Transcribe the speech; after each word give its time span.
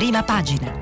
prima 0.00 0.22
pagina. 0.22 0.72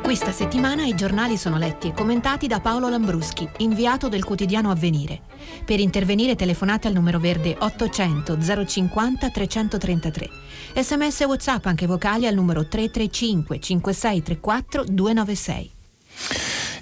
Questa 0.00 0.30
settimana 0.30 0.84
i 0.84 0.94
giornali 0.94 1.36
sono 1.36 1.58
letti 1.58 1.88
e 1.88 1.92
commentati 1.92 2.46
da 2.46 2.60
Paolo 2.60 2.88
Lambruschi, 2.88 3.48
inviato 3.56 4.08
del 4.08 4.22
quotidiano 4.22 4.70
Avvenire. 4.70 5.22
Per 5.64 5.80
intervenire 5.80 6.36
telefonate 6.36 6.86
al 6.86 6.94
numero 6.94 7.18
verde 7.18 7.56
800 7.58 8.38
050 8.66 9.30
333. 9.30 10.30
Sms 10.76 11.22
e 11.22 11.24
WhatsApp 11.24 11.66
anche 11.66 11.88
vocali 11.88 12.28
al 12.28 12.34
numero 12.34 12.68
335 12.68 13.58
5634 13.58 14.84
296. 14.84 15.78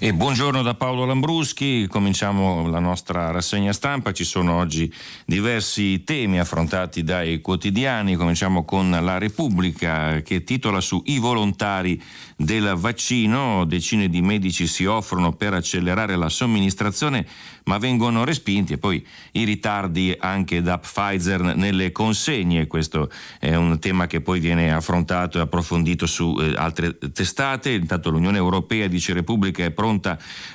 E 0.01 0.13
buongiorno 0.13 0.61
da 0.61 0.75
Paolo 0.75 1.03
Lambruschi, 1.03 1.85
cominciamo 1.89 2.69
la 2.69 2.79
nostra 2.79 3.31
rassegna 3.31 3.73
stampa, 3.73 4.13
ci 4.13 4.23
sono 4.23 4.55
oggi 4.55 4.89
diversi 5.25 6.05
temi 6.05 6.39
affrontati 6.39 7.03
dai 7.03 7.41
quotidiani, 7.41 8.15
cominciamo 8.15 8.63
con 8.63 8.89
la 8.89 9.17
Repubblica 9.17 10.21
che 10.21 10.45
titola 10.45 10.79
su 10.79 11.01
i 11.07 11.17
volontari 11.17 12.01
del 12.37 12.75
vaccino, 12.77 13.65
decine 13.65 14.07
di 14.07 14.21
medici 14.21 14.67
si 14.67 14.85
offrono 14.85 15.33
per 15.33 15.53
accelerare 15.53 16.15
la 16.15 16.29
somministrazione 16.29 17.27
ma 17.65 17.77
vengono 17.77 18.23
respinti 18.23 18.73
e 18.73 18.77
poi 18.77 19.05
i 19.33 19.43
ritardi 19.43 20.15
anche 20.17 20.61
da 20.61 20.79
Pfizer 20.79 21.55
nelle 21.55 21.91
consegne, 21.91 22.67
questo 22.67 23.11
è 23.37 23.53
un 23.53 23.77
tema 23.79 24.07
che 24.07 24.21
poi 24.21 24.39
viene 24.39 24.73
affrontato 24.73 25.37
e 25.37 25.41
approfondito 25.41 26.07
su 26.07 26.35
eh, 26.39 26.53
altre 26.55 26.97
testate, 26.97 27.71
intanto 27.71 28.09
l'Unione 28.09 28.37
Europea 28.37 28.87
dice 28.87 29.11
Repubblica 29.11 29.65
è 29.65 29.71
pronta 29.71 29.87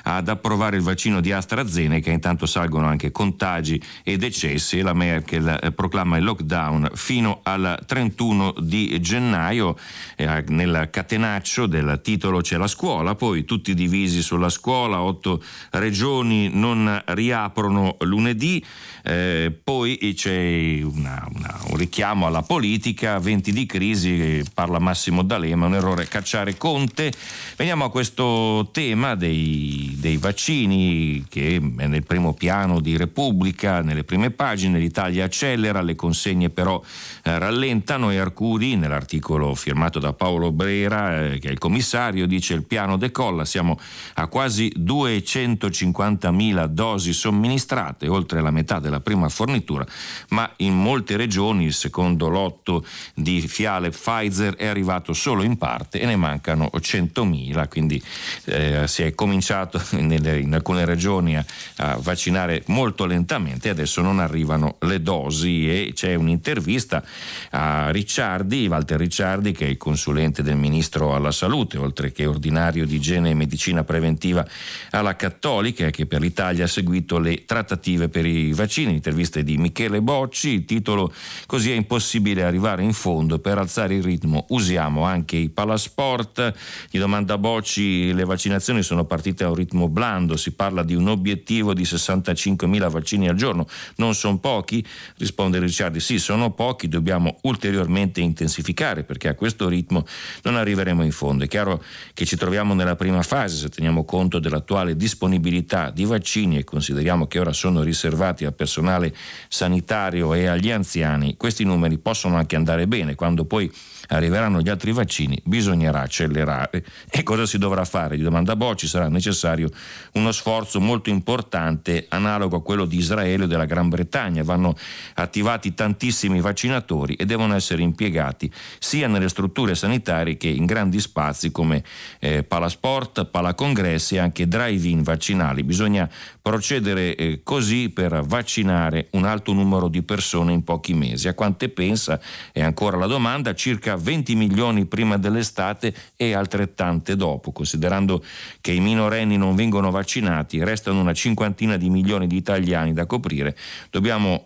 ad 0.03 0.29
approvare 0.29 0.77
il 0.77 0.83
vaccino 0.83 1.19
di 1.19 1.31
AstraZeneca, 1.31 2.11
intanto 2.11 2.45
salgono 2.45 2.87
anche 2.87 3.11
contagi 3.11 3.81
e 4.03 4.17
decessi 4.17 4.79
e 4.79 4.81
la 4.81 4.93
Merkel 4.93 5.59
eh, 5.61 5.71
proclama 5.71 6.17
il 6.17 6.23
lockdown 6.23 6.91
fino 6.93 7.41
al 7.43 7.79
31 7.85 8.55
di 8.59 8.99
gennaio, 9.01 9.77
eh, 10.15 10.43
nel 10.47 10.89
catenaccio 10.91 11.65
del 11.67 11.99
titolo 12.01 12.41
c'è 12.41 12.57
la 12.57 12.67
scuola, 12.67 13.15
poi 13.15 13.43
tutti 13.45 13.73
divisi 13.73 14.21
sulla 14.21 14.49
scuola, 14.49 15.01
otto 15.01 15.43
regioni 15.71 16.49
non 16.53 17.01
riaprono 17.07 17.97
lunedì, 17.99 18.63
eh, 19.03 19.53
poi 19.63 20.13
c'è 20.15 20.79
una, 20.83 21.27
una, 21.33 21.59
un 21.69 21.77
richiamo 21.77 22.25
alla 22.25 22.41
politica, 22.41 23.19
venti 23.19 23.51
di 23.51 23.65
crisi, 23.65 24.43
parla 24.53 24.79
Massimo 24.79 25.23
D'Alema, 25.23 25.65
un 25.65 25.75
errore 25.75 26.07
cacciare 26.07 26.57
Conte. 26.57 27.11
Veniamo 27.55 27.85
a 27.85 27.89
questo 27.89 28.69
tema 28.71 29.15
dei, 29.25 29.95
dei 29.99 30.17
vaccini 30.17 31.25
che 31.27 31.55
è 31.55 31.85
nel 31.87 32.03
primo 32.03 32.33
piano 32.33 32.79
di 32.79 32.95
Repubblica, 32.95 33.81
nelle 33.81 34.03
prime 34.03 34.29
pagine, 34.29 34.77
l'Italia 34.77 35.25
accelera, 35.25 35.81
le 35.81 35.95
consegne 35.95 36.49
però 36.49 36.81
eh, 37.23 37.39
rallentano 37.39 38.11
e 38.11 38.17
Arcuri 38.17 38.75
nell'articolo 38.75 39.55
firmato 39.55 39.97
da 39.99 40.13
Paolo 40.13 40.51
Brera, 40.51 41.25
eh, 41.25 41.39
che 41.39 41.47
è 41.47 41.51
il 41.51 41.57
commissario, 41.57 42.27
dice 42.27 42.53
il 42.53 42.63
piano 42.63 42.97
decolla, 42.97 43.45
siamo 43.45 43.79
a 44.15 44.27
quasi 44.27 44.71
250.000 44.77 46.65
dosi 46.65 47.13
somministrate, 47.13 48.07
oltre 48.07 48.41
la 48.41 48.51
metà 48.51 48.79
della 48.79 48.99
prima 48.99 49.29
fornitura, 49.29 49.85
ma 50.29 50.51
in 50.57 50.75
molte 50.75 51.17
regioni 51.17 51.65
il 51.65 51.73
secondo 51.73 52.27
lotto 52.27 52.85
di 53.15 53.41
fiale 53.41 53.89
Pfizer 53.89 54.55
è 54.55 54.67
arrivato 54.67 55.13
solo 55.13 55.41
in 55.41 55.57
parte 55.57 55.99
e 55.99 56.05
ne 56.05 56.15
mancano 56.15 56.69
100.000, 56.73 57.67
quindi 57.67 58.01
eh, 58.45 58.87
si 58.87 59.01
è 59.01 59.14
cominciato 59.15 59.81
nelle, 59.99 60.39
in 60.39 60.53
alcune 60.53 60.85
regioni 60.85 61.37
a, 61.37 61.45
a, 61.77 61.97
vaccinare 61.97 62.63
molto 62.67 63.05
lentamente 63.05 63.67
e 63.67 63.71
adesso 63.71 64.01
non 64.01 64.19
arrivano 64.19 64.75
le 64.81 65.01
dosi 65.01 65.69
e 65.69 65.91
c'è 65.93 66.13
un'intervista 66.15 67.03
a 67.51 67.89
Ricciardi, 67.89 68.67
Walter 68.67 68.99
Ricciardi 68.99 69.51
che 69.51 69.65
è 69.65 69.69
il 69.69 69.77
consulente 69.77 70.43
del 70.43 70.57
ministro 70.57 71.15
alla 71.15 71.31
salute, 71.31 71.77
oltre 71.77 72.11
che 72.11 72.25
ordinario 72.25 72.85
di 72.85 72.95
igiene 72.95 73.31
e 73.31 73.33
medicina 73.33 73.83
preventiva 73.83 74.45
alla 74.91 75.15
Cattolica 75.15 75.89
che 75.89 76.05
per 76.05 76.21
l'Italia 76.21 76.65
ha 76.65 76.67
seguito 76.67 77.17
le 77.17 77.45
trattative 77.45 78.09
per 78.09 78.25
i 78.25 78.51
vaccini, 78.53 78.93
interviste 78.93 79.43
di 79.43 79.57
Michele 79.57 80.01
Bocci, 80.01 80.49
il 80.49 80.65
titolo 80.65 81.13
Così 81.45 81.71
è 81.71 81.75
impossibile 81.75 82.43
arrivare 82.43 82.83
in 82.83 82.93
fondo, 82.93 83.39
per 83.39 83.57
alzare 83.57 83.95
il 83.95 84.03
ritmo 84.03 84.45
usiamo 84.49 85.03
anche 85.03 85.37
i 85.37 85.49
palasport, 85.49 86.53
gli 86.89 86.99
domanda 86.99 87.37
Bocci, 87.37 88.13
le 88.13 88.25
vaccinazioni 88.25 88.81
sono 88.83 89.04
partite 89.05 89.43
a 89.43 89.49
un 89.49 89.55
ritmo 89.55 89.87
blando, 89.89 90.37
si 90.37 90.51
parla 90.51 90.83
di 90.83 90.95
un 90.95 91.07
obiettivo 91.07 91.73
di 91.73 91.83
65.000 91.83 92.89
vaccini 92.89 93.27
al 93.27 93.35
giorno, 93.35 93.67
non 93.97 94.13
sono 94.15 94.37
pochi? 94.37 94.85
Risponde 95.17 95.59
Ricciardi, 95.59 95.99
sì 95.99 96.19
sono 96.19 96.51
pochi, 96.51 96.87
dobbiamo 96.87 97.37
ulteriormente 97.41 98.21
intensificare 98.21 99.03
perché 99.03 99.27
a 99.27 99.35
questo 99.35 99.67
ritmo 99.67 100.05
non 100.43 100.55
arriveremo 100.55 101.03
in 101.03 101.11
fondo. 101.11 101.43
È 101.43 101.47
chiaro 101.47 101.83
che 102.13 102.25
ci 102.25 102.35
troviamo 102.35 102.73
nella 102.73 102.95
prima 102.95 103.21
fase 103.21 103.55
se 103.55 103.69
teniamo 103.69 104.03
conto 104.05 104.39
dell'attuale 104.39 104.95
disponibilità 104.95 105.89
di 105.89 106.05
vaccini 106.05 106.57
e 106.57 106.63
consideriamo 106.63 107.27
che 107.27 107.39
ora 107.39 107.53
sono 107.53 107.81
riservati 107.81 108.45
al 108.45 108.53
personale 108.53 109.13
sanitario 109.47 110.33
e 110.33 110.47
agli 110.47 110.71
anziani, 110.71 111.37
questi 111.37 111.63
numeri 111.63 111.97
possono 111.97 112.35
anche 112.35 112.55
andare 112.55 112.87
bene 112.87 113.15
quando 113.15 113.45
poi 113.45 113.71
arriveranno 114.07 114.61
gli 114.61 114.69
altri 114.69 114.91
vaccini, 114.91 115.39
bisognerà 115.43 116.01
accelerare. 116.01 116.85
E 117.09 117.23
cosa 117.23 117.45
si 117.45 117.57
dovrà 117.57 117.85
fare? 117.85 118.17
Di 118.17 118.23
domanda 118.23 118.55
Bocci 118.55 118.84
sarà 118.87 119.07
necessario 119.07 119.69
uno 120.13 120.31
sforzo 120.31 120.79
molto 120.79 121.09
importante, 121.09 122.05
analogo 122.09 122.57
a 122.57 122.61
quello 122.61 122.85
di 122.85 122.97
Israele 122.97 123.43
o 123.43 123.47
della 123.47 123.65
Gran 123.65 123.89
Bretagna. 123.89 124.43
Vanno 124.43 124.75
attivati 125.15 125.73
tantissimi 125.73 126.41
vaccinatori 126.41 127.15
e 127.15 127.25
devono 127.25 127.55
essere 127.55 127.81
impiegati 127.81 128.51
sia 128.79 129.07
nelle 129.07 129.29
strutture 129.29 129.75
sanitarie 129.75 130.37
che 130.37 130.49
in 130.49 130.65
grandi 130.65 130.99
spazi 130.99 131.51
come 131.51 131.83
eh, 132.19 132.43
palasport, 132.43 133.25
palacongressi 133.25 134.15
e 134.15 134.19
anche 134.19 134.47
drive-in 134.47 135.03
vaccinali. 135.03 135.63
Bisogna 135.63 136.09
procedere 136.45 137.15
eh, 137.15 137.39
così 137.41 137.89
per 137.89 138.21
vaccinare 138.23 139.07
un 139.13 139.25
alto 139.25 139.51
numero 139.51 139.87
di 139.87 140.03
persone 140.03 140.53
in 140.53 140.63
pochi 140.63 140.93
mesi. 140.93 141.27
A 141.27 141.33
quante 141.33 141.69
pensa? 141.69 142.21
È 142.51 142.61
ancora 142.61 142.97
la 142.97 143.07
domanda, 143.07 143.55
circa 143.55 143.95
20 143.95 144.35
milioni 144.35 144.85
prima 144.85 145.17
dell'estate 145.17 145.91
e 146.15 146.33
altrettante 146.33 147.15
dopo, 147.15 147.51
considerando 147.51 148.23
che 148.61 148.73
i 148.73 148.79
minorenni 148.79 149.37
non 149.37 149.55
vengono 149.55 149.89
vaccinati, 149.89 150.63
restano 150.63 150.99
una 150.99 151.13
cinquantina 151.13 151.77
di 151.77 151.89
milioni 151.89 152.27
di 152.27 152.35
italiani 152.35 152.93
da 152.93 153.07
coprire, 153.07 153.57
dobbiamo 153.89 154.45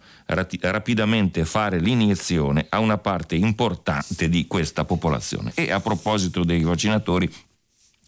rapidamente 0.62 1.44
fare 1.44 1.80
l'iniezione 1.80 2.66
a 2.70 2.80
una 2.80 2.98
parte 2.98 3.36
importante 3.36 4.30
di 4.30 4.48
questa 4.48 4.86
popolazione. 4.86 5.52
E 5.54 5.70
a 5.70 5.82
proposito 5.82 6.46
dei 6.46 6.64
vaccinatori, 6.64 7.30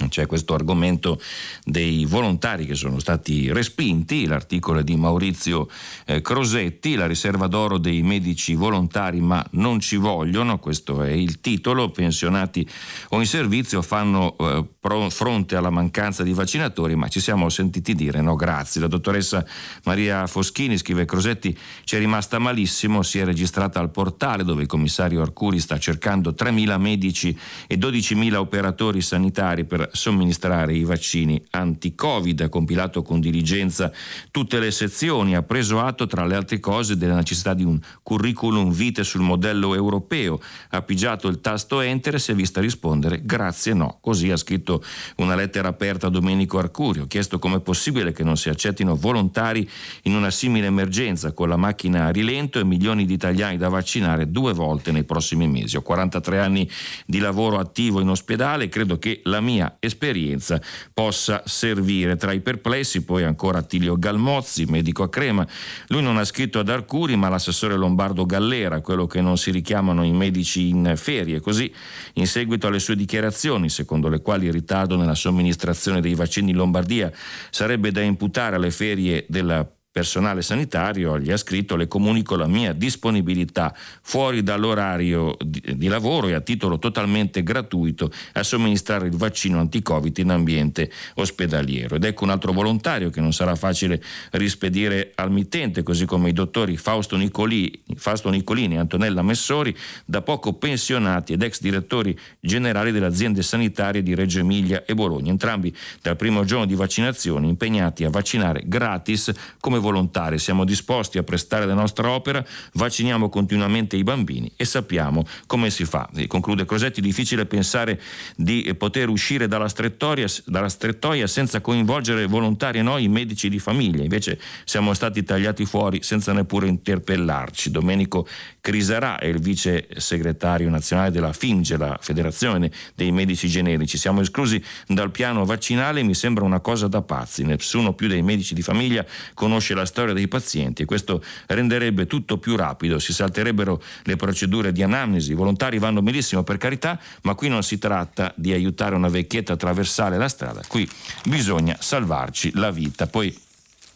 c'è 0.07 0.25
questo 0.25 0.53
argomento 0.53 1.19
dei 1.63 2.05
volontari 2.05 2.65
che 2.65 2.75
sono 2.75 2.99
stati 2.99 3.51
respinti, 3.51 4.25
l'articolo 4.25 4.79
è 4.79 4.83
di 4.83 4.95
Maurizio 4.95 5.67
eh, 6.05 6.21
Crosetti, 6.21 6.95
la 6.95 7.07
riserva 7.07 7.47
d'oro 7.47 7.77
dei 7.77 8.01
medici 8.01 8.55
volontari 8.55 9.19
ma 9.19 9.45
non 9.51 9.79
ci 9.79 9.97
vogliono, 9.97 10.59
questo 10.59 11.03
è 11.03 11.11
il 11.11 11.39
titolo, 11.41 11.89
pensionati 11.89 12.67
o 13.09 13.19
in 13.19 13.25
servizio 13.25 13.81
fanno 13.81 14.35
eh, 14.37 14.65
pro, 14.79 15.09
fronte 15.09 15.55
alla 15.55 15.69
mancanza 15.69 16.23
di 16.23 16.33
vaccinatori 16.33 16.95
ma 16.95 17.07
ci 17.07 17.19
siamo 17.19 17.49
sentiti 17.49 17.93
dire 17.93 18.21
no 18.21 18.35
grazie. 18.35 18.81
La 18.81 18.87
dottoressa 18.87 19.45
Maria 19.83 20.27
Foschini, 20.27 20.77
scrive 20.77 21.05
Crosetti, 21.05 21.57
ci 21.83 21.95
è 21.95 21.99
rimasta 21.99 22.39
malissimo, 22.39 23.03
si 23.03 23.19
è 23.19 23.25
registrata 23.25 23.79
al 23.79 23.91
portale 23.91 24.43
dove 24.43 24.63
il 24.63 24.67
commissario 24.67 25.21
Arcuri 25.21 25.59
sta 25.59 25.77
cercando 25.77 26.31
3.000 26.31 26.79
medici 26.79 27.37
e 27.67 27.75
12.000 27.75 28.35
operatori 28.35 29.01
sanitari 29.01 29.65
per 29.65 29.89
somministrare 29.91 30.73
i 30.73 30.83
vaccini 30.83 31.41
anti-Covid, 31.49 32.41
ha 32.41 32.49
compilato 32.49 33.01
con 33.01 33.19
diligenza 33.19 33.91
tutte 34.31 34.59
le 34.59 34.71
sezioni, 34.71 35.35
ha 35.35 35.43
preso 35.43 35.79
atto 35.79 36.07
tra 36.07 36.25
le 36.25 36.35
altre 36.35 36.59
cose 36.59 36.97
della 36.97 37.15
necessità 37.15 37.53
di 37.53 37.63
un 37.63 37.79
curriculum 38.03 38.71
vitae 38.71 39.03
sul 39.03 39.21
modello 39.21 39.75
europeo, 39.75 40.39
ha 40.69 40.81
pigiato 40.81 41.27
il 41.27 41.41
tasto 41.41 41.81
enter 41.81 42.15
e 42.15 42.19
si 42.19 42.31
è 42.31 42.35
vista 42.35 42.61
rispondere 42.61 43.21
grazie 43.23 43.73
no. 43.73 43.97
Così 44.01 44.31
ha 44.31 44.37
scritto 44.37 44.83
una 45.17 45.35
lettera 45.35 45.67
aperta 45.67 46.07
a 46.07 46.09
Domenico 46.09 46.57
Arcurio, 46.57 47.07
chiesto 47.07 47.39
come 47.39 47.57
è 47.57 47.61
possibile 47.61 48.11
che 48.11 48.23
non 48.23 48.37
si 48.37 48.49
accettino 48.49 48.95
volontari 48.95 49.69
in 50.03 50.15
una 50.15 50.31
simile 50.31 50.67
emergenza 50.67 51.31
con 51.33 51.49
la 51.49 51.57
macchina 51.57 52.05
a 52.05 52.09
rilento 52.09 52.59
e 52.59 52.63
milioni 52.63 53.05
di 53.05 53.13
italiani 53.13 53.57
da 53.57 53.69
vaccinare 53.69 54.31
due 54.31 54.53
volte 54.53 54.91
nei 54.91 55.03
prossimi 55.03 55.47
mesi. 55.47 55.77
Ho 55.77 55.81
43 55.81 56.39
anni 56.39 56.69
di 57.05 57.19
lavoro 57.19 57.57
attivo 57.57 57.99
in 57.99 58.09
ospedale, 58.09 58.69
credo 58.69 58.97
che 58.97 59.21
la 59.25 59.41
mia 59.41 59.77
esperienza 59.83 60.61
possa 60.93 61.41
servire. 61.45 62.15
Tra 62.15 62.31
i 62.31 62.39
perplessi 62.39 63.03
poi 63.03 63.23
ancora 63.23 63.57
Attilio 63.59 63.97
Galmozzi, 63.97 64.65
medico 64.65 65.01
a 65.01 65.09
Crema. 65.09 65.45
Lui 65.87 66.03
non 66.03 66.17
ha 66.17 66.23
scritto 66.23 66.59
ad 66.59 66.69
Arcuri 66.69 67.15
ma 67.15 67.29
l'assessore 67.29 67.75
Lombardo 67.75 68.25
Gallera, 68.25 68.81
quello 68.81 69.07
che 69.07 69.21
non 69.21 69.37
si 69.37 69.49
richiamano 69.49 70.03
i 70.05 70.11
medici 70.11 70.69
in 70.69 70.93
ferie. 70.95 71.39
Così 71.39 71.73
in 72.13 72.27
seguito 72.27 72.67
alle 72.67 72.79
sue 72.79 72.95
dichiarazioni, 72.95 73.69
secondo 73.69 74.07
le 74.07 74.21
quali 74.21 74.45
il 74.45 74.53
ritardo 74.53 74.95
nella 74.95 75.15
somministrazione 75.15 75.99
dei 75.99 76.13
vaccini 76.13 76.51
in 76.51 76.57
Lombardia 76.57 77.11
sarebbe 77.49 77.91
da 77.91 78.01
imputare 78.01 78.57
alle 78.57 78.71
ferie 78.71 79.25
della 79.27 79.67
personale 79.91 80.41
sanitario 80.41 81.19
gli 81.19 81.31
ha 81.31 81.37
scritto 81.37 81.75
le 81.75 81.87
comunico 81.87 82.37
la 82.37 82.47
mia 82.47 82.71
disponibilità 82.71 83.75
fuori 84.01 84.41
dall'orario 84.41 85.35
di, 85.43 85.61
di, 85.75 85.87
lavoro 85.87 86.29
e 86.29 86.33
a 86.33 86.39
titolo 86.39 86.79
totalmente 86.79 87.43
gratuito 87.43 88.09
a 88.33 88.43
somministrare 88.43 89.07
il 89.07 89.17
vaccino 89.17 89.59
anti-covid 89.59 90.17
in 90.19 90.29
ambiente 90.29 90.89
ospedaliero. 91.15 91.95
Ed 91.95 92.05
ecco 92.05 92.23
un 92.23 92.29
altro 92.29 92.53
volontario 92.53 93.09
che 93.09 93.19
non 93.19 93.33
sarà 93.33 93.55
facile 93.55 94.01
rispedire 94.31 95.11
al 95.15 95.29
mittente 95.29 95.83
così 95.83 96.05
come 96.05 96.29
i 96.29 96.33
dottori 96.33 96.77
Fausto, 96.77 97.17
Nicoli, 97.17 97.83
Fausto 97.95 98.29
Nicolini 98.29 98.75
e 98.75 98.79
Antonella 98.79 99.21
Messori 99.21 99.75
da 100.05 100.21
poco 100.21 100.53
pensionati 100.53 101.33
ed 101.33 101.41
ex 101.41 101.59
direttori 101.59 102.17
generali 102.39 102.93
delle 102.93 103.07
aziende 103.07 103.41
sanitarie 103.41 104.01
di 104.01 104.15
Reggio 104.15 104.39
Emilia 104.39 104.85
e 104.85 104.93
Bologna. 104.93 105.31
Entrambi 105.31 105.75
dal 106.01 106.15
primo 106.15 106.45
giorno 106.45 106.65
di 106.65 106.75
vaccinazione 106.75 107.47
impegnati 107.47 108.05
a 108.05 108.09
vaccinare 108.09 108.63
gratis 108.65 109.31
come 109.59 109.79
volontari, 109.81 110.39
siamo 110.39 110.63
disposti 110.63 111.17
a 111.17 111.23
prestare 111.23 111.65
la 111.65 111.73
nostra 111.73 112.09
opera, 112.09 112.45
vacciniamo 112.73 113.27
continuamente 113.29 113.97
i 113.97 114.03
bambini 114.03 114.51
e 114.55 114.65
sappiamo 114.65 115.25
come 115.47 115.69
si 115.69 115.83
fa. 115.83 116.09
E 116.15 116.27
conclude 116.27 116.65
Crosetti, 116.65 117.01
difficile 117.01 117.45
pensare 117.45 117.99
di 118.35 118.73
poter 118.77 119.09
uscire 119.09 119.47
dalla 119.47 119.67
strettoia, 119.67 120.27
dalla 120.45 120.69
strettoia 120.69 121.27
senza 121.27 121.59
coinvolgere 121.59 122.25
volontari 122.27 122.79
e 122.79 122.81
noi, 122.81 123.07
medici 123.07 123.49
di 123.49 123.59
famiglia, 123.59 124.03
invece 124.03 124.39
siamo 124.63 124.93
stati 124.93 125.23
tagliati 125.23 125.65
fuori 125.65 126.03
senza 126.03 126.31
neppure 126.31 126.67
interpellarci. 126.67 127.71
Domenico 127.71 128.27
Crisarà 128.61 129.17
è 129.17 129.25
il 129.25 129.39
vice 129.39 129.87
segretario 129.97 130.69
nazionale 130.69 131.09
della 131.11 131.33
FINGE, 131.33 131.77
la 131.77 131.97
Federazione 131.99 132.71
dei 132.95 133.11
Medici 133.11 133.47
Generici. 133.47 133.97
Siamo 133.97 134.21
esclusi 134.21 134.63
dal 134.87 135.11
piano 135.11 135.45
vaccinale, 135.45 136.03
mi 136.03 136.13
sembra 136.13 136.45
una 136.45 136.59
cosa 136.59 136.87
da 136.87 137.01
pazzi. 137.01 137.43
Nessuno 137.43 137.93
più 137.93 138.07
dei 138.07 138.21
medici 138.21 138.53
di 138.53 138.61
famiglia 138.61 139.05
conosce 139.33 139.70
la 139.73 139.85
storia 139.85 140.13
dei 140.13 140.27
pazienti 140.27 140.81
e 140.81 140.85
questo 140.85 141.23
renderebbe 141.47 142.07
tutto 142.07 142.37
più 142.37 142.55
rapido, 142.55 142.99
si 142.99 143.13
salterebbero 143.13 143.81
le 144.03 144.15
procedure 144.15 144.71
di 144.71 144.83
anamnesi. 144.83 145.31
I 145.31 145.35
volontari 145.35 145.79
vanno 145.79 146.01
benissimo 146.01 146.43
per 146.43 146.57
carità, 146.57 146.99
ma 147.23 147.35
qui 147.35 147.49
non 147.49 147.63
si 147.63 147.77
tratta 147.77 148.33
di 148.35 148.53
aiutare 148.53 148.95
una 148.95 149.09
vecchietta 149.09 149.51
a 149.51 149.55
attraversare 149.55 150.17
la 150.17 150.27
strada, 150.27 150.61
qui 150.67 150.89
bisogna 151.25 151.75
salvarci 151.79 152.51
la 152.55 152.71
vita. 152.71 153.07
Poi 153.07 153.49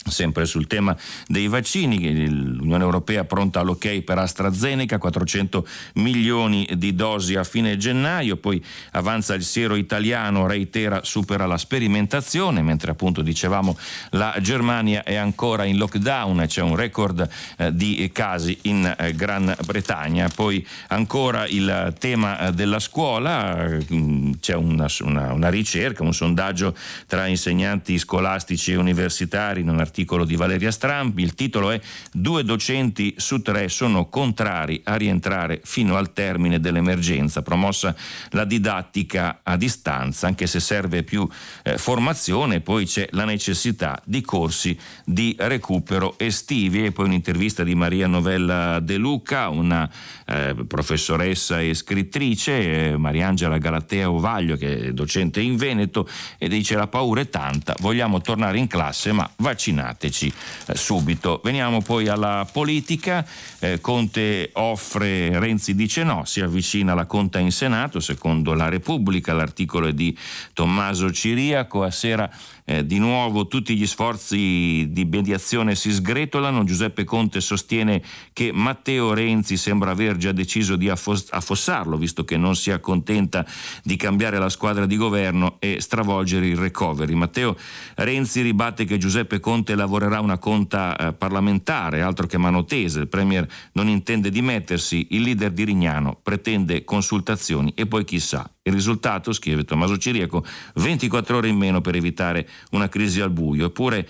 Sempre 0.07 0.45
sul 0.45 0.67
tema 0.67 0.95
dei 1.25 1.47
vaccini, 1.47 2.29
l'Unione 2.29 2.83
Europea 2.83 3.23
pronta 3.23 3.61
all'ok 3.61 4.01
per 4.01 4.19
AstraZeneca, 4.19 4.99
400 4.99 5.65
milioni 5.95 6.69
di 6.77 6.93
dosi 6.93 7.33
a 7.35 7.43
fine 7.43 7.75
gennaio, 7.75 8.37
poi 8.37 8.63
avanza 8.91 9.33
il 9.33 9.43
siero 9.43 9.73
italiano, 9.73 10.45
reitera, 10.45 11.03
supera 11.03 11.47
la 11.47 11.57
sperimentazione, 11.57 12.61
mentre 12.61 12.91
appunto 12.91 13.23
dicevamo 13.23 13.75
la 14.11 14.37
Germania 14.39 15.01
è 15.01 15.15
ancora 15.15 15.63
in 15.63 15.77
lockdown, 15.77 16.45
c'è 16.45 16.61
un 16.61 16.75
record 16.75 17.27
eh, 17.57 17.75
di 17.75 18.07
casi 18.13 18.59
in 18.63 18.85
eh, 18.85 19.15
Gran 19.15 19.55
Bretagna, 19.65 20.29
poi 20.29 20.65
ancora 20.89 21.47
il 21.47 21.95
tema 21.97 22.39
eh, 22.39 22.51
della 22.53 22.79
scuola, 22.79 23.67
mm, 23.91 24.33
c'è 24.39 24.53
una, 24.53 24.85
una, 24.99 25.33
una 25.33 25.49
ricerca, 25.49 26.03
un 26.03 26.13
sondaggio 26.13 26.75
tra 27.07 27.25
insegnanti 27.25 27.97
scolastici 27.97 28.71
e 28.71 28.75
universitari, 28.75 29.63
non 29.63 29.79
articolo 29.79 29.93
di 30.03 30.35
Valeria 30.35 30.71
Strampi, 30.71 31.21
il 31.21 31.35
titolo 31.35 31.71
è 31.71 31.79
Due 32.11 32.43
docenti 32.43 33.13
su 33.17 33.41
tre 33.41 33.69
sono 33.69 34.09
contrari 34.09 34.81
a 34.83 34.95
rientrare 34.95 35.61
fino 35.63 35.95
al 35.95 36.11
termine 36.11 36.59
dell'emergenza, 36.59 37.41
promossa 37.41 37.95
la 38.31 38.43
didattica 38.43 39.39
a 39.43 39.55
distanza, 39.55 40.27
anche 40.27 40.47
se 40.47 40.59
serve 40.59 41.03
più 41.03 41.27
eh, 41.63 41.77
formazione, 41.77 42.59
poi 42.59 42.85
c'è 42.85 43.07
la 43.11 43.23
necessità 43.23 44.01
di 44.03 44.21
corsi 44.21 44.77
di 45.05 45.33
recupero 45.39 46.15
estivi 46.17 46.85
e 46.85 46.91
poi 46.91 47.05
un'intervista 47.05 47.63
di 47.63 47.75
Maria 47.75 48.07
Novella 48.07 48.79
De 48.81 48.97
Luca, 48.97 49.47
una 49.47 49.89
eh, 50.25 50.55
professoressa 50.67 51.61
e 51.61 51.73
scrittrice, 51.73 52.89
eh, 52.91 52.97
Mariangela 52.97 53.57
Galatea 53.57 54.11
Ovaglio 54.11 54.57
che 54.57 54.87
è 54.87 54.91
docente 54.91 55.39
in 55.39 55.55
Veneto 55.55 56.07
e 56.37 56.49
dice 56.49 56.75
la 56.75 56.87
paura 56.87 57.21
è 57.21 57.29
tanta, 57.29 57.75
vogliamo 57.79 58.19
tornare 58.19 58.57
in 58.57 58.67
classe 58.67 59.11
ma 59.11 59.29
vaccinare 59.37 59.84
vaccinateci 59.85 60.33
eh, 60.67 60.75
subito. 60.75 61.41
Veniamo 61.43 61.81
poi 61.81 62.07
alla 62.07 62.47
politica. 62.51 63.25
Eh, 63.59 63.79
Conte 63.79 64.49
offre, 64.53 65.37
Renzi 65.39 65.75
dice 65.75 66.03
no, 66.03 66.25
si 66.25 66.41
avvicina 66.41 66.93
la 66.93 67.05
conta 67.05 67.39
in 67.39 67.51
Senato, 67.51 67.99
secondo 67.99 68.53
la 68.53 68.69
Repubblica, 68.69 69.33
l'articolo 69.33 69.87
è 69.87 69.93
di 69.93 70.17
Tommaso 70.53 71.11
Ciriaco. 71.11 71.83
A 71.83 71.91
sera 71.91 72.29
eh, 72.65 72.85
di 72.85 72.97
nuovo 72.97 73.47
tutti 73.47 73.75
gli 73.75 73.85
sforzi 73.85 74.87
di 74.89 75.05
mediazione 75.05 75.75
si 75.75 75.91
sgretolano. 75.91 76.63
Giuseppe 76.63 77.03
Conte 77.03 77.39
sostiene 77.39 78.01
che 78.33 78.51
Matteo 78.51 79.13
Renzi 79.13 79.55
sembra 79.55 79.91
aver 79.91 80.17
già 80.17 80.31
deciso 80.31 80.75
di 80.75 80.89
affos- 80.89 81.27
affossarlo, 81.29 81.95
visto 81.95 82.25
che 82.25 82.37
non 82.37 82.55
si 82.55 82.71
accontenta 82.71 83.45
di 83.83 83.95
cambiare 83.95 84.39
la 84.39 84.49
squadra 84.49 84.85
di 84.85 84.97
governo 84.97 85.57
e 85.59 85.79
stravolgere 85.79 86.47
il 86.47 86.57
recovery. 86.57 87.13
Matteo 87.13 87.55
Renzi 87.95 88.41
ribatte 88.41 88.85
che 88.85 88.97
Giuseppe 88.97 89.39
Conte 89.39 89.75
lavorerà 89.75 90.19
una 90.19 90.39
conta 90.39 90.95
eh, 90.95 91.13
parlamentare, 91.13 92.01
altro 92.01 92.25
che 92.25 92.37
manotese. 92.37 93.01
Il 93.01 93.07
Premier 93.07 93.47
non 93.73 93.87
intende 93.87 94.29
dimettersi, 94.31 95.07
il 95.11 95.21
leader 95.21 95.51
di 95.51 95.63
Rignano 95.63 96.17
pretende 96.21 96.83
consultazioni 96.83 97.71
e 97.75 97.85
poi 97.85 98.03
chissà. 98.03 98.49
Il 98.67 98.73
risultato, 98.73 99.31
scrive 99.31 99.63
Tommaso 99.63 99.95
Ciriaco, 99.95 100.43
24 100.73 101.37
ore 101.37 101.49
in 101.49 101.55
meno 101.55 101.81
per 101.81 101.93
evitare 101.93 102.49
una 102.71 102.89
crisi 102.89 103.21
al 103.21 103.29
buio. 103.29 103.67
Eppure 103.67 104.07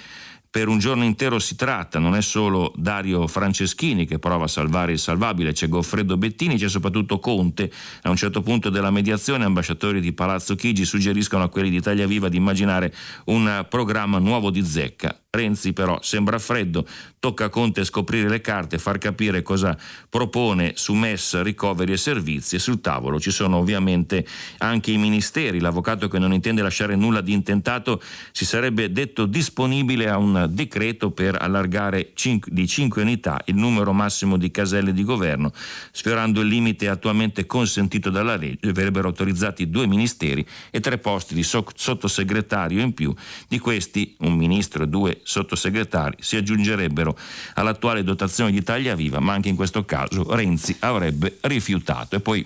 per 0.49 0.69
un 0.69 0.79
giorno 0.79 1.03
intero 1.03 1.39
si 1.39 1.57
tratta, 1.57 1.99
non 1.99 2.15
è 2.15 2.21
solo 2.21 2.71
Dario 2.77 3.27
Franceschini 3.27 4.05
che 4.05 4.17
prova 4.17 4.45
a 4.45 4.47
salvare 4.47 4.93
il 4.93 4.99
salvabile, 4.99 5.51
c'è 5.51 5.67
Goffredo 5.67 6.15
Bettini, 6.15 6.55
c'è 6.55 6.69
soprattutto 6.69 7.19
Conte. 7.19 7.69
A 8.03 8.09
un 8.09 8.15
certo 8.15 8.41
punto 8.41 8.69
della 8.69 8.91
mediazione 8.91 9.43
ambasciatori 9.43 9.99
di 9.99 10.13
Palazzo 10.13 10.55
Chigi 10.55 10.85
suggeriscono 10.85 11.43
a 11.43 11.49
quelli 11.49 11.69
di 11.69 11.75
Italia 11.75 12.07
Viva 12.07 12.29
di 12.29 12.37
immaginare 12.37 12.93
un 13.25 13.65
programma 13.67 14.19
nuovo 14.19 14.51
di 14.51 14.63
zecca. 14.63 15.19
Renzi 15.35 15.73
però 15.73 15.99
sembra 16.01 16.39
freddo, 16.39 16.87
tocca 17.19 17.45
a 17.45 17.49
Conte 17.49 17.83
scoprire 17.83 18.29
le 18.29 18.41
carte, 18.41 18.77
far 18.77 18.97
capire 18.97 19.41
cosa 19.41 19.77
propone 20.09 20.73
su 20.75 20.93
MES, 20.93 21.41
ricoveri 21.41 21.93
e 21.93 21.97
servizi 21.97 22.55
e 22.55 22.59
sul 22.59 22.81
tavolo 22.81 23.19
ci 23.19 23.31
sono 23.31 23.57
ovviamente 23.57 24.25
anche 24.59 24.91
i 24.91 24.97
ministeri. 24.97 25.59
L'avvocato 25.59 26.07
che 26.07 26.19
non 26.19 26.33
intende 26.33 26.61
lasciare 26.61 26.95
nulla 26.95 27.21
di 27.21 27.33
intentato 27.33 28.01
si 28.31 28.45
sarebbe 28.45 28.91
detto 28.91 29.25
disponibile 29.25 30.09
a 30.09 30.17
un 30.17 30.47
decreto 30.51 31.11
per 31.11 31.37
allargare 31.39 32.13
di 32.45 32.67
5 32.67 33.01
unità 33.01 33.41
il 33.45 33.55
numero 33.55 33.91
massimo 33.93 34.37
di 34.37 34.51
caselle 34.51 34.93
di 34.93 35.03
governo, 35.03 35.51
sfiorando 35.91 36.41
il 36.41 36.47
limite 36.47 36.87
attualmente 36.87 37.45
consentito 37.45 38.09
dalla 38.09 38.35
legge, 38.35 38.71
verrebbero 38.71 39.07
autorizzati 39.07 39.69
due 39.69 39.87
ministeri 39.87 40.45
e 40.69 40.79
tre 40.79 40.97
posti 40.97 41.33
di 41.33 41.43
sottosegretario 41.43 42.81
in 42.81 42.93
più. 42.93 43.13
Di 43.47 43.59
questi 43.59 44.15
un 44.19 44.33
ministro 44.33 44.83
e 44.83 44.87
due 44.87 45.19
sottosegretari 45.25 46.17
si 46.19 46.37
aggiungerebbero 46.37 47.17
all'attuale 47.55 48.03
dotazione 48.03 48.51
di 48.51 48.57
Italia 48.57 48.95
Viva, 48.95 49.19
ma 49.19 49.33
anche 49.33 49.49
in 49.49 49.55
questo 49.55 49.83
caso 49.83 50.35
Renzi 50.35 50.77
avrebbe 50.79 51.37
rifiutato. 51.41 52.15
E 52.15 52.19
poi 52.19 52.45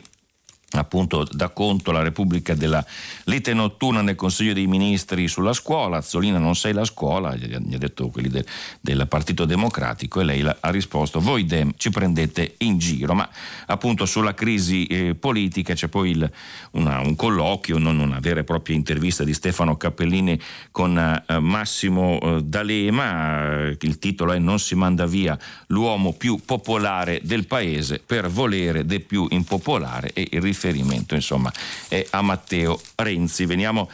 appunto 0.71 1.27
da 1.31 1.49
conto 1.49 1.91
la 1.91 2.03
Repubblica 2.03 2.53
della 2.53 2.85
lite 3.25 3.53
notturna 3.53 4.01
nel 4.01 4.15
Consiglio 4.15 4.53
dei 4.53 4.67
Ministri 4.67 5.27
sulla 5.27 5.53
scuola, 5.53 5.97
Azzolina 5.97 6.37
non 6.37 6.55
sei 6.55 6.73
la 6.73 6.85
scuola, 6.85 7.35
gli 7.35 7.53
ha 7.53 7.77
detto 7.77 8.09
quelli 8.09 8.29
de, 8.29 8.45
del 8.79 9.07
Partito 9.07 9.45
Democratico 9.45 10.19
e 10.19 10.23
lei 10.23 10.41
ha 10.41 10.69
risposto 10.69 11.19
voi 11.19 11.45
Dem 11.45 11.73
ci 11.77 11.89
prendete 11.89 12.55
in 12.59 12.77
giro, 12.77 13.13
ma 13.13 13.27
appunto 13.67 14.05
sulla 14.05 14.33
crisi 14.33 14.85
eh, 14.85 15.15
politica 15.15 15.73
c'è 15.73 15.87
poi 15.87 16.11
il, 16.11 16.31
una, 16.71 16.99
un 16.99 17.15
colloquio, 17.15 17.77
non 17.77 17.99
una 17.99 18.19
vera 18.19 18.41
e 18.41 18.43
propria 18.43 18.75
intervista 18.75 19.23
di 19.23 19.33
Stefano 19.33 19.77
Cappellini 19.77 20.39
con 20.71 20.97
eh, 20.97 21.39
Massimo 21.39 22.19
eh, 22.21 22.43
D'Alema, 22.43 23.75
il 23.79 23.99
titolo 23.99 24.33
è 24.33 24.39
Non 24.39 24.59
si 24.59 24.75
manda 24.75 25.05
via 25.05 25.37
l'uomo 25.67 26.13
più 26.13 26.39
popolare 26.43 27.21
del 27.23 27.47
paese 27.47 28.01
per 28.05 28.29
volere 28.29 28.85
del 28.85 29.01
più 29.01 29.27
impopolare 29.29 30.11
e 30.13 30.27
il 30.31 30.41
riferimento 30.59 31.15
insomma 31.15 31.51
è 31.87 32.05
a 32.09 32.21
Matteo 32.21 32.79
Renzi. 32.95 33.45
Veniamo 33.45 33.89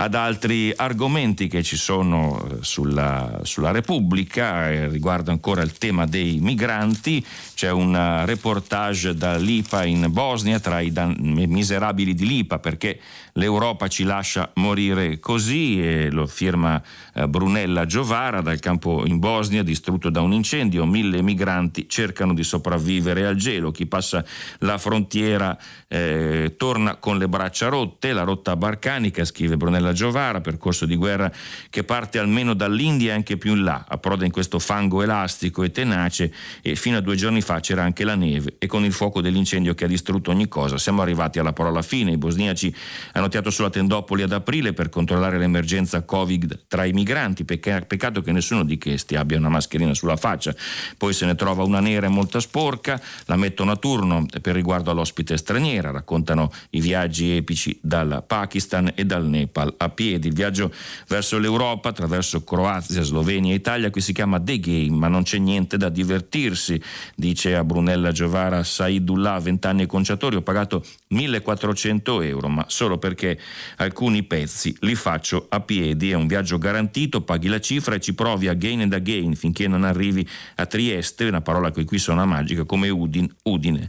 ad 0.00 0.14
altri 0.14 0.72
argomenti 0.76 1.48
che 1.48 1.62
ci 1.62 1.76
sono 1.76 2.44
eh, 2.44 2.58
sulla, 2.60 3.40
sulla 3.42 3.72
Repubblica, 3.72 4.70
eh, 4.70 4.88
riguardo 4.88 5.30
ancora 5.30 5.62
il 5.62 5.72
tema 5.72 6.06
dei 6.06 6.38
migranti, 6.40 7.24
c'è 7.54 7.70
un 7.70 7.94
eh, 7.94 8.24
reportage 8.24 9.14
da 9.14 9.36
Lipa 9.36 9.84
in 9.84 10.06
Bosnia 10.10 10.60
tra 10.60 10.80
i 10.80 10.92
dan- 10.92 11.16
miserabili 11.18 12.14
di 12.14 12.26
Lipa 12.26 12.60
perché 12.60 13.00
l'Europa 13.34 13.88
ci 13.88 14.04
lascia 14.04 14.50
morire 14.54 15.18
così 15.18 15.82
e 15.82 16.10
lo 16.10 16.26
firma 16.26 16.82
Brunella 17.28 17.84
Giovara 17.86 18.40
dal 18.40 18.60
campo 18.60 19.06
in 19.06 19.18
Bosnia 19.18 19.62
distrutto 19.62 20.10
da 20.10 20.20
un 20.20 20.32
incendio, 20.32 20.84
mille 20.84 21.22
migranti 21.22 21.88
cercano 21.88 22.34
di 22.34 22.42
sopravvivere 22.42 23.26
al 23.26 23.36
gelo, 23.36 23.70
chi 23.70 23.86
passa 23.86 24.24
la 24.60 24.78
frontiera 24.78 25.56
eh, 25.88 26.54
torna 26.56 26.96
con 26.96 27.18
le 27.18 27.28
braccia 27.28 27.68
rotte, 27.68 28.12
la 28.12 28.22
rotta 28.22 28.56
barcanica, 28.56 29.24
scrive 29.24 29.56
Brunella 29.56 29.92
Giovara, 29.92 30.40
percorso 30.40 30.86
di 30.86 30.96
guerra 30.96 31.30
che 31.70 31.84
parte 31.84 32.18
almeno 32.18 32.54
dall'India 32.54 33.12
e 33.12 33.14
anche 33.14 33.36
più 33.36 33.54
in 33.54 33.64
là, 33.64 33.84
approda 33.88 34.24
in 34.24 34.30
questo 34.30 34.58
fango 34.58 35.02
elastico 35.02 35.62
e 35.62 35.70
tenace 35.70 36.32
e 36.62 36.76
fino 36.76 36.98
a 36.98 37.00
due 37.00 37.16
giorni 37.16 37.40
fa 37.40 37.60
c'era 37.60 37.82
anche 37.82 38.04
la 38.04 38.14
neve. 38.14 38.56
E 38.58 38.66
con 38.66 38.84
il 38.84 38.92
fuoco 38.92 39.20
dell'incendio 39.20 39.74
che 39.74 39.84
ha 39.84 39.88
distrutto 39.88 40.30
ogni 40.30 40.48
cosa 40.48 40.78
siamo 40.78 41.02
arrivati 41.02 41.38
alla 41.38 41.52
parola 41.52 41.82
fine, 41.82 42.12
i 42.12 42.18
bosniaci 42.18 42.74
hanno 43.18 43.28
tirato 43.28 43.50
sulla 43.50 43.70
Tendopoli 43.70 44.22
ad 44.22 44.32
aprile 44.32 44.72
per 44.72 44.88
controllare 44.88 45.38
l'emergenza 45.38 46.02
Covid 46.02 46.66
tra 46.68 46.84
i 46.84 46.92
migranti, 46.92 47.44
Pecca- 47.44 47.80
peccato 47.80 48.22
che 48.22 48.32
nessuno 48.32 48.64
di 48.64 48.78
questi 48.78 49.16
abbia 49.16 49.38
una 49.38 49.48
mascherina 49.48 49.94
sulla 49.94 50.16
faccia, 50.16 50.54
poi 50.96 51.12
se 51.12 51.26
ne 51.26 51.34
trova 51.34 51.62
una 51.64 51.80
nera 51.80 52.06
e 52.06 52.10
molta 52.10 52.40
sporca, 52.40 53.00
la 53.26 53.36
mettono 53.36 53.72
a 53.72 53.76
turno 53.76 54.26
per 54.40 54.54
riguardo 54.54 54.90
all'ospite 54.90 55.36
straniera, 55.36 55.90
raccontano 55.90 56.50
i 56.70 56.80
viaggi 56.80 57.32
epici 57.32 57.78
dal 57.82 58.24
Pakistan 58.26 58.92
e 58.94 59.04
dal 59.04 59.26
Nepal 59.26 59.74
a 59.76 59.88
piedi. 59.88 60.28
Il 60.28 60.34
viaggio 60.34 60.72
verso 61.08 61.38
l'Europa 61.38 61.88
attraverso 61.88 62.44
Croazia, 62.44 63.02
Slovenia 63.02 63.52
e 63.52 63.56
Italia 63.56 63.90
qui 63.90 64.00
si 64.00 64.12
chiama 64.12 64.40
The 64.40 64.60
Game, 64.60 64.96
ma 64.96 65.08
non 65.08 65.22
c'è 65.22 65.38
niente 65.38 65.76
da 65.76 65.88
divertirsi, 65.88 66.80
dice 67.14 67.56
a 67.56 67.64
Brunella 67.64 68.12
Giovara 68.12 68.62
Saidullah, 68.62 69.38
20 69.38 69.66
anni 69.66 69.82
e 69.82 69.86
conciatori, 69.86 70.36
ho 70.36 70.42
pagato 70.42 70.84
1400 71.08 72.22
euro, 72.22 72.48
ma 72.48 72.64
solo 72.68 72.98
perché 73.08 73.38
alcuni 73.76 74.22
pezzi 74.22 74.76
li 74.80 74.94
faccio 74.94 75.46
a 75.48 75.60
piedi, 75.60 76.10
è 76.10 76.14
un 76.14 76.26
viaggio 76.26 76.58
garantito, 76.58 77.22
paghi 77.22 77.48
la 77.48 77.60
cifra 77.60 77.94
e 77.94 78.00
ci 78.00 78.14
provi 78.14 78.48
again 78.48 78.80
and 78.82 78.92
again 78.92 79.34
finché 79.34 79.66
non 79.66 79.84
arrivi 79.84 80.28
a 80.56 80.66
Trieste, 80.66 81.24
una 81.24 81.40
parola 81.40 81.70
che 81.70 81.84
qui 81.84 81.98
suona 81.98 82.26
magica, 82.26 82.64
come 82.64 82.90
Udine, 82.90 83.28
Udine 83.44 83.88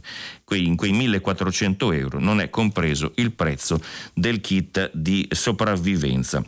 in 0.52 0.76
quei 0.76 0.92
1400 0.92 1.92
euro 1.92 2.18
non 2.18 2.40
è 2.40 2.50
compreso 2.50 3.12
il 3.16 3.32
prezzo 3.32 3.80
del 4.14 4.40
kit 4.40 4.90
di 4.92 5.28
sopravvivenza. 5.30 6.44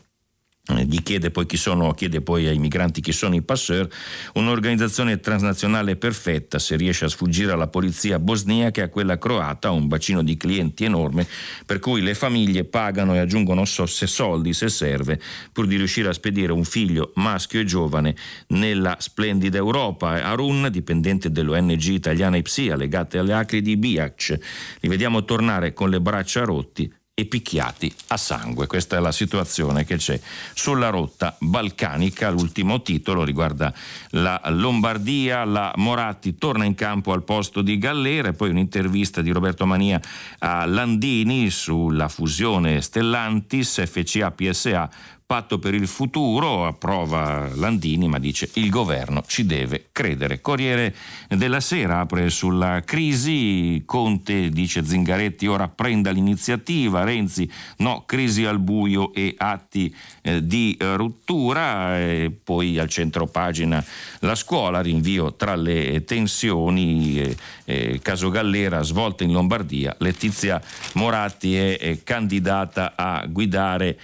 Eh, 0.69 0.85
gli 0.85 1.03
chiede 1.03 1.33
poi 1.33 1.45
chi 1.45 1.57
sono, 1.57 1.91
chiede 1.93 2.21
poi 2.21 2.47
ai 2.47 2.57
migranti 2.57 3.01
chi 3.01 3.11
sono 3.11 3.35
i 3.35 3.43
passeur, 3.43 3.89
un'organizzazione 4.35 5.19
transnazionale 5.19 5.97
perfetta 5.97 6.61
se 6.61 6.77
riesce 6.77 7.05
a 7.05 7.09
sfuggire 7.09 7.51
alla 7.51 7.67
polizia 7.67 8.21
bosniaca 8.21 8.81
e 8.81 8.85
a 8.85 8.89
quella 8.89 9.19
croata, 9.19 9.73
un 9.73 9.89
bacino 9.89 10.23
di 10.23 10.37
clienti 10.37 10.85
enorme, 10.85 11.27
per 11.67 11.81
cui 11.81 12.01
le 12.01 12.15
famiglie 12.15 12.63
pagano 12.63 13.17
e 13.17 13.19
aggiungono 13.19 13.65
se 13.65 14.07
soldi 14.07 14.53
se 14.53 14.69
serve, 14.69 15.21
pur 15.53 15.67
di 15.67 15.77
riuscire 15.77 16.11
a 16.11 16.13
spedire 16.13 16.53
un 16.53 16.63
figlio 16.63 17.11
maschio 17.17 17.59
e 17.59 17.65
giovane 17.65 18.15
nella 18.49 18.97
splendida 19.01 19.57
Europa. 19.57 20.23
Arun, 20.23 20.69
dipendente 20.71 21.33
dell'ONG 21.33 21.83
italiana 21.87 22.37
IPSIA, 22.37 22.77
legate 22.77 23.19
alle 23.19 23.33
acri 23.33 23.63
di 23.63 23.77
Biac, 23.77 24.39
li 24.79 24.89
vediamo 24.89 25.25
tornare 25.25 25.73
con 25.73 25.91
le 25.91 26.01
braccia 26.01 26.45
rotti 26.45 26.89
e 27.15 27.27
picchiati 27.27 27.95
a 28.09 28.17
sangue. 28.17 28.67
Questa 28.67 28.97
è 28.97 29.01
la 29.01 29.13
situazione 29.13 29.85
che 29.85 29.97
c'è 29.97 30.19
sulla 30.55 30.89
rotta 30.89 31.37
balcanica. 31.41 32.31
L'ultimo 32.31 32.81
titolo 32.81 33.23
riguarda 33.23 33.71
la 34.11 34.41
Lombardia. 34.47 35.45
La 35.45 35.75
Moratti 35.77 36.39
torna 36.39 36.65
in 36.65 36.75
campo 36.75 37.13
al 37.13 37.23
posto 37.23 37.61
di 37.61 37.77
Gallera 37.77 38.29
e 38.29 38.33
poi 38.33 38.49
un'intervista 38.49 39.21
di 39.21 39.31
Roberto 39.31 39.67
Mania 39.67 40.01
a 40.39 40.65
Landini 40.65 41.51
sulla 41.51 42.09
fusione 42.09 42.81
Stellantis 42.81 43.85
FCA-PSA 43.85 44.91
patto 45.25 45.59
per 45.59 45.75
il 45.75 45.87
futuro, 45.87 46.67
approva 46.67 47.49
Landini, 47.55 48.09
ma 48.09 48.19
dice 48.19 48.51
il 48.55 48.71
governo 48.71 49.23
ci 49.27 49.47
deve 49.47 49.89
credere. 49.93 50.41
Corriere 50.41 50.95
della 51.29 51.61
Sera 51.61 52.01
apre 52.01 52.31
sulla 52.31 52.83
crisi, 52.85 53.83
Conte 53.87 54.51
dice 54.51 54.85
Zingaretti 54.85 55.47
ora 55.47 55.69
prenda 55.69 56.11
l'iniziativa, 56.11 57.05
Renzi 57.05 57.51
no, 57.79 58.05
crisi 58.07 58.45
al 58.45 58.59
buio 58.59 59.13
e 59.15 59.35
atti 59.37 59.95
eh, 60.23 60.45
di 60.45 60.77
eh, 60.79 60.97
ruttura, 60.97 61.99
e 61.99 62.33
poi 62.43 62.79
al 62.79 62.89
centro 62.89 63.27
pagina 63.27 63.85
la 64.21 64.35
scuola, 64.35 64.81
rinvio 64.81 65.35
tra 65.35 65.55
le 65.55 66.05
tensioni, 66.05 67.37
eh, 67.65 68.01
caso 68.03 68.31
Gallera, 68.31 68.83
svolta 68.83 69.25
in 69.25 69.33
Lombardia, 69.33 69.95
Letizia 69.99 70.61
Moratti 70.95 71.57
è, 71.57 71.99
candidata 72.03 72.95
a 72.97 73.25
guidare 73.27 73.99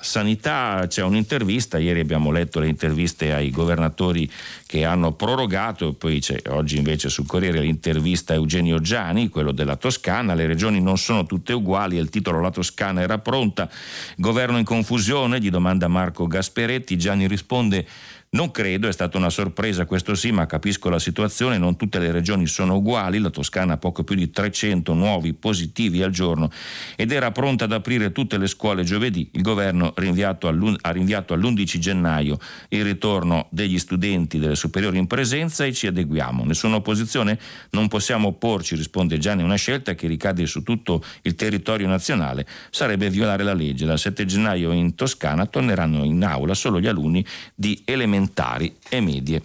sanità 0.00 0.30
sanità. 0.40 0.84
C'è 0.86 1.02
un'intervista, 1.02 1.78
ieri 1.78 2.00
abbiamo 2.00 2.30
letto 2.30 2.60
le 2.60 2.68
interviste 2.68 3.32
ai 3.32 3.50
governatori 3.50 4.30
che 4.66 4.84
hanno 4.84 5.12
prorogato, 5.12 5.92
poi 5.92 6.20
c'è 6.20 6.40
oggi 6.48 6.76
invece 6.76 7.08
sul 7.08 7.26
Corriere 7.26 7.60
l'intervista 7.60 8.32
a 8.32 8.36
Eugenio 8.36 8.80
Giani, 8.80 9.28
quello 9.28 9.52
della 9.52 9.76
Toscana, 9.76 10.34
le 10.34 10.46
regioni 10.46 10.80
non 10.80 10.96
sono 10.96 11.26
tutte 11.26 11.52
uguali, 11.52 11.96
il 11.96 12.08
titolo 12.08 12.40
La 12.40 12.50
Toscana 12.50 13.00
era 13.00 13.18
pronta, 13.18 13.68
governo 14.16 14.58
in 14.58 14.64
confusione, 14.64 15.19
gli 15.38 15.50
domanda 15.50 15.88
Marco 15.88 16.26
Gasperetti, 16.26 16.96
Gianni 16.96 17.26
risponde 17.26 17.86
non 18.32 18.52
credo, 18.52 18.86
è 18.86 18.92
stata 18.92 19.18
una 19.18 19.28
sorpresa 19.28 19.86
questo 19.86 20.14
sì, 20.14 20.30
ma 20.30 20.46
capisco 20.46 20.88
la 20.88 21.00
situazione, 21.00 21.58
non 21.58 21.74
tutte 21.74 21.98
le 21.98 22.12
regioni 22.12 22.46
sono 22.46 22.76
uguali, 22.76 23.18
la 23.18 23.28
Toscana 23.28 23.72
ha 23.72 23.76
poco 23.76 24.04
più 24.04 24.14
di 24.14 24.30
300 24.30 24.94
nuovi 24.94 25.34
positivi 25.34 26.00
al 26.00 26.12
giorno 26.12 26.48
ed 26.94 27.10
era 27.10 27.32
pronta 27.32 27.64
ad 27.64 27.72
aprire 27.72 28.12
tutte 28.12 28.38
le 28.38 28.46
scuole 28.46 28.84
giovedì. 28.84 29.30
Il 29.32 29.42
governo 29.42 29.88
ha 29.88 30.00
rinviato 30.00 30.46
all'11 30.46 31.78
gennaio 31.78 32.38
il 32.68 32.84
ritorno 32.84 33.48
degli 33.50 33.80
studenti 33.80 34.38
delle 34.38 34.54
superiori 34.54 34.98
in 34.98 35.08
presenza 35.08 35.64
e 35.64 35.72
ci 35.72 35.88
adeguiamo. 35.88 36.44
Nessuna 36.44 36.76
opposizione? 36.76 37.36
Non 37.70 37.88
possiamo 37.88 38.28
opporci, 38.28 38.76
risponde 38.76 39.18
Gianni, 39.18 39.42
una 39.42 39.56
scelta 39.56 39.96
che 39.96 40.06
ricade 40.06 40.46
su 40.46 40.62
tutto 40.62 41.02
il 41.22 41.34
territorio 41.34 41.88
nazionale 41.88 42.46
sarebbe 42.70 43.10
violare 43.10 43.42
la 43.42 43.54
legge. 43.54 43.86
Dal 43.86 43.98
7 43.98 44.24
gennaio 44.24 44.70
in 44.70 44.94
Toscana 44.94 45.46
torneranno 45.46 46.04
in 46.04 46.22
aula 46.22 46.54
solo 46.54 46.78
gli 46.78 46.86
alunni 46.86 47.26
di 47.56 47.82
elementare 47.84 48.18
elementari 48.20 48.76
e 48.88 49.00
medie. 49.00 49.42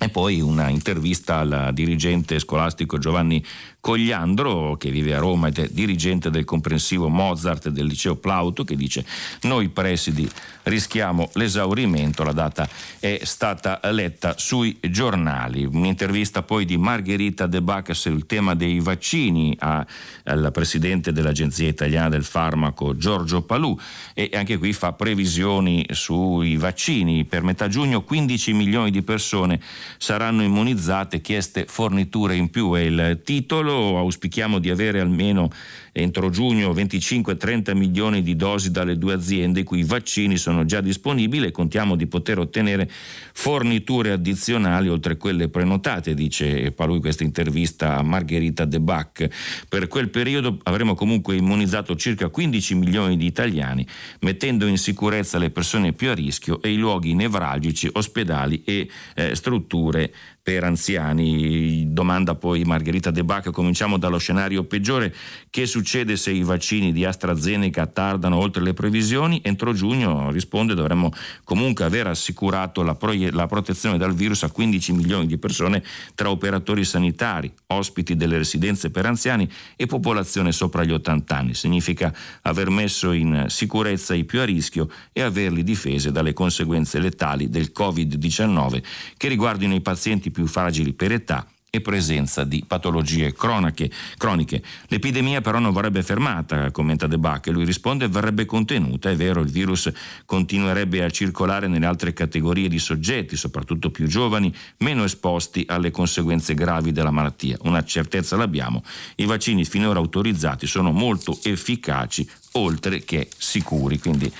E 0.00 0.10
poi 0.10 0.40
una 0.40 0.68
intervista 0.68 1.38
al 1.38 1.70
dirigente 1.72 2.38
scolastico 2.38 2.98
Giovanni 2.98 3.44
Cogliandro, 3.80 4.76
che 4.76 4.90
vive 4.90 5.14
a 5.14 5.18
Roma 5.18 5.48
ed 5.48 5.58
è 5.58 5.68
dirigente 5.70 6.30
del 6.30 6.44
comprensivo 6.44 7.08
Mozart 7.08 7.68
del 7.68 7.86
liceo 7.86 8.14
Plauto, 8.14 8.62
che 8.62 8.76
dice 8.76 9.04
noi 9.42 9.70
presidi 9.70 10.30
rischiamo 10.64 11.30
l'esaurimento, 11.34 12.22
la 12.22 12.32
data 12.32 12.68
è 12.98 13.20
stata 13.22 13.80
letta 13.90 14.34
sui 14.36 14.78
giornali. 14.88 15.64
Un'intervista 15.64 16.42
poi 16.42 16.64
di 16.64 16.76
Margherita 16.76 17.46
De 17.46 17.62
Bacca 17.62 17.94
sul 17.94 18.26
tema 18.26 18.54
dei 18.54 18.78
vaccini 18.80 19.56
al 19.58 20.50
presidente 20.52 21.12
dell'Agenzia 21.12 21.66
Italiana 21.68 22.10
del 22.10 22.24
Farmaco 22.24 22.96
Giorgio 22.96 23.42
Palù 23.42 23.76
e 24.12 24.30
anche 24.34 24.58
qui 24.58 24.72
fa 24.72 24.92
previsioni 24.92 25.86
sui 25.90 26.56
vaccini. 26.56 27.24
Per 27.24 27.42
metà 27.42 27.68
giugno 27.68 28.02
15 28.02 28.52
milioni 28.52 28.90
di 28.90 29.02
persone 29.02 29.60
saranno 29.96 30.42
immunizzate, 30.42 31.20
chieste 31.20 31.64
forniture 31.66 32.36
in 32.36 32.50
più. 32.50 32.74
È 32.74 32.80
il 32.80 33.20
titolo 33.24 33.98
auspichiamo 33.98 34.58
di 34.58 34.70
avere 34.70 35.00
almeno 35.00 35.50
entro 35.98 36.30
giugno 36.30 36.72
25-30 36.72 37.76
milioni 37.76 38.22
di 38.22 38.36
dosi 38.36 38.70
dalle 38.70 38.96
due 38.96 39.14
aziende 39.14 39.60
i 39.60 39.64
cui 39.64 39.82
vaccini 39.82 40.36
sono 40.36 40.64
già 40.64 40.80
disponibili 40.80 41.46
e 41.46 41.50
contiamo 41.50 41.96
di 41.96 42.06
poter 42.06 42.38
ottenere 42.38 42.88
forniture 43.32 44.12
addizionali 44.12 44.88
oltre 44.88 45.16
quelle 45.16 45.48
prenotate, 45.48 46.14
dice 46.14 46.70
Palui 46.70 47.00
questa 47.00 47.24
intervista 47.24 47.96
a 47.96 48.02
Margherita 48.02 48.64
De 48.64 48.80
Bac. 48.80 49.28
Per 49.68 49.88
quel 49.88 50.08
periodo 50.08 50.58
avremo 50.62 50.94
comunque 50.94 51.36
immunizzato 51.36 51.96
circa 51.96 52.28
15 52.28 52.74
milioni 52.76 53.16
di 53.16 53.26
italiani, 53.26 53.86
mettendo 54.20 54.66
in 54.66 54.78
sicurezza 54.78 55.38
le 55.38 55.50
persone 55.50 55.92
più 55.92 56.10
a 56.10 56.14
rischio 56.14 56.62
e 56.62 56.72
i 56.72 56.76
luoghi 56.76 57.14
nevralgici, 57.14 57.88
ospedali 57.92 58.62
e 58.64 58.88
eh, 59.14 59.34
strutture 59.34 60.12
per 60.48 60.64
anziani. 60.64 61.92
Domanda 61.92 62.34
poi 62.34 62.64
Margherita 62.64 63.10
De 63.10 63.22
Bacca, 63.22 63.50
cominciamo 63.50 63.98
dallo 63.98 64.16
scenario 64.16 64.64
peggiore, 64.64 65.14
che 65.50 65.66
succede 65.66 66.16
se 66.16 66.30
i 66.30 66.42
vaccini 66.42 66.90
di 66.90 67.04
AstraZeneca 67.04 67.84
tardano 67.84 68.38
oltre 68.38 68.62
le 68.62 68.72
previsioni? 68.72 69.42
Entro 69.44 69.74
giugno, 69.74 70.30
risponde, 70.30 70.72
dovremmo 70.72 71.12
comunque 71.44 71.84
aver 71.84 72.06
assicurato 72.06 72.82
la, 72.82 72.94
proie- 72.94 73.30
la 73.30 73.46
protezione 73.46 73.98
dal 73.98 74.14
virus 74.14 74.42
a 74.42 74.50
15 74.50 74.92
milioni 74.92 75.26
di 75.26 75.36
persone 75.36 75.84
tra 76.14 76.30
operatori 76.30 76.82
sanitari, 76.82 77.52
ospiti 77.66 78.16
delle 78.16 78.38
residenze 78.38 78.90
per 78.90 79.04
anziani 79.04 79.46
e 79.76 79.84
popolazione 79.84 80.52
sopra 80.52 80.82
gli 80.82 80.92
80 80.92 81.36
anni. 81.36 81.52
Significa 81.52 82.10
aver 82.40 82.70
messo 82.70 83.12
in 83.12 83.44
sicurezza 83.48 84.14
i 84.14 84.24
più 84.24 84.40
a 84.40 84.46
rischio 84.46 84.88
e 85.12 85.20
averli 85.20 85.62
difese 85.62 86.10
dalle 86.10 86.32
conseguenze 86.32 87.00
letali 87.00 87.50
del 87.50 87.70
Covid-19 87.78 88.82
che 89.18 89.28
riguardino 89.28 89.74
i 89.74 89.82
pazienti 89.82 90.30
più 90.37 90.37
più 90.38 90.46
fragili 90.46 90.92
per 90.92 91.10
età 91.10 91.44
e 91.68 91.80
presenza 91.80 92.44
di 92.44 92.62
patologie 92.64 93.32
croniche. 93.32 93.90
croniche. 94.16 94.62
L'epidemia 94.86 95.40
però 95.40 95.58
non 95.58 95.72
verrebbe 95.72 96.04
fermata, 96.04 96.70
commenta 96.70 97.08
De 97.08 97.18
Bacche. 97.18 97.50
Lui 97.50 97.64
risponde 97.64 98.06
verrebbe 98.06 98.46
contenuta. 98.46 99.10
È 99.10 99.16
vero, 99.16 99.40
il 99.40 99.50
virus 99.50 99.90
continuerebbe 100.24 101.02
a 101.02 101.10
circolare 101.10 101.66
nelle 101.66 101.86
altre 101.86 102.12
categorie 102.12 102.68
di 102.68 102.78
soggetti, 102.78 103.36
soprattutto 103.36 103.90
più 103.90 104.06
giovani, 104.06 104.54
meno 104.78 105.02
esposti 105.02 105.64
alle 105.66 105.90
conseguenze 105.90 106.54
gravi 106.54 106.92
della 106.92 107.10
malattia. 107.10 107.58
Una 107.62 107.82
certezza 107.82 108.36
l'abbiamo. 108.36 108.84
I 109.16 109.24
vaccini 109.24 109.64
finora 109.64 109.98
autorizzati 109.98 110.68
sono 110.68 110.92
molto 110.92 111.36
efficaci, 111.42 112.26
oltre 112.52 113.04
che 113.04 113.28
sicuri. 113.36 113.98
Quindi 113.98 114.32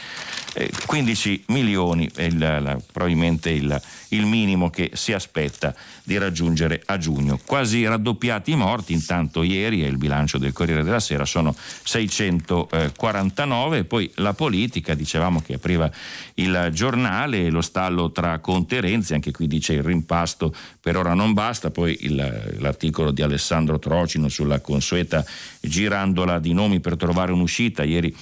eh, 0.55 0.71
15 0.87 1.45
milioni 1.49 2.11
è 2.15 2.23
il, 2.23 2.39
la, 2.39 2.79
probabilmente 2.91 3.51
il, 3.51 3.79
il, 4.09 4.27
minimo 4.27 4.71
che 4.71 4.91
si 4.95 5.13
aspetta 5.13 5.75
di 6.03 6.19
raggiungere 6.19 6.83
a 6.87 6.99
giugno. 6.99 7.39
Quasi 7.45 7.87
raddoppiati 7.87 8.53
i 8.53 8.57
morti, 8.57 8.93
intanto 8.93 9.43
ieri, 9.43 9.83
è 9.83 9.87
il 9.87 9.99
bilancio 9.99 10.39
del 10.39 10.53
Corriere 10.53 10.83
della 10.83 11.01
Sera, 11.01 11.25
sono 11.25 11.55
649, 11.55 13.85
poi 13.85 14.11
la 14.17 14.33
politica, 14.33 14.95
dicevamo 14.95 15.43
che 15.43 15.55
apriva 15.55 15.91
il 16.35 16.71
giornale, 16.73 17.51
lo 17.51 17.61
stallo 17.61 18.11
tra 18.11 18.39
Conte 18.39 18.77
e 18.77 18.81
Renzi, 18.81 19.15
anche 19.15 19.33
qui 19.33 19.47
dice 19.47 19.75
il 19.75 19.83
rimpasto 19.83 20.55
per 20.89 20.97
ora 20.97 21.13
non 21.13 21.35
basta, 21.35 21.71
poi 21.71 21.99
il, 22.01 22.57
l'articolo 22.61 23.11
di 23.11 23.21
Alessandro 23.21 23.79
Trocino 23.79 24.31
sulla 24.31 24.61
consueta 24.61 25.23
girandola 25.61 26.39
di 26.39 26.55
nomi 26.55 26.81
per 26.81 26.97
trovare 26.97 27.31
un'uscita, 27.31 27.85
ieri 27.85 28.17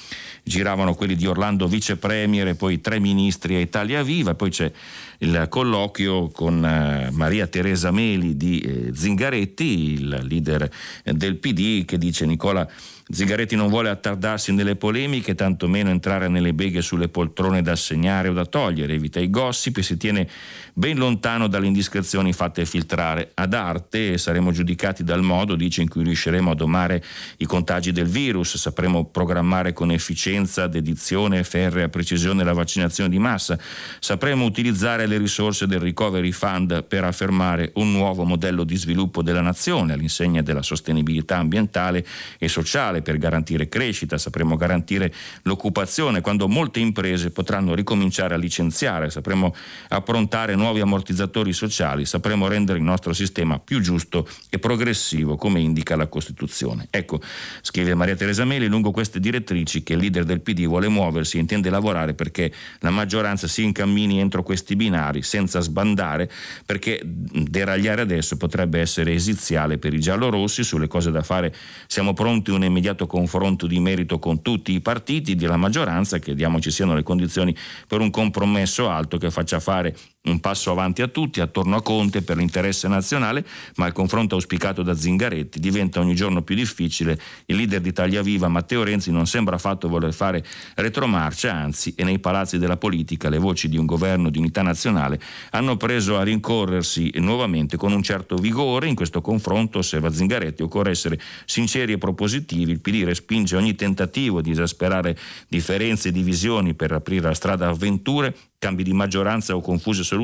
giravano 0.47 0.95
quelli 0.95 1.17
di 1.17 1.27
Orlando 1.27 1.67
vice 1.67 1.97
premier 1.97 2.47
e 2.47 2.55
poi 2.55 2.81
tre 2.81 3.01
ministri 3.01 3.57
a 3.57 3.59
Italia 3.59 4.05
Viva, 4.05 4.37
poi 4.37 4.51
c'è 4.51 4.71
il 5.19 5.47
colloquio 5.49 6.29
con 6.29 6.65
eh, 6.65 7.11
Maria 7.11 7.49
Teresa 7.49 7.91
Meli 7.91 8.37
di 8.37 8.61
eh, 8.61 8.91
Zingaretti, 8.95 9.93
il 9.95 10.21
leader 10.23 10.71
del 11.03 11.39
PD, 11.39 11.85
che 11.85 11.99
dice 11.99 12.27
Nicola 12.27 12.69
Zingaretti 13.09 13.55
non 13.55 13.69
vuole 13.69 13.89
attardarsi 13.89 14.53
nelle 14.53 14.75
polemiche, 14.75 15.37
tantomeno 15.37 15.91
entrare 15.91 16.27
nelle 16.27 16.53
beghe 16.53 16.83
sulle 16.83 17.09
poltrone 17.09 17.63
da 17.63 17.71
assegnare 17.71 18.27
o 18.27 18.33
da 18.33 18.45
togliere, 18.45 18.95
evita 18.95 19.21
i 19.21 19.31
gossip 19.31 19.77
e 19.77 19.85
si 19.85 19.97
tiene 19.97 20.29
ben 20.75 20.99
lontano 20.99 21.47
dalle 21.47 21.69
indiscrezioni 21.69 22.33
fatte 22.33 22.67
filtrare 22.67 23.31
ad 23.35 23.55
arte. 23.55 24.15
E 24.15 24.19
saremo 24.19 24.51
giudicati 24.51 25.05
dal 25.05 25.23
modo, 25.23 25.55
dice, 25.55 25.83
in 25.83 25.89
cui 25.89 26.03
riusciremo 26.03 26.51
a 26.51 26.57
domare 26.57 27.01
i 27.37 27.45
contagi 27.45 27.93
del 27.93 28.09
virus, 28.09 28.57
sapremo 28.57 29.05
programmare 29.05 29.73
con 29.73 29.93
efficienza, 29.93 30.35
dedizione 30.45 31.39
e 31.39 31.45
ferrea 31.45 31.89
precisione 31.89 32.45
la 32.45 32.53
vaccinazione 32.53 33.09
di 33.09 33.19
massa, 33.19 33.59
sapremo 33.99 34.45
utilizzare 34.45 35.07
le 35.07 35.19
risorse 35.19 35.67
del 35.67 35.81
Recovery 35.81 36.33
Fund 36.33 36.85
per 36.85 37.05
affermare 37.05 37.71
un 37.77 37.93
nuovo 37.93 38.25
modello 38.25 38.65
di 38.65 38.77
sviluppo 38.77 39.23
della 39.23 39.41
nazione 39.41 39.95
all'insegna 39.95 40.43
della 40.43 40.63
sostenibilità 40.63 41.39
ambientale 41.39 42.05
e 42.39 42.49
sociale 42.49 43.03
per 43.03 43.17
garantire 43.17 43.69
crescita, 43.69 44.19
sapremo 44.19 44.57
garantire 44.57 45.13
l'occupazione, 45.43 46.21
quando 46.21 46.49
molte 46.49 46.81
imprese 46.81 47.31
potranno 47.31 47.75
ricominciare 47.75 48.35
a 48.35 48.37
licenziare, 48.37 49.11
sapremo 49.11 49.55
approntare 49.89 50.55
nuovi 50.55 50.81
ammortizzatori 50.81 51.53
sociali, 51.53 52.05
sapremo 52.05 52.49
rendere 52.49 52.79
il 52.79 52.85
nostro 52.85 53.13
sistema 53.13 53.59
più 53.59 53.81
giusto 53.81 54.29
e 54.51 54.59
progressivo 54.59 55.37
come 55.37 55.61
indica 55.61 55.97
la 55.97 56.09
Costituzione. 56.09 56.89
Ecco, 56.91 57.21
scrive 57.63 57.95
Maria 57.95 58.17
Teresa 58.17 58.45
Meli, 58.45 58.67
lungo 58.67 58.91
queste 58.91 59.21
direttrici 59.21 59.83
che 59.83 59.95
il 59.95 60.01
leader 60.01 60.25
del 60.27 60.43
PD 60.43 60.67
vuole 60.67 60.89
muoversi 60.89 61.39
intende 61.39 61.71
lavorare 61.71 62.15
perché 62.15 62.53
la 62.81 62.91
maggioranza 62.91 63.47
si 63.47 63.63
incammini 63.63 64.21
entro 64.21 64.43
questi 64.43 64.77
binari 64.77 65.23
senza 65.23 65.61
sbandare, 65.61 66.31
perché 66.65 67.01
deragliare 67.05 68.03
adesso 68.03 68.37
potrebbe 68.37 68.81
essere 68.81 69.13
esiziale 69.13 69.79
per 69.79 69.95
i 69.95 70.01
giallorossi, 70.01 70.65
sulle 70.65 70.89
cose 70.89 71.11
da 71.11 71.23
fare. 71.23 71.55
Siamo 71.87 72.13
pronti 72.13 72.51
un'immediata 72.51 72.97
immediato 72.97 73.07
confronto 73.07 73.67
di 73.67 73.79
merito 73.79 74.19
con 74.19 74.43
tutti 74.43 74.73
i 74.73 74.81
partiti 74.81 75.35
della 75.35 75.57
maggioranza, 75.57 76.19
chiediamo 76.19 76.61
ci 76.61 76.71
siano 76.71 76.95
le 76.95 77.03
condizioni 77.03 77.55
per 77.87 78.01
un 78.01 78.11
compromesso 78.11 78.89
alto 78.89 79.19
che 79.19 79.31
faccia 79.31 79.61
fare 79.61 79.97
un 80.27 80.41
passo 80.41 80.71
avanti 80.71 81.03
a 81.03 81.09
tutti, 81.09 81.41
attorno 81.41 81.77
a 81.77 81.83
Conte 81.83 82.23
per 82.23 82.37
l'interesse 82.37 82.89
nazionale, 82.89 83.45
ma 83.77 83.87
il 83.87 83.93
confronto 83.93 84.35
auspicato 84.35 84.83
da 84.83 84.95
Zingaretti 84.95 85.61
diventa 85.61 86.01
ogni 86.01 86.15
giorno 86.15 86.43
più 86.43 86.55
difficile. 86.55 87.19
Il 87.47 87.57
leader 87.57 87.81
di 87.81 87.89
Italia 87.89 88.23
Viva, 88.23 88.49
Matteo 88.49 88.83
Renzi, 88.83 89.11
non 89.11 89.27
sembra 89.27 89.57
affatto 89.57 89.89
voler 89.89 90.13
fare 90.13 90.45
retromarcia, 90.75 91.53
anzi, 91.53 91.95
e 91.97 92.05
nei 92.05 92.19
palazzi 92.19 92.59
della 92.59 92.77
politica 92.77 93.29
le 93.29 93.39
voci 93.39 93.69
di 93.69 93.77
un 93.77 93.87
governo 93.87 94.31
di 94.31 94.39
unità 94.39 94.63
nazionale 94.63 95.21
hanno 95.51 95.77
preso 95.77 96.17
a 96.19 96.23
rincorrersi 96.23 97.13
nuovamente 97.17 97.77
con 97.77 97.93
un 97.93 98.03
certo 98.03 98.37
vigore. 98.37 98.89
In 98.89 98.95
questo 98.95 99.21
confronto, 99.21 99.79
osserva 99.79 100.13
Zingaretti, 100.13 100.63
occorre 100.63 100.91
essere 100.91 101.19
sinceri 101.45 101.93
e 101.93 101.99
propositivi. 101.99 102.73
Il 102.73 102.81
PD 102.81 103.05
respinge 103.05 103.57
ogni 103.57 103.75
tentativo 103.75 104.41
di 104.41 104.51
esasperare 104.51 105.17
differenze 105.49 106.09
e 106.09 106.13
divisioni 106.13 106.75
per 106.75 106.93
aprire 106.93 107.29
la 107.29 107.35
strada 107.35 107.67
a 107.67 107.71
avventure 107.71 108.35
cambi 108.59 108.83
di 108.83 108.93
maggioranza 108.93 109.55
o 109.55 109.61
confuse 109.61 110.03
soluzioni 110.03 110.16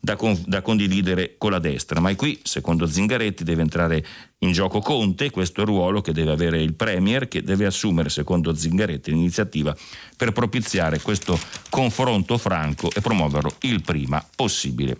da, 0.00 0.16
con, 0.16 0.40
da, 0.46 0.62
condividere 0.62 1.34
con 1.38 1.50
la 1.50 1.58
destra. 1.58 2.00
Ma 2.00 2.10
è 2.10 2.16
qui, 2.16 2.40
secondo 2.42 2.86
Zingaretti, 2.86 3.44
deve 3.44 3.62
entrare 3.62 4.04
in 4.38 4.52
gioco 4.52 4.80
Conte, 4.80 5.30
questo 5.30 5.60
è 5.60 5.62
il 5.64 5.68
ruolo 5.68 6.00
che 6.00 6.12
deve 6.12 6.32
avere 6.32 6.60
il 6.60 6.74
Premier, 6.74 7.28
che 7.28 7.42
deve 7.42 7.66
assumere, 7.66 8.08
secondo 8.08 8.54
Zingaretti, 8.54 9.10
l'iniziativa 9.10 9.76
per 10.16 10.32
propiziare 10.32 11.00
questo 11.00 11.38
confronto 11.70 12.38
franco 12.38 12.90
e 12.92 13.00
promuoverlo 13.00 13.56
il 13.60 13.82
prima 13.82 14.24
possibile. 14.34 14.98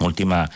Ultima 0.00 0.48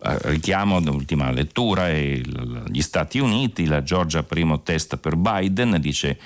eh, 0.00 0.16
richiamo 0.30 0.78
l'ultima 0.78 1.32
lettura 1.32 1.90
gli 1.90 2.80
Stati 2.80 3.18
Uniti, 3.18 3.66
la 3.66 3.82
Georgia 3.82 4.22
primo 4.22 4.62
test 4.62 4.96
per 4.96 5.16
Biden, 5.16 5.76
dice 5.80 6.18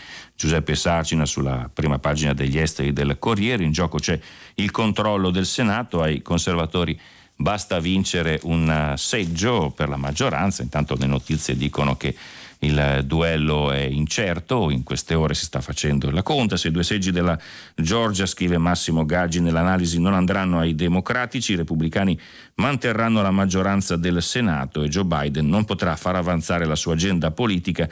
Giuseppe 0.42 0.74
Sarcina 0.74 1.24
sulla 1.24 1.70
prima 1.72 2.00
pagina 2.00 2.34
degli 2.34 2.58
esteri 2.58 2.92
del 2.92 3.16
Corriere, 3.20 3.62
in 3.62 3.70
gioco 3.70 3.98
c'è 3.98 4.18
il 4.56 4.72
controllo 4.72 5.30
del 5.30 5.46
Senato. 5.46 6.02
Ai 6.02 6.20
conservatori 6.20 6.98
basta 7.36 7.78
vincere 7.78 8.40
un 8.42 8.94
seggio 8.96 9.70
per 9.70 9.88
la 9.88 9.96
maggioranza, 9.96 10.64
intanto 10.64 10.96
le 10.98 11.06
notizie 11.06 11.56
dicono 11.56 11.96
che 11.96 12.16
il 12.62 13.02
duello 13.04 13.70
è 13.70 13.82
incerto, 13.82 14.70
in 14.70 14.82
queste 14.82 15.14
ore 15.14 15.34
si 15.34 15.44
sta 15.44 15.60
facendo 15.60 16.10
la 16.10 16.22
conta, 16.22 16.56
se 16.56 16.68
i 16.68 16.70
due 16.70 16.84
seggi 16.84 17.10
della 17.10 17.38
Georgia, 17.76 18.26
scrive 18.26 18.58
Massimo 18.58 19.04
Gaggi 19.04 19.40
nell'analisi, 19.40 20.00
non 20.00 20.14
andranno 20.14 20.58
ai 20.58 20.74
democratici, 20.74 21.52
i 21.52 21.56
repubblicani 21.56 22.18
manterranno 22.56 23.22
la 23.22 23.30
maggioranza 23.30 23.96
del 23.96 24.22
Senato 24.22 24.82
e 24.82 24.88
Joe 24.88 25.04
Biden 25.04 25.48
non 25.48 25.64
potrà 25.64 25.96
far 25.96 26.16
avanzare 26.16 26.64
la 26.64 26.76
sua 26.76 26.94
agenda 26.94 27.30
politica 27.32 27.88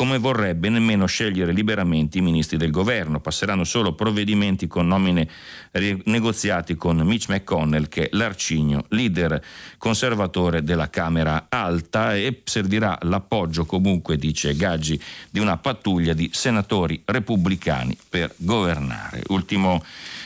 come 0.00 0.16
vorrebbe 0.16 0.70
nemmeno 0.70 1.04
scegliere 1.04 1.52
liberamente 1.52 2.16
i 2.16 2.22
ministri 2.22 2.56
del 2.56 2.70
governo. 2.70 3.20
Passeranno 3.20 3.64
solo 3.64 3.94
provvedimenti 3.94 4.66
con 4.66 4.86
nomine 4.86 5.28
negoziati 6.04 6.74
con 6.74 6.96
Mitch 7.00 7.28
McConnell, 7.28 7.86
che 7.86 8.04
è 8.04 8.08
l'arcigno 8.12 8.86
leader 8.88 9.44
conservatore 9.76 10.64
della 10.64 10.88
Camera 10.88 11.48
Alta 11.50 12.16
e 12.16 12.40
servirà 12.44 12.98
l'appoggio 13.02 13.66
comunque, 13.66 14.16
dice 14.16 14.56
Gaggi, 14.56 14.98
di 15.28 15.38
una 15.38 15.58
pattuglia 15.58 16.14
di 16.14 16.30
senatori 16.32 17.02
repubblicani 17.04 17.94
per 18.08 18.32
governare. 18.38 19.22
Ultimo 19.26 19.84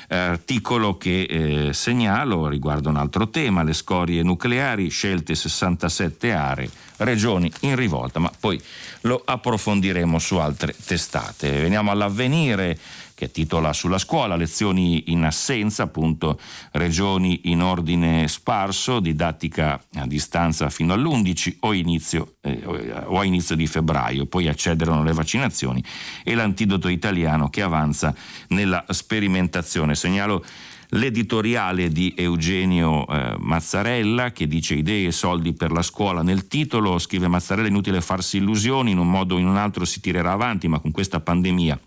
articolo 0.08 0.96
che 0.96 1.22
eh, 1.22 1.72
segnalo 1.72 2.48
riguarda 2.48 2.88
un 2.88 2.96
altro 2.96 3.28
tema, 3.28 3.62
le 3.62 3.72
scorie 3.72 4.22
nucleari, 4.22 4.88
scelte 4.88 5.34
67 5.34 6.32
aree, 6.32 6.70
regioni 6.98 7.50
in 7.60 7.76
rivolta, 7.76 8.18
ma 8.18 8.30
poi 8.38 8.60
lo 9.02 9.22
approfondiremo 9.24 10.18
su 10.18 10.36
altre 10.36 10.74
testate. 10.84 11.50
Veniamo 11.50 11.90
all'avvenire 11.90 12.78
che 13.14 13.30
titola 13.30 13.72
Sulla 13.72 13.98
scuola, 13.98 14.36
lezioni 14.36 15.12
in 15.12 15.24
assenza, 15.24 15.84
appunto 15.84 16.38
regioni 16.72 17.42
in 17.44 17.62
ordine 17.62 18.28
sparso, 18.28 19.00
didattica 19.00 19.80
a 19.94 20.06
distanza 20.06 20.68
fino 20.68 20.92
all'11 20.92 21.56
o, 21.60 21.72
inizio, 21.72 22.34
eh, 22.40 22.62
o 22.64 23.18
a 23.18 23.24
inizio 23.24 23.54
di 23.54 23.66
febbraio, 23.66 24.26
poi 24.26 24.48
accederano 24.48 25.02
le 25.02 25.12
vaccinazioni 25.12 25.82
e 26.24 26.34
l'antidoto 26.34 26.88
italiano 26.88 27.48
che 27.50 27.62
avanza 27.62 28.14
nella 28.48 28.84
sperimentazione. 28.88 29.94
Segnalo 29.94 30.44
l'editoriale 30.90 31.88
di 31.88 32.14
Eugenio 32.16 33.06
eh, 33.06 33.36
Mazzarella 33.38 34.32
che 34.32 34.46
dice 34.46 34.74
idee 34.74 35.08
e 35.08 35.12
soldi 35.12 35.52
per 35.52 35.72
la 35.72 35.82
scuola 35.82 36.22
nel 36.22 36.46
titolo, 36.48 36.98
scrive 36.98 37.28
Mazzarella 37.28 37.68
inutile 37.68 38.00
farsi 38.00 38.38
illusioni, 38.38 38.90
in 38.90 38.98
un 38.98 39.10
modo 39.10 39.36
o 39.36 39.38
in 39.38 39.46
un 39.46 39.56
altro 39.56 39.84
si 39.84 40.00
tirerà 40.00 40.32
avanti, 40.32 40.68
ma 40.68 40.78
con 40.78 40.90
questa 40.90 41.20
pandemia 41.20 41.78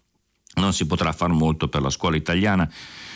non 0.58 0.74
si 0.74 0.86
potrà 0.86 1.12
far 1.12 1.30
molto 1.30 1.68
per 1.68 1.82
la 1.82 1.90
scuola 1.90 2.16
italiana. 2.16 2.70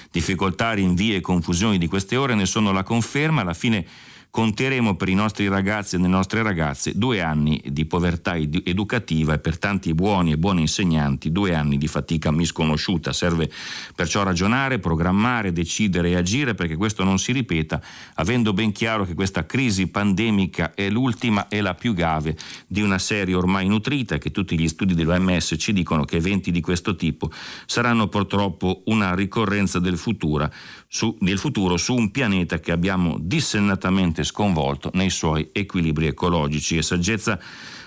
Difficoltà, 0.10 0.74
rinvii 0.74 1.16
e 1.16 1.22
confusioni 1.22 1.78
di 1.78 1.88
queste 1.88 2.16
ore 2.16 2.36
ne 2.36 2.46
sono 2.46 2.72
la 2.72 2.84
conferma, 2.84 3.42
alla 3.42 3.54
fine 3.54 3.86
conteremo 4.32 4.96
per 4.96 5.10
i 5.10 5.14
nostri 5.14 5.50
ragazzi 5.50 5.96
e 5.96 6.00
le 6.00 6.08
nostre 6.08 6.42
ragazze 6.42 6.98
due 6.98 7.22
anni 7.22 7.62
di 7.68 7.86
povertà 7.86 8.36
ed- 8.36 8.62
educativa 8.64 9.34
e 9.34 9.40
per 9.40 9.60
tanti 9.60 9.94
buoni 9.94 10.32
e 10.32 10.38
buoni 10.38 10.62
insegnanti 10.62 11.34
due 11.34 11.54
anni 11.54 11.78
di 11.78 11.88
fatica 11.88 12.32
misconosciuta. 12.32 13.12
Serve 13.12 13.52
perciò 13.94 14.24
ragionare, 14.24 14.80
programmare, 14.80 15.52
decidere 15.52 16.12
e 16.12 16.16
agire 16.16 16.56
perché 16.56 16.78
questo 16.78 17.04
non 17.04 17.20
si 17.20 17.34
ripeta, 17.34 17.82
avendo 18.16 18.54
ben 18.54 18.72
chiaro 18.72 19.04
che 19.06 19.16
questa 19.16 19.46
crisi 19.46 19.88
pandemica 19.88 20.74
è 20.74 20.90
l'ultima 20.90 21.50
e 21.50 21.60
la 21.60 21.76
più 21.76 21.94
grave 21.94 22.38
di 22.68 22.82
una 22.82 23.00
serie 23.00 23.36
ormai 23.36 23.68
nutrita 23.68 24.18
che 24.18 24.32
tutti 24.32 24.58
gli 24.58 24.70
studi 24.70 24.96
dell'OMS 24.96 25.56
ci 25.58 25.74
dicono 25.74 26.06
che 26.06 26.16
eventi 26.16 26.52
di 26.52 26.62
questo 26.62 26.96
tipo 26.96 27.30
saranno 27.66 28.08
purtroppo 28.08 28.84
una 28.86 29.14
ricorrenza 29.14 29.80
del 29.80 29.98
futuro 29.98 30.50
su, 30.94 31.16
del 31.22 31.38
futuro 31.38 31.78
su 31.78 31.96
un 31.96 32.12
pianeta 32.12 32.60
che 32.60 32.74
abbiamo 32.74 33.16
dissennatamente 33.18 34.26
sconvolto 34.26 34.92
nei 34.94 35.10
suoi 35.10 35.48
equilibri 35.54 36.08
ecologici. 36.08 36.76
E 36.76 36.82
saggezza 36.82 37.40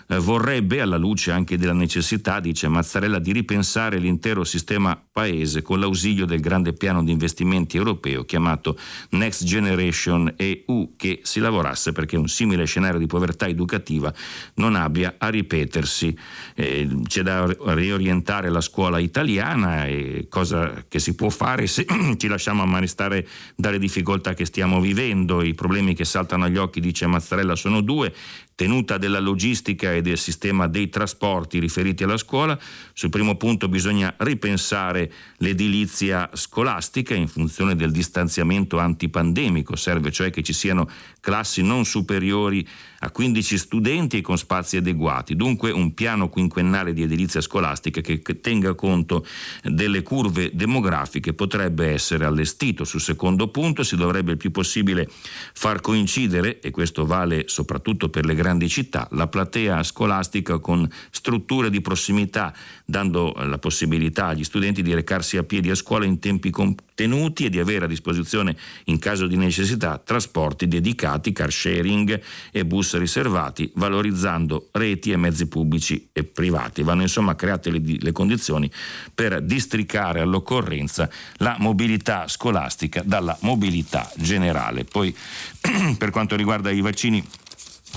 eh, 0.08 0.18
vorrebbe, 0.18 0.80
alla 0.80 0.96
luce 0.96 1.30
anche 1.30 1.56
della 1.56 1.72
necessità, 1.72 2.40
dice 2.40 2.68
Mazzarella, 2.68 3.18
di 3.18 3.32
ripensare 3.32 3.98
l'intero 3.98 4.44
sistema 4.44 5.00
paese 5.10 5.62
con 5.62 5.80
l'ausilio 5.80 6.26
del 6.26 6.40
grande 6.40 6.72
piano 6.72 7.02
di 7.02 7.12
investimenti 7.12 7.76
europeo 7.76 8.24
chiamato 8.24 8.78
Next 9.10 9.44
Generation 9.44 10.32
EU, 10.36 10.94
che 10.96 11.20
si 11.22 11.40
lavorasse 11.40 11.92
perché 11.92 12.16
un 12.16 12.28
simile 12.28 12.64
scenario 12.64 12.98
di 12.98 13.06
povertà 13.06 13.46
educativa 13.46 14.12
non 14.54 14.74
abbia 14.74 15.14
a 15.18 15.28
ripetersi. 15.28 16.16
Eh, 16.54 16.88
c'è 17.06 17.22
da 17.22 17.46
riorientare 17.74 18.50
la 18.50 18.60
scuola 18.60 18.98
italiana, 18.98 19.86
e 19.86 20.26
cosa 20.28 20.84
che 20.88 20.98
si 20.98 21.14
può 21.14 21.28
fare 21.28 21.66
se 21.66 21.86
ci 22.16 22.26
lasciamo 22.26 22.62
ammanestare 22.62 23.26
dalle 23.56 23.78
difficoltà 23.78 24.34
che 24.34 24.44
stiamo 24.44 24.80
vivendo. 24.80 25.42
I 25.42 25.54
problemi 25.54 25.94
che 25.94 26.04
saltano 26.04 26.44
agli 26.44 26.56
occhi, 26.56 26.80
dice 26.80 27.06
Mazzarella, 27.06 27.56
sono 27.56 27.80
due 27.80 28.12
tenuta 28.54 28.98
della 28.98 29.18
logistica 29.18 29.92
e 29.92 30.02
del 30.02 30.18
sistema 30.18 30.68
dei 30.68 30.88
trasporti 30.88 31.58
riferiti 31.58 32.04
alla 32.04 32.16
scuola. 32.16 32.58
Sul 32.92 33.10
primo 33.10 33.36
punto 33.36 33.68
bisogna 33.68 34.14
ripensare 34.18 35.12
l'edilizia 35.38 36.30
scolastica 36.32 37.14
in 37.14 37.28
funzione 37.28 37.74
del 37.74 37.90
distanziamento 37.90 38.78
antipandemico, 38.78 39.76
serve 39.76 40.10
cioè 40.10 40.30
che 40.30 40.42
ci 40.42 40.52
siano 40.52 40.88
classi 41.20 41.62
non 41.62 41.84
superiori 41.84 42.66
a 43.04 43.10
15 43.10 43.58
studenti 43.58 44.16
e 44.16 44.20
con 44.22 44.38
spazi 44.38 44.78
adeguati, 44.78 45.36
dunque 45.36 45.70
un 45.70 45.92
piano 45.92 46.30
quinquennale 46.30 46.94
di 46.94 47.02
edilizia 47.02 47.42
scolastica 47.42 48.00
che 48.00 48.40
tenga 48.40 48.74
conto 48.74 49.26
delle 49.62 50.02
curve 50.02 50.50
demografiche 50.54 51.34
potrebbe 51.34 51.90
essere 51.90 52.24
allestito. 52.24 52.84
Sul 52.84 53.00
secondo 53.00 53.48
punto 53.48 53.82
si 53.82 53.96
dovrebbe 53.96 54.32
il 54.32 54.36
più 54.38 54.50
possibile 54.50 55.08
far 55.52 55.80
coincidere, 55.82 56.60
e 56.60 56.70
questo 56.70 57.04
vale 57.04 57.44
soprattutto 57.46 58.08
per 58.08 58.24
le 58.24 58.34
grandi 58.34 58.68
città, 58.68 59.06
la 59.12 59.26
platea 59.26 59.82
scolastica 59.82 60.58
con 60.58 60.88
strutture 61.10 61.68
di 61.68 61.82
prossimità, 61.82 62.54
dando 62.85 63.33
la 63.37 63.59
possibilità 63.59 64.27
agli 64.27 64.44
studenti 64.44 64.83
di 64.83 64.92
recarsi 64.92 65.38
a 65.38 65.42
piedi 65.42 65.70
a 65.70 65.75
scuola 65.75 66.05
in 66.05 66.18
tempi 66.18 66.51
contenuti 66.51 67.47
e 67.47 67.51
di 67.51 67.59
avere 67.59 67.87
a 67.87 67.88
disposizione, 67.88 68.57
in 68.85 68.99
caso 68.99 69.27
di 69.27 69.37
necessità, 69.37 69.99
trasporti 69.99 70.68
dedicati, 70.68 71.33
car 71.33 71.51
sharing 71.51 72.20
e 72.51 72.64
bus 72.66 72.97
riservati, 72.99 73.70
valorizzando 73.77 74.68
reti 74.73 75.12
e 75.12 75.16
mezzi 75.16 75.47
pubblici 75.47 76.09
e 76.12 76.25
privati. 76.25 76.83
Vanno 76.83 77.03
insomma 77.03 77.35
create 77.35 77.70
le, 77.70 77.81
le 77.83 78.12
condizioni 78.12 78.70
per 79.14 79.40
districare 79.40 80.20
all'occorrenza 80.20 81.09
la 81.38 81.57
mobilità 81.59 82.29
scolastica 82.29 83.03
dalla 83.05 83.37
mobilità 83.40 84.11
generale. 84.16 84.85
Poi 84.85 85.14
per 85.97 86.11
quanto 86.11 86.37
riguarda 86.37 86.70
i 86.70 86.83
vaccini 86.83 87.27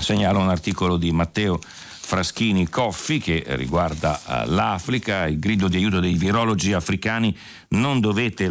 segnalo 0.00 0.38
un 0.38 0.48
articolo 0.48 0.96
di 0.96 1.10
Matteo 1.12 1.60
Fraschini 2.08 2.70
Coffi 2.70 3.18
che 3.18 3.44
riguarda 3.48 4.18
uh, 4.24 4.50
l'Africa, 4.50 5.26
il 5.26 5.38
grido 5.38 5.68
di 5.68 5.76
aiuto 5.76 6.00
dei 6.00 6.14
virologi 6.14 6.72
africani, 6.72 7.36
non 7.70 8.00
dovete 8.00 8.44
eh, 8.44 8.48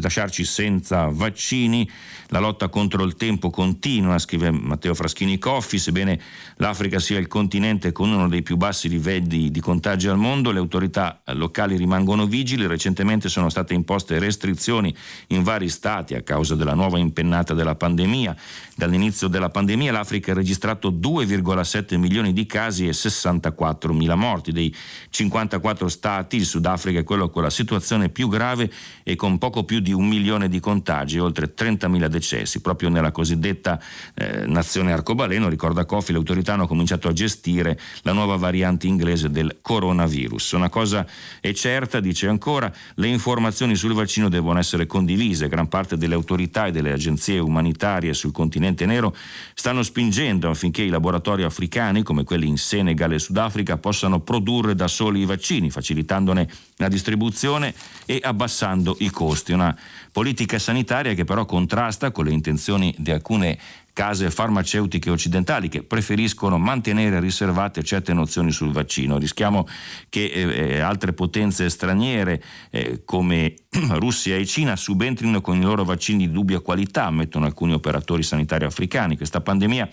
lasciarci 0.00 0.44
senza 0.44 1.08
vaccini, 1.08 1.88
la 2.28 2.38
lotta 2.38 2.68
contro 2.68 3.02
il 3.04 3.16
tempo 3.16 3.50
continua, 3.50 4.18
scrive 4.18 4.50
Matteo 4.50 4.94
Fraschini. 4.94 5.38
Coffi, 5.38 5.78
sebbene 5.78 6.20
l'Africa 6.56 6.98
sia 6.98 7.18
il 7.18 7.26
continente 7.26 7.92
con 7.92 8.12
uno 8.12 8.28
dei 8.28 8.42
più 8.42 8.56
bassi 8.56 8.88
livelli 8.88 9.50
di 9.50 9.60
contagi 9.60 10.06
al 10.08 10.16
mondo, 10.16 10.50
le 10.50 10.58
autorità 10.58 11.22
locali 11.32 11.76
rimangono 11.76 12.26
vigili, 12.26 12.66
recentemente 12.66 13.28
sono 13.28 13.48
state 13.48 13.74
imposte 13.74 14.18
restrizioni 14.18 14.94
in 15.28 15.42
vari 15.42 15.68
stati 15.68 16.14
a 16.14 16.22
causa 16.22 16.54
della 16.54 16.74
nuova 16.74 16.98
impennata 16.98 17.54
della 17.54 17.74
pandemia, 17.74 18.36
dall'inizio 18.76 19.28
della 19.28 19.50
pandemia 19.50 19.92
l'Africa 19.92 20.32
ha 20.32 20.34
registrato 20.34 20.90
2,7 20.90 21.96
milioni 21.96 22.20
milioni 22.20 22.32
di 22.32 22.46
casi 22.46 22.88
e 22.88 22.92
64 22.92 23.92
mila 23.92 24.14
morti. 24.14 24.52
Dei 24.52 24.74
54 25.10 25.88
stati, 25.88 26.36
il 26.36 26.44
Sudafrica 26.44 27.00
è 27.00 27.04
quello 27.04 27.30
con 27.30 27.42
la 27.42 27.50
situazione 27.50 27.88
più 28.10 28.28
grave 28.28 28.70
e 29.02 29.16
con 29.16 29.38
poco 29.38 29.64
più 29.64 29.80
di 29.80 29.92
un 29.92 30.06
milione 30.06 30.48
di 30.48 30.60
contagi 30.60 31.16
e 31.16 31.20
oltre 31.20 31.54
30 31.54 31.88
mila 31.88 32.08
decessi. 32.08 32.60
Proprio 32.60 32.88
nella 32.88 33.10
cosiddetta 33.10 33.80
eh, 34.14 34.44
nazione 34.46 34.92
arcobaleno, 34.92 35.48
ricorda 35.48 35.84
Coffi, 35.84 36.12
le 36.12 36.18
autorità 36.18 36.54
hanno 36.54 36.66
cominciato 36.66 37.08
a 37.08 37.12
gestire 37.12 37.78
la 38.02 38.12
nuova 38.12 38.36
variante 38.36 38.86
inglese 38.86 39.30
del 39.30 39.58
coronavirus. 39.60 40.52
Una 40.52 40.68
cosa 40.68 41.06
è 41.40 41.52
certa, 41.52 42.00
dice 42.00 42.28
ancora, 42.28 42.72
le 42.94 43.08
informazioni 43.08 43.74
sul 43.74 43.92
vaccino 43.92 44.28
devono 44.28 44.58
essere 44.58 44.86
condivise. 44.86 45.48
Gran 45.48 45.68
parte 45.68 45.96
delle 45.96 46.14
autorità 46.14 46.66
e 46.66 46.72
delle 46.72 46.92
agenzie 46.92 47.38
umanitarie 47.38 48.14
sul 48.14 48.32
continente 48.32 48.86
nero 48.86 49.14
stanno 49.54 49.82
spingendo 49.82 50.48
affinché 50.48 50.82
i 50.82 50.88
laboratori 50.88 51.42
africani, 51.42 52.02
come 52.02 52.24
quelli 52.24 52.46
in 52.46 52.56
Senegal 52.56 53.12
e 53.12 53.18
Sudafrica 53.18 53.78
possano 53.78 54.20
produrre 54.20 54.74
da 54.74 54.88
soli 54.88 55.20
i 55.20 55.24
vaccini, 55.24 55.70
facilitandone 55.70 56.48
la 56.80 56.88
distribuzione 56.88 57.74
e 58.06 58.20
abbassando 58.22 58.96
i 59.00 59.10
costi. 59.10 59.52
Una 59.52 59.76
politica 60.10 60.58
sanitaria 60.58 61.14
che 61.14 61.24
però 61.24 61.44
contrasta 61.44 62.10
con 62.10 62.24
le 62.24 62.32
intenzioni 62.32 62.94
di 62.98 63.10
alcune 63.10 63.58
case 63.92 64.30
farmaceutiche 64.30 65.10
occidentali 65.10 65.68
che 65.68 65.82
preferiscono 65.82 66.58
mantenere 66.58 67.20
riservate 67.20 67.82
certe 67.82 68.14
nozioni 68.14 68.50
sul 68.50 68.72
vaccino. 68.72 69.18
Rischiamo 69.18 69.68
che 70.08 70.24
eh, 70.24 70.48
eh 70.48 70.80
altre 70.80 71.12
potenze 71.12 71.68
straniere 71.68 72.42
eh, 72.70 73.02
come 73.04 73.54
Russia 73.98 74.36
e 74.36 74.46
Cina 74.46 74.74
subentrino 74.74 75.40
con 75.40 75.56
i 75.58 75.62
loro 75.62 75.84
vaccini 75.84 76.26
di 76.26 76.32
dubbia 76.32 76.60
qualità, 76.60 77.06
ammettono 77.06 77.44
alcuni 77.44 77.74
operatori 77.74 78.22
sanitari 78.22 78.64
africani. 78.64 79.16
Questa 79.16 79.40
pandemia 79.40 79.88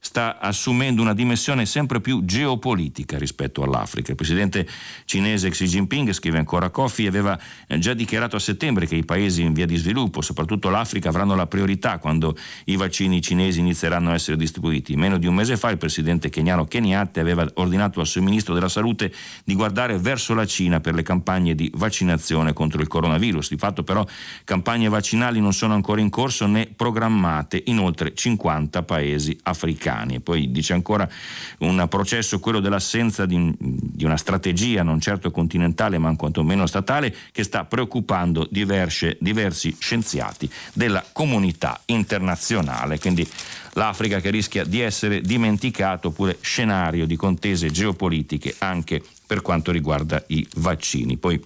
sta 0.00 0.38
assumendo 0.38 1.02
una 1.02 1.12
dimensione 1.12 1.66
sempre 1.66 2.00
più 2.00 2.24
geopolitica 2.24 3.18
rispetto 3.18 3.62
all'Africa. 3.62 4.10
Il 4.10 4.16
presidente 4.16 4.66
cinese 5.04 5.50
Xi 5.50 5.66
Jinping, 5.66 6.12
scrive 6.12 6.38
ancora 6.38 6.70
Kofi, 6.70 7.06
aveva 7.06 7.38
eh, 7.66 7.78
già 7.78 7.94
dichiarato 7.94 8.36
a 8.36 8.38
settembre 8.38 8.86
che 8.86 8.94
i 8.94 9.04
paesi 9.04 9.42
in 9.42 9.52
via 9.52 9.66
di 9.66 9.76
sviluppo, 9.76 10.20
soprattutto 10.20 10.70
l'Africa, 10.70 11.08
avranno 11.08 11.34
la 11.34 11.46
priorità 11.46 11.98
quando 11.98 12.36
i 12.66 12.76
vaccini 12.76 13.20
cinesi 13.20 13.58
inizieranno 13.58 14.10
a 14.10 14.14
essere 14.14 14.36
distribuiti. 14.36 14.96
Meno 14.96 15.18
di 15.18 15.26
un 15.26 15.34
mese 15.34 15.56
fa 15.56 15.70
il 15.70 15.78
presidente 15.78 16.28
keniano 16.28 16.64
Kenyatte 16.64 17.20
aveva 17.20 17.46
ordinato 17.54 18.00
al 18.00 18.06
suo 18.06 18.22
ministro 18.22 18.54
della 18.54 18.68
salute 18.68 19.12
di 19.44 19.54
guardare 19.54 19.98
verso 19.98 20.34
la 20.34 20.46
Cina 20.46 20.80
per 20.80 20.94
le 20.94 21.02
campagne 21.02 21.54
di 21.54 21.70
vaccinazione 21.74 22.52
contro 22.52 22.80
il 22.80 22.88
coronavirus. 22.88 23.48
Di 23.50 23.56
fatto 23.56 23.82
però 23.82 24.06
campagne 24.44 24.88
vaccinali 24.88 25.40
non 25.40 25.52
sono 25.52 25.74
ancora 25.74 26.00
in 26.00 26.08
corso 26.08 26.46
né 26.46 26.68
programmate 26.74 27.62
in 27.66 27.78
oltre 27.78 28.14
50 28.14 28.82
paesi 28.84 29.36
africani 29.42 29.87
americani. 29.88 30.16
E 30.16 30.20
poi 30.20 30.50
dice 30.50 30.72
ancora 30.74 31.08
un 31.58 31.86
processo, 31.88 32.38
quello 32.38 32.60
dell'assenza 32.60 33.26
di, 33.26 33.54
di 33.58 34.04
una 34.04 34.16
strategia 34.16 34.82
non 34.82 35.00
certo 35.00 35.30
continentale 35.30 35.98
ma 35.98 36.14
quantomeno 36.16 36.66
statale, 36.66 37.14
che 37.32 37.42
sta 37.42 37.64
preoccupando 37.64 38.46
diverse, 38.50 39.16
diversi 39.20 39.74
scienziati 39.78 40.50
della 40.72 41.04
comunità 41.12 41.80
internazionale. 41.86 42.98
Quindi 42.98 43.26
l'Africa 43.72 44.20
che 44.20 44.30
rischia 44.30 44.64
di 44.64 44.80
essere 44.80 45.20
dimenticato 45.20 46.08
oppure 46.08 46.38
scenario 46.40 47.06
di 47.06 47.16
contese 47.16 47.70
geopolitiche 47.70 48.54
anche 48.58 49.02
per 49.26 49.42
quanto 49.42 49.70
riguarda 49.70 50.22
i 50.28 50.46
vaccini. 50.56 51.16
Poi 51.16 51.40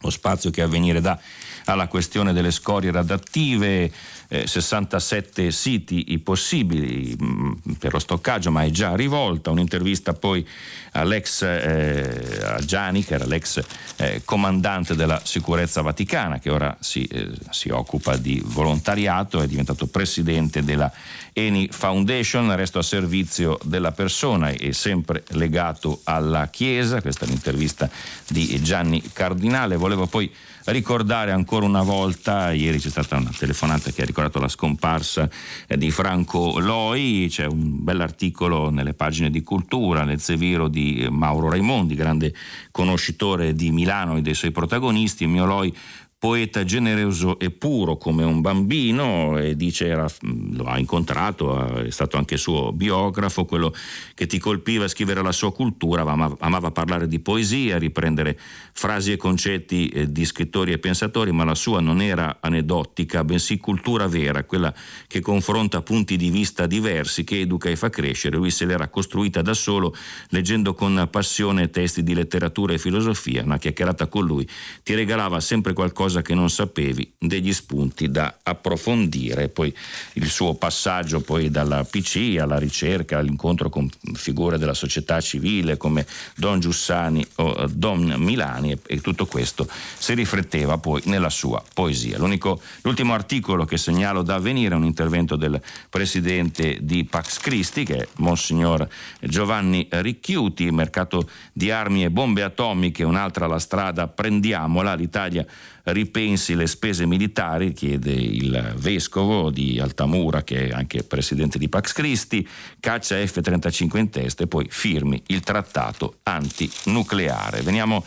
lo 0.00 0.10
spazio 0.10 0.50
che 0.50 0.62
avvenire 0.62 1.00
dà 1.00 1.18
alla 1.64 1.88
questione 1.88 2.32
delle 2.32 2.50
scorie 2.50 2.92
radioattive, 2.92 3.90
eh, 4.28 4.46
67 4.46 5.50
siti 5.50 6.18
possibili 6.22 7.16
mh, 7.18 7.24
mm, 7.24 7.72
per 7.78 7.92
lo 7.92 7.98
stoccaggio, 7.98 8.50
ma 8.50 8.62
è 8.62 8.70
già 8.70 8.94
rivolta. 8.94 9.50
Un'intervista 9.50 10.12
poi 10.12 10.46
all'ex 10.92 11.42
eh, 11.42 12.40
a 12.44 12.58
Gianni, 12.58 13.04
che 13.04 13.14
era 13.14 13.24
l'ex 13.24 13.62
eh, 13.96 14.22
comandante 14.24 14.94
della 14.94 15.20
sicurezza 15.24 15.80
vaticana, 15.80 16.38
che 16.38 16.50
ora 16.50 16.76
si, 16.80 17.04
eh, 17.04 17.30
si 17.50 17.70
occupa 17.70 18.16
di 18.16 18.42
volontariato, 18.44 19.40
è 19.40 19.46
diventato 19.46 19.86
presidente 19.86 20.62
della 20.62 20.92
Eni 21.32 21.68
Foundation, 21.70 22.54
resto 22.54 22.78
a 22.78 22.82
servizio 22.82 23.58
della 23.62 23.92
persona 23.92 24.50
e 24.50 24.72
sempre 24.72 25.24
legato 25.28 26.00
alla 26.04 26.48
Chiesa. 26.48 27.00
Questa 27.00 27.24
è 27.24 27.28
l'intervista 27.28 27.88
di 28.28 28.60
Gianni 28.62 29.02
Cardinale. 29.12 29.76
Volevo 29.76 30.06
poi 30.06 30.30
ricordare 30.70 31.30
ancora 31.30 31.64
una 31.64 31.82
volta, 31.82 32.52
ieri 32.52 32.78
c'è 32.78 32.90
stata 32.90 33.16
una 33.16 33.32
telefonata 33.36 33.90
che 33.90 34.02
ha 34.02 34.04
ricordato 34.04 34.38
la 34.38 34.48
scomparsa 34.48 35.28
eh, 35.66 35.76
di 35.76 35.90
Franco 35.90 36.58
Loi, 36.58 37.26
c'è 37.30 37.46
un 37.46 37.82
bell'articolo 37.82 38.70
nelle 38.70 38.94
pagine 38.94 39.30
di 39.30 39.42
cultura, 39.42 40.04
nel 40.04 40.20
Seviro 40.20 40.68
di 40.68 41.06
Mauro 41.10 41.50
Raimondi, 41.50 41.94
grande 41.94 42.34
conoscitore 42.70 43.54
di 43.54 43.70
Milano 43.70 44.16
e 44.16 44.22
dei 44.22 44.34
suoi 44.34 44.50
protagonisti, 44.50 45.24
il 45.24 45.30
mio 45.30 45.46
Loi 45.46 45.74
poeta 46.18 46.64
generoso 46.64 47.38
e 47.38 47.50
puro 47.50 47.96
come 47.96 48.24
un 48.24 48.40
bambino 48.40 49.38
e 49.38 49.54
dice 49.54 49.86
era, 49.86 50.08
lo 50.52 50.64
ha 50.64 50.76
incontrato, 50.76 51.76
è 51.76 51.90
stato 51.90 52.16
anche 52.16 52.36
suo 52.36 52.72
biografo, 52.72 53.44
quello 53.44 53.72
che 54.14 54.26
ti 54.26 54.40
colpiva 54.40 54.88
scrivere 54.88 55.22
la 55.22 55.30
sua 55.30 55.52
cultura, 55.52 56.02
amava, 56.02 56.36
amava 56.40 56.72
parlare 56.72 57.06
di 57.06 57.20
poesia, 57.20 57.78
riprendere 57.78 58.36
frasi 58.72 59.12
e 59.12 59.16
concetti 59.16 59.88
eh, 59.90 60.10
di 60.10 60.24
scrittori 60.24 60.72
e 60.72 60.78
pensatori, 60.78 61.30
ma 61.30 61.44
la 61.44 61.54
sua 61.54 61.78
non 61.78 62.00
era 62.00 62.38
aneddotica, 62.40 63.22
bensì 63.22 63.58
cultura 63.58 64.08
vera, 64.08 64.42
quella 64.42 64.74
che 65.06 65.20
confronta 65.20 65.82
punti 65.82 66.16
di 66.16 66.30
vista 66.30 66.66
diversi, 66.66 67.22
che 67.22 67.42
educa 67.42 67.68
e 67.68 67.76
fa 67.76 67.90
crescere. 67.90 68.36
Lui 68.36 68.50
se 68.50 68.64
l'era 68.64 68.88
costruita 68.88 69.40
da 69.40 69.54
solo, 69.54 69.94
leggendo 70.30 70.74
con 70.74 71.06
passione 71.12 71.70
testi 71.70 72.02
di 72.02 72.12
letteratura 72.12 72.72
e 72.72 72.78
filosofia, 72.78 73.44
una 73.44 73.58
chiacchierata 73.58 74.08
con 74.08 74.26
lui 74.26 74.48
ti 74.82 74.94
regalava 74.96 75.38
sempre 75.38 75.72
qualcosa 75.72 76.06
qualcosa 76.08 76.22
che 76.22 76.34
non 76.34 76.50
sapevi, 76.50 77.12
degli 77.18 77.52
spunti 77.52 78.10
da 78.10 78.38
approfondire. 78.42 79.48
Poi 79.48 79.74
il 80.14 80.28
suo 80.28 80.54
passaggio 80.54 81.20
poi 81.20 81.50
dalla 81.50 81.84
PC 81.84 82.36
alla 82.40 82.58
ricerca, 82.58 83.18
all'incontro 83.18 83.68
con 83.68 83.88
figure 84.14 84.58
della 84.58 84.74
società 84.74 85.20
civile 85.20 85.76
come 85.76 86.06
Don 86.34 86.58
Giussani 86.60 87.24
o 87.36 87.66
Don 87.70 88.14
Milani 88.18 88.72
e, 88.72 88.78
e 88.86 89.00
tutto 89.00 89.26
questo 89.26 89.68
si 89.98 90.14
rifletteva 90.14 90.78
poi 90.78 91.02
nella 91.04 91.30
sua 91.30 91.62
poesia. 91.74 92.18
L'unico, 92.18 92.60
l'ultimo 92.82 93.12
articolo 93.12 93.64
che 93.64 93.76
segnalo 93.76 94.22
da 94.22 94.36
avvenire 94.36 94.74
è 94.74 94.78
un 94.78 94.84
intervento 94.84 95.36
del 95.36 95.60
presidente 95.90 96.78
di 96.80 97.04
Pax 97.04 97.38
Christi, 97.38 97.84
che 97.84 97.96
è 97.96 98.08
Monsignor 98.16 98.88
Giovanni 99.20 99.86
Ricchiuti, 99.90 100.70
mercato 100.70 101.28
di 101.52 101.70
armi 101.70 102.04
e 102.04 102.10
bombe 102.10 102.42
atomiche, 102.42 103.04
un'altra 103.04 103.46
la 103.46 103.58
strada, 103.58 104.08
prendiamola, 104.08 104.94
l'Italia 104.94 105.46
ripensi 105.92 106.54
le 106.54 106.66
spese 106.66 107.06
militari, 107.06 107.72
chiede 107.72 108.12
il 108.12 108.74
vescovo 108.76 109.50
di 109.50 109.78
Altamura, 109.80 110.42
che 110.42 110.68
è 110.68 110.72
anche 110.72 111.02
presidente 111.02 111.58
di 111.58 111.68
Pax 111.68 111.92
Christi, 111.92 112.46
caccia 112.80 113.16
F-35 113.16 113.98
in 113.98 114.10
testa 114.10 114.44
e 114.44 114.46
poi 114.46 114.66
firmi 114.68 115.22
il 115.26 115.40
trattato 115.40 116.18
antinucleare. 116.22 117.62
Veniamo 117.62 118.04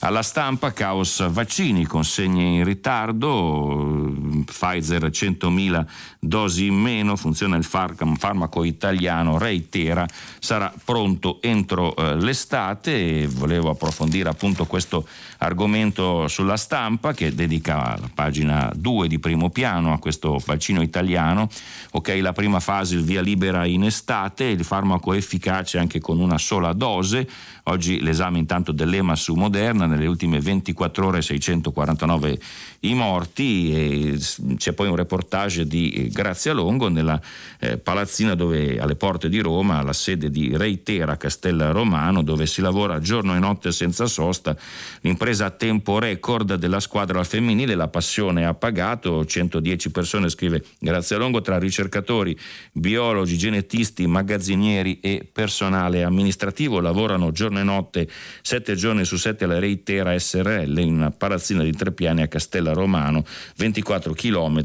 alla 0.00 0.22
stampa, 0.22 0.72
caos 0.72 1.28
vaccini, 1.30 1.84
consegne 1.84 2.42
in 2.42 2.64
ritardo, 2.64 4.14
Pfizer 4.44 5.04
100.000 5.04 5.86
dosi 6.20 6.66
in 6.66 6.74
meno, 6.74 7.16
funziona 7.16 7.56
il 7.56 7.64
farmaco 7.64 8.64
italiano 8.64 9.38
Reitera, 9.38 10.06
sarà 10.38 10.72
pronto 10.84 11.40
entro 11.42 11.96
eh, 11.96 12.16
l'estate 12.16 13.22
e 13.22 13.26
volevo 13.26 13.70
approfondire 13.70 14.28
appunto 14.28 14.66
questo 14.66 15.06
argomento 15.38 16.28
sulla 16.28 16.56
stampa 16.56 17.12
che 17.12 17.34
dedica 17.34 17.96
la 17.98 18.10
pagina 18.12 18.72
2 18.74 19.08
di 19.08 19.18
primo 19.18 19.50
piano 19.50 19.92
a 19.92 19.98
questo 19.98 20.40
vaccino 20.44 20.82
italiano. 20.82 21.48
Ok, 21.92 22.18
la 22.20 22.32
prima 22.32 22.60
fase 22.60 22.94
il 22.94 23.02
via 23.02 23.20
libera 23.20 23.64
in 23.64 23.84
estate, 23.84 24.44
il 24.44 24.64
farmaco 24.64 25.12
efficace 25.12 25.78
anche 25.78 26.00
con 26.00 26.18
una 26.18 26.38
sola 26.38 26.72
dose. 26.72 27.28
Oggi 27.68 28.00
l'esame 28.00 28.38
intanto 28.38 28.72
dell'EMA 28.72 29.14
su 29.14 29.34
Moderna, 29.34 29.84
nelle 29.84 30.06
ultime 30.06 30.40
24 30.40 31.06
ore 31.06 31.20
649 31.20 32.38
i 32.80 32.94
morti 32.94 34.16
c'è 34.56 34.72
poi 34.72 34.88
un 34.88 34.96
reportage 34.96 35.66
di 35.66 36.08
Grazia 36.10 36.54
Longo 36.54 36.88
nella 36.88 37.20
eh, 37.60 37.76
palazzina 37.76 38.34
dove 38.34 38.78
alle 38.78 38.96
porte 38.96 39.28
di 39.28 39.40
Roma, 39.40 39.82
la 39.82 39.92
sede 39.92 40.30
di 40.30 40.56
Reitera 40.56 41.18
Castella 41.18 41.70
Romano 41.70 42.22
dove 42.22 42.46
si 42.46 42.62
lavora 42.62 43.00
giorno 43.00 43.34
e 43.34 43.38
notte 43.38 43.70
senza 43.70 44.06
sosta, 44.06 44.56
l'impresa 45.02 45.46
a 45.46 45.50
tempo 45.50 45.98
record 45.98 46.54
della 46.54 46.80
squadra 46.80 47.22
femminile, 47.22 47.74
la 47.74 47.88
passione 47.88 48.46
ha 48.46 48.54
pagato, 48.54 49.26
110 49.26 49.90
persone 49.90 50.30
scrive 50.30 50.64
Grazia 50.78 51.18
Longo 51.18 51.42
tra 51.42 51.58
ricercatori, 51.58 52.38
biologi, 52.72 53.36
genetisti, 53.36 54.06
magazzinieri 54.06 55.00
e 55.00 55.28
personale 55.30 56.02
amministrativo 56.02 56.80
lavorano 56.80 57.30
giorno 57.30 57.57
e 57.60 57.64
notte, 57.64 58.08
7 58.42 58.74
giorni 58.74 59.04
su 59.04 59.16
7 59.16 59.44
alla 59.44 59.58
Reitera 59.58 60.18
SRL 60.18 60.78
in 60.78 60.94
una 60.94 61.10
palazzina 61.10 61.62
di 61.62 61.72
tre 61.72 61.92
piani 61.92 62.22
a 62.22 62.28
Castella 62.28 62.72
Romano, 62.72 63.24
24 63.56 64.12
km 64.14 64.64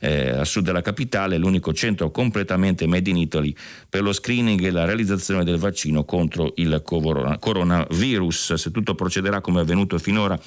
eh, 0.00 0.30
a 0.30 0.44
sud 0.44 0.64
della 0.64 0.82
capitale, 0.82 1.38
l'unico 1.38 1.72
centro 1.72 2.10
completamente 2.10 2.86
made 2.86 3.10
in 3.10 3.16
Italy 3.16 3.54
per 3.88 4.02
lo 4.02 4.12
screening 4.12 4.62
e 4.64 4.70
la 4.70 4.84
realizzazione 4.84 5.44
del 5.44 5.58
vaccino 5.58 6.04
contro 6.04 6.52
il 6.56 6.82
coronavirus. 6.82 8.54
Se 8.54 8.70
tutto 8.70 8.94
procederà 8.94 9.40
come 9.40 9.60
è 9.60 9.62
avvenuto 9.62 9.98
finora 9.98 10.38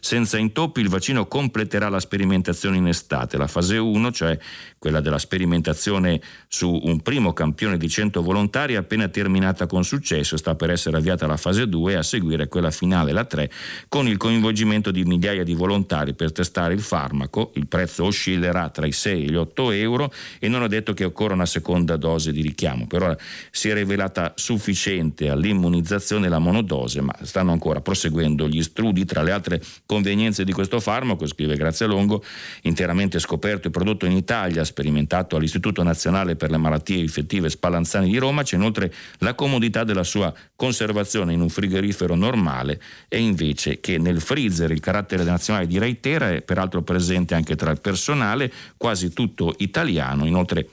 senza 0.00 0.38
intoppi, 0.38 0.80
il 0.80 0.88
vaccino 0.88 1.26
completerà 1.26 1.88
la 1.88 2.00
sperimentazione 2.00 2.76
in 2.76 2.88
estate. 2.88 3.36
La 3.36 3.46
fase 3.46 3.76
1, 3.78 4.12
cioè 4.12 4.38
quella 4.78 5.00
della 5.00 5.18
sperimentazione 5.18 6.20
su 6.48 6.70
un 6.70 7.00
primo 7.00 7.32
campione 7.32 7.76
di 7.76 7.88
100 7.88 8.22
volontari, 8.22 8.76
appena 8.76 9.08
terminata 9.08 9.66
con 9.66 9.84
successo, 9.84 10.36
sta 10.36 10.54
per 10.54 10.70
essere 10.70 10.96
avviata 10.96 11.26
la 11.26 11.36
fase 11.38 11.66
2 11.66 11.92
e 11.92 11.96
a 11.96 12.02
seguire 12.02 12.48
quella 12.48 12.70
finale, 12.70 13.12
la 13.12 13.24
3, 13.24 13.50
con 13.88 14.06
il 14.06 14.18
coinvolgimento 14.18 14.90
di 14.90 15.04
migliaia 15.04 15.42
di 15.42 15.54
volontari 15.54 16.12
per 16.12 16.32
testare 16.32 16.74
il 16.74 16.80
farmaco. 16.80 17.52
Il 17.54 17.66
prezzo 17.66 18.04
oscillerà 18.04 18.68
tra 18.68 18.84
i 18.84 18.92
6 18.92 19.24
e 19.24 19.30
gli 19.30 19.34
8 19.36 19.70
euro 19.70 20.12
e 20.38 20.48
non 20.48 20.62
è 20.62 20.68
detto 20.68 20.92
che 20.92 21.04
occorra 21.04 21.32
una 21.34 21.46
seconda 21.46 21.96
dose 21.96 22.32
di 22.32 22.42
richiamo. 22.42 22.86
Per 22.86 23.02
ora 23.02 23.16
si 23.50 23.70
è 23.70 23.74
rivelata 23.74 24.34
sufficiente 24.36 25.30
all'immunizzazione 25.30 26.28
la 26.28 26.38
monodose, 26.38 27.00
ma 27.00 27.14
stanno 27.22 27.52
ancora 27.52 27.80
proseguendo 27.80 28.48
gli 28.48 28.62
studi. 28.62 29.04
Tra 29.04 29.22
le 29.22 29.30
altre 29.30 29.62
convenienze 29.86 30.44
di 30.44 30.52
questo 30.52 30.80
farmaco, 30.80 31.26
scrive 31.26 31.56
Grazia 31.56 31.86
Longo, 31.86 32.22
interamente 32.62 33.18
scoperto 33.18 33.68
e 33.68 33.70
prodotto 33.70 34.04
in 34.06 34.12
Italia, 34.12 34.64
sperimentato 34.64 35.36
all'Istituto 35.36 35.82
Nazionale 35.82 36.36
per 36.36 36.50
le 36.50 36.56
Malattie 36.56 36.98
Infettive 36.98 37.48
Spallanzani 37.48 38.10
di 38.10 38.18
Roma, 38.18 38.42
c'è 38.42 38.56
inoltre 38.56 38.92
la 39.18 39.34
comodità 39.34 39.84
della 39.84 40.04
sua 40.04 40.32
conservazione 40.56 41.17
in 41.22 41.40
un 41.40 41.48
frigorifero 41.48 42.14
normale 42.14 42.80
e 43.08 43.18
invece 43.18 43.80
che 43.80 43.98
nel 43.98 44.20
freezer 44.20 44.70
il 44.70 44.80
carattere 44.80 45.24
nazionale 45.24 45.66
di 45.66 45.78
Reitera 45.78 46.32
è 46.32 46.42
peraltro 46.42 46.82
presente 46.82 47.34
anche 47.34 47.56
tra 47.56 47.70
il 47.70 47.80
personale, 47.80 48.52
quasi 48.76 49.12
tutto 49.12 49.54
italiano, 49.58 50.26
inoltre 50.26 50.68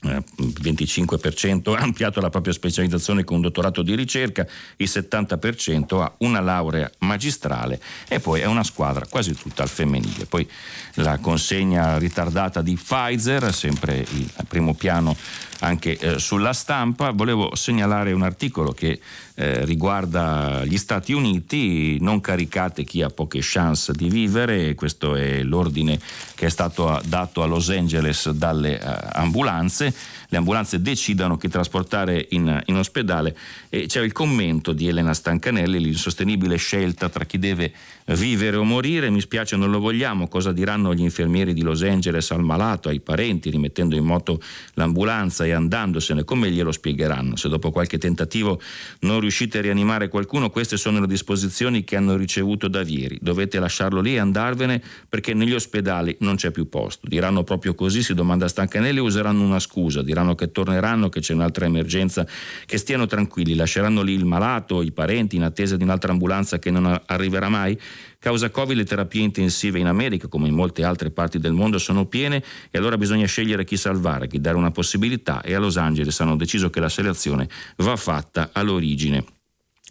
25% 0.00 1.74
ha 1.74 1.80
ampliato 1.80 2.20
la 2.20 2.30
propria 2.30 2.52
specializzazione 2.52 3.24
con 3.24 3.36
un 3.36 3.42
dottorato 3.42 3.82
di 3.82 3.96
ricerca, 3.96 4.46
il 4.76 4.88
70% 4.88 6.00
ha 6.00 6.14
una 6.18 6.40
laurea 6.40 6.88
magistrale 6.98 7.80
e 8.06 8.20
poi 8.20 8.40
è 8.40 8.46
una 8.46 8.62
squadra 8.62 9.06
quasi 9.08 9.34
tutta 9.34 9.64
al 9.64 9.68
femminile. 9.68 10.26
Poi 10.26 10.48
la 10.94 11.18
consegna 11.18 11.98
ritardata 11.98 12.62
di 12.62 12.74
Pfizer, 12.74 13.52
sempre 13.52 14.06
il 14.08 14.30
primo 14.46 14.74
piano 14.74 15.16
anche 15.60 15.96
eh, 15.96 16.18
sulla 16.18 16.52
stampa. 16.52 17.10
Volevo 17.10 17.54
segnalare 17.54 18.12
un 18.12 18.22
articolo 18.22 18.72
che 18.72 19.00
eh, 19.34 19.64
riguarda 19.64 20.64
gli 20.64 20.76
Stati 20.76 21.12
Uniti, 21.12 21.98
non 22.00 22.20
caricate 22.20 22.84
chi 22.84 23.02
ha 23.02 23.08
poche 23.08 23.38
chance 23.42 23.92
di 23.92 24.08
vivere, 24.08 24.74
questo 24.74 25.14
è 25.14 25.42
l'ordine 25.42 25.98
che 26.34 26.46
è 26.46 26.50
stato 26.50 27.00
dato 27.04 27.42
a 27.42 27.46
Los 27.46 27.70
Angeles 27.70 28.30
dalle 28.30 28.80
uh, 28.82 29.08
ambulanze, 29.12 29.94
le 30.28 30.36
ambulanze 30.36 30.80
decidano 30.80 31.36
chi 31.36 31.48
trasportare 31.48 32.26
in, 32.30 32.62
in 32.66 32.76
ospedale 32.76 33.36
e 33.68 33.86
c'è 33.86 34.02
il 34.02 34.12
commento 34.12 34.72
di 34.72 34.88
Elena 34.88 35.14
Stancanelli, 35.14 35.80
l'insostenibile 35.80 36.56
scelta 36.56 37.08
tra 37.08 37.24
chi 37.24 37.38
deve 37.38 37.72
vivere 38.06 38.56
o 38.56 38.64
morire, 38.64 39.10
mi 39.10 39.20
spiace 39.20 39.56
non 39.56 39.70
lo 39.70 39.80
vogliamo, 39.80 40.28
cosa 40.28 40.52
diranno 40.52 40.94
gli 40.94 41.02
infermieri 41.02 41.52
di 41.54 41.62
Los 41.62 41.82
Angeles 41.82 42.30
al 42.30 42.42
malato, 42.42 42.88
ai 42.88 43.00
parenti, 43.00 43.50
rimettendo 43.50 43.96
in 43.96 44.04
moto 44.04 44.40
l'ambulanza, 44.74 45.44
e 45.44 45.52
andandosene, 45.52 46.24
come 46.24 46.50
glielo 46.50 46.72
spiegheranno? 46.72 47.36
Se 47.36 47.48
dopo 47.48 47.70
qualche 47.70 47.98
tentativo 47.98 48.60
non 49.00 49.20
riuscite 49.20 49.58
a 49.58 49.62
rianimare 49.62 50.08
qualcuno, 50.08 50.50
queste 50.50 50.76
sono 50.76 51.00
le 51.00 51.06
disposizioni 51.06 51.84
che 51.84 51.96
hanno 51.96 52.16
ricevuto 52.16 52.68
da 52.68 52.82
Vieri. 52.82 53.18
Dovete 53.20 53.58
lasciarlo 53.58 54.00
lì 54.00 54.14
e 54.14 54.18
andarvene 54.18 54.82
perché 55.08 55.34
negli 55.34 55.54
ospedali 55.54 56.16
non 56.20 56.36
c'è 56.36 56.50
più 56.50 56.68
posto. 56.68 57.06
Diranno 57.06 57.44
proprio 57.44 57.74
così, 57.74 58.02
si 58.02 58.14
domanda 58.14 58.48
Stancanelli, 58.48 58.98
useranno 58.98 59.42
una 59.42 59.58
scusa, 59.58 60.02
diranno 60.02 60.17
che 60.34 60.50
torneranno, 60.50 61.08
che 61.08 61.20
c'è 61.20 61.34
un'altra 61.34 61.66
emergenza, 61.66 62.26
che 62.66 62.78
stiano 62.78 63.06
tranquilli, 63.06 63.54
lasceranno 63.54 64.02
lì 64.02 64.12
il 64.12 64.24
malato, 64.24 64.82
i 64.82 64.92
parenti 64.92 65.36
in 65.36 65.42
attesa 65.42 65.76
di 65.76 65.82
un'altra 65.82 66.12
ambulanza 66.12 66.58
che 66.58 66.70
non 66.70 67.00
arriverà 67.06 67.48
mai? 67.48 67.78
Causa 68.18 68.50
Covid 68.50 68.76
le 68.76 68.84
terapie 68.84 69.22
intensive 69.22 69.78
in 69.78 69.86
America, 69.86 70.26
come 70.28 70.48
in 70.48 70.54
molte 70.54 70.82
altre 70.84 71.10
parti 71.10 71.38
del 71.38 71.52
mondo, 71.52 71.78
sono 71.78 72.06
piene 72.06 72.42
e 72.70 72.78
allora 72.78 72.96
bisogna 72.96 73.26
scegliere 73.26 73.64
chi 73.64 73.76
salvare, 73.76 74.26
chi 74.26 74.40
dare 74.40 74.56
una 74.56 74.72
possibilità 74.72 75.40
e 75.42 75.54
a 75.54 75.58
Los 75.58 75.76
Angeles 75.76 76.18
hanno 76.20 76.36
deciso 76.36 76.68
che 76.70 76.80
la 76.80 76.88
selezione 76.88 77.48
va 77.76 77.96
fatta 77.96 78.50
all'origine 78.52 79.24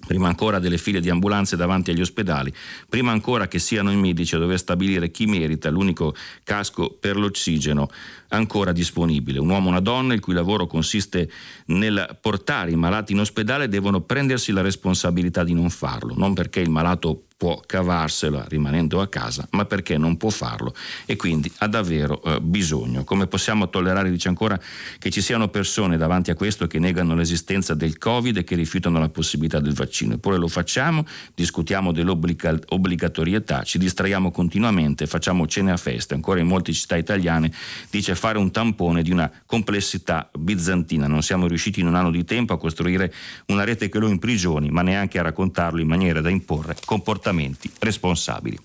prima 0.07 0.27
ancora 0.27 0.57
delle 0.57 0.77
file 0.77 1.01
di 1.01 1.09
ambulanze 1.09 1.55
davanti 1.55 1.91
agli 1.91 2.01
ospedali, 2.01 2.51
prima 2.89 3.11
ancora 3.11 3.47
che 3.47 3.59
siano 3.59 3.91
i 3.91 3.97
medici 3.97 4.33
a 4.33 4.39
dover 4.39 4.57
stabilire 4.57 5.11
chi 5.11 5.27
merita 5.27 5.69
l'unico 5.69 6.15
casco 6.43 6.97
per 6.99 7.17
l'ossigeno 7.17 7.89
ancora 8.29 8.71
disponibile. 8.71 9.39
Un 9.39 9.49
uomo 9.49 9.67
e 9.67 9.69
una 9.71 9.79
donna 9.79 10.13
il 10.13 10.21
cui 10.21 10.33
lavoro 10.33 10.65
consiste 10.65 11.29
nel 11.67 12.17
portare 12.19 12.71
i 12.71 12.75
malati 12.75 13.11
in 13.11 13.19
ospedale 13.19 13.67
devono 13.67 14.01
prendersi 14.01 14.51
la 14.51 14.61
responsabilità 14.61 15.43
di 15.43 15.53
non 15.53 15.69
farlo, 15.69 16.13
non 16.15 16.33
perché 16.33 16.61
il 16.61 16.69
malato 16.69 17.26
può 17.37 17.61
cavarsela 17.63 18.45
rimanendo 18.49 18.99
a 18.99 19.07
casa, 19.07 19.47
ma 19.51 19.65
perché 19.65 19.95
non 19.95 20.17
può 20.17 20.31
farlo 20.31 20.73
e 21.05 21.15
quindi 21.15 21.51
ha 21.59 21.67
davvero 21.67 22.19
eh, 22.23 22.41
bisogno. 22.41 23.03
Come 23.03 23.27
possiamo 23.27 23.69
tollerare, 23.69 24.09
dice 24.09 24.27
ancora, 24.27 24.59
che 24.97 25.11
ci 25.11 25.21
siano 25.21 25.47
persone 25.49 25.97
davanti 25.97 26.31
a 26.31 26.35
questo 26.35 26.65
che 26.65 26.79
negano 26.79 27.13
l'esistenza 27.13 27.75
del 27.75 27.99
Covid 27.99 28.37
e 28.37 28.43
che 28.43 28.55
rifiutano 28.55 28.97
la 28.97 29.09
possibilità 29.09 29.59
del 29.59 29.75
vaccino? 29.75 30.15
Eppure 30.15 30.37
lo 30.37 30.47
facciamo, 30.47 31.05
discutiamo 31.35 31.91
dell'obbligatorietà, 31.91 33.61
ci 33.61 33.77
distraiamo 33.77 34.31
continuamente, 34.31 35.05
facciamo 35.05 35.45
cene 35.45 35.71
a 35.71 35.77
festa. 35.77 36.15
Ancora 36.15 36.39
in 36.39 36.47
molte 36.47 36.73
città 36.73 36.97
italiane 36.97 37.51
dice 37.91 38.15
fare 38.15 38.39
un 38.39 38.49
tampone 38.49 39.03
di 39.03 39.11
una 39.11 39.31
complessità 39.45 40.27
bizantina. 40.33 41.05
Non 41.05 41.21
siamo 41.21 41.45
riusciti 41.45 41.81
in 41.81 41.87
un 41.87 41.93
anno 41.93 42.09
di 42.09 42.25
tempo 42.25 42.53
a 42.53 42.57
costruire 42.57 43.13
una 43.47 43.63
rete 43.63 43.89
che 43.89 43.99
lo 43.99 44.09
imprigioni, 44.09 44.71
ma 44.71 44.81
neanche 44.81 45.19
a 45.19 45.21
raccontarlo 45.21 45.79
in 45.79 45.87
maniera 45.87 46.19
da 46.19 46.29
imporre 46.29 46.75
comportamenti 46.83 47.25
comportamenti 47.27 47.69
responsabili. 47.79 48.57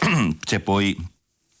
C'è 0.40 0.60
poi 0.60 0.96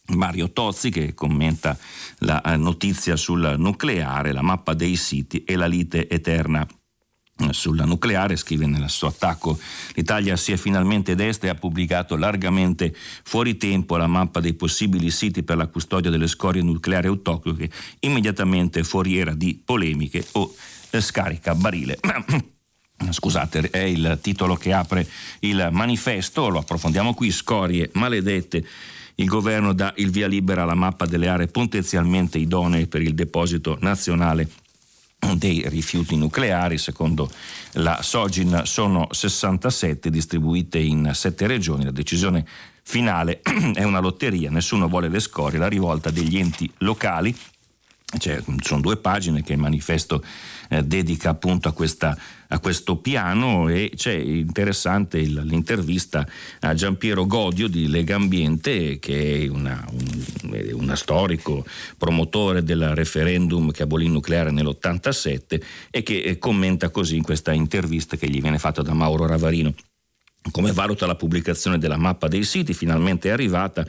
Mario 0.08 0.50
Tozzi 0.50 0.90
che 0.90 1.14
commenta 1.14 1.76
la 2.18 2.40
eh, 2.42 2.56
notizia 2.56 3.16
sul 3.16 3.54
nucleare, 3.58 4.32
la 4.32 4.42
mappa 4.42 4.74
dei 4.74 4.96
siti 4.96 5.44
e 5.44 5.56
la 5.56 5.66
lite 5.66 6.08
eterna 6.08 6.66
eh, 6.66 7.52
sulla 7.52 7.84
nucleare, 7.84 8.36
scrive 8.36 8.66
nel 8.66 8.88
suo 8.88 9.08
attacco 9.08 9.58
l'Italia 9.94 10.36
si 10.36 10.52
è 10.52 10.56
finalmente 10.56 11.14
desta 11.14 11.46
e 11.46 11.50
ha 11.50 11.54
pubblicato 11.54 12.16
largamente 12.16 12.94
fuori 13.22 13.56
tempo 13.56 13.96
la 13.96 14.06
mappa 14.06 14.40
dei 14.40 14.54
possibili 14.54 15.10
siti 15.10 15.42
per 15.42 15.56
la 15.56 15.66
custodia 15.66 16.10
delle 16.10 16.28
scorie 16.28 16.62
nucleari 16.62 17.08
autoctone, 17.08 17.70
immediatamente 18.00 18.82
foriera 18.84 19.34
di 19.34 19.60
polemiche 19.64 20.26
o 20.32 20.54
eh, 20.90 21.00
scarica 21.00 21.54
barile. 21.54 21.98
Scusate, 23.08 23.70
è 23.70 23.78
il 23.78 24.18
titolo 24.20 24.56
che 24.56 24.72
apre 24.72 25.06
il 25.40 25.68
manifesto, 25.72 26.48
lo 26.48 26.58
approfondiamo 26.58 27.14
qui, 27.14 27.30
scorie 27.30 27.90
maledette. 27.94 28.64
Il 29.16 29.26
governo 29.26 29.72
dà 29.72 29.92
il 29.96 30.10
via 30.10 30.26
libera 30.26 30.62
alla 30.62 30.74
mappa 30.74 31.06
delle 31.06 31.28
aree 31.28 31.48
potenzialmente 31.48 32.38
idonee 32.38 32.86
per 32.86 33.02
il 33.02 33.14
deposito 33.14 33.78
nazionale 33.80 34.48
dei 35.34 35.68
rifiuti 35.68 36.16
nucleari, 36.16 36.78
secondo 36.78 37.30
la 37.72 38.00
Sogin 38.02 38.62
sono 38.64 39.08
67 39.10 40.08
distribuite 40.10 40.78
in 40.78 41.10
7 41.12 41.46
regioni. 41.46 41.84
La 41.84 41.90
decisione 41.90 42.46
finale 42.82 43.40
è 43.74 43.82
una 43.82 44.00
lotteria, 44.00 44.50
nessuno 44.50 44.88
vuole 44.88 45.08
le 45.08 45.20
scorie, 45.20 45.58
la 45.58 45.68
rivolta 45.68 46.10
degli 46.10 46.38
enti 46.38 46.70
locali. 46.78 47.36
Cioè, 48.18 48.42
sono 48.60 48.80
due 48.80 48.96
pagine 48.96 49.42
che 49.42 49.52
il 49.52 49.58
manifesto 49.58 50.24
eh, 50.68 50.82
dedica 50.82 51.30
appunto 51.30 51.68
a, 51.68 51.72
questa, 51.72 52.16
a, 52.50 52.58
questo 52.60 52.98
piano 52.98 53.68
e 53.68 53.90
c'è 53.94 54.12
interessante 54.12 55.18
l'intervista 55.18 56.26
a 56.60 56.74
Giampiero 56.74 57.26
Godio 57.26 57.68
di 57.68 57.88
Lega 57.88 58.16
Ambiente 58.16 58.98
che 58.98 59.44
è 59.44 59.48
una, 59.48 59.84
un 59.92 60.80
una 60.90 60.96
storico 60.96 61.64
promotore 61.96 62.62
del 62.62 62.94
referendum 62.94 63.70
che 63.70 63.84
abolì 63.84 64.04
il 64.04 64.10
nucleare 64.10 64.50
nell'87 64.50 65.62
e 65.90 66.02
che 66.02 66.18
eh, 66.18 66.38
commenta 66.38 66.90
così 66.90 67.16
in 67.16 67.22
questa 67.22 67.52
intervista 67.52 68.16
che 68.16 68.28
gli 68.28 68.40
viene 68.40 68.58
fatta 68.58 68.82
da 68.82 68.92
Mauro 68.92 69.26
Ravarino 69.26 69.72
come 70.50 70.72
valuta 70.72 71.06
la 71.06 71.16
pubblicazione 71.16 71.78
della 71.78 71.98
mappa 71.98 72.26
dei 72.26 72.44
siti, 72.44 72.72
finalmente 72.72 73.28
è 73.28 73.32
arrivata, 73.32 73.86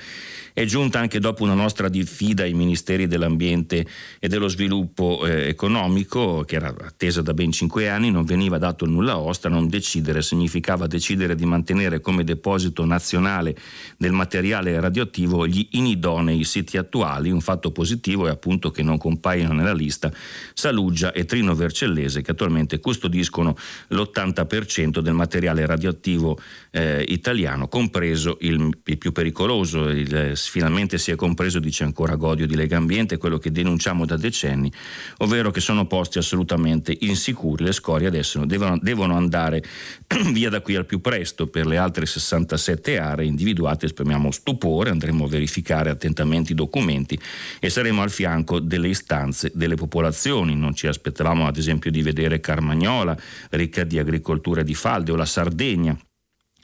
è 0.54 0.66
giunta 0.66 1.00
anche 1.00 1.20
dopo 1.20 1.44
una 1.44 1.54
nostra 1.54 1.88
diffida 1.88 2.44
ai 2.44 2.54
ministeri 2.54 3.08
dell'ambiente 3.08 3.86
e 4.20 4.28
dello 4.28 4.50
sviluppo 4.50 5.26
eh, 5.26 5.48
economico, 5.48 6.44
che 6.46 6.58
era 6.58 6.76
attesa 6.82 7.22
da 7.22 7.34
ben 7.34 7.54
cinque 7.54 7.88
anni, 7.88 8.12
non 8.12 8.26
veniva 8.26 8.58
dato 8.58 8.86
nulla 8.86 9.18
osta, 9.18 9.48
non 9.48 9.70
decidere 9.70 10.22
significava 10.22 10.88
decidere 10.88 11.36
di 11.36 11.46
mantenere 11.46 12.02
come 12.02 12.26
deposito 12.26 12.84
nazionale 12.84 13.56
del 13.98 14.12
materiale 14.12 14.78
radioattivo 14.78 15.48
gli 15.48 15.70
inidonei 15.72 16.44
siti 16.44 16.78
attuali, 16.78 17.32
un 17.32 17.42
fatto 17.42 17.72
positivo 17.72 18.28
è 18.28 18.30
appunto 18.30 18.72
che 18.72 18.84
non 18.84 18.98
compaiono 18.98 19.54
nella 19.54 19.74
lista 19.74 20.12
Saluggia 20.54 21.14
e 21.14 21.24
Trino 21.24 21.56
Vercellese 21.56 22.22
che 22.22 22.32
attualmente 22.32 22.80
custodiscono 22.80 23.56
l'80% 23.88 25.00
del 25.00 25.14
materiale 25.14 25.66
radioattivo 25.66 26.40
eh, 26.72 27.04
italiano, 27.08 27.68
compreso 27.68 28.38
il, 28.42 28.70
il 28.86 28.98
più 28.98 29.12
pericoloso, 29.12 29.90
il, 29.90 30.34
finalmente 30.36 30.98
si 30.98 31.12
è 31.12 31.16
compreso, 31.16 31.60
dice 31.60 31.84
ancora 31.84 32.16
Godio 32.16 32.48
di 32.48 32.56
Lega 32.56 32.78
Ambiente, 32.78 33.18
quello 33.18 33.38
che 33.38 33.52
denunciamo 33.52 34.06
da 34.06 34.16
decenni, 34.16 34.72
ovvero 35.18 35.52
che 35.52 35.60
sono 35.60 35.86
posti 35.86 36.18
assolutamente 36.18 36.96
insicuri, 37.02 37.64
le 37.64 37.74
scorie 37.74 38.08
adesso 38.08 38.46
devono, 38.46 38.78
devono 38.82 39.16
andare 39.16 39.64
via 40.32 40.50
da 40.50 40.62
qui 40.62 40.76
al 40.76 40.86
più 40.86 41.02
presto. 41.02 41.48
Per 41.48 41.66
le 41.66 41.78
altre 41.78 42.06
67 42.06 42.98
aree 42.98 43.26
individuate, 43.26 43.86
esprimiamo 43.88 44.32
stupore, 44.32 44.90
andremo 44.90 45.26
a 45.26 45.28
verificare 45.28 45.90
attentamente 45.90 46.54
i 46.54 46.56
documenti 46.56 47.20
e 47.60 47.70
saremo 47.70 48.02
al 48.02 48.10
fianco 48.10 48.60
delle 48.60 48.88
istanze 48.88 49.52
delle 49.54 49.76
popolazioni, 49.76 50.56
non 50.56 50.74
ci 50.74 50.88
aspettavamo 50.88 51.48
ad 51.48 51.58
esempio 51.58 51.92
di 51.92 52.02
vedere 52.02 52.40
Carmagnola, 52.40 53.18
ricca 53.52 53.84
di 53.84 54.00
agricoltura 54.00 54.64
di 54.64 54.74
falde 54.74 55.12
o 55.12 55.16
la 55.16 55.26
Sardegna 55.26 55.98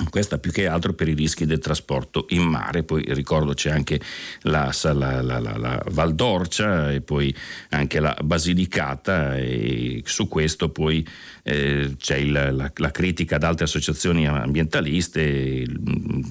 questa 0.10 0.38
più 0.38 0.51
che 0.51 0.67
altro 0.67 0.93
per 0.93 1.07
i 1.07 1.13
rischi 1.13 1.45
del 1.45 1.60
trasporto 1.60 2.25
in 2.29 2.43
mare, 2.43 2.83
poi 2.83 3.03
ricordo 3.10 3.53
c'è 3.53 3.71
anche 3.71 3.99
la, 4.41 4.71
la, 4.83 5.21
la, 5.21 5.39
la 5.39 5.83
Val 5.91 6.13
d'Orcia 6.13 6.91
e 6.91 7.01
poi 7.01 7.36
anche 7.69 7.99
la 7.99 8.15
Basilicata 8.23 9.36
e 9.38 10.03
su 10.05 10.27
questo 10.27 10.69
poi 10.69 11.05
eh, 11.49 11.95
c'è 11.97 12.17
il, 12.17 12.71
la, 12.75 12.91
critica 12.91 13.38
ad 13.38 13.43
altre 13.43 13.63
associazioni 13.63 14.27
ambientaliste 14.27 15.65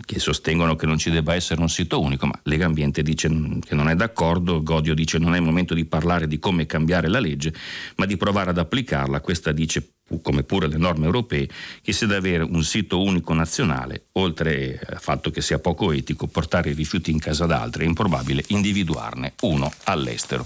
che 0.05 0.19
sostengono 0.19 0.77
che 0.77 0.85
non 0.85 0.99
ci 0.99 1.11
debba 1.11 1.35
essere 1.35 1.63
un 1.63 1.71
sito 1.71 2.03
unico, 2.03 2.27
ma 2.27 2.39
Lega 2.43 2.67
Ambiente 2.67 3.03
dice 3.03 3.29
che 3.65 3.75
non 3.75 3.89
è 3.89 3.95
d'accordo, 3.95 4.63
Godio 4.63 4.95
dice 4.95 5.17
che 5.17 5.25
non 5.25 5.35
è 5.35 5.39
il 5.39 5.43
momento 5.43 5.73
di 5.73 5.87
parlare 5.87 6.29
di 6.29 6.39
come 6.39 6.67
cambiare 6.67 7.09
la 7.09 7.19
legge, 7.19 7.55
ma 7.97 8.05
di 8.05 8.19
provare 8.19 8.51
ad 8.51 8.59
applicarla, 8.59 9.23
questa 9.23 9.53
dice 9.53 9.93
come 10.21 10.43
pure 10.43 10.69
le 10.69 10.77
norme 10.77 11.07
europee, 11.07 11.49
che 11.81 11.95
se 11.95 12.07
deve 12.07 12.29
avere 12.29 12.43
un 12.45 12.63
sito 12.63 13.03
unico 13.03 13.33
nazionale, 13.33 14.05
oltre 14.13 14.79
al 14.87 15.01
fatto 15.01 15.31
che 15.31 15.41
sia 15.41 15.59
poco 15.59 15.93
etico 15.93 16.27
portare 16.27 16.71
i 16.71 16.75
rifiuti 16.75 17.11
in 17.11 17.19
casa 17.19 17.47
d'altri, 17.47 17.85
è 17.85 17.89
improbabile 17.89 18.45
individuarne 18.49 19.33
uno 19.41 19.73
all'estero. 19.85 20.45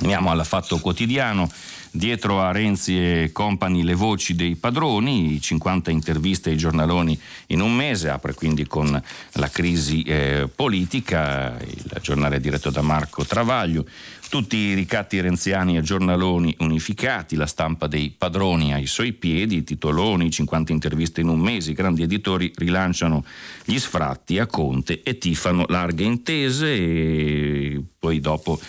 Andiamo 0.00 0.30
al 0.30 0.44
fatto 0.44 0.78
quotidiano. 0.78 1.50
Dietro 1.90 2.42
a 2.42 2.52
Renzi 2.52 2.98
e 2.98 3.30
compagni 3.32 3.82
le 3.82 3.94
voci 3.94 4.34
dei 4.34 4.54
padroni, 4.54 5.40
50 5.40 5.90
interviste 5.90 6.50
ai 6.50 6.58
giornaloni 6.58 7.18
in 7.46 7.62
un 7.62 7.74
mese, 7.74 8.10
apre 8.10 8.34
quindi 8.34 8.66
con 8.66 9.02
la 9.32 9.48
crisi 9.48 10.02
eh, 10.02 10.46
politica, 10.54 11.56
il 11.58 11.98
giornale 12.02 12.38
diretto 12.38 12.68
da 12.68 12.82
Marco 12.82 13.24
Travaglio. 13.24 13.86
Tutti 14.28 14.56
i 14.56 14.74
ricatti 14.74 15.20
renziani 15.20 15.78
a 15.78 15.82
giornaloni 15.82 16.54
unificati, 16.58 17.36
la 17.36 17.46
stampa 17.46 17.86
dei 17.86 18.12
padroni 18.16 18.74
ai 18.74 18.86
suoi 18.86 19.12
piedi, 19.12 19.62
titoloni, 19.62 20.30
50 20.30 20.72
interviste 20.72 21.20
in 21.20 21.28
un 21.28 21.38
mese, 21.38 21.70
i 21.70 21.74
grandi 21.74 22.02
editori 22.02 22.50
rilanciano 22.56 23.24
gli 23.64 23.78
sfratti 23.78 24.38
a 24.38 24.46
Conte 24.46 25.02
e 25.02 25.18
tifano 25.18 25.64
larghe 25.68 26.04
intese 26.04 26.74
e 26.74 27.82
poi 27.98 28.20
dopo 28.20 28.60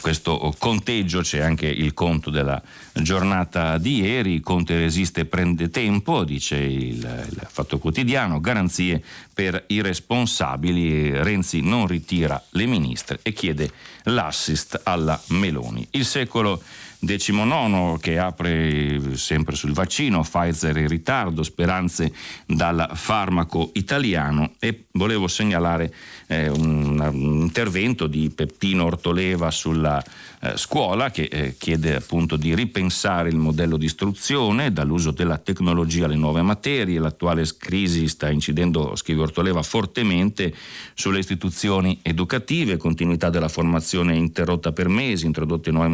questo 0.00 0.54
conteggio 0.58 1.20
c'è 1.20 1.40
anche 1.40 1.66
il 1.66 1.92
conto 1.92 2.30
della 2.30 2.62
giornata 2.94 3.78
di 3.78 4.00
ieri, 4.00 4.40
Conte 4.40 4.78
resiste 4.78 5.22
e 5.22 5.26
prende 5.26 5.68
tempo, 5.68 6.24
dice 6.24 6.56
il, 6.56 6.96
il 6.96 7.46
Fatto 7.48 7.78
Quotidiano, 7.78 8.40
garanzie 8.40 9.02
per 9.36 9.64
i 9.66 9.82
responsabili. 9.82 11.10
Renzi 11.22 11.60
non 11.60 11.86
ritira 11.86 12.42
le 12.52 12.64
ministre 12.64 13.18
e 13.20 13.34
chiede 13.34 13.70
l'assist 14.04 14.80
alla 14.82 15.20
Meloni. 15.28 15.86
Il 15.90 16.06
secolo 16.06 16.62
XIX 17.00 18.00
che 18.00 18.18
apre 18.18 19.14
sempre 19.14 19.54
sul 19.54 19.74
vaccino, 19.74 20.22
Pfizer 20.22 20.78
in 20.78 20.88
ritardo, 20.88 21.42
speranze 21.42 22.10
dal 22.46 22.90
farmaco 22.94 23.72
italiano 23.74 24.54
e 24.58 24.86
volevo 24.92 25.28
segnalare 25.28 25.92
eh, 26.26 26.48
un, 26.48 26.98
un, 26.98 27.40
intervento 27.40 28.06
di 28.06 28.30
Peppino 28.30 28.84
Ortoleva 28.84 29.50
sulla 29.50 30.02
eh, 30.40 30.56
scuola 30.56 31.10
che 31.10 31.24
eh, 31.24 31.54
chiede 31.56 31.96
appunto 31.96 32.36
di 32.36 32.54
ripensare 32.54 33.28
il 33.28 33.36
modello 33.36 33.76
di 33.76 33.86
istruzione 33.86 34.72
dall'uso 34.72 35.12
della 35.12 35.38
tecnologia 35.38 36.06
alle 36.06 36.16
nuove 36.16 36.42
materie, 36.42 36.98
l'attuale 36.98 37.44
crisi 37.56 38.08
sta 38.08 38.28
incidendo, 38.30 38.96
scrive 38.96 39.22
Ortoleva, 39.22 39.62
fortemente 39.62 40.52
sulle 40.94 41.20
istituzioni 41.20 42.00
educative, 42.02 42.76
continuità 42.76 43.30
della 43.30 43.48
formazione 43.48 44.16
interrotta 44.16 44.72
per 44.72 44.88
mesi, 44.88 45.26
introdotte 45.26 45.70
nuove 45.70 45.88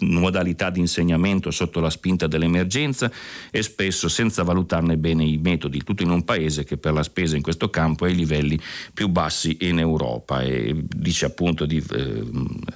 modalità, 0.00 0.70
di 0.70 0.80
insegnamento 0.80 1.50
sotto 1.50 1.80
la 1.80 1.90
spinta 1.90 2.26
dell'emergenza 2.26 3.10
e 3.50 3.62
spesso 3.62 4.08
senza 4.08 4.42
valutarne 4.42 4.96
bene 4.96 5.24
i 5.24 5.38
metodi, 5.38 5.82
tutto 5.82 6.02
in 6.02 6.10
un 6.10 6.24
paese 6.24 6.64
che 6.64 6.76
per 6.76 6.92
la 6.92 7.02
spesa 7.02 7.36
in 7.36 7.42
questo 7.42 7.70
campo 7.70 8.04
è 8.04 8.08
ai 8.08 8.14
livelli 8.14 8.58
più 8.92 9.08
bassi 9.08 9.37
in 9.60 9.78
Europa 9.78 10.42
e 10.42 10.74
dice 10.76 11.26
appunto 11.26 11.66
di 11.66 11.82
eh, 11.92 12.24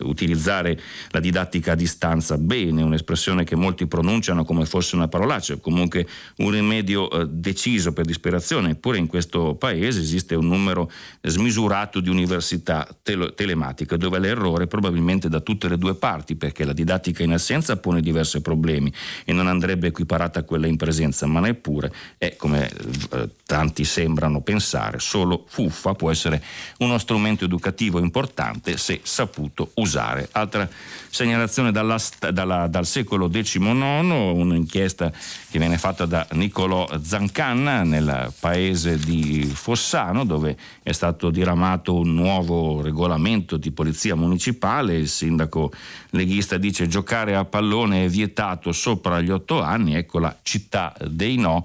utilizzare 0.00 0.78
la 1.10 1.20
didattica 1.20 1.72
a 1.72 1.74
distanza. 1.74 2.38
Bene, 2.38 2.82
un'espressione 2.82 3.44
che 3.44 3.56
molti 3.56 3.86
pronunciano 3.86 4.44
come 4.44 4.64
fosse 4.64 4.94
una 4.94 5.08
parolaccia, 5.08 5.56
comunque 5.56 6.06
un 6.36 6.50
rimedio 6.50 7.10
eh, 7.10 7.26
deciso 7.28 7.92
per 7.92 8.04
disperazione, 8.04 8.70
eppure 8.70 8.98
in 8.98 9.06
questo 9.06 9.54
paese 9.54 10.00
esiste 10.00 10.34
un 10.34 10.46
numero 10.46 10.90
smisurato 11.22 12.00
di 12.00 12.08
università 12.08 12.86
tele- 13.02 13.34
telematiche 13.34 13.96
dove 13.96 14.18
l'errore 14.18 14.64
è 14.64 14.66
probabilmente 14.66 15.28
da 15.28 15.40
tutte 15.40 15.68
le 15.68 15.78
due 15.78 15.94
parti 15.94 16.36
perché 16.36 16.64
la 16.64 16.72
didattica 16.72 17.22
in 17.22 17.32
assenza 17.32 17.76
pone 17.76 18.00
diversi 18.00 18.40
problemi 18.40 18.92
e 19.24 19.32
non 19.32 19.46
andrebbe 19.46 19.88
equiparata 19.88 20.40
a 20.40 20.42
quella 20.42 20.66
in 20.66 20.76
presenza, 20.76 21.26
ma 21.26 21.40
neppure 21.40 21.92
è 22.18 22.36
come 22.36 22.70
eh, 22.70 23.28
tanti 23.46 23.84
sembrano 23.84 24.40
pensare, 24.42 24.98
solo 24.98 25.44
fuffa 25.46 25.94
può 25.94 26.10
essere 26.10 26.42
uno 26.78 26.98
strumento 26.98 27.44
educativo 27.44 27.98
importante 27.98 28.76
se 28.76 29.00
saputo 29.02 29.70
usare. 29.74 30.28
Altra 30.32 30.68
segnalazione 31.10 31.72
dalla, 31.72 32.00
dalla, 32.32 32.66
dal 32.66 32.86
secolo 32.86 33.28
XIX, 33.28 33.60
un'inchiesta 33.60 35.12
che 35.50 35.58
viene 35.58 35.78
fatta 35.78 36.06
da 36.06 36.26
Niccolò 36.32 36.88
Zancanna 37.02 37.82
nel 37.82 38.32
paese 38.38 38.98
di 38.98 39.50
Fossano 39.52 40.24
dove 40.24 40.56
è 40.82 40.92
stato 40.92 41.30
diramato 41.30 41.94
un 41.94 42.14
nuovo 42.14 42.80
regolamento 42.80 43.56
di 43.56 43.70
polizia 43.70 44.14
municipale, 44.14 44.96
il 44.96 45.08
sindaco 45.08 45.72
leghista 46.10 46.56
dice 46.56 46.88
giocare 46.88 47.34
a 47.34 47.44
pallone 47.44 48.04
è 48.04 48.08
vietato 48.08 48.72
sopra 48.72 49.20
gli 49.20 49.30
otto 49.30 49.60
anni, 49.62 49.94
ecco 49.94 50.18
la 50.18 50.36
città 50.42 50.94
dei 51.08 51.36
no 51.36 51.64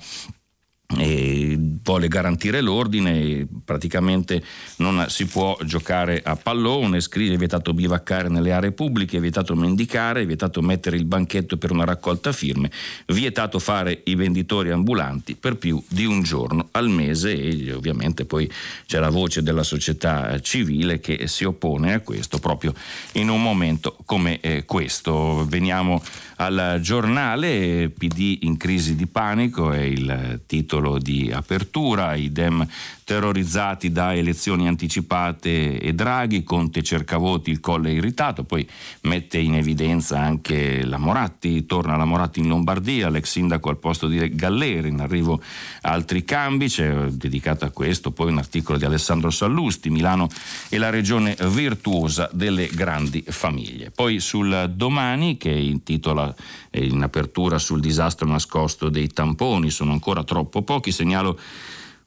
vuole 0.89 2.07
garantire 2.07 2.61
l'ordine, 2.61 3.45
praticamente 3.65 4.41
non 4.77 5.05
si 5.09 5.25
può 5.25 5.57
giocare 5.63 6.21
a 6.23 6.35
pallone, 6.37 7.01
scrive 7.01 7.35
è 7.35 7.37
vietato 7.37 7.73
bivaccare 7.73 8.29
nelle 8.29 8.53
aree 8.53 8.71
pubbliche, 8.71 9.17
è 9.17 9.19
vietato 9.19 9.53
mendicare, 9.55 10.21
è 10.21 10.25
vietato 10.25 10.61
mettere 10.61 10.95
il 10.95 11.05
banchetto 11.05 11.57
per 11.57 11.71
una 11.71 11.83
raccolta 11.83 12.31
firme, 12.31 12.71
vietato 13.07 13.59
fare 13.59 14.01
i 14.05 14.15
venditori 14.15 14.71
ambulanti 14.71 15.35
per 15.35 15.57
più 15.57 15.83
di 15.89 16.05
un 16.05 16.23
giorno 16.23 16.69
al 16.71 16.89
mese 16.89 17.33
e 17.33 17.73
ovviamente 17.73 18.23
poi 18.23 18.49
c'è 18.85 18.99
la 18.99 19.09
voce 19.09 19.43
della 19.43 19.63
società 19.63 20.39
civile 20.39 20.99
che 20.99 21.27
si 21.27 21.43
oppone 21.43 21.93
a 21.93 21.99
questo 21.99 22.39
proprio 22.39 22.73
in 23.13 23.29
un 23.29 23.41
momento 23.41 23.97
come 24.05 24.39
eh, 24.39 24.63
questo. 24.65 25.45
Veniamo 25.47 26.01
al 26.37 26.79
giornale, 26.81 27.89
PD 27.89 28.39
in 28.41 28.57
crisi 28.57 28.95
di 28.95 29.07
panico 29.07 29.71
è 29.71 29.81
il 29.81 30.41
titolo 30.45 30.76
di 30.99 31.31
apertura, 31.31 32.15
i 32.15 32.31
Dem 32.31 32.67
terrorizzati 33.07 33.89
da 33.89 34.13
elezioni 34.13 34.67
anticipate 34.67 35.79
e 35.79 35.93
Draghi, 35.93 36.43
Conte 36.43 36.83
cerca 36.83 37.15
voti, 37.15 37.51
il 37.51 37.61
colle 37.61 37.93
irritato, 37.93 38.43
poi 38.43 38.67
mette 39.03 39.37
in 39.37 39.55
evidenza 39.55 40.19
anche 40.19 40.83
la 40.83 40.97
Moratti, 40.97 41.65
torna 41.65 41.95
la 41.95 42.03
Moratti 42.03 42.41
in 42.41 42.49
Lombardia, 42.49 43.09
l'ex 43.09 43.31
sindaco 43.31 43.69
al 43.69 43.77
posto 43.77 44.07
di 44.07 44.35
Galleri, 44.35 44.89
in 44.89 44.99
arrivo 44.99 45.41
altri 45.83 46.25
cambi, 46.25 46.67
c'è 46.67 46.91
dedicato 47.11 47.63
a 47.63 47.69
questo 47.69 48.11
poi 48.11 48.29
un 48.29 48.39
articolo 48.39 48.77
di 48.77 48.83
Alessandro 48.83 49.29
Sallusti, 49.29 49.89
Milano 49.89 50.27
è 50.67 50.77
la 50.77 50.89
regione 50.89 51.37
virtuosa 51.47 52.29
delle 52.33 52.67
grandi 52.67 53.23
famiglie. 53.25 53.89
Poi 53.89 54.19
sul 54.19 54.73
domani 54.75 55.37
che 55.37 55.51
intitola 55.51 56.35
in 56.79 57.01
apertura 57.01 57.57
sul 57.59 57.79
disastro 57.79 58.27
nascosto 58.27 58.89
dei 58.89 59.07
tamponi, 59.07 59.69
sono 59.69 59.91
ancora 59.91 60.23
troppo 60.23 60.61
pochi, 60.61 60.91
segnalo 60.91 61.39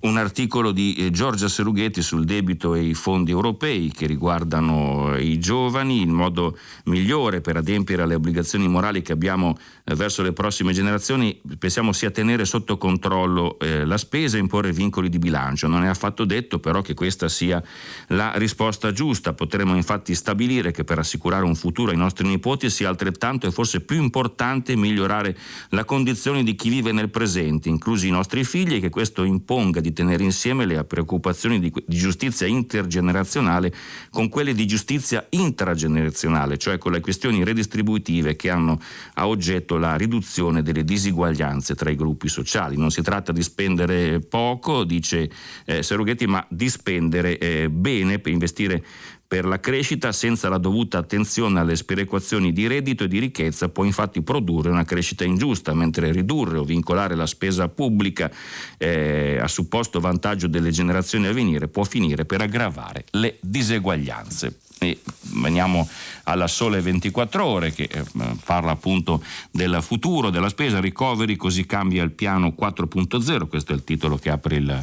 un 0.01 0.17
articolo 0.17 0.73
di 0.73 0.95
eh, 0.95 1.11
Giorgia 1.11 1.49
Serughetti 1.49 2.01
sul 2.01 2.25
debito 2.25 2.75
e 2.75 2.83
i 2.83 2.95
fondi 2.95 3.31
europei 3.31 3.91
che 3.91 4.07
riguardano 4.07 5.17
i 5.19 5.39
giovani, 5.39 6.01
il 6.01 6.09
modo 6.09 6.57
migliore 6.85 7.41
per 7.41 7.57
adempiere 7.57 8.03
alle 8.03 8.15
obbligazioni 8.15 8.67
morali 8.67 9.03
che 9.03 9.13
abbiamo 9.13 9.59
eh, 9.85 9.95
verso 9.95 10.23
le 10.23 10.33
prossime 10.33 10.73
generazioni, 10.73 11.39
pensiamo 11.59 11.93
sia 11.93 12.11
tenere 12.11 12.47
sotto 12.47 12.79
controllo 12.79 13.59
eh, 13.59 13.85
la 13.85 13.99
spesa 13.99 14.37
e 14.37 14.41
imporre 14.41 14.73
vincoli 14.73 15.11
di 15.11 15.19
bilancio. 15.19 15.69
Non 15.69 15.85
è 15.85 15.89
affatto 15.89 16.25
detto 16.25 16.59
però 16.61 16.81
che 16.81 16.95
questa 16.95 17.29
sia 17.29 17.63
la 18.09 18.33
risposta 18.37 18.93
giusta. 18.93 19.35
Potremmo 19.35 19.77
infatti 19.77 20.15
stabilire 20.15 20.71
che 20.71 20.85
per 20.85 20.99
assicurare 20.99 21.45
un 21.45 21.55
futuro 21.55 21.91
ai 21.91 21.97
nostri 21.97 22.27
nipoti 22.27 22.71
sia 22.71 22.89
altrettanto 22.89 23.47
e 23.47 23.51
forse 23.51 23.83
più 23.83 24.01
importante 24.01 24.77
migliorare 24.77 25.37
la 25.71 25.85
condizione 25.85 26.43
di 26.43 26.55
chi 26.55 26.71
vive 26.71 26.93
nel 26.93 27.11
presente, 27.11 27.69
inclusi 27.69 28.09
i 28.09 28.11
nostri 28.11 28.45
figli, 28.45 28.75
e 28.75 28.81
che 28.81 28.89
questo 28.89 29.25
imponga 29.25 29.81
di 29.81 29.89
di 29.91 29.93
tenere 29.93 30.22
insieme 30.22 30.64
le 30.64 30.82
preoccupazioni 30.84 31.59
di, 31.59 31.72
di 31.84 31.97
giustizia 31.97 32.47
intergenerazionale 32.47 33.72
con 34.11 34.28
quelle 34.28 34.55
di 34.55 34.66
giustizia 34.66 35.26
intragenerazionale, 35.28 36.57
cioè 36.57 36.78
con 36.78 36.93
le 36.93 37.01
questioni 37.01 37.45
redistributive 37.45 38.36
che 38.36 38.51
hanno 38.51 38.80
a 39.14 39.26
oggetto 39.26 39.76
la 39.76 39.97
riduzione 39.97 40.62
delle 40.62 40.84
disuguaglianze 40.84 41.74
tra 41.74 41.91
i 41.91 41.97
gruppi 41.97 42.28
sociali. 42.28 42.76
Non 42.76 42.91
si 42.91 43.03
tratta 43.03 43.32
di 43.32 43.43
spendere 43.43 44.20
poco, 44.20 44.84
dice 44.84 45.28
eh, 45.66 45.82
Serughetti, 45.82 46.26
ma 46.26 46.45
di 46.49 46.68
spendere 46.68 47.36
eh, 47.38 47.68
bene 47.68 48.18
per 48.18 48.32
investire 48.32 48.84
per 49.31 49.45
la 49.45 49.61
crescita 49.61 50.11
senza 50.11 50.49
la 50.49 50.59
dovuta 50.59 50.99
attenzione 50.99 51.61
alle 51.61 51.76
sperequazioni 51.76 52.53
di 52.53 52.66
reddito 52.66 53.05
e 53.05 53.07
di 53.07 53.20
ricchezza 53.20 53.68
può 53.68 53.85
infatti 53.85 54.22
produrre 54.22 54.70
una 54.70 54.85
crescita 54.85 55.22
ingiusta, 55.22 55.72
mentre 55.72 56.11
ridurre 56.11 56.59
o 56.59 56.64
vincolare 56.64 57.14
la 57.14 57.26
spesa 57.26 57.68
pubblica 57.68 58.28
eh, 58.76 59.39
a 59.41 59.47
supposto 59.47 60.01
vantaggio 60.01 60.49
delle 60.49 60.72
generazioni 60.72 61.28
a 61.28 61.33
venire 61.33 61.68
può 61.68 61.85
finire 61.85 62.24
per 62.24 62.41
aggravare 62.41 63.05
le 63.12 63.37
diseguaglianze. 63.41 64.70
E 64.83 64.99
veniamo 65.35 65.87
alla 66.24 66.47
Sole 66.47 66.81
24 66.81 67.45
Ore 67.45 67.72
che 67.72 67.83
eh, 67.83 68.05
parla 68.45 68.70
appunto 68.70 69.22
del 69.51 69.78
futuro 69.83 70.31
della 70.31 70.49
spesa, 70.49 70.81
recovery, 70.81 71.37
così 71.37 71.66
cambia 71.66 72.03
il 72.03 72.12
piano 72.12 72.55
4.0, 72.59 73.47
questo 73.47 73.72
è 73.72 73.74
il 73.74 73.85
titolo 73.85 74.16
che 74.16 74.31
apre 74.31 74.57
il, 74.57 74.83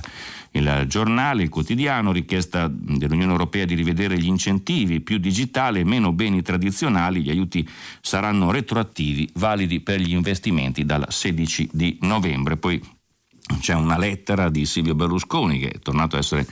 il 0.52 0.86
giornale, 0.88 1.42
il 1.42 1.50
quotidiano, 1.50 2.12
richiesta 2.12 2.70
dell'Unione 2.72 3.32
Europea 3.32 3.66
di 3.66 3.74
rivedere 3.74 4.20
gli 4.20 4.28
incentivi, 4.28 5.00
più 5.00 5.18
digitale, 5.18 5.84
meno 5.84 6.12
beni 6.12 6.44
tradizionali, 6.44 7.24
gli 7.24 7.32
aiuti 7.32 7.68
saranno 8.00 8.52
retroattivi, 8.52 9.28
validi 9.34 9.80
per 9.80 10.00
gli 10.00 10.12
investimenti 10.12 10.86
dal 10.86 11.06
16 11.10 11.70
di 11.72 11.98
novembre. 12.02 12.58
Poi 12.58 12.80
c'è 13.60 13.74
una 13.74 13.98
lettera 13.98 14.50
di 14.50 14.66
Silvio 14.66 14.94
Berlusconi 14.94 15.60
che 15.60 15.70
è 15.70 15.80
tornato 15.80 16.18
a 16.18 16.20
essere 16.20 16.46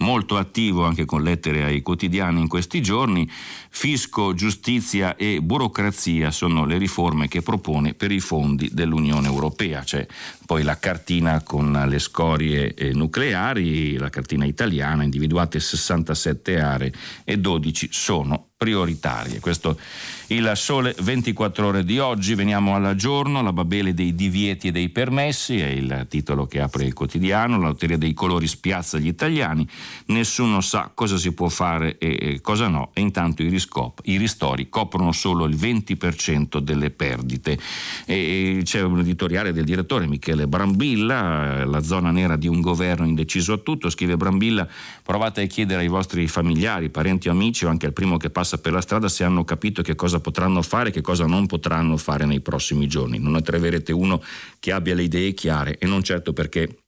molto 0.00 0.36
attivo 0.36 0.84
anche 0.84 1.04
con 1.04 1.22
lettere 1.22 1.64
ai 1.64 1.82
quotidiani 1.82 2.40
in 2.40 2.48
questi 2.48 2.82
giorni. 2.82 3.28
Fisco, 3.72 4.34
giustizia 4.34 5.16
e 5.16 5.40
burocrazia 5.40 6.30
sono 6.30 6.64
le 6.64 6.78
riforme 6.78 7.28
che 7.28 7.42
propone 7.42 7.94
per 7.94 8.10
i 8.10 8.20
fondi 8.20 8.68
dell'Unione 8.72 9.26
Europea. 9.26 9.82
C'è 9.82 10.06
poi 10.44 10.62
la 10.62 10.78
cartina 10.78 11.42
con 11.42 11.84
le 11.86 11.98
scorie 11.98 12.74
eh, 12.74 12.92
nucleari, 12.92 13.96
la 13.96 14.10
cartina 14.10 14.44
italiana, 14.44 15.04
individuate 15.04 15.60
67 15.60 16.60
aree 16.60 16.92
e 17.24 17.38
12 17.38 17.88
sono 17.90 18.48
prioritarie. 18.60 19.40
Questo 19.40 19.78
il 20.26 20.52
sole 20.54 20.94
24 21.00 21.66
ore 21.66 21.82
di 21.82 21.98
oggi. 21.98 22.34
Veniamo 22.34 22.74
al 22.74 22.94
giorno, 22.94 23.40
la 23.42 23.54
babele 23.54 23.94
dei 23.94 24.14
divieti 24.14 24.68
e 24.68 24.70
dei 24.70 24.90
permessi, 24.90 25.58
è 25.58 25.66
il 25.68 26.06
titolo 26.10 26.46
che 26.46 26.60
apre 26.60 26.84
il 26.84 26.92
quotidiano, 26.92 27.58
la 27.58 27.68
lotteria 27.68 27.96
dei 27.96 28.12
colori 28.12 28.46
spiazza 28.46 28.98
gli 28.98 29.06
italiani. 29.06 29.66
Nessuno 30.06 30.60
sa 30.60 30.90
cosa 30.94 31.16
si 31.16 31.32
può 31.32 31.48
fare 31.48 31.98
e 31.98 32.40
cosa 32.42 32.68
no 32.68 32.90
e 32.94 33.00
intanto 33.00 33.42
i, 33.42 33.48
riscop- 33.48 34.00
i 34.04 34.16
ristori 34.16 34.68
coprono 34.68 35.12
solo 35.12 35.44
il 35.44 35.56
20% 35.56 36.58
delle 36.58 36.90
perdite. 36.90 37.58
E 38.04 38.60
c'è 38.64 38.82
un 38.82 39.00
editoriale 39.00 39.52
del 39.52 39.64
direttore 39.64 40.06
Michele 40.06 40.46
Brambilla, 40.46 41.64
la 41.64 41.82
zona 41.82 42.10
nera 42.10 42.36
di 42.36 42.48
un 42.48 42.60
governo 42.60 43.06
indeciso 43.06 43.52
a 43.52 43.58
tutto, 43.58 43.90
scrive 43.90 44.16
Brambilla, 44.16 44.66
provate 45.02 45.42
a 45.42 45.46
chiedere 45.46 45.80
ai 45.80 45.88
vostri 45.88 46.26
familiari, 46.26 46.90
parenti 46.90 47.28
o 47.28 47.32
amici 47.32 47.64
o 47.64 47.68
anche 47.68 47.86
al 47.86 47.92
primo 47.92 48.16
che 48.16 48.30
passa 48.30 48.58
per 48.58 48.72
la 48.72 48.80
strada 48.80 49.08
se 49.08 49.24
hanno 49.24 49.44
capito 49.44 49.82
che 49.82 49.94
cosa 49.94 50.20
potranno 50.20 50.62
fare 50.62 50.88
e 50.88 50.92
che 50.92 51.00
cosa 51.00 51.26
non 51.26 51.46
potranno 51.46 51.96
fare 51.96 52.24
nei 52.26 52.40
prossimi 52.40 52.86
giorni. 52.86 53.18
Non 53.18 53.32
ne 53.32 53.42
troverete 53.42 53.92
uno 53.92 54.22
che 54.58 54.72
abbia 54.72 54.94
le 54.94 55.02
idee 55.02 55.34
chiare 55.34 55.78
e 55.78 55.86
non 55.86 56.02
certo 56.02 56.32
perché 56.32 56.79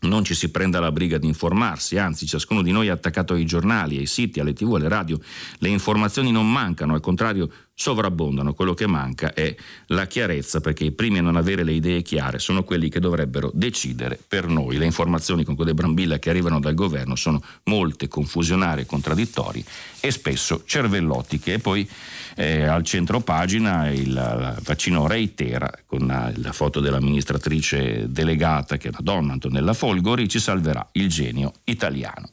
non 0.00 0.24
ci 0.24 0.34
si 0.34 0.50
prenda 0.50 0.78
la 0.78 0.92
briga 0.92 1.18
di 1.18 1.26
informarsi, 1.26 1.98
anzi 1.98 2.26
ciascuno 2.26 2.62
di 2.62 2.70
noi 2.70 2.86
è 2.86 2.90
attaccato 2.90 3.34
ai 3.34 3.44
giornali, 3.44 3.98
ai 3.98 4.06
siti, 4.06 4.38
alle 4.38 4.52
tv, 4.52 4.74
alle 4.74 4.88
radio. 4.88 5.18
Le 5.58 5.68
informazioni 5.68 6.30
non 6.30 6.50
mancano, 6.50 6.94
al 6.94 7.00
contrario 7.00 7.50
sovrabbondano, 7.80 8.54
quello 8.54 8.74
che 8.74 8.88
manca 8.88 9.32
è 9.32 9.54
la 9.86 10.08
chiarezza 10.08 10.60
perché 10.60 10.82
i 10.82 10.90
primi 10.90 11.18
a 11.18 11.22
non 11.22 11.36
avere 11.36 11.62
le 11.62 11.70
idee 11.70 12.02
chiare 12.02 12.40
sono 12.40 12.64
quelli 12.64 12.88
che 12.88 12.98
dovrebbero 12.98 13.52
decidere 13.54 14.18
per 14.26 14.48
noi. 14.48 14.78
Le 14.78 14.84
informazioni 14.84 15.44
con 15.44 15.54
quelle 15.54 15.74
brambilla 15.74 16.18
che 16.18 16.28
arrivano 16.28 16.58
dal 16.58 16.74
governo 16.74 17.14
sono 17.14 17.40
molte, 17.64 18.08
confusionarie, 18.08 18.84
contraddittorie 18.84 19.62
e 20.00 20.10
spesso 20.10 20.64
cervellotiche. 20.66 21.52
E 21.52 21.58
poi 21.60 21.88
eh, 22.34 22.64
al 22.64 22.82
centro 22.82 23.20
pagina 23.20 23.88
il 23.90 24.56
vaccino 24.60 25.06
reitera 25.06 25.70
con 25.86 26.04
la, 26.04 26.32
la 26.34 26.52
foto 26.52 26.80
dell'amministratrice 26.80 28.10
delegata 28.10 28.76
che 28.76 28.88
è 28.88 28.90
una 28.90 29.02
donna, 29.02 29.32
Antonella 29.34 29.72
Folgori, 29.72 30.28
ci 30.28 30.40
salverà 30.40 30.84
il 30.92 31.08
genio 31.08 31.52
italiano. 31.62 32.28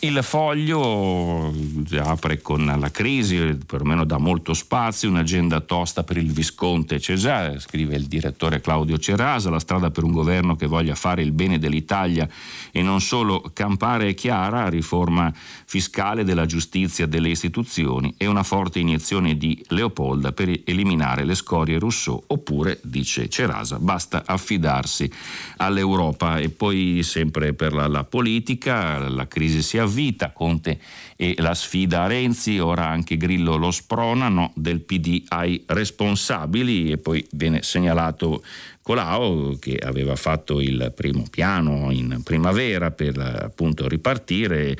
Il 0.00 0.22
foglio 0.22 1.54
apre 2.00 2.42
con 2.42 2.66
la 2.66 2.90
crisi, 2.90 3.56
perlomeno 3.66 4.04
dà 4.04 4.18
molto 4.18 4.52
spazio, 4.52 5.08
un'agenda 5.08 5.60
tosta 5.60 6.04
per 6.04 6.18
il 6.18 6.30
Visconte 6.32 7.00
Cesare, 7.00 7.58
scrive 7.60 7.96
il 7.96 8.04
direttore 8.04 8.60
Claudio 8.60 8.98
Cerasa, 8.98 9.48
la 9.48 9.58
strada 9.58 9.90
per 9.90 10.04
un 10.04 10.12
governo 10.12 10.54
che 10.54 10.66
voglia 10.66 10.94
fare 10.94 11.22
il 11.22 11.32
bene 11.32 11.58
dell'Italia 11.58 12.28
e 12.70 12.82
non 12.82 13.00
solo 13.00 13.50
campare 13.54 14.10
è 14.10 14.14
chiara, 14.14 14.68
riforma 14.68 15.32
fiscale 15.34 16.24
della 16.24 16.44
giustizia 16.44 17.06
delle 17.06 17.30
istituzioni 17.30 18.14
e 18.18 18.26
una 18.26 18.42
forte 18.42 18.78
iniezione 18.78 19.38
di 19.38 19.64
Leopolda 19.68 20.32
per 20.32 20.60
eliminare 20.66 21.24
le 21.24 21.34
scorie 21.34 21.78
Rousseau, 21.78 22.22
oppure, 22.26 22.80
dice 22.82 23.30
Cerasa, 23.30 23.78
basta 23.78 24.24
affidarsi 24.26 25.10
all'Europa. 25.56 26.36
E 26.36 26.50
poi 26.50 27.02
sempre 27.02 27.54
per 27.54 27.72
la, 27.72 27.86
la 27.86 28.04
politica, 28.04 29.08
la 29.08 29.26
crisi 29.26 29.62
si 29.62 29.78
avvia 29.78 29.84
vita, 29.86 30.32
Conte 30.32 30.78
e 31.16 31.34
la 31.38 31.54
sfida 31.54 32.02
a 32.02 32.06
Renzi, 32.06 32.58
ora 32.58 32.86
anche 32.86 33.16
Grillo 33.16 33.56
lo 33.56 33.70
spronano, 33.70 34.52
del 34.54 34.80
PD 34.80 35.24
ai 35.28 35.62
responsabili 35.66 36.90
e 36.90 36.98
poi 36.98 37.26
viene 37.32 37.62
segnalato 37.62 38.42
Colau 38.86 39.58
che 39.58 39.78
aveva 39.78 40.14
fatto 40.14 40.60
il 40.60 40.92
primo 40.94 41.24
piano 41.28 41.90
in 41.90 42.20
primavera 42.22 42.92
per 42.92 43.18
appunto 43.18 43.88
ripartire, 43.88 44.78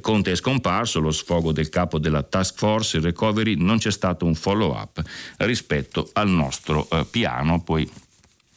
Conte 0.00 0.30
è 0.30 0.36
scomparso, 0.36 1.00
lo 1.00 1.10
sfogo 1.10 1.50
del 1.50 1.68
capo 1.68 1.98
della 1.98 2.22
task 2.22 2.56
force, 2.56 2.98
il 2.98 3.02
recovery, 3.02 3.56
non 3.56 3.78
c'è 3.78 3.90
stato 3.90 4.26
un 4.26 4.36
follow 4.36 4.76
up 4.76 5.02
rispetto 5.38 6.08
al 6.12 6.28
nostro 6.28 6.88
eh, 6.88 7.04
piano, 7.10 7.60
poi 7.60 7.90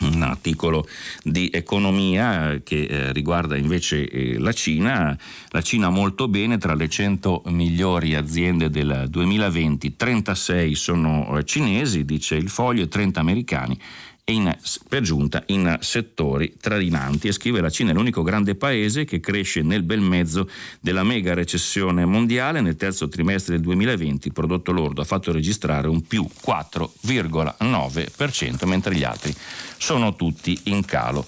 un 0.01 0.21
articolo 0.21 0.87
di 1.23 1.49
economia 1.51 2.59
che 2.63 2.83
eh, 2.83 3.11
riguarda 3.11 3.57
invece 3.57 4.07
eh, 4.07 4.39
la 4.39 4.51
Cina. 4.51 5.17
La 5.49 5.61
Cina 5.61 5.89
molto 5.89 6.27
bene, 6.27 6.57
tra 6.57 6.73
le 6.73 6.89
100 6.89 7.43
migliori 7.47 8.15
aziende 8.15 8.69
del 8.69 9.07
2020, 9.09 9.95
36 9.95 10.75
sono 10.75 11.37
eh, 11.37 11.43
cinesi, 11.43 12.05
dice 12.05 12.35
il 12.35 12.49
foglio, 12.49 12.83
e 12.83 12.87
30 12.87 13.19
americani 13.19 13.79
in, 14.25 14.55
per 14.87 15.01
giunta 15.01 15.41
in 15.47 15.77
settori 15.81 16.55
tradinanti 16.59 17.27
e 17.27 17.31
scrive 17.31 17.61
la 17.61 17.69
Cina 17.69 17.91
è 17.91 17.93
l'unico 17.93 18.23
grande 18.23 18.55
paese 18.55 19.05
che 19.05 19.19
cresce 19.19 19.61
nel 19.61 19.83
bel 19.83 20.01
mezzo 20.01 20.49
della 20.79 21.03
mega 21.03 21.33
recessione 21.33 22.05
mondiale 22.05 22.61
nel 22.61 22.75
terzo 22.75 23.07
trimestre 23.07 23.55
del 23.55 23.63
2020 23.63 24.27
il 24.27 24.33
prodotto 24.33 24.71
lordo 24.71 25.01
ha 25.01 25.05
fatto 25.05 25.31
registrare 25.31 25.87
un 25.87 26.01
più 26.01 26.27
4,9% 26.45 28.67
mentre 28.67 28.95
gli 28.95 29.03
altri 29.03 29.33
sono 29.77 30.15
tutti 30.15 30.59
in 30.65 30.85
calo. 30.85 31.25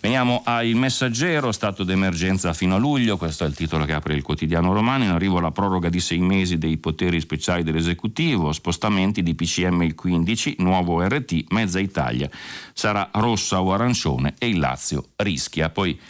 Veniamo 0.00 0.40
al 0.44 0.68
Messaggero, 0.68 1.52
stato 1.52 1.84
d'emergenza 1.84 2.54
fino 2.54 2.76
a 2.76 2.78
luglio, 2.78 3.18
questo 3.18 3.44
è 3.44 3.46
il 3.46 3.54
titolo 3.54 3.84
che 3.84 3.92
apre 3.92 4.14
il 4.14 4.22
quotidiano 4.22 4.72
romano, 4.72 5.04
in 5.04 5.10
arrivo 5.10 5.40
la 5.40 5.50
proroga 5.50 5.90
di 5.90 6.00
sei 6.00 6.20
mesi 6.20 6.56
dei 6.56 6.78
poteri 6.78 7.20
speciali 7.20 7.62
dell'esecutivo, 7.62 8.50
spostamenti 8.52 9.22
di 9.22 9.34
PCM 9.34 9.82
il 9.82 9.94
15, 9.94 10.56
nuovo 10.60 11.06
RT, 11.06 11.52
mezza 11.52 11.80
Italia 11.80 12.30
sarà 12.72 13.10
rossa 13.12 13.60
o 13.60 13.74
arancione 13.74 14.36
e 14.38 14.48
il 14.48 14.58
Lazio 14.58 15.08
rischia. 15.16 15.68
Poi 15.68 16.00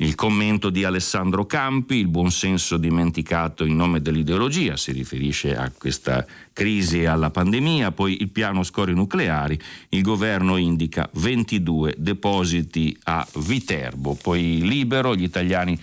il 0.00 0.14
commento 0.14 0.70
di 0.70 0.84
Alessandro 0.84 1.44
Campi, 1.44 1.96
il 1.96 2.08
buonsenso 2.08 2.78
dimenticato 2.78 3.64
in 3.64 3.76
nome 3.76 4.00
dell'ideologia, 4.00 4.76
si 4.76 4.92
riferisce 4.92 5.54
a 5.54 5.70
questa 5.76 6.26
crisi 6.54 7.02
e 7.02 7.06
alla 7.06 7.30
pandemia, 7.30 7.92
poi 7.92 8.22
il 8.22 8.30
piano 8.30 8.62
scorie 8.62 8.94
nucleari, 8.94 9.60
il 9.90 10.00
governo 10.00 10.56
indica 10.56 11.08
22 11.12 11.96
depositi 11.98 12.96
a 13.04 13.26
Viterbo, 13.36 14.16
poi 14.20 14.60
libero, 14.62 15.14
gli 15.14 15.22
italiani 15.22 15.78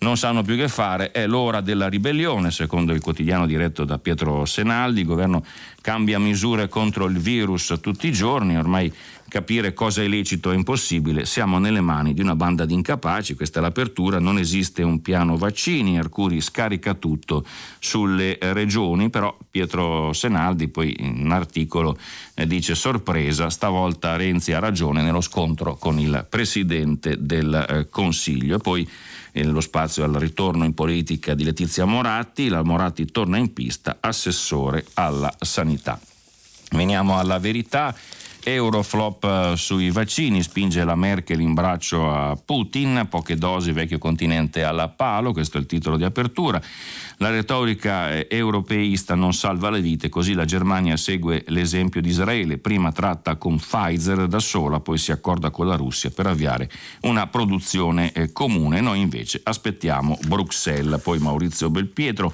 non 0.00 0.16
sanno 0.16 0.42
più 0.42 0.56
che 0.56 0.68
fare, 0.68 1.10
è 1.10 1.26
l'ora 1.26 1.60
della 1.60 1.88
ribellione, 1.88 2.50
secondo 2.50 2.92
il 2.92 3.00
quotidiano 3.00 3.46
diretto 3.46 3.84
da 3.84 3.98
Pietro 3.98 4.44
Senaldi, 4.44 5.00
il 5.00 5.06
governo 5.06 5.44
cambia 5.80 6.18
misure 6.18 6.68
contro 6.68 7.06
il 7.06 7.18
virus 7.18 7.76
tutti 7.80 8.06
i 8.06 8.12
giorni, 8.12 8.56
ormai 8.56 8.92
capire 9.28 9.74
cosa 9.74 10.02
è 10.02 10.08
lecito 10.08 10.50
è 10.50 10.54
impossibile, 10.54 11.26
siamo 11.26 11.58
nelle 11.58 11.80
mani 11.80 12.14
di 12.14 12.20
una 12.20 12.34
banda 12.34 12.64
di 12.64 12.74
incapaci, 12.74 13.34
questa 13.34 13.58
è 13.58 13.62
l'apertura, 13.62 14.18
non 14.18 14.38
esiste 14.38 14.82
un 14.82 15.02
piano 15.02 15.36
vaccini, 15.36 15.98
Arcuri 15.98 16.40
scarica 16.40 16.94
tutto 16.94 17.44
sulle 17.78 18.38
regioni, 18.40 19.10
però 19.10 19.36
Pietro 19.50 20.12
Senaldi 20.12 20.68
poi 20.68 20.94
in 21.00 21.24
un 21.24 21.32
articolo 21.32 21.98
eh, 22.34 22.46
dice 22.46 22.74
sorpresa, 22.74 23.50
stavolta 23.50 24.16
Renzi 24.16 24.52
ha 24.52 24.60
ragione 24.60 25.02
nello 25.02 25.20
scontro 25.20 25.76
con 25.76 25.98
il 25.98 26.24
Presidente 26.28 27.16
del 27.18 27.66
eh, 27.68 27.88
Consiglio. 27.90 28.58
Poi 28.58 28.88
lo 29.44 29.60
spazio 29.60 30.04
al 30.04 30.14
ritorno 30.14 30.64
in 30.64 30.74
politica 30.74 31.34
di 31.34 31.44
Letizia 31.44 31.84
Moratti, 31.84 32.48
la 32.48 32.62
Moratti 32.62 33.06
torna 33.06 33.36
in 33.36 33.52
pista, 33.52 33.98
assessore 34.00 34.86
alla 34.94 35.34
sanità. 35.40 35.98
Veniamo 36.70 37.18
alla 37.18 37.38
verità. 37.38 37.94
Euroflop 38.42 39.24
eh, 39.24 39.56
sui 39.56 39.90
vaccini 39.90 40.42
spinge 40.42 40.84
la 40.84 40.94
Merkel 40.94 41.40
in 41.40 41.54
braccio 41.54 42.10
a 42.10 42.36
Putin, 42.36 43.06
poche 43.08 43.36
dosi 43.36 43.72
vecchio 43.72 43.98
continente 43.98 44.62
alla 44.62 44.88
palo, 44.88 45.32
questo 45.32 45.58
è 45.58 45.60
il 45.60 45.66
titolo 45.66 45.96
di 45.96 46.04
apertura. 46.04 46.60
La 47.18 47.30
retorica 47.30 48.12
eh, 48.12 48.28
europeista 48.30 49.14
non 49.14 49.34
salva 49.34 49.70
le 49.70 49.80
vite, 49.80 50.08
così 50.08 50.34
la 50.34 50.44
Germania 50.44 50.96
segue 50.96 51.44
l'esempio 51.48 52.00
di 52.00 52.08
Israele, 52.08 52.58
prima 52.58 52.92
tratta 52.92 53.36
con 53.36 53.56
Pfizer 53.56 54.26
da 54.26 54.38
sola, 54.38 54.80
poi 54.80 54.98
si 54.98 55.12
accorda 55.12 55.50
con 55.50 55.66
la 55.66 55.76
Russia 55.76 56.10
per 56.10 56.26
avviare 56.26 56.70
una 57.02 57.26
produzione 57.26 58.12
eh, 58.12 58.32
comune. 58.32 58.80
Noi 58.80 59.00
invece 59.00 59.40
aspettiamo 59.42 60.18
Bruxelles, 60.26 61.00
poi 61.00 61.18
Maurizio 61.18 61.70
Belpietro 61.70 62.32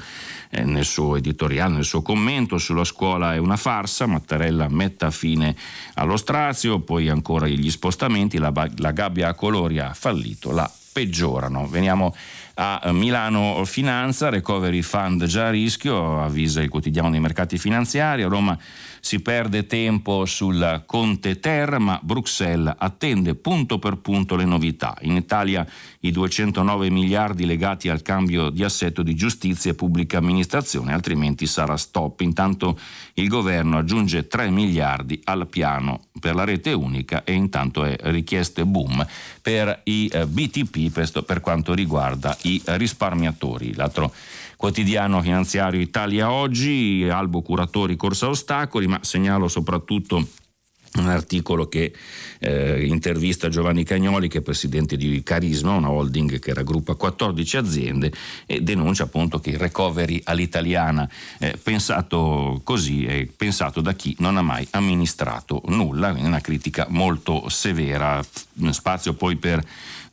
nel 0.63 0.85
suo 0.85 1.17
editoriale, 1.17 1.75
nel 1.75 1.85
suo 1.85 2.03
commento 2.03 2.59
sulla 2.59 2.85
scuola 2.85 3.35
è 3.35 3.39
una 3.39 3.57
farsa, 3.57 4.07
Mattarella 4.07 4.69
metta 4.69 5.11
fine 5.11 5.57
allo 5.95 6.17
strazio, 6.17 6.81
poi 6.81 7.09
ancora 7.09 7.47
gli 7.47 7.71
spostamenti, 7.71 8.39
la, 8.39 8.53
la 8.77 8.91
gabbia 8.93 9.29
a 9.29 9.35
colori 9.35 9.79
ha 9.79 9.93
fallito, 9.95 10.53
la 10.53 10.71
peggiorano. 10.95 11.67
Veniamo 11.67 12.15
a 12.55 12.81
Milano 12.93 13.65
Finanza, 13.65 14.29
Recovery 14.29 14.81
Fund 14.81 15.25
già 15.25 15.49
a 15.49 15.51
rischio, 15.51 16.23
avvisa 16.23 16.63
il 16.63 16.69
quotidiano 16.69 17.11
dei 17.11 17.19
mercati 17.19 17.59
finanziari, 17.59 18.23
a 18.23 18.29
Roma 18.29 18.57
si 19.05 19.21
perde 19.21 19.67
tempo 19.67 20.25
sul 20.25 20.85
Conte 20.87 21.39
Ter, 21.39 21.79
ma 21.79 22.01
Bruxelles 22.03 22.75
attende 22.79 23.35
punto 23.35 23.79
per 23.79 23.99
punto 23.99 24.35
le 24.35 24.47
novità. 24.47 24.97
In 25.03 25.17
Italia 25.17 25.67
i 26.01 26.11
209 26.11 26.89
miliardi 26.89 27.45
legati 27.45 27.91
al 27.91 28.01
cambio 28.01 28.49
di 28.49 28.65
assetto 28.65 29.03
di 29.03 29.15
giustizia 29.15 29.73
e 29.73 29.75
pubblica 29.75 30.17
amministrazione, 30.17 30.95
altrimenti 30.95 31.47
sarà 31.47 31.77
stop. 31.77 32.23
Intanto 32.23 32.79
il 33.15 33.29
governo 33.29 33.77
aggiunge 33.77 34.27
3 34.27 34.49
miliardi 34.49 35.21
al 35.25 35.49
piano 35.49 36.05
per 36.19 36.35
la 36.35 36.45
rete 36.45 36.73
unica 36.73 37.25
e 37.25 37.35
intanto 37.35 37.85
è 37.85 37.99
richieste 38.05 38.65
boom 38.65 39.07
per 39.43 39.83
i 39.85 40.09
eh, 40.11 40.25
BTP, 40.27 41.23
per 41.23 41.41
quanto 41.41 41.75
riguarda 41.75 42.35
i 42.45 42.59
risparmiatori. 42.65 43.75
L'altro 43.75 44.15
quotidiano 44.65 45.21
finanziario 45.21 45.79
Italia 45.79 46.31
Oggi, 46.31 47.07
Albo 47.07 47.43
Curatori 47.43 47.97
Corsa 47.97 48.31
Ostacoli, 48.31 48.87
ma 48.87 48.99
segnalo 49.03 49.47
soprattutto 49.47 50.27
un 50.95 51.09
articolo 51.09 51.69
che 51.69 51.93
eh, 52.39 52.87
intervista 52.87 53.51
Giovanni 53.51 53.85
Cagnoli 53.85 54.27
che 54.27 54.39
è 54.39 54.41
presidente 54.41 54.97
di 54.97 55.23
Carisma, 55.23 55.73
una 55.73 55.91
holding 55.91 56.39
che 56.39 56.55
raggruppa 56.55 56.95
14 56.95 57.59
aziende 57.59 58.11
e 58.47 58.63
denuncia 58.63 59.03
appunto 59.03 59.39
che 59.39 59.51
il 59.51 59.59
recovery 59.59 60.23
all'italiana 60.25 61.07
eh, 61.41 61.59
pensato 61.63 62.63
così 62.65 63.05
è 63.05 63.27
pensato 63.27 63.83
da 63.83 63.93
chi 63.93 64.17
non 64.21 64.39
ha 64.39 64.43
mai 64.43 64.67
amministrato 64.71 65.61
nulla, 65.67 66.11
quindi 66.13 66.29
una 66.29 66.41
critica 66.41 66.87
molto 66.89 67.51
severa, 67.51 68.25
spazio 68.71 69.13
poi 69.13 69.37
per 69.37 69.63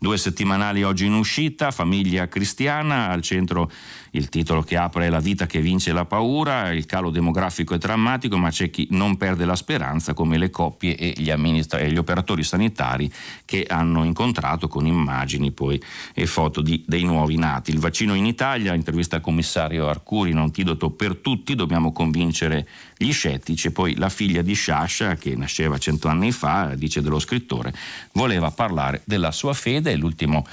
due 0.02 0.18
settimanali 0.18 0.82
oggi 0.82 1.06
in 1.06 1.14
uscita, 1.14 1.70
famiglia 1.70 2.28
cristiana, 2.28 3.10
al 3.10 3.22
centro 3.22 3.72
il 4.12 4.30
titolo 4.30 4.62
che 4.62 4.78
apre 4.78 5.08
è 5.08 5.10
La 5.10 5.20
vita 5.20 5.46
che 5.46 5.62
vince 5.62 5.94
la 5.94 6.06
paura, 6.06 6.72
il 6.72 6.86
calo 6.86 7.10
demografico 7.10 7.74
è 7.74 7.78
drammatico, 7.78 8.38
ma 8.38 8.50
c'è 8.50 8.70
chi 8.70 8.88
non 8.92 9.18
perde 9.18 9.46
la 9.46 9.56
speranza, 9.56 10.14
come 10.14 10.38
le 10.38 10.50
coppie 10.50 10.96
e 10.96 11.14
gli, 11.16 11.30
amministra- 11.30 11.80
e 11.80 11.92
gli 11.92 11.98
operatori 11.98 12.44
sanitari 12.44 13.12
che 13.46 13.66
hanno 13.68 14.04
incontrato 14.04 14.68
con 14.68 14.86
immagini 14.86 15.52
poi 15.52 15.82
e 16.14 16.26
foto 16.26 16.62
di, 16.62 16.84
dei 16.86 17.04
nuovi 17.04 17.38
nati. 17.38 17.72
Il 17.72 17.80
vaccino 17.80 18.14
in 18.14 18.26
Italia, 18.26 18.74
intervista 18.74 19.18
al 19.18 19.22
commissario 19.22 19.88
Arcuri, 19.88 20.32
un 20.32 20.40
antidoto 20.40 20.90
per 20.90 21.16
tutti, 21.16 21.56
dobbiamo 21.56 21.92
convincere 21.92 22.68
gli 22.98 23.12
scettici. 23.12 23.72
Poi 23.72 23.96
la 23.96 24.10
figlia 24.10 24.42
di 24.42 24.54
Sciascia, 24.54 25.16
che 25.16 25.36
nasceva 25.36 25.78
cento 25.78 26.08
anni 26.08 26.32
fa, 26.32 26.74
dice 26.76 27.02
dello 27.02 27.20
scrittore, 27.20 27.74
voleva 28.14 28.52
parlare 28.52 29.02
della 29.06 29.32
sua 29.32 29.54
fede. 29.54 29.96
L'ultimo 29.96 30.46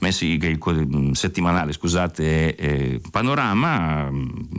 messi, 0.00 0.38
settimanale 1.12 1.72
scusate, 1.72 2.54
è 2.54 2.98
Panorama, 3.10 4.08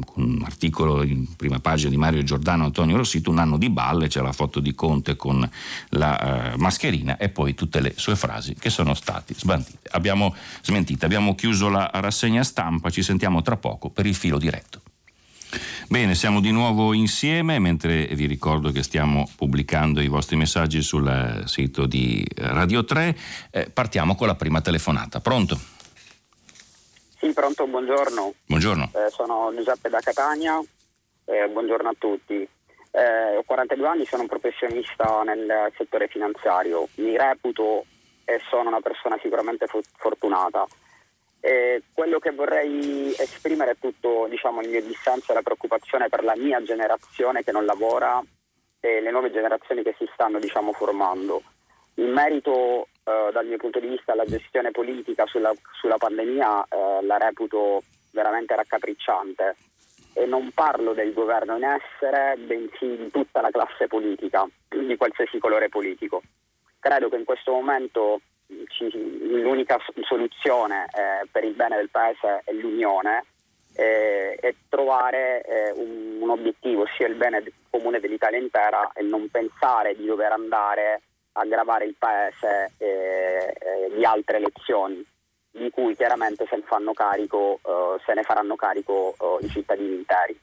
con 0.06 0.24
un 0.24 0.41
articolo 0.43 1.04
in 1.04 1.36
prima 1.36 1.60
pagina 1.60 1.89
di 1.89 1.98
Mario 1.98 2.24
Giordano 2.24 2.64
e 2.64 2.66
Antonio 2.68 2.98
Rossito, 2.98 3.30
un 3.30 3.39
anno 3.39 3.58
di 3.58 3.70
balle, 3.70 4.08
c'è 4.08 4.22
la 4.22 4.32
foto 4.32 4.60
di 4.60 4.74
Conte 4.74 5.16
con 5.16 5.48
la 5.89 6.54
uh, 6.56 6.60
mascherina 6.60 7.18
e 7.18 7.30
poi 7.30 7.54
tutte 7.54 7.80
le 7.80 7.93
sue 7.95 8.16
frasi 8.16 8.56
che 8.56 8.70
sono 8.70 8.93
state 8.93 9.34
smentite. 9.36 9.89
Abbiamo, 9.91 10.36
smentite. 10.62 11.06
Abbiamo 11.06 11.36
chiuso 11.36 11.70
la 11.70 11.89
rassegna 11.93 12.43
stampa, 12.43 12.89
ci 12.89 13.04
sentiamo 13.04 13.41
tra 13.41 13.58
poco 13.58 13.89
per 13.89 14.06
il 14.06 14.16
filo 14.16 14.38
diretto. 14.38 14.82
Bene, 15.89 16.16
siamo 16.16 16.41
di 16.41 16.52
nuovo 16.52 16.91
insieme 16.91 17.60
mentre 17.60 18.08
vi 18.08 18.26
ricordo 18.26 18.72
che 18.72 18.84
stiamo 18.84 19.30
pubblicando 19.38 20.02
i 20.02 20.10
vostri 20.10 20.36
messaggi 20.36 20.82
sul 20.82 21.43
sito 21.45 21.86
di 21.86 22.26
Radio 22.36 22.84
3. 22.84 23.18
Eh, 23.52 23.70
partiamo 23.72 24.16
con 24.16 24.28
la 24.28 24.36
prima 24.36 24.60
telefonata. 24.60 25.22
Pronto? 25.22 25.58
Sì, 27.20 27.34
pronto, 27.34 27.65
buongiorno. 27.65 28.34
Buongiorno. 28.45 28.91
Eh, 28.93 29.09
sono 29.09 29.51
Giuseppe 29.55 29.89
da 29.89 29.99
Catania, 29.99 30.61
eh, 31.26 31.47
buongiorno 31.49 31.89
a 31.89 31.95
tutti. 31.97 32.47
Eh, 32.91 33.38
ho 33.38 33.43
42 33.43 33.88
anni, 33.88 34.05
sono 34.05 34.22
un 34.22 34.28
professionista 34.28 35.24
nel 35.24 35.72
settore 35.76 36.07
finanziario, 36.09 36.88
mi 36.97 37.18
reputo 37.18 37.86
e 38.24 38.39
sono 38.49 38.70
una 38.70 38.82
persona 38.82 39.18
sicuramente 39.20 39.65
fortunata. 39.97 40.68
quello 41.93 42.20
che 42.20 42.32
vorrei 42.32 43.15
esprimere 43.18 43.72
è 43.72 43.78
tutto 43.80 44.28
diciamo, 44.30 44.61
il 44.61 44.70
mio 44.70 44.82
dissenso 44.84 45.32
e 45.32 45.36
la 45.36 45.41
preoccupazione 45.41 46.09
per 46.09 46.24
la 46.24 46.36
mia 46.36 46.61
generazione 46.61 47.41
che 47.41 47.51
non 47.51 47.65
lavora 47.65 48.22
e 48.80 49.01
le 49.01 49.11
nuove 49.11 49.32
generazioni 49.32 49.82
che 49.82 49.95
si 49.97 50.07
stanno 50.13 50.39
diciamo, 50.39 50.72
formando. 50.74 51.41
In 52.00 52.12
merito 52.12 52.88
eh, 53.04 53.30
dal 53.32 53.45
mio 53.48 53.58
punto 53.58 53.80
di 53.80 53.88
vista 53.88 54.12
alla 54.12 54.26
gestione 54.26 54.72
politica 54.72 55.26
sulla, 55.26 55.52
sulla 55.80 55.98
pandemia 55.98 56.66
eh, 56.70 57.04
la 57.04 57.18
reputo 57.18 57.82
veramente 58.12 58.56
raccapricciante 58.56 59.56
e 60.14 60.26
non 60.26 60.52
parlo 60.54 60.93
del 60.93 61.14
governo 61.14 61.58
in 61.58 61.64
essere, 61.64 62.36
bensì 62.38 62.98
di 62.98 63.10
tutta 63.12 63.41
la 63.41 63.50
classe 63.50 63.88
politica, 63.88 64.48
di 64.68 64.95
qualsiasi 64.95 65.39
colore 65.39 65.70
politico. 65.70 66.22
Credo 66.80 67.10
che 67.10 67.18
in 67.18 67.24
questo 67.24 67.52
momento 67.52 68.22
ci, 68.68 68.89
l'unica 69.41 69.78
soluzione 70.02 70.86
eh, 70.86 71.28
per 71.32 71.43
il 71.43 71.54
bene 71.54 71.78
del 71.78 71.89
Paese 71.89 72.41
è 72.43 72.52
l'unione 72.54 73.26
e 73.78 74.56
trovare 74.70 75.43
eh, 75.43 75.72
un, 75.76 76.18
un, 76.20 76.30
obiettivo, 76.32 76.88
sia 76.95 77.06
il 77.06 77.14
bene 77.14 77.43
comune 77.70 78.00
dell'Italia 78.00 78.39
intera 78.39 78.91
e 78.93 79.04
non 79.04 79.30
pensare 79.30 79.95
di 79.95 80.08
dover 80.08 80.32
andare 80.32 81.02
aggravare 81.38 81.86
il 81.86 81.96
Paese 81.98 82.74
eh, 82.78 82.86
eh, 82.86 83.96
di 83.96 84.04
altre 84.04 84.38
elezioni 84.38 85.06
di 85.52 85.70
cui 85.72 85.96
chiaramente 85.96 86.46
se 86.50 86.56
ne, 86.56 86.64
fanno 86.66 86.94
carico, 86.94 87.60
eh, 87.64 88.02
se 88.06 88.14
ne 88.14 88.24
faranno 88.24 88.56
carico 88.56 89.16
eh, 89.20 89.46
i 89.46 89.50
cittadini 89.50 89.96
interi. 89.96 90.40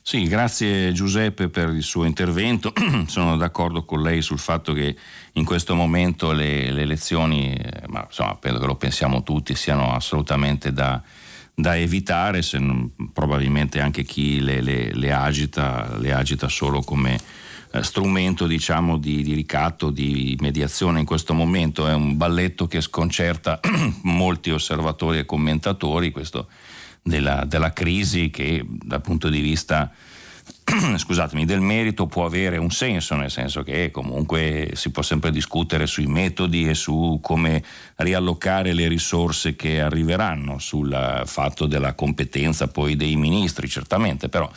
Sì, 0.00 0.28
grazie 0.28 0.92
Giuseppe 0.92 1.48
per 1.48 1.70
il 1.70 1.82
suo 1.82 2.04
intervento. 2.04 2.72
Sono 3.06 3.36
d'accordo 3.36 3.84
con 3.84 4.02
lei 4.02 4.22
sul 4.22 4.38
fatto 4.38 4.72
che 4.72 4.94
in 5.32 5.44
questo 5.44 5.74
momento 5.74 6.30
le, 6.30 6.70
le 6.70 6.82
elezioni, 6.82 7.52
eh, 7.54 7.88
ma 7.88 8.04
insomma, 8.06 8.36
penso 8.36 8.60
che 8.60 8.66
lo 8.66 8.76
pensiamo 8.76 9.24
tutti, 9.24 9.56
siano 9.56 9.92
assolutamente 9.92 10.72
da, 10.72 11.02
da 11.52 11.76
evitare, 11.76 12.40
non, 12.52 12.92
probabilmente 13.12 13.80
anche 13.80 14.04
chi 14.04 14.40
le, 14.40 14.60
le, 14.60 14.92
le, 14.92 15.12
agita, 15.12 15.96
le 15.98 16.12
agita 16.12 16.46
solo 16.46 16.82
come 16.82 17.18
eh, 17.72 17.82
strumento 17.82 18.46
diciamo, 18.46 18.96
di, 18.96 19.22
di, 19.22 19.34
ricatto, 19.34 19.90
di 19.90 20.36
mediazione 20.40 21.00
in 21.00 21.06
questo 21.06 21.34
momento. 21.34 21.86
È 21.86 21.94
un 21.94 22.16
balletto 22.16 22.66
che 22.66 22.80
sconcerta 22.80 23.60
molti 24.02 24.50
osservatori 24.50 25.18
e 25.18 25.24
commentatori, 25.24 26.10
questo 26.10 26.48
della, 27.02 27.44
della 27.44 27.72
crisi 27.72 28.30
che 28.30 28.64
dal 28.66 29.00
punto 29.00 29.28
di 29.28 29.40
vista 29.40 29.92
scusatemi, 30.96 31.44
del 31.44 31.60
merito 31.60 32.06
può 32.06 32.24
avere 32.24 32.56
un 32.56 32.70
senso, 32.70 33.14
nel 33.14 33.30
senso 33.30 33.62
che 33.62 33.90
comunque 33.90 34.70
si 34.74 34.90
può 34.90 35.02
sempre 35.02 35.30
discutere 35.30 35.86
sui 35.86 36.06
metodi 36.06 36.68
e 36.68 36.74
su 36.74 37.18
come 37.22 37.62
riallocare 37.96 38.72
le 38.72 38.88
risorse 38.88 39.56
che 39.56 39.80
arriveranno, 39.80 40.58
sul 40.58 41.22
fatto 41.24 41.66
della 41.66 41.94
competenza 41.94 42.68
poi 42.68 42.96
dei 42.96 43.16
ministri, 43.16 43.68
certamente, 43.68 44.28
però 44.28 44.50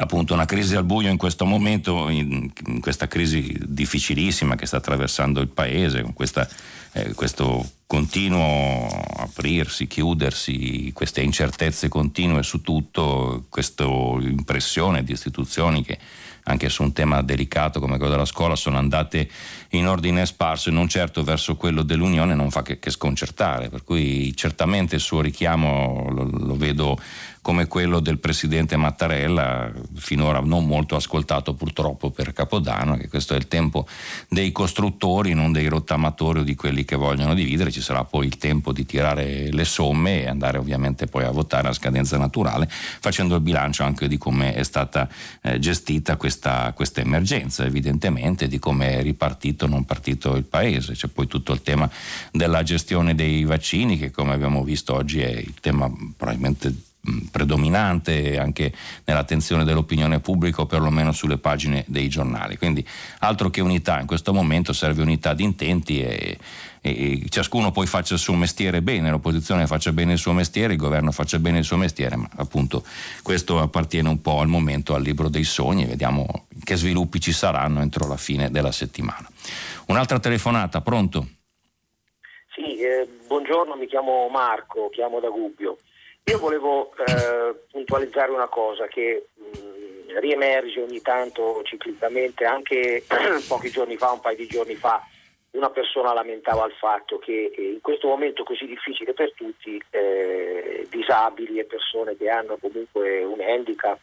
appunto 0.00 0.32
una 0.32 0.46
crisi 0.46 0.74
al 0.74 0.84
buio 0.84 1.10
in 1.10 1.18
questo 1.18 1.44
momento, 1.44 2.08
in, 2.08 2.50
in 2.66 2.80
questa 2.80 3.06
crisi 3.06 3.54
difficilissima 3.62 4.56
che 4.56 4.64
sta 4.64 4.78
attraversando 4.78 5.40
il 5.40 5.48
paese, 5.48 6.00
con 6.02 6.14
questa, 6.14 6.48
eh, 6.92 7.12
questo 7.12 7.68
continuo 7.86 8.86
aprirsi, 9.16 9.86
chiudersi, 9.86 10.90
queste 10.94 11.20
incertezze 11.20 11.88
continue 11.88 12.42
su 12.42 12.62
tutto, 12.62 13.44
questa 13.50 13.84
impressione 13.84 15.04
di 15.04 15.12
istituzioni 15.12 15.84
che 15.84 15.98
anche 16.44 16.70
su 16.70 16.82
un 16.82 16.92
tema 16.92 17.20
delicato 17.22 17.78
come 17.78 17.96
quello 17.96 18.12
della 18.12 18.24
scuola, 18.24 18.56
sono 18.56 18.78
andate 18.78 19.28
in 19.70 19.86
ordine 19.86 20.26
sparso 20.26 20.68
e 20.68 20.72
non 20.72 20.88
certo 20.88 21.22
verso 21.22 21.56
quello 21.56 21.82
dell'Unione 21.82 22.34
non 22.34 22.50
fa 22.50 22.62
che, 22.62 22.78
che 22.78 22.90
sconcertare, 22.90 23.68
per 23.68 23.84
cui 23.84 24.34
certamente 24.34 24.96
il 24.96 25.00
suo 25.00 25.20
richiamo 25.20 26.08
lo, 26.10 26.24
lo 26.24 26.56
vedo 26.56 26.98
come 27.42 27.66
quello 27.66 28.00
del 28.00 28.18
presidente 28.18 28.76
Mattarella, 28.76 29.72
finora 29.94 30.40
non 30.40 30.66
molto 30.66 30.94
ascoltato 30.94 31.54
purtroppo 31.54 32.10
per 32.10 32.32
Capodanno, 32.32 32.96
che 32.96 33.08
questo 33.08 33.34
è 33.34 33.36
il 33.36 33.48
tempo 33.48 33.86
dei 34.28 34.52
costruttori, 34.52 35.32
non 35.32 35.50
dei 35.50 35.66
rottamatori 35.66 36.40
o 36.40 36.42
di 36.42 36.54
quelli 36.54 36.84
che 36.84 36.96
vogliono 36.96 37.32
dividere, 37.32 37.70
ci 37.70 37.80
sarà 37.80 38.04
poi 38.04 38.26
il 38.26 38.36
tempo 38.36 38.72
di 38.72 38.84
tirare 38.84 39.50
le 39.50 39.64
somme 39.64 40.22
e 40.22 40.28
andare 40.28 40.58
ovviamente 40.58 41.06
poi 41.06 41.24
a 41.24 41.30
votare 41.30 41.68
a 41.68 41.72
scadenza 41.72 42.18
naturale, 42.18 42.68
facendo 42.68 43.36
il 43.36 43.40
bilancio 43.40 43.84
anche 43.84 44.06
di 44.06 44.18
come 44.18 44.52
è 44.52 44.62
stata 44.62 45.08
eh, 45.40 45.58
gestita 45.58 46.16
questa, 46.16 46.72
questa 46.74 47.00
emergenza, 47.00 47.64
evidentemente, 47.64 48.48
di 48.48 48.58
come 48.58 48.98
è 48.98 49.02
ripartito 49.02 49.59
o 49.64 49.68
non 49.68 49.84
partito 49.84 50.36
il 50.36 50.44
paese. 50.44 50.94
C'è 50.94 51.08
poi 51.08 51.26
tutto 51.26 51.52
il 51.52 51.62
tema 51.62 51.90
della 52.32 52.62
gestione 52.62 53.14
dei 53.14 53.44
vaccini, 53.44 53.98
che 53.98 54.10
come 54.10 54.32
abbiamo 54.32 54.62
visto 54.64 54.94
oggi 54.94 55.20
è 55.20 55.30
il 55.30 55.54
tema 55.60 55.90
probabilmente 56.16 56.88
predominante 57.30 58.38
anche 58.38 58.72
nell'attenzione 59.04 59.64
dell'opinione 59.64 60.20
pubblica 60.20 60.62
o 60.62 60.66
perlomeno 60.66 61.12
sulle 61.12 61.38
pagine 61.38 61.84
dei 61.86 62.08
giornali. 62.08 62.58
Quindi 62.58 62.86
altro 63.20 63.48
che 63.50 63.60
unità, 63.60 64.00
in 64.00 64.06
questo 64.06 64.34
momento 64.34 64.72
serve 64.72 65.02
unità 65.02 65.32
di 65.32 65.42
intenti 65.42 66.02
e, 66.02 66.38
e, 66.82 67.24
ciascuno 67.28 67.72
poi 67.72 67.86
faccia 67.86 68.14
il 68.14 68.20
suo 68.20 68.34
mestiere 68.34 68.82
bene, 68.82 69.10
l'opposizione 69.10 69.66
faccia 69.66 69.92
bene 69.92 70.12
il 70.12 70.18
suo 70.18 70.32
mestiere, 70.32 70.74
il 70.74 70.78
governo 70.78 71.10
faccia 71.10 71.38
bene 71.38 71.58
il 71.58 71.64
suo 71.64 71.78
mestiere, 71.78 72.16
ma 72.16 72.28
appunto 72.36 72.84
questo 73.22 73.58
appartiene 73.60 74.08
un 74.08 74.20
po' 74.20 74.40
al 74.40 74.48
momento 74.48 74.94
al 74.94 75.02
libro 75.02 75.28
dei 75.28 75.44
sogni, 75.44 75.86
vediamo 75.86 76.46
che 76.62 76.76
sviluppi 76.76 77.18
ci 77.18 77.32
saranno 77.32 77.80
entro 77.80 78.06
la 78.06 78.18
fine 78.18 78.50
della 78.50 78.72
settimana. 78.72 79.28
Un'altra 79.90 80.20
telefonata, 80.20 80.82
pronto? 80.82 81.26
Sì, 82.54 82.76
eh, 82.76 83.08
buongiorno, 83.26 83.74
mi 83.74 83.88
chiamo 83.88 84.28
Marco, 84.28 84.88
chiamo 84.88 85.18
da 85.18 85.28
Gubbio. 85.30 85.78
Io 86.26 86.38
volevo 86.38 86.94
eh, 86.94 87.56
puntualizzare 87.72 88.30
una 88.30 88.46
cosa 88.46 88.86
che 88.86 89.26
mh, 89.34 89.42
mm, 89.42 90.18
riemerge 90.18 90.80
ogni 90.80 91.00
tanto 91.00 91.62
ciclicamente, 91.64 92.44
anche 92.44 93.02
pochi 93.48 93.68
giorni 93.70 93.96
fa, 93.96 94.12
un 94.12 94.20
paio 94.20 94.36
di 94.36 94.46
giorni 94.46 94.76
fa, 94.76 95.04
una 95.52 95.70
persona 95.70 96.12
lamentava 96.12 96.66
il 96.66 96.72
fatto 96.78 97.18
che 97.18 97.50
eh, 97.52 97.72
in 97.72 97.80
questo 97.80 98.06
momento 98.06 98.44
così 98.44 98.66
difficile 98.66 99.12
per 99.12 99.34
tutti, 99.34 99.82
eh, 99.90 100.86
disabili 100.88 101.58
e 101.58 101.64
persone 101.64 102.16
che 102.16 102.28
hanno 102.28 102.58
comunque 102.58 103.24
un 103.24 103.40
handicap 103.40 103.98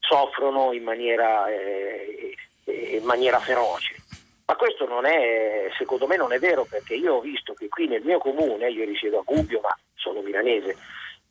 soffrono 0.00 0.72
in 0.72 0.82
maniera 0.82 1.48
eh, 1.48 2.34
in 2.64 3.04
maniera 3.04 3.38
feroce. 3.38 3.94
Ma 4.44 4.56
questo 4.56 4.86
non 4.86 5.06
è, 5.06 5.68
secondo 5.78 6.06
me 6.06 6.16
non 6.16 6.32
è 6.32 6.38
vero 6.38 6.66
perché 6.68 6.94
io 6.94 7.14
ho 7.14 7.20
visto 7.20 7.54
che 7.54 7.68
qui 7.68 7.86
nel 7.86 8.02
mio 8.02 8.18
comune, 8.18 8.70
io 8.70 8.84
risiedo 8.84 9.20
a 9.20 9.24
Gubbio 9.24 9.60
ma 9.60 9.76
sono 9.94 10.20
milanese, 10.20 10.76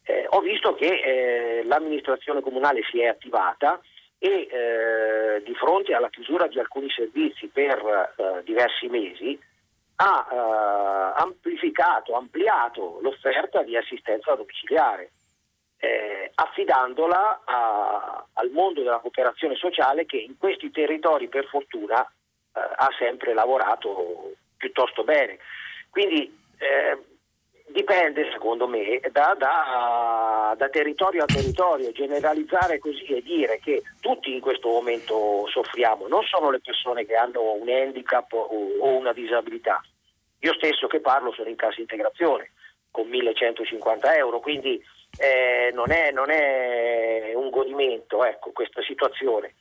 eh, 0.04 0.26
ho 0.30 0.40
visto 0.40 0.74
che 0.76 0.88
eh, 0.88 1.64
l'amministrazione 1.66 2.42
comunale 2.42 2.82
si 2.90 3.00
è 3.02 3.08
attivata 3.08 3.80
e 4.18 4.48
eh, 4.50 5.44
di 5.44 5.54
fronte 5.56 5.94
alla 5.94 6.10
chiusura 6.10 6.48
di 6.48 6.60
alcuni 6.60 6.90
servizi 6.90 7.48
per 7.48 8.14
eh, 8.16 8.44
diversi 8.44 8.88
mesi 8.88 9.40
ha 9.96 10.28
eh, 10.32 11.22
amplificato, 11.22 12.16
ampliato 12.16 13.00
l'offerta 13.02 13.62
di 13.64 13.78
assistenza 13.78 14.36
domiciliare, 14.36 15.12
eh, 15.78 16.32
affidandola 16.34 17.42
a, 17.46 18.26
al 18.34 18.50
mondo 18.52 18.82
della 18.82 19.00
cooperazione 19.00 19.56
sociale 19.56 20.06
che 20.06 20.18
in 20.18 20.38
questi 20.38 20.72
territori 20.72 21.28
per 21.28 21.46
fortuna 21.46 22.08
ha 22.54 22.90
sempre 22.98 23.34
lavorato 23.34 24.34
piuttosto 24.58 25.04
bene. 25.04 25.38
Quindi 25.90 26.38
eh, 26.58 26.98
dipende 27.72 28.30
secondo 28.32 28.68
me 28.68 29.00
da, 29.12 29.36
da, 29.38 30.54
da, 30.58 30.70
territorio 30.70 31.24
a 31.24 31.26
territorio, 31.26 31.92
generalizzare 31.92 32.80
così 32.80 33.06
e 33.06 33.22
dire 33.22 33.60
che 33.60 33.82
tutti 34.00 34.34
in 34.34 34.42
questo 34.42 34.70
momento 34.70 35.48
soffriamo, 35.48 36.08
non 36.08 36.24
sono 36.24 36.50
le 36.50 36.60
persone 36.60 37.06
che 37.06 37.16
hanno 37.16 37.54
un 37.54 37.70
handicap 37.70 38.32
o, 38.34 38.48
o 38.80 38.98
una 38.98 39.14
disabilità. 39.14 39.82
Io 40.40 40.54
stesso 40.56 40.88
che 40.88 41.00
parlo 41.00 41.32
sono 41.34 41.50
in 41.50 41.56
cassa 41.56 41.82
integrazione 41.82 42.52
con 42.90 43.08
1150 43.08 44.16
euro, 44.16 44.40
quindi 44.40 44.82
eh, 45.18 45.72
non, 45.74 45.92
è, 45.92 46.12
non, 46.12 46.30
è, 46.30 47.32
un 47.36 47.50
godimento 47.50 48.24
ecco, 48.24 48.52
questa 48.52 48.82
situazione. 48.82 49.56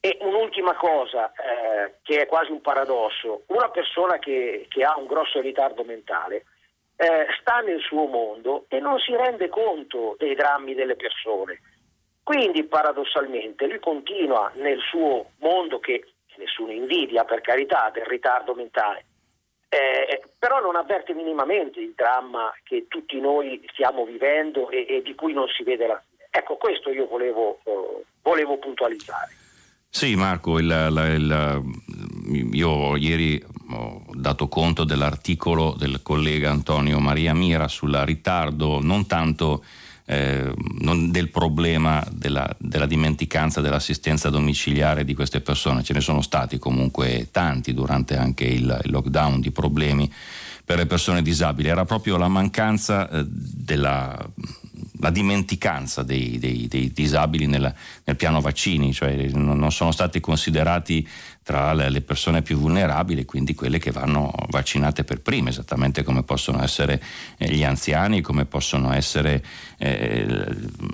E 0.00 0.16
un'ultima 0.22 0.74
cosa, 0.76 1.30
eh, 1.32 1.96
che 2.02 2.22
è 2.22 2.26
quasi 2.26 2.50
un 2.50 2.62
paradosso, 2.62 3.42
una 3.48 3.68
persona 3.68 4.18
che, 4.18 4.66
che 4.68 4.82
ha 4.82 4.96
un 4.96 5.06
grosso 5.06 5.40
ritardo 5.40 5.84
mentale 5.84 6.46
eh, 6.96 7.26
sta 7.40 7.60
nel 7.60 7.80
suo 7.80 8.06
mondo 8.06 8.66
e 8.68 8.78
non 8.78 8.98
si 8.98 9.14
rende 9.14 9.48
conto 9.48 10.16
dei 10.18 10.34
drammi 10.34 10.74
delle 10.74 10.96
persone. 10.96 11.60
Quindi 12.22 12.64
paradossalmente 12.64 13.66
lui 13.66 13.78
continua 13.78 14.50
nel 14.54 14.78
suo 14.80 15.30
mondo 15.38 15.80
che 15.80 16.12
nessuno 16.36 16.72
invidia 16.72 17.24
per 17.24 17.40
carità 17.40 17.90
del 17.92 18.04
ritardo 18.04 18.54
mentale, 18.54 19.04
eh, 19.68 20.22
però 20.38 20.60
non 20.60 20.76
avverte 20.76 21.14
minimamente 21.14 21.80
il 21.80 21.92
dramma 21.94 22.52
che 22.62 22.86
tutti 22.88 23.18
noi 23.18 23.66
stiamo 23.72 24.04
vivendo 24.04 24.68
e, 24.70 24.86
e 24.88 25.02
di 25.02 25.14
cui 25.14 25.32
non 25.32 25.48
si 25.48 25.62
vede 25.62 25.86
la 25.86 26.02
fine. 26.06 26.28
Ecco, 26.30 26.56
questo 26.56 26.90
io 26.90 27.06
volevo, 27.06 27.60
eh, 27.64 28.04
volevo 28.22 28.58
puntualizzare. 28.58 29.39
Sì, 29.92 30.14
Marco, 30.14 30.60
il, 30.60 30.66
il, 30.66 31.74
il, 32.28 32.48
io 32.52 32.96
ieri 32.96 33.42
ho 33.70 34.04
dato 34.12 34.48
conto 34.48 34.84
dell'articolo 34.84 35.74
del 35.76 36.00
collega 36.02 36.50
Antonio 36.50 37.00
Maria 37.00 37.34
Mira 37.34 37.66
sul 37.66 37.92
ritardo, 38.04 38.80
non 38.80 39.06
tanto 39.06 39.64
eh, 40.06 40.52
non 40.78 41.10
del 41.10 41.28
problema 41.30 42.06
della, 42.10 42.48
della, 42.58 42.86
dimenticanza 42.86 43.60
dell'assistenza 43.60 44.30
domiciliare 44.30 45.04
di 45.04 45.14
queste 45.14 45.40
persone, 45.40 45.82
ce 45.82 45.92
ne 45.92 46.00
sono 46.00 46.22
stati 46.22 46.58
comunque 46.58 47.28
tanti 47.30 47.74
durante 47.74 48.16
anche 48.16 48.44
il, 48.44 48.80
il 48.84 48.90
lockdown 48.90 49.40
di 49.40 49.50
problemi 49.50 50.10
per 50.64 50.78
le 50.78 50.86
persone 50.86 51.20
disabili, 51.20 51.68
era 51.68 51.84
proprio 51.84 52.16
la 52.16 52.28
mancanza 52.28 53.08
eh, 53.08 53.24
della 53.26 54.16
la 55.00 55.10
dimenticanza 55.10 56.02
dei, 56.02 56.38
dei, 56.38 56.68
dei 56.68 56.92
disabili 56.92 57.46
nel, 57.46 57.74
nel, 58.04 58.16
piano 58.16 58.40
vaccini, 58.40 58.92
cioè 58.92 59.28
non 59.32 59.70
sono 59.72 59.92
stati 59.92 60.20
considerati 60.20 61.06
tra 61.42 61.72
le 61.72 62.00
persone 62.02 62.42
più 62.42 62.58
vulnerabili, 62.58 63.24
quindi 63.24 63.54
quelle 63.54 63.78
che 63.78 63.90
vanno 63.90 64.32
vaccinate 64.50 65.04
per 65.04 65.20
prime, 65.20 65.50
esattamente 65.50 66.02
come 66.04 66.22
possono 66.22 66.62
essere 66.62 67.02
eh, 67.38 67.52
gli 67.52 67.64
anziani, 67.64 68.20
come 68.20 68.44
possono 68.44 68.92
essere 68.92 69.44
eh, 69.78 70.46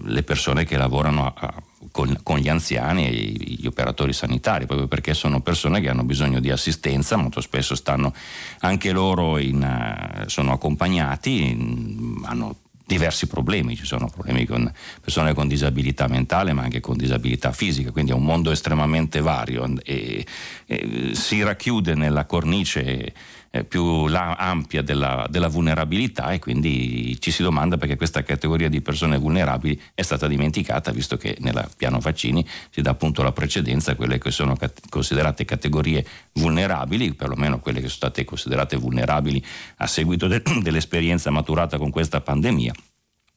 le 0.04 0.22
persone 0.22 0.64
che 0.64 0.78
lavorano 0.78 1.26
a, 1.26 1.34
a, 1.36 1.62
con, 1.90 2.18
con, 2.22 2.38
gli 2.38 2.48
anziani 2.48 3.07
e 3.07 3.12
gli 3.12 3.66
operatori 3.66 4.12
sanitari, 4.12 4.66
proprio 4.66 4.88
perché 4.88 5.12
sono 5.14 5.40
persone 5.40 5.80
che 5.80 5.90
hanno 5.90 6.04
bisogno 6.04 6.40
di 6.40 6.50
assistenza, 6.50 7.16
molto 7.16 7.40
spesso 7.40 7.74
stanno 7.74 8.14
anche 8.61 8.92
loro 8.92 9.38
in, 9.38 9.61
uh, 9.61 10.28
sono 10.28 10.52
accompagnati, 10.52 11.50
in, 11.50 12.22
hanno 12.24 12.57
diversi 12.87 13.26
problemi, 13.26 13.74
ci 13.74 13.84
sono 13.84 14.09
problemi 14.09 14.47
con 14.47 14.72
persone 15.01 15.34
con 15.34 15.49
disabilità 15.49 16.07
mentale 16.07 16.53
ma 16.53 16.62
anche 16.62 16.80
con 16.80 16.97
disabilità 16.97 17.51
fisica, 17.51 17.91
quindi 17.91 18.12
è 18.12 18.14
un 18.14 18.24
mondo 18.24 18.53
estremamente 18.53 19.20
vario. 19.20 19.68
E, 19.82 20.24
e 20.66 21.11
si 21.14 21.43
racchiude 21.43 21.95
nella 21.95 22.26
cornice 22.26 23.12
eh, 23.57 23.64
più 23.64 24.04
ampia 24.12 24.82
della, 24.82 25.26
della, 25.28 25.48
vulnerabilità 25.48 26.32
e 26.32 26.38
quindi 26.38 27.16
ci 27.20 27.30
si 27.30 27.42
domanda 27.42 27.76
perché 27.76 27.96
questa 27.96 28.22
categoria 28.22 28.68
di 28.68 28.80
persone 28.80 29.16
vulnerabili 29.18 29.80
è 29.94 30.02
stata 30.02 30.26
dimenticata 30.26 30.90
visto 30.90 31.16
che 31.16 31.36
nel 31.40 31.68
piano 31.76 31.98
vaccini 31.98 32.46
si 32.70 32.82
dà 32.82 32.90
appunto 32.90 33.22
la 33.22 33.32
precedenza 33.32 33.92
a 33.92 33.94
quelle 33.94 34.18
che 34.18 34.30
sono 34.30 34.57
cat- 34.57 34.88
considerate 34.88 35.44
categorie 35.44 36.04
vulnerabili, 36.32 37.14
perlomeno 37.14 37.59
quelle 37.59 37.80
che 37.80 37.88
sono 37.88 37.96
state 37.96 38.24
considerate 38.24 38.76
vulnerabili 38.76 39.42
a 39.76 39.86
seguito 39.86 40.26
de- 40.26 40.42
dell'esperienza 40.61 41.30
maturata 41.30 41.78
con 41.78 41.90
questa 41.90 42.20
pandemia 42.20 42.72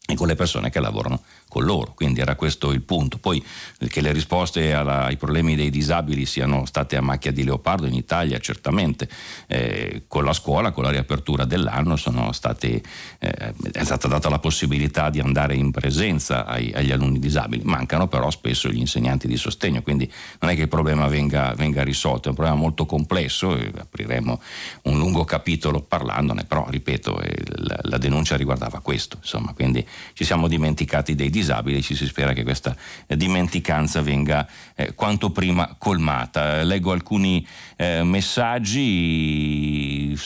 e 0.10 0.16
con 0.16 0.26
le 0.26 0.34
persone 0.34 0.72
che 0.72 0.80
lavorano 0.80 1.22
con 1.47 1.64
loro. 1.64 1.93
Quindi 1.93 2.20
era 2.20 2.36
questo 2.36 2.72
il 2.72 2.82
punto. 2.82 3.20
Poi 3.20 3.43
che 3.89 4.01
le 4.01 4.12
risposte 4.12 4.74
alla, 4.74 5.05
ai 5.05 5.18
problemi 5.18 5.55
dei 5.55 5.70
disabili 5.70 6.26
siano 6.26 6.66
state 6.66 6.97
a 6.97 7.01
macchia 7.01 7.32
di 7.32 7.43
leopardo 7.43 7.86
in 7.86 7.93
Italia, 7.93 8.39
certamente. 8.39 9.07
Eh, 9.45 10.03
con 10.07 10.24
la 10.24 10.34
scuola, 10.34 10.72
con 10.72 10.84
la 10.84 10.89
riapertura 10.89 11.45
dell'anno, 11.45 11.95
state, 12.32 12.82
eh, 13.20 13.53
è 13.72 13.84
stata 13.84 14.07
data 14.07 14.30
la 14.30 14.39
possibilità 14.39 15.12
di 15.12 15.20
andare 15.20 15.53
in 15.53 15.70
presenza 15.70 16.45
ai, 16.45 16.72
agli 16.74 16.91
alunni 16.91 17.20
disabili. 17.20 17.62
Mancano 17.64 18.07
però 18.07 18.32
spesso 18.32 18.70
gli 18.70 18.80
insegnanti 18.80 19.28
di 19.28 19.38
sostegno, 19.38 19.84
quindi 19.84 20.12
non 20.39 20.49
è 20.49 20.55
che 20.55 20.64
il 20.64 20.68
problema 20.68 21.07
venga, 21.07 21.53
venga 21.55 21.84
risolto, 21.84 22.26
è 22.26 22.30
un 22.30 22.36
problema 22.36 22.57
molto 22.57 22.88
complesso, 22.88 23.51
apriremo 23.51 24.41
un 24.84 24.97
lungo 24.97 25.24
capitolo 25.24 25.82
parlandone, 25.82 26.45
però 26.45 26.66
ripeto, 26.68 27.22
eh, 27.22 27.43
la, 27.57 27.80
la 27.84 27.97
denuncia 27.97 28.36
riguardava 28.36 28.80
questo, 28.80 29.18
insomma, 29.22 29.53
quindi 29.53 29.86
ci 30.14 30.24
siamo 30.24 30.47
dimenticati 30.47 31.16
dei 31.16 31.30
disabili, 31.30 31.82
ci 31.82 31.95
si 31.95 32.06
spera 32.06 32.34
che 32.34 32.43
questa 32.43 32.76
dimenticanza 33.08 34.02
venga 34.02 34.47
eh, 34.76 34.93
quanto 34.93 35.32
prima 35.32 35.76
colmata. 35.78 36.64
Leggo 36.64 36.91
alcuni 36.91 37.45
eh, 37.76 38.04
messaggi, 38.04 39.38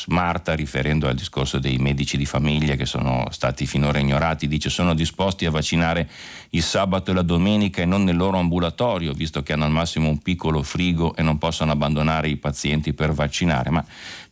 Marta 0.08 0.54
riferendo 0.54 1.08
al 1.08 1.16
discorso 1.16 1.60
dei 1.60 1.78
medici 1.78 2.18
di 2.18 2.26
famiglia 2.26 2.76
che 2.76 2.86
sono 2.86 3.28
stati 3.32 3.66
finora 3.66 4.00
ignorati, 4.00 4.48
dice 4.48 4.70
sono 4.70 4.94
disposti 4.94 5.46
a 5.46 5.52
vaccinare 5.52 6.10
il 6.50 6.64
sabato 6.64 7.12
e 7.12 7.14
la 7.14 7.22
domenica 7.22 7.82
e 7.82 7.86
non 7.86 8.04
nel 8.04 8.16
loro 8.16 8.38
ambulatorio, 8.38 9.14
visto 9.14 9.44
che 9.44 9.54
hanno 9.54 9.66
al 9.66 9.72
massimo 9.72 10.10
un 10.10 10.20
piccolo 10.20 10.62
frigo 10.64 11.16
e 11.16 11.22
non 11.22 11.38
possono 11.38 11.72
abbandonare 11.72 12.30
i 12.30 12.38
pazienti 12.38 12.94
per 12.94 13.12
vaccinare, 13.12 13.70
ma 13.70 13.84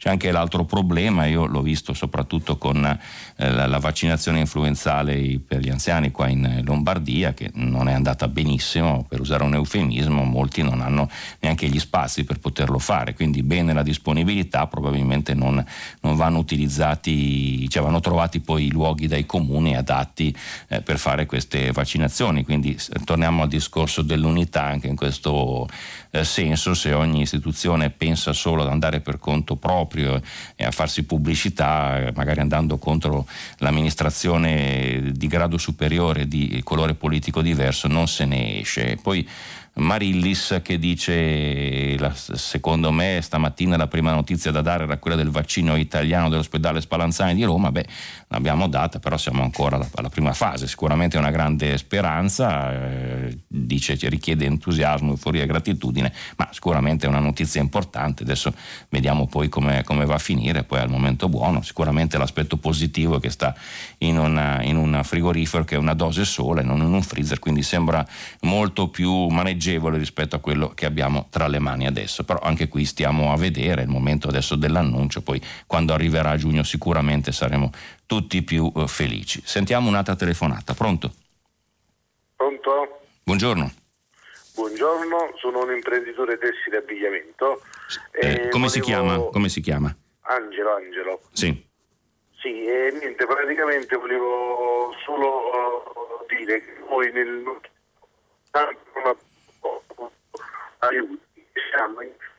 c'è 0.01 0.09
anche 0.09 0.31
l'altro 0.31 0.65
problema, 0.65 1.27
io 1.27 1.45
l'ho 1.45 1.61
visto 1.61 1.93
soprattutto 1.93 2.57
con 2.57 2.83
eh, 2.83 3.51
la, 3.51 3.77
vaccinazione 3.77 4.39
influenzale 4.39 5.39
per 5.45 5.59
gli 5.59 5.69
anziani 5.69 6.09
qua 6.09 6.27
in 6.27 6.61
Lombardia, 6.63 7.35
che 7.35 7.51
non 7.53 7.87
è 7.87 7.93
andata 7.93 8.27
benissimo, 8.27 9.05
per 9.07 9.19
usare 9.19 9.43
un 9.43 9.53
eufemismo, 9.53 10.23
molti 10.23 10.63
non 10.63 10.81
hanno 10.81 11.07
neanche 11.41 11.67
gli 11.67 11.77
spazi 11.77 12.23
per 12.23 12.39
poterlo 12.39 12.79
fare, 12.79 13.13
quindi 13.13 13.43
bene 13.43 13.73
la 13.73 13.83
disponibilità, 13.83 14.65
probabilmente 14.65 15.35
non, 15.35 15.63
non 15.99 16.15
vanno 16.15 16.39
utilizzati, 16.39 17.69
cioè 17.69 17.83
vanno 17.83 17.99
trovati 17.99 18.39
poi 18.39 18.65
i 18.65 18.71
luoghi 18.71 19.05
dai 19.05 19.27
comuni 19.27 19.75
adatti 19.77 20.35
eh, 20.69 20.81
per 20.81 20.97
fare 20.97 21.27
queste 21.27 21.71
vaccinazioni, 21.71 22.43
quindi 22.43 22.75
torniamo 23.05 23.43
al 23.43 23.49
discorso 23.49 24.01
dell'unità 24.01 24.63
anche 24.63 24.87
in 24.87 24.95
questo 24.95 25.69
eh, 26.11 26.23
senso 26.23 26.73
se 26.73 26.93
ogni 26.93 27.21
istituzione 27.21 27.89
pensa 27.89 28.33
solo 28.33 28.63
ad 28.63 28.69
andare 28.69 28.99
per 28.99 29.17
conto 29.17 29.55
proprio 29.55 30.21
e 30.55 30.65
a 30.65 30.71
farsi 30.71 31.03
pubblicità, 31.03 32.07
eh, 32.07 32.11
magari 32.13 32.41
andando 32.41 32.77
contro 32.77 33.25
l'amministrazione 33.57 35.11
di 35.13 35.27
grado 35.27 35.57
superiore 35.57 36.27
di 36.27 36.61
colore 36.63 36.93
politico 36.93 37.41
diverso, 37.41 37.87
non 37.87 38.07
se 38.07 38.25
ne 38.25 38.59
esce. 38.59 38.97
Poi 39.01 39.27
Marillis 39.73 40.59
che 40.61 40.77
dice 40.77 41.97
secondo 42.13 42.91
me 42.91 43.19
stamattina 43.21 43.77
la 43.77 43.87
prima 43.87 44.11
notizia 44.11 44.51
da 44.51 44.61
dare 44.61 44.83
era 44.83 44.97
quella 44.97 45.15
del 45.15 45.29
vaccino 45.29 45.77
italiano 45.77 46.27
dell'ospedale 46.27 46.81
Spallanzani 46.81 47.35
di 47.35 47.43
Roma, 47.43 47.71
beh 47.71 47.85
l'abbiamo 48.27 48.67
data 48.67 48.99
però 48.99 49.15
siamo 49.17 49.43
ancora 49.43 49.79
alla, 49.95 50.09
prima 50.09 50.33
fase, 50.33 50.67
sicuramente 50.67 51.15
è 51.15 51.19
una 51.19 51.31
grande 51.31 51.77
speranza, 51.77 52.73
eh, 52.73 53.37
dice 53.47 53.97
richiede 54.09 54.45
entusiasmo, 54.45 55.11
euforia 55.11 55.43
e 55.43 55.45
gratitudine, 55.45 56.11
ma 56.35 56.49
sicuramente 56.51 57.05
è 57.05 57.09
una 57.09 57.19
notizia 57.19 57.61
importante, 57.61 58.23
adesso 58.23 58.53
vediamo 58.89 59.25
poi 59.27 59.47
come, 59.47 59.83
come 59.85 60.05
va 60.05 60.15
a 60.15 60.19
finire, 60.19 60.63
poi 60.63 60.79
al 60.79 60.89
momento 60.89 61.29
buono, 61.29 61.61
sicuramente 61.61 62.17
l'aspetto 62.17 62.57
positivo 62.57 63.17
è 63.17 63.19
che 63.21 63.29
sta 63.29 63.55
in, 63.99 64.17
un 64.17 65.01
frigorifero 65.03 65.63
che 65.63 65.75
è 65.75 65.77
una 65.77 65.93
dose 65.93 66.25
sola 66.25 66.59
e 66.59 66.63
non 66.63 66.81
in 66.81 66.93
un 66.93 67.01
freezer, 67.01 67.39
quindi 67.39 67.63
sembra 67.63 68.05
molto 68.41 68.89
più 68.89 69.27
maneggevole 69.27 69.59
maneggevole 69.61 69.97
rispetto 69.99 70.35
a 70.35 70.39
quello 70.39 70.69
che 70.73 70.87
abbiamo 70.87 71.27
tra 71.29 71.47
le 71.47 71.59
mani 71.59 71.85
adesso. 71.85 72.23
Però 72.23 72.39
anche 72.39 72.67
qui 72.67 72.83
stiamo 72.85 73.31
a 73.31 73.37
vedere 73.37 73.83
il 73.83 73.87
momento 73.87 74.27
adesso 74.27 74.55
dell'annuncio, 74.55 75.21
poi 75.21 75.39
quando 75.67 75.93
arriverà 75.93 76.31
a 76.31 76.37
giugno 76.37 76.63
sicuramente 76.63 77.31
saremo 77.31 77.69
tutti 78.07 78.41
più 78.41 78.71
eh, 78.75 78.87
felici. 78.87 79.41
Sentiamo 79.45 79.87
un'altra 79.87 80.15
telefonata, 80.15 80.73
pronto? 80.73 81.11
Pronto? 82.35 83.01
Buongiorno. 83.23 83.71
Buongiorno, 84.55 85.33
sono 85.39 85.63
un 85.63 85.71
imprenditore 85.73 86.37
tessile 86.37 86.77
abbigliamento. 86.77 87.61
Eh, 88.11 88.49
come, 88.49 88.49
volevo... 88.49 88.67
si 88.67 88.79
chiama? 88.81 89.17
come 89.17 89.49
si 89.49 89.61
chiama? 89.61 89.95
Angelo, 90.21 90.75
Angelo. 90.75 91.21
Sì. 91.31 91.69
Sì, 92.41 92.65
e 92.65 92.91
niente, 92.99 93.25
praticamente 93.27 93.95
volevo 93.95 94.95
solo 95.05 95.27
uh, 95.27 96.25
dire 96.27 96.59
che 96.65 96.73
voi 96.89 97.11
nel 97.11 97.43
aiuti 100.81 101.29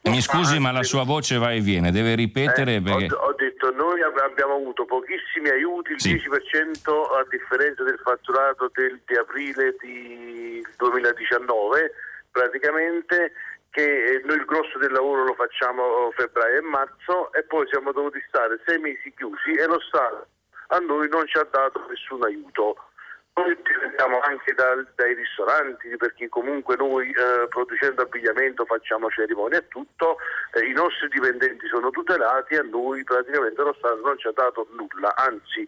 mi 0.03 0.21
scusi, 0.21 0.59
ma 0.59 0.73
la 0.73 0.83
sua 0.83 1.05
voce 1.05 1.39
va 1.39 1.53
e 1.53 1.61
viene, 1.61 1.93
deve 1.93 2.15
ripetere 2.15 2.77
eh, 2.77 2.83
perché... 2.83 3.15
ho, 3.15 3.19
ho, 3.19 3.35
detto, 3.35 3.71
noi 3.71 4.03
abbiamo 4.03 4.55
avuto 4.55 4.85
pochissimi 4.85 5.49
aiuti, 5.49 5.93
il 5.93 6.01
sì. 6.01 6.15
10% 6.15 6.91
a 6.91 7.27
differenza 7.31 7.85
del 7.85 8.01
fatturato 8.03 8.71
del, 8.75 9.01
di 9.07 9.17
aprile 9.17 9.77
di 9.81 10.67
2019, 10.77 11.93
praticamente 12.33 13.33
che 13.71 14.21
noi 14.25 14.37
il 14.37 14.45
grosso 14.45 14.77
del 14.79 14.93
lavoro 14.93 15.25
lo 15.25 15.35
facciamo 15.35 16.11
febbraio 16.17 16.59
e 16.59 16.63
marzo 16.63 17.33
e 17.33 17.45
poi 17.45 17.67
siamo 17.69 17.93
dovuti 17.93 18.23
stare 18.29 18.61
sei 18.67 18.79
mesi 18.79 19.15
chiusi 19.17 19.53
e 19.53 19.67
lo 19.67 19.81
Stato 19.81 20.27
a 20.73 20.79
noi 20.79 21.09
non 21.09 21.27
ci 21.27 21.39
ha 21.39 21.47
dato 21.51 21.85
nessun 21.89 22.25
aiuto. 22.25 22.77
Noi 23.35 23.57
dipendiamo 23.57 24.21
anche 24.21 24.53
dal, 24.53 24.87
dai 24.95 25.15
ristoranti 25.15 25.97
perché 25.97 26.29
comunque 26.29 26.77
noi 26.77 27.09
eh, 27.09 27.49
producendo 27.49 28.03
abbigliamento 28.03 28.67
facciamo 28.67 29.09
cerimonie 29.09 29.59
e 29.59 29.69
tutto, 29.69 30.19
eh, 30.53 30.67
i 30.67 30.73
nostri 30.73 31.09
dipendenti 31.09 31.67
sono 31.69 31.89
tutelati 31.91 32.55
e 32.55 32.59
a 32.59 32.63
noi 32.63 33.03
praticamente 33.05 33.63
lo 33.63 33.75
Stato 33.79 34.01
non 34.05 34.19
ci 34.19 34.29
ha 34.29 34.33
dato 34.35 34.69
nulla, 34.73 35.17
anzi 35.17 35.67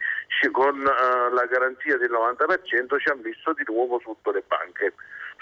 con 0.51 0.79
eh, 0.79 1.33
la 1.33 1.47
garanzia 1.47 1.97
del 1.97 2.11
90% 2.11 3.01
ci 3.01 3.09
ha 3.09 3.15
messo 3.15 3.55
di 3.55 3.65
nuovo 3.67 3.99
sotto 4.05 4.31
le 4.31 4.45
banche. 4.47 4.93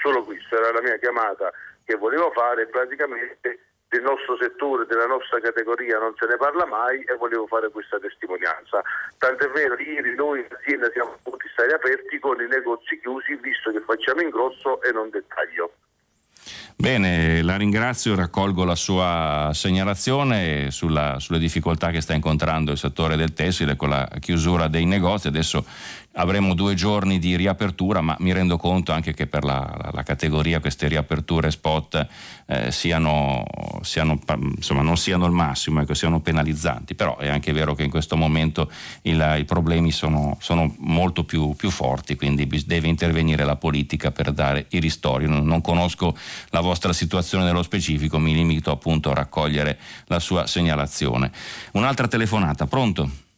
Solo 0.00 0.22
questa 0.22 0.56
era 0.56 0.70
la 0.70 0.80
mia 0.80 0.96
chiamata 0.98 1.50
che 1.84 1.96
volevo 1.96 2.30
fare, 2.30 2.66
praticamente 2.66 3.71
del 3.92 4.00
nostro 4.00 4.38
settore, 4.40 4.86
della 4.86 5.04
nostra 5.04 5.38
categoria 5.38 5.98
non 5.98 6.14
se 6.16 6.24
ne 6.24 6.38
parla 6.38 6.64
mai 6.64 7.04
e 7.04 7.14
volevo 7.16 7.46
fare 7.46 7.68
questa 7.68 7.98
testimonianza. 7.98 8.80
Tant'è 9.18 9.50
vero, 9.50 9.76
ieri 9.78 10.14
noi 10.14 10.40
in 10.40 10.46
azienda 10.48 10.90
siamo 10.90 11.18
potuti 11.22 11.46
stare 11.52 11.74
aperti 11.74 12.18
con 12.18 12.40
i 12.40 12.48
negozi 12.48 12.98
chiusi 13.00 13.34
visto 13.36 13.70
che 13.70 13.80
facciamo 13.80 14.22
in 14.22 14.30
grosso 14.30 14.80
e 14.80 14.92
non 14.92 15.10
dettaglio. 15.10 15.74
Bene, 16.74 17.42
la 17.42 17.56
ringrazio, 17.56 18.16
raccolgo 18.16 18.64
la 18.64 18.74
sua 18.74 19.50
segnalazione 19.52 20.70
sulla, 20.70 21.20
sulle 21.20 21.38
difficoltà 21.38 21.90
che 21.90 22.00
sta 22.00 22.14
incontrando 22.14 22.72
il 22.72 22.78
settore 22.78 23.14
del 23.14 23.34
tessile 23.34 23.76
con 23.76 23.90
la 23.90 24.08
chiusura 24.18 24.68
dei 24.68 24.86
negozi. 24.86 25.28
Adesso 25.28 25.64
avremo 26.14 26.54
due 26.54 26.74
giorni 26.74 27.18
di 27.18 27.36
riapertura, 27.36 28.00
ma 28.00 28.16
mi 28.20 28.32
rendo 28.32 28.56
conto 28.56 28.92
anche 28.92 29.14
che 29.14 29.26
per 29.26 29.44
la, 29.44 29.90
la 29.92 30.02
categoria 30.02 30.60
queste 30.60 30.88
riaperture 30.88 31.50
spot 31.50 32.06
eh, 32.46 32.70
siano, 32.70 33.44
siano, 33.82 34.18
insomma, 34.54 34.82
non 34.82 34.96
siano 34.96 35.26
il 35.26 35.32
massimo, 35.32 35.80
ecco, 35.80 35.94
siano 35.94 36.20
penalizzanti, 36.20 36.94
però 36.94 37.16
è 37.16 37.28
anche 37.28 37.52
vero 37.52 37.74
che 37.74 37.84
in 37.84 37.90
questo 37.90 38.16
momento 38.16 38.70
il, 39.02 39.36
i 39.38 39.44
problemi 39.44 39.90
sono, 39.90 40.36
sono 40.40 40.74
molto 40.78 41.24
più, 41.24 41.54
più, 41.54 41.70
forti, 41.70 42.16
quindi 42.16 42.46
deve 42.66 42.88
intervenire 42.88 43.44
la 43.44 43.56
politica 43.56 44.10
per 44.10 44.32
dare 44.32 44.66
i 44.70 44.80
ristori. 44.80 45.26
Non, 45.26 45.44
non 45.44 45.60
conosco 45.60 46.16
la 46.50 46.60
vostra 46.60 46.92
situazione 46.92 47.44
nello 47.44 47.62
specifico, 47.62 48.18
mi 48.18 48.34
limito 48.34 48.70
appunto 48.70 49.10
a 49.10 49.14
raccogliere 49.14 49.78
la 50.06 50.18
sua 50.18 50.46
segnalazione. 50.46 51.30
Un'altra 51.72 52.06
telefonata, 52.08 52.66
pronto? 52.66 53.30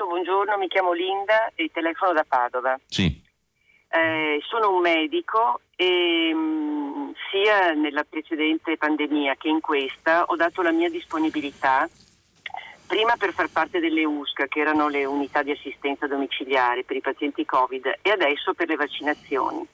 Pronto, 0.00 0.06
buongiorno, 0.06 0.56
mi 0.56 0.68
chiamo 0.68 0.92
Linda 0.92 1.52
e 1.54 1.68
telefono 1.70 2.14
da 2.14 2.24
Padova. 2.26 2.78
Sì. 2.86 3.22
Eh, 3.90 4.40
sono 4.48 4.74
un 4.74 4.80
medico 4.80 5.60
e 5.76 6.32
mh, 6.32 6.38
mm, 6.38 7.10
sia 7.30 7.72
nella 7.72 8.04
precedente 8.04 8.78
pandemia 8.78 9.34
che 9.34 9.48
in 9.48 9.60
questa 9.60 10.24
ho 10.24 10.36
dato 10.36 10.62
la 10.62 10.70
mia 10.70 10.88
disponibilità 10.88 11.86
prima 12.86 13.16
per 13.18 13.34
far 13.34 13.50
parte 13.50 13.78
delle 13.78 14.06
USCA, 14.06 14.46
che 14.46 14.60
erano 14.60 14.88
le 14.88 15.04
unità 15.04 15.42
di 15.42 15.50
assistenza 15.50 16.06
domiciliare 16.06 16.82
per 16.82 16.96
i 16.96 17.02
pazienti 17.02 17.44
Covid, 17.44 17.98
e 18.00 18.10
adesso 18.10 18.54
per 18.54 18.68
le 18.68 18.76
vaccinazioni. 18.76 19.66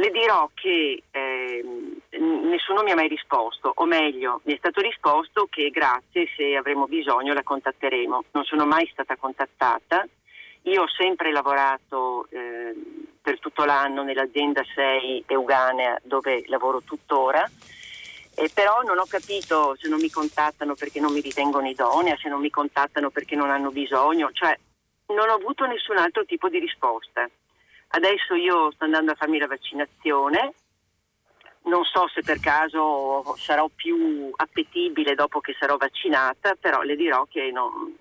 Le 0.00 0.10
dirò 0.10 0.48
che 0.54 1.02
eh, 1.10 1.64
nessuno 2.10 2.84
mi 2.84 2.92
ha 2.92 2.94
mai 2.94 3.08
risposto, 3.08 3.72
o 3.74 3.84
meglio, 3.84 4.42
mi 4.44 4.54
è 4.54 4.56
stato 4.58 4.80
risposto 4.80 5.48
che 5.50 5.70
grazie, 5.70 6.28
se 6.36 6.54
avremo 6.54 6.86
bisogno 6.86 7.34
la 7.34 7.42
contatteremo. 7.42 8.24
Non 8.30 8.44
sono 8.44 8.64
mai 8.64 8.88
stata 8.92 9.16
contattata. 9.16 10.06
Io 10.62 10.82
ho 10.82 10.88
sempre 10.88 11.32
lavorato 11.32 12.28
eh, 12.30 12.76
per 13.20 13.40
tutto 13.40 13.64
l'anno 13.64 14.04
nell'azienda 14.04 14.62
6 14.72 15.24
Euganea 15.26 15.98
dove 16.04 16.44
lavoro 16.46 16.80
tuttora, 16.82 17.44
eh, 18.36 18.48
però 18.54 18.82
non 18.82 18.98
ho 18.98 19.06
capito 19.08 19.74
se 19.76 19.88
non 19.88 19.98
mi 19.98 20.10
contattano 20.10 20.76
perché 20.76 21.00
non 21.00 21.12
mi 21.12 21.20
ritengono 21.20 21.66
idonea, 21.66 22.16
se 22.18 22.28
non 22.28 22.40
mi 22.40 22.50
contattano 22.50 23.10
perché 23.10 23.34
non 23.34 23.50
hanno 23.50 23.70
bisogno, 23.70 24.30
cioè 24.32 24.56
non 25.06 25.28
ho 25.28 25.34
avuto 25.34 25.66
nessun 25.66 25.96
altro 25.96 26.24
tipo 26.24 26.48
di 26.48 26.60
risposta. 26.60 27.28
Adesso 27.88 28.34
io 28.34 28.70
sto 28.72 28.84
andando 28.84 29.12
a 29.12 29.14
farmi 29.14 29.38
la 29.38 29.46
vaccinazione, 29.46 30.52
non 31.64 31.84
so 31.84 32.08
se 32.12 32.22
per 32.22 32.40
caso 32.40 33.34
sarò 33.36 33.68
più 33.74 34.30
appetibile 34.36 35.14
dopo 35.14 35.40
che 35.40 35.54
sarò 35.58 35.76
vaccinata, 35.76 36.54
però 36.58 36.82
le 36.82 36.96
dirò 36.96 37.26
che 37.30 37.50
non, 37.52 37.94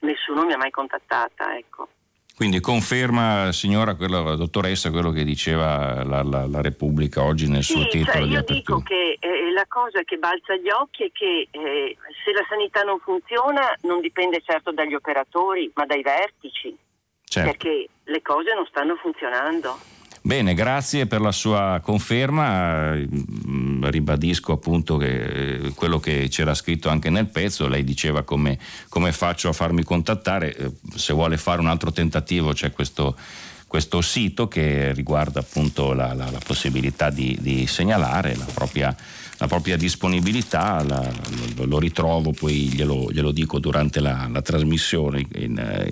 nessuno 0.00 0.44
mi 0.44 0.52
ha 0.52 0.56
mai 0.56 0.70
contattata. 0.70 1.56
Ecco. 1.56 1.88
Quindi 2.34 2.60
conferma, 2.60 3.52
signora, 3.52 3.94
quello, 3.94 4.34
dottoressa, 4.36 4.90
quello 4.90 5.10
che 5.10 5.22
diceva 5.22 6.02
la, 6.02 6.22
la, 6.22 6.46
la 6.46 6.60
Repubblica 6.60 7.22
oggi 7.22 7.48
nel 7.48 7.62
sì, 7.62 7.74
suo 7.74 7.86
titolo 7.86 8.12
cioè 8.12 8.26
di 8.26 8.32
io 8.32 8.38
apertura. 8.40 8.78
dico 8.78 8.80
che 8.80 9.16
eh, 9.20 9.52
la 9.52 9.66
cosa 9.68 10.02
che 10.02 10.16
balza 10.16 10.54
agli 10.54 10.70
occhi 10.70 11.04
è 11.04 11.10
che 11.12 11.48
eh, 11.50 11.96
se 12.24 12.32
la 12.32 12.44
sanità 12.48 12.82
non 12.82 12.98
funziona 13.00 13.76
non 13.82 14.00
dipende 14.00 14.40
certo 14.42 14.72
dagli 14.72 14.94
operatori, 14.94 15.70
ma 15.74 15.84
dai 15.84 16.02
vertici 16.02 16.76
certo. 17.32 17.50
perché 17.50 17.88
le 18.04 18.22
cose 18.22 18.54
non 18.54 18.66
stanno 18.66 18.96
funzionando. 18.96 19.78
Bene, 20.24 20.54
grazie 20.54 21.06
per 21.06 21.20
la 21.20 21.32
sua 21.32 21.80
conferma. 21.82 22.94
Mm, 22.94 23.84
ribadisco 23.86 24.52
appunto 24.52 24.96
che 24.96 25.56
eh, 25.56 25.72
quello 25.74 25.98
che 25.98 26.28
c'era 26.30 26.54
scritto 26.54 26.88
anche 26.88 27.10
nel 27.10 27.26
pezzo, 27.26 27.66
lei 27.66 27.82
diceva 27.82 28.22
come, 28.22 28.58
come 28.88 29.10
faccio 29.12 29.48
a 29.48 29.52
farmi 29.52 29.82
contattare, 29.82 30.54
eh, 30.54 30.70
se 30.94 31.12
vuole 31.12 31.38
fare 31.38 31.60
un 31.60 31.66
altro 31.66 31.90
tentativo 31.90 32.52
c'è 32.52 32.70
questo, 32.70 33.16
questo 33.66 34.00
sito 34.00 34.46
che 34.46 34.92
riguarda 34.92 35.40
appunto 35.40 35.92
la, 35.92 36.12
la, 36.14 36.30
la 36.30 36.40
possibilità 36.44 37.10
di, 37.10 37.36
di 37.40 37.66
segnalare 37.66 38.36
la 38.36 38.46
propria 38.54 38.94
la 39.42 39.48
propria 39.48 39.76
disponibilità, 39.76 40.84
la, 40.84 41.04
lo, 41.56 41.64
lo, 41.64 41.80
ritrovo, 41.80 42.30
poi 42.30 42.68
glielo, 42.68 43.10
glielo 43.10 43.32
dico 43.32 43.58
durante 43.58 43.98
la, 43.98 44.28
la 44.30 44.40
trasmissione, 44.40 45.26
in, 45.34 45.58
eh, 45.58 45.90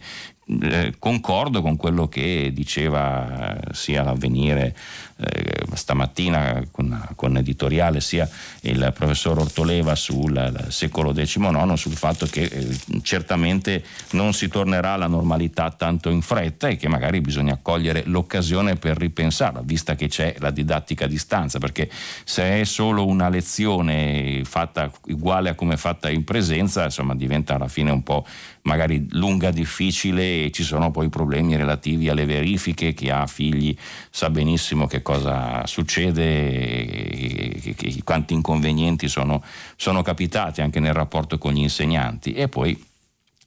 eh, 0.61 0.95
concordo 0.97 1.61
con 1.61 1.75
quello 1.75 2.07
che 2.07 2.49
diceva 2.51 3.55
eh, 3.59 3.73
sia 3.73 4.01
l'avvenire 4.01 4.75
eh, 5.17 5.65
stamattina 5.73 6.63
con, 6.71 7.07
con, 7.15 7.37
editoriale 7.37 8.01
sia 8.01 8.27
il 8.61 8.91
professor 8.95 9.37
Ortoleva 9.37 9.93
sul 9.93 10.65
secolo 10.69 11.13
XIX 11.13 11.73
sul 11.73 11.93
fatto 11.93 12.25
che 12.25 12.43
eh, 12.43 12.79
certamente 13.03 13.83
non 14.11 14.33
si 14.33 14.47
tornerà 14.47 14.93
alla 14.93 15.07
normalità 15.07 15.69
tanto 15.69 16.09
in 16.09 16.21
fretta 16.21 16.67
e 16.67 16.77
che 16.77 16.87
magari 16.87 17.21
bisogna 17.21 17.59
cogliere 17.61 18.03
l'occasione 18.05 18.75
per 18.75 18.97
ripensarla, 18.97 19.61
vista 19.63 19.93
che 19.95 20.07
c'è 20.07 20.35
la 20.39 20.49
didattica 20.49 21.05
a 21.05 21.07
distanza, 21.07 21.59
perché 21.59 21.89
se 22.23 22.61
è 22.61 22.63
solo 22.63 23.05
una 23.05 23.29
lezione 23.29 24.41
fatta 24.45 24.91
uguale 25.07 25.49
a 25.49 25.53
come 25.53 25.75
è 25.75 25.77
fatta 25.77 26.09
in 26.09 26.23
presenza, 26.23 26.85
insomma 26.85 27.13
diventa 27.13 27.55
alla 27.55 27.67
fine 27.67 27.91
un 27.91 28.01
po' 28.01 28.25
magari 28.63 29.07
lunga, 29.11 29.51
difficile 29.51 30.45
e 30.45 30.51
ci 30.51 30.63
sono 30.63 30.91
poi 30.91 31.09
problemi 31.09 31.55
relativi 31.55 32.09
alle 32.09 32.25
verifiche, 32.25 32.93
chi 32.93 33.09
ha 33.09 33.25
figli 33.27 33.75
sa 34.09 34.29
benissimo 34.29 34.87
che 34.87 35.01
cosa 35.01 35.65
succede, 35.65 37.59
quanti 38.03 38.33
inconvenienti 38.33 39.07
sono, 39.07 39.43
sono 39.75 40.01
capitati 40.01 40.61
anche 40.61 40.79
nel 40.79 40.93
rapporto 40.93 41.37
con 41.37 41.53
gli 41.53 41.59
insegnanti. 41.59 42.33
E 42.33 42.47
poi 42.47 42.88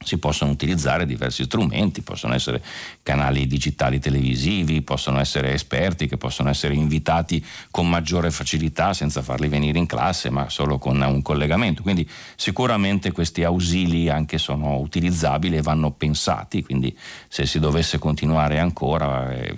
si 0.05 0.19
possono 0.19 0.51
utilizzare 0.51 1.07
diversi 1.07 1.45
strumenti, 1.45 2.03
possono 2.03 2.35
essere 2.35 2.63
canali 3.03 3.47
digitali 3.47 3.99
televisivi, 3.99 4.83
possono 4.83 5.19
essere 5.21 5.53
esperti 5.53 6.09
che 6.09 6.17
possono 6.17 6.49
essere 6.49 6.75
invitati 6.75 7.45
con 7.71 7.89
maggiore 7.89 8.31
facilità 8.31 8.95
senza 8.95 9.23
farli 9.23 9.49
venire 9.49 9.79
in 9.79 9.87
classe, 9.87 10.31
ma 10.31 10.49
solo 10.49 10.79
con 10.79 11.01
un 11.01 11.23
collegamento. 11.23 11.83
Quindi 11.83 12.09
sicuramente 12.37 13.13
questi 13.13 13.45
ausili 13.45 14.09
anche 14.09 14.39
sono 14.39 14.79
utilizzabili 14.79 15.57
e 15.57 15.63
vanno 15.63 15.91
pensati, 15.91 16.63
quindi 16.63 16.97
se 17.29 17.47
si 17.47 17.59
dovesse 17.59 17.99
continuare 17.99 18.59
ancora 18.59 19.33
eh, 19.33 19.57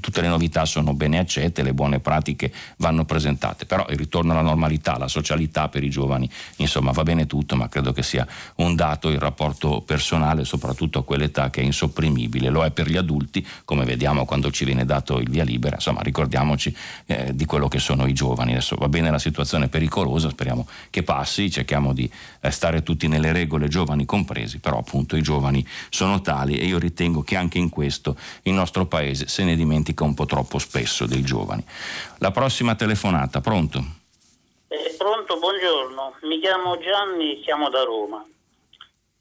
tutte 0.00 0.20
le 0.20 0.28
novità 0.28 0.64
sono 0.64 0.94
bene 0.94 1.18
accette, 1.18 1.62
le 1.62 1.74
buone 1.74 2.00
pratiche 2.00 2.52
vanno 2.76 3.04
presentate, 3.04 3.66
però 3.66 3.86
il 3.88 3.96
ritorno 3.96 4.32
alla 4.32 4.42
normalità, 4.42 4.96
la 4.98 5.08
socialità 5.08 5.68
per 5.68 5.82
i 5.82 5.90
giovani, 5.90 6.28
insomma 6.56 6.92
va 6.92 7.02
bene 7.02 7.26
tutto, 7.26 7.56
ma 7.56 7.68
credo 7.68 7.92
che 7.92 8.02
sia 8.02 8.26
un 8.56 8.74
dato 8.74 9.08
il 9.08 9.18
rapporto 9.18 9.57
rapporto 9.58 9.80
personale, 9.80 10.44
soprattutto 10.44 11.00
a 11.00 11.04
quell'età 11.04 11.50
che 11.50 11.60
è 11.60 11.64
insopprimibile. 11.64 12.48
Lo 12.48 12.64
è 12.64 12.70
per 12.70 12.88
gli 12.88 12.96
adulti, 12.96 13.44
come 13.64 13.84
vediamo 13.84 14.24
quando 14.24 14.50
ci 14.50 14.64
viene 14.64 14.84
dato 14.84 15.18
il 15.18 15.28
via 15.28 15.42
libera. 15.42 15.74
Insomma, 15.74 16.00
ricordiamoci 16.00 16.74
eh, 17.06 17.34
di 17.34 17.44
quello 17.44 17.68
che 17.68 17.80
sono 17.80 18.06
i 18.06 18.12
giovani. 18.12 18.52
Adesso 18.52 18.76
va 18.76 18.88
bene 18.88 19.10
la 19.10 19.18
situazione 19.18 19.68
pericolosa, 19.68 20.30
speriamo 20.30 20.66
che 20.90 21.02
passi, 21.02 21.50
cerchiamo 21.50 21.92
di 21.92 22.10
eh, 22.40 22.50
stare 22.50 22.82
tutti 22.82 23.08
nelle 23.08 23.32
regole, 23.32 23.68
giovani 23.68 24.04
compresi, 24.04 24.60
però 24.60 24.78
appunto 24.78 25.16
i 25.16 25.22
giovani 25.22 25.66
sono 25.90 26.20
tali 26.20 26.58
e 26.58 26.64
io 26.64 26.78
ritengo 26.78 27.22
che 27.22 27.36
anche 27.36 27.58
in 27.58 27.68
questo 27.68 28.16
il 28.42 28.52
nostro 28.52 28.86
paese 28.86 29.26
se 29.26 29.42
ne 29.44 29.56
dimentica 29.56 30.04
un 30.04 30.14
po' 30.14 30.26
troppo 30.26 30.58
spesso 30.58 31.06
dei 31.06 31.22
giovani. 31.22 31.64
La 32.18 32.30
prossima 32.30 32.74
telefonata, 32.74 33.40
pronto? 33.40 33.96
Eh, 34.68 34.94
pronto, 34.98 35.38
buongiorno, 35.38 36.14
mi 36.22 36.40
chiamo 36.40 36.78
Gianni, 36.78 37.40
chiamo 37.40 37.70
da 37.70 37.82
Roma. 37.84 38.24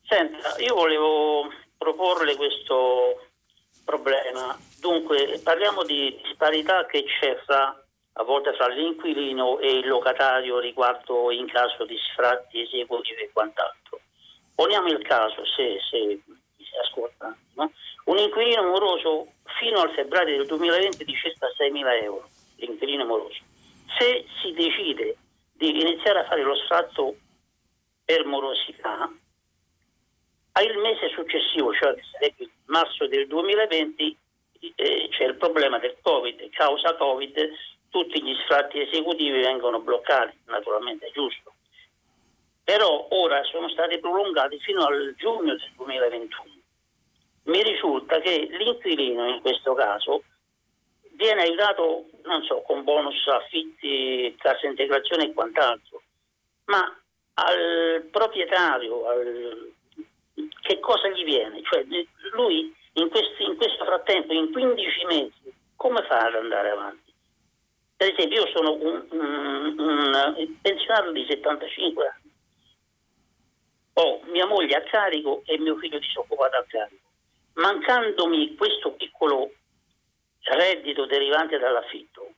Senta, 0.08 0.55
io 0.60 0.74
volevo 0.74 1.51
proporle 1.78 2.38
questo 2.38 3.28
problema. 3.84 4.58
Dunque, 4.80 5.38
parliamo 5.43 5.84
di 5.84 6.18
disparità 6.24 6.86
che 6.86 7.03
c'è 7.03 7.36
fra, 7.43 7.78
a 8.14 8.24
volte 8.24 8.53
fra 8.53 8.70
l'inquilino 8.70 9.60
e 9.60 9.80
il 9.80 9.88
locatario 9.88 10.60
riguardo 10.60 11.30
in 11.30 11.45
caso 11.47 11.84
di 11.84 11.97
sfratti 11.97 12.62
esecutivi 12.62 13.24
e 13.24 13.32
quant'altro. 13.34 13.99
Poniamo 14.55 14.88
il 14.88 15.01
caso, 15.05 15.45
se, 15.45 15.78
se 15.89 16.22
ascolta, 16.82 17.36
no? 17.55 17.72
un 18.05 18.18
inquilino 18.18 18.64
moroso 18.64 19.34
fino 19.60 19.82
al 19.82 19.91
febbraio 19.91 20.38
del 20.38 20.47
2020 20.47 21.03
di 21.03 21.14
circa 21.16 21.47
6.000 21.47 22.03
euro, 22.03 22.30
l'inquilino 22.55 23.03
moroso. 23.03 23.41
Se 23.97 24.26
si 24.41 24.53
decide 24.53 25.18
di 25.51 25.82
iniziare 25.82 26.20
a 26.20 26.26
fare 26.26 26.43
lo 26.43 26.55
sfratto 26.55 27.14
per 28.05 28.26
morosità, 28.26 29.12
il 30.62 30.78
mese 30.78 31.10
successivo, 31.10 31.74
cioè 31.74 31.95
sarebbe 32.12 32.49
marzo 32.66 33.08
del 33.08 33.28
2020, 33.28 34.18
eh, 34.76 35.08
c'è 35.12 35.24
il 35.26 35.36
problema 35.36 35.78
del 35.80 35.97
Covid. 36.01 36.49
Causa 36.49 36.95
Covid 36.95 37.51
tutti 37.89 38.22
gli 38.22 38.36
sfratti 38.43 38.82
esecutivi 38.82 39.39
vengono 39.41 39.80
bloccati, 39.80 40.38
naturalmente 40.45 41.08
è 41.08 41.12
giusto. 41.12 41.53
Però 42.64 43.08
ora 43.12 43.43
sono 43.43 43.70
stati 43.70 43.97
prolungati 43.99 44.60
fino 44.60 44.86
al 44.86 45.16
giugno 45.18 45.55
del 45.55 45.72
2021. 45.76 46.51
Mi 47.43 47.64
risulta 47.64 48.20
che 48.20 48.47
l'inquilino 48.51 49.28
in 49.30 49.41
questo 49.41 49.74
caso 49.74 50.24
viene 51.12 51.43
aiutato, 51.43 52.05
non 52.26 52.43
so, 52.43 52.62
con 52.62 52.84
bonus 52.84 53.26
affitti, 53.28 54.36
cassa 54.38 54.68
integrazione 54.68 55.26
e 55.26 55.34
quant'altro, 55.34 56.01
ma 56.66 56.84
al 57.36 58.08
proprietario, 58.12 59.08
al 59.08 59.74
che 60.62 60.80
cosa 60.80 61.08
gli 61.10 61.24
viene? 61.24 61.62
Cioè, 61.64 61.86
lui 62.34 62.74
in, 62.94 63.10
questi, 63.10 63.44
in 63.44 63.56
questo 63.56 63.86
frattempo, 63.86 64.34
in 64.34 64.52
15 64.52 65.06
mesi, 65.06 65.54
come 65.76 66.04
fa 66.04 66.20
ad 66.20 66.36
andare 66.36 66.70
avanti? 66.70 67.14
Per 67.96 68.14
esempio, 68.14 68.42
io 68.42 68.48
sono 68.54 68.74
un, 68.74 69.06
un, 69.10 69.80
un 69.80 70.58
pensionato 70.62 71.12
di 71.12 71.26
75 71.28 72.06
anni, 72.06 72.32
ho 73.94 74.22
mia 74.26 74.46
moglie 74.46 74.76
a 74.76 74.84
carico 74.84 75.42
e 75.46 75.58
mio 75.58 75.76
figlio 75.78 75.98
disoccupato 75.98 76.58
a 76.58 76.66
carico. 76.68 77.06
Mancandomi 77.54 78.56
questo 78.56 78.92
piccolo 78.92 79.52
reddito 80.44 81.06
derivante 81.08 81.58
dall'affitto, 81.58 82.34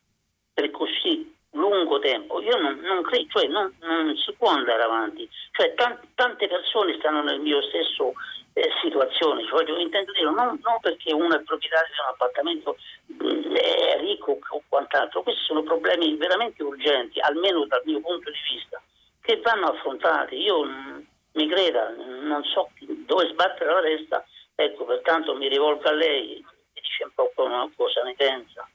per 0.53 0.71
così 0.71 1.35
lungo 1.51 1.99
tempo, 1.99 2.41
io 2.41 2.57
non, 2.57 2.79
non 2.79 3.01
credo, 3.01 3.27
cioè 3.29 3.47
non, 3.47 3.73
non, 3.81 4.15
si 4.15 4.33
può 4.33 4.49
andare 4.49 4.83
avanti, 4.83 5.27
cioè 5.51 5.73
tante, 5.73 6.07
tante 6.15 6.47
persone 6.47 6.95
stanno 6.99 7.23
nel 7.23 7.39
mio 7.39 7.61
stesso 7.63 8.13
eh, 8.53 8.69
situazione, 8.81 9.45
cioè, 9.45 9.67
intendo 9.79 10.11
dire 10.11 10.25
non, 10.25 10.59
non, 10.61 10.79
perché 10.81 11.13
uno 11.13 11.35
è 11.35 11.41
proprietario 11.41 11.93
di 11.93 11.99
un 11.99 12.13
appartamento 12.13 12.77
mh, 13.05 13.25
mm, 13.25 13.55
è 13.55 13.97
ricco 13.99 14.37
o 14.49 14.63
quant'altro, 14.67 15.23
questi 15.23 15.43
sono 15.43 15.63
problemi 15.63 16.15
veramente 16.17 16.61
urgenti, 16.63 17.19
almeno 17.19 17.65
dal 17.65 17.81
mio 17.85 17.99
punto 18.01 18.29
di 18.29 18.39
vista, 18.51 18.81
che 19.21 19.39
vanno 19.41 19.67
affrontati. 19.67 20.35
Io 20.35 20.63
mh, 20.63 20.69
mm, 20.69 20.99
mi 21.33 21.47
creda, 21.47 21.89
non 21.89 22.43
so 22.43 22.69
dove 23.05 23.27
sbattere 23.31 23.73
la 23.73 23.81
testa, 23.81 24.25
ecco 24.55 24.85
pertanto 24.85 25.35
mi 25.35 25.47
rivolgo 25.47 25.87
a 25.87 25.93
lei 25.93 26.43
e 26.73 26.81
dice 26.81 27.03
un 27.03 27.11
po' 27.15 27.31
cosa 27.33 28.03
ne 28.03 28.13
pensa. 28.15 28.67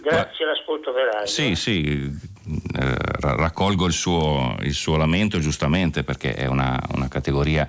Grazie 0.00 0.44
all'ascolto 0.44 0.92
per 0.92 1.04
radio. 1.04 1.26
Sì, 1.26 1.54
sì, 1.54 2.10
eh, 2.78 2.96
raccolgo 3.20 3.86
il 3.86 3.92
suo, 3.92 4.56
il 4.60 4.74
suo, 4.74 4.96
lamento 4.96 5.38
giustamente 5.38 6.04
perché 6.04 6.34
è 6.34 6.46
una, 6.46 6.80
una 6.94 7.08
categoria 7.08 7.68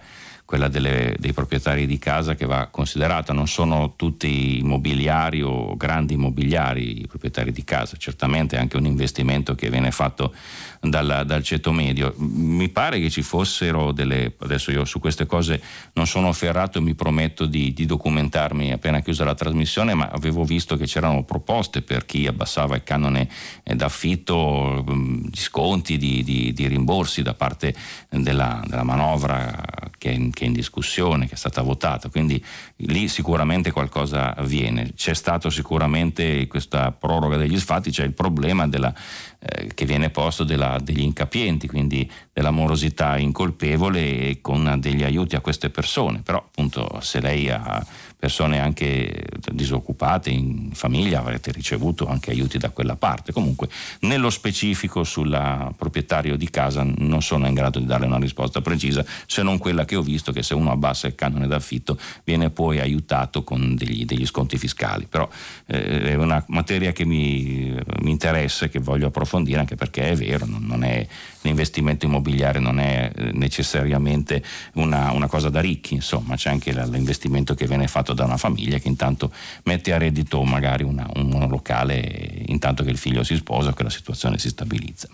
quella 0.49 0.67
delle, 0.67 1.15
dei 1.19 1.31
proprietari 1.31 1.85
di 1.85 1.99
casa 1.99 2.33
che 2.33 2.47
va 2.47 2.69
considerata, 2.71 3.33
non 3.33 3.47
sono 3.47 3.93
tutti 3.95 4.57
immobiliari 4.57 5.43
o 5.43 5.77
grandi 5.77 6.15
immobiliari 6.15 7.01
i 7.01 7.05
proprietari 7.07 7.51
di 7.51 7.63
casa, 7.63 7.97
certamente 7.97 8.55
è 8.55 8.59
anche 8.59 8.75
un 8.75 8.87
investimento 8.87 9.53
che 9.53 9.69
viene 9.69 9.91
fatto 9.91 10.33
dal, 10.81 11.21
dal 11.27 11.43
ceto 11.43 11.71
medio. 11.71 12.15
Mi 12.17 12.67
pare 12.69 12.99
che 12.99 13.11
ci 13.11 13.21
fossero 13.21 13.91
delle, 13.91 14.33
adesso 14.39 14.71
io 14.71 14.85
su 14.85 14.99
queste 14.99 15.27
cose 15.27 15.61
non 15.93 16.07
sono 16.07 16.33
ferrato 16.33 16.79
e 16.79 16.81
mi 16.81 16.95
prometto 16.95 17.45
di, 17.45 17.71
di 17.71 17.85
documentarmi 17.85 18.71
appena 18.71 19.01
chiusa 19.01 19.23
la 19.25 19.35
trasmissione, 19.35 19.93
ma 19.93 20.09
avevo 20.09 20.43
visto 20.43 20.77
che 20.77 20.85
c'erano 20.85 21.23
proposte 21.25 21.83
per 21.83 22.07
chi 22.07 22.25
abbassava 22.25 22.75
il 22.75 22.83
canone 22.83 23.29
eh, 23.61 23.75
d'affitto, 23.75 24.83
mm, 24.89 25.25
di 25.25 25.39
sconti, 25.39 25.99
di, 25.99 26.23
di, 26.23 26.53
di 26.53 26.67
rimborsi 26.67 27.21
da 27.21 27.35
parte 27.35 27.75
della, 28.09 28.63
della 28.65 28.83
manovra 28.83 29.63
che, 29.99 30.09
in, 30.09 30.31
che 30.39 30.45
è 30.45 30.47
in 30.47 30.53
discussione, 30.53 31.27
che 31.27 31.33
è 31.33 31.37
stata 31.37 31.61
votata, 31.61 32.07
quindi 32.07 32.41
lì 32.77 33.09
sicuramente 33.09 33.71
qualcosa 33.71 34.33
avviene. 34.33 34.93
C'è 34.95 35.13
stato 35.13 35.49
sicuramente 35.49 36.47
questa 36.47 36.93
proroga 36.93 37.35
degli 37.35 37.59
sfatti, 37.59 37.91
c'è 37.91 38.05
il 38.05 38.13
problema 38.13 38.65
della, 38.65 38.93
eh, 39.39 39.71
che 39.73 39.85
viene 39.85 40.09
posto 40.09 40.43
della, 40.43 40.77
degli 40.81 41.01
incapienti, 41.01 41.67
quindi 41.67 42.09
della 42.33 42.51
morosità 42.51 43.17
incolpevole 43.17 43.99
e 43.99 44.41
con 44.41 44.77
degli 44.79 45.03
aiuti 45.03 45.35
a 45.35 45.39
queste 45.39 45.69
persone, 45.69 46.21
però 46.21 46.37
appunto 46.37 46.99
se 47.01 47.21
lei 47.21 47.49
ha 47.49 47.85
persone 48.19 48.59
anche 48.59 49.23
disoccupate 49.53 50.29
in 50.29 50.71
famiglia 50.73 51.19
avrete 51.19 51.53
ricevuto 51.53 52.05
anche 52.05 52.31
aiuti 52.31 52.57
da 52.57 52.69
quella 52.69 52.97
parte. 52.97 53.31
Comunque, 53.31 53.69
nello 54.01 54.29
specifico 54.29 55.05
sul 55.05 55.29
proprietario 55.77 56.35
di 56.35 56.49
casa 56.49 56.83
non 56.83 57.21
sono 57.21 57.47
in 57.47 57.53
grado 57.53 57.79
di 57.79 57.85
dare 57.85 58.05
una 58.05 58.19
risposta 58.19 58.59
precisa, 58.59 59.05
se 59.25 59.41
non 59.41 59.57
quella 59.57 59.85
che 59.85 59.95
ho 59.95 60.01
visto, 60.01 60.33
che 60.33 60.43
se 60.43 60.53
uno 60.53 60.69
abbassa 60.69 61.07
il 61.07 61.15
canone 61.15 61.47
d'affitto 61.47 61.97
viene 62.25 62.49
poi 62.49 62.81
aiutato 62.81 63.45
con 63.45 63.75
degli, 63.75 64.03
degli 64.03 64.25
sconti 64.25 64.57
fiscali. 64.57 65.07
Però 65.07 65.27
eh, 65.67 66.01
è 66.01 66.15
una 66.15 66.43
materia 66.49 66.91
che 66.91 67.05
mi, 67.05 67.73
mi, 68.01 68.11
interessa 68.11 68.65
e 68.65 68.69
che 68.69 68.79
voglio 68.79 69.07
approfondire, 69.07 69.28
anche 69.59 69.75
perché 69.75 70.09
è 70.09 70.15
vero, 70.15 70.45
non, 70.45 70.65
non 70.65 70.83
è, 70.83 71.05
l'investimento 71.41 72.05
immobiliare 72.05 72.59
non 72.59 72.79
è 72.79 73.11
eh, 73.13 73.31
necessariamente 73.33 74.43
una, 74.73 75.11
una 75.11 75.27
cosa 75.27 75.49
da 75.49 75.61
ricchi, 75.61 75.93
insomma, 75.93 76.35
c'è 76.35 76.49
anche 76.49 76.71
l'investimento 76.71 77.53
che 77.53 77.67
viene 77.67 77.87
fatto 77.87 78.13
da 78.13 78.25
una 78.25 78.37
famiglia 78.37 78.77
che 78.77 78.87
intanto 78.87 79.31
mette 79.63 79.93
a 79.93 79.97
reddito 79.97 80.43
magari 80.43 80.83
una, 80.83 81.09
un 81.15 81.27
monolocale 81.29 82.43
intanto 82.47 82.83
che 82.83 82.89
il 82.89 82.97
figlio 82.97 83.23
si 83.23 83.35
sposa 83.35 83.69
o 83.69 83.73
che 83.73 83.83
la 83.83 83.89
situazione 83.89 84.37
si 84.37 84.49
stabilizza. 84.49 85.07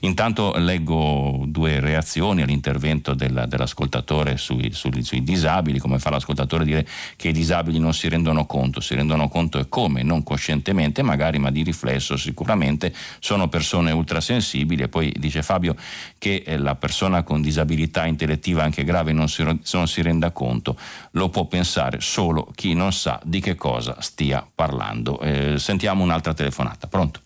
Intanto 0.00 0.54
leggo 0.56 1.44
due 1.46 1.80
reazioni 1.80 2.42
all'intervento 2.42 3.14
del, 3.14 3.46
dell'ascoltatore 3.48 4.36
sui, 4.36 4.72
sui, 4.72 5.02
sui 5.02 5.22
disabili, 5.22 5.78
come 5.78 5.98
fa 5.98 6.10
l'ascoltatore 6.10 6.62
a 6.62 6.66
dire 6.66 6.86
che 7.16 7.28
i 7.28 7.32
disabili 7.32 7.78
non 7.78 7.94
si 7.94 8.08
rendono 8.08 8.46
conto, 8.46 8.80
si 8.80 8.94
rendono 8.94 9.28
conto 9.28 9.58
e 9.58 9.68
come, 9.68 10.02
non 10.02 10.22
coscientemente 10.22 11.02
magari, 11.02 11.38
ma 11.38 11.50
di 11.50 11.62
riflesso 11.62 12.16
sicuramente, 12.16 12.92
sono 13.18 13.48
persone 13.48 13.90
ultrasensibili 13.90 14.82
e 14.82 14.88
poi 14.88 15.12
dice 15.18 15.42
Fabio 15.42 15.71
che 16.18 16.42
eh, 16.46 16.56
la 16.58 16.74
persona 16.74 17.22
con 17.22 17.42
disabilità 17.42 18.06
intellettiva 18.06 18.62
anche 18.62 18.84
grave 18.84 19.12
non 19.12 19.28
si, 19.28 19.42
non 19.42 19.88
si 19.88 20.02
renda 20.02 20.30
conto, 20.30 20.76
lo 21.12 21.28
può 21.28 21.46
pensare 21.46 22.00
solo 22.00 22.48
chi 22.54 22.74
non 22.74 22.92
sa 22.92 23.20
di 23.22 23.40
che 23.40 23.54
cosa 23.54 24.00
stia 24.00 24.46
parlando. 24.54 25.20
Eh, 25.20 25.58
sentiamo 25.58 26.02
un'altra 26.02 26.34
telefonata. 26.34 26.86
Pronto? 26.86 27.20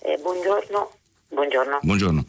Eh, 0.00 0.18
buongiorno. 0.22 0.90
buongiorno. 1.28 1.78
Buongiorno. 1.82 2.24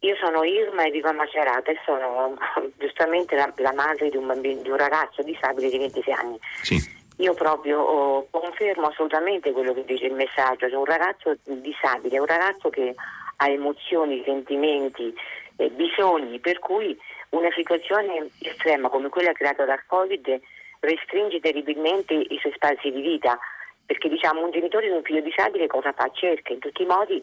Io 0.00 0.14
sono 0.20 0.44
Irma 0.44 0.84
e 0.84 0.90
vivo 0.90 1.08
a 1.08 1.12
Macerata 1.12 1.70
e 1.70 1.78
sono 1.84 2.36
giustamente 2.78 3.34
la, 3.34 3.52
la 3.56 3.72
madre 3.72 4.08
di 4.08 4.16
un, 4.16 4.26
bambino, 4.26 4.62
di 4.62 4.70
un 4.70 4.76
ragazzo 4.76 5.22
disabile 5.22 5.68
di 5.68 5.78
26 5.78 6.12
anni. 6.12 6.38
Sì. 6.62 6.94
Io 7.18 7.32
proprio 7.32 7.80
oh, 7.80 8.26
confermo 8.30 8.88
assolutamente 8.88 9.50
quello 9.52 9.72
che 9.72 9.84
dice 9.84 10.04
il 10.04 10.12
messaggio, 10.12 10.68
cioè 10.68 10.78
un 10.78 10.84
ragazzo 10.84 11.36
disabile, 11.44 12.18
un 12.18 12.26
ragazzo 12.26 12.68
che 12.68 12.94
ha 13.36 13.48
emozioni, 13.48 14.22
sentimenti, 14.24 15.14
eh, 15.56 15.70
bisogni, 15.70 16.38
per 16.38 16.58
cui 16.58 16.96
una 17.30 17.50
situazione 17.54 18.28
estrema 18.40 18.88
come 18.88 19.08
quella 19.08 19.32
creata 19.32 19.64
dal 19.64 19.84
Covid 19.86 20.40
restringe 20.80 21.40
terribilmente 21.40 22.14
i 22.14 22.38
suoi 22.40 22.52
spazi 22.54 22.90
di 22.90 23.00
vita, 23.00 23.38
perché 23.84 24.08
diciamo 24.08 24.44
un 24.44 24.50
genitore 24.50 24.88
di 24.88 24.94
un 24.94 25.02
figlio 25.02 25.20
disabile 25.20 25.66
cosa 25.66 25.92
fa? 25.92 26.10
Cerca 26.12 26.52
in 26.52 26.58
tutti 26.58 26.82
i 26.82 26.86
modi 26.86 27.22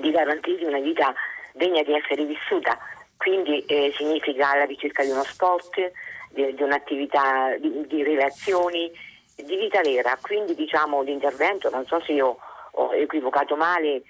di 0.00 0.10
garantirgli 0.10 0.64
una 0.64 0.80
vita 0.80 1.14
degna 1.52 1.82
di 1.82 1.94
essere 1.94 2.24
vissuta, 2.24 2.76
quindi 3.16 3.64
eh, 3.66 3.92
significa 3.96 4.56
la 4.56 4.64
ricerca 4.64 5.02
di 5.04 5.10
uno 5.10 5.22
sport, 5.22 5.92
di, 6.30 6.54
di 6.54 6.62
un'attività 6.62 7.56
di, 7.58 7.86
di, 7.86 8.02
relazioni, 8.02 8.90
di 9.36 9.56
vita 9.56 9.80
vera, 9.80 10.18
quindi 10.20 10.54
diciamo 10.54 11.02
l'intervento, 11.02 11.70
non 11.70 11.86
so 11.86 12.00
se 12.00 12.12
io 12.12 12.36
ho 12.72 12.92
equivocato 12.92 13.54
male 13.54 14.02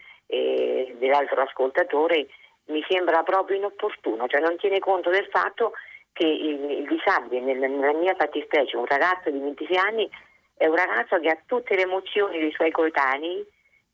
dell'altro 0.99 1.43
ascoltatore, 1.43 2.27
mi 2.67 2.85
sembra 2.89 3.23
proprio 3.23 3.57
inopportuno, 3.57 4.27
cioè 4.27 4.41
non 4.41 4.57
tiene 4.57 4.79
conto 4.79 5.11
del 5.11 5.29
fatto 5.31 5.73
che 6.13 6.27
il, 6.27 6.71
il 6.71 6.87
disabile, 6.89 7.41
nella, 7.41 7.67
nella 7.67 7.99
mia 7.99 8.15
fattispecie, 8.15 8.77
un 8.77 8.87
ragazzo 8.87 9.31
di 9.31 9.39
26 9.39 9.77
anni, 9.77 10.09
è 10.57 10.67
un 10.67 10.77
ragazzo 10.77 11.19
che 11.19 11.29
ha 11.29 11.39
tutte 11.45 11.75
le 11.75 11.83
emozioni 11.83 12.39
dei 12.39 12.53
suoi 12.53 12.71
coetanei 12.71 13.45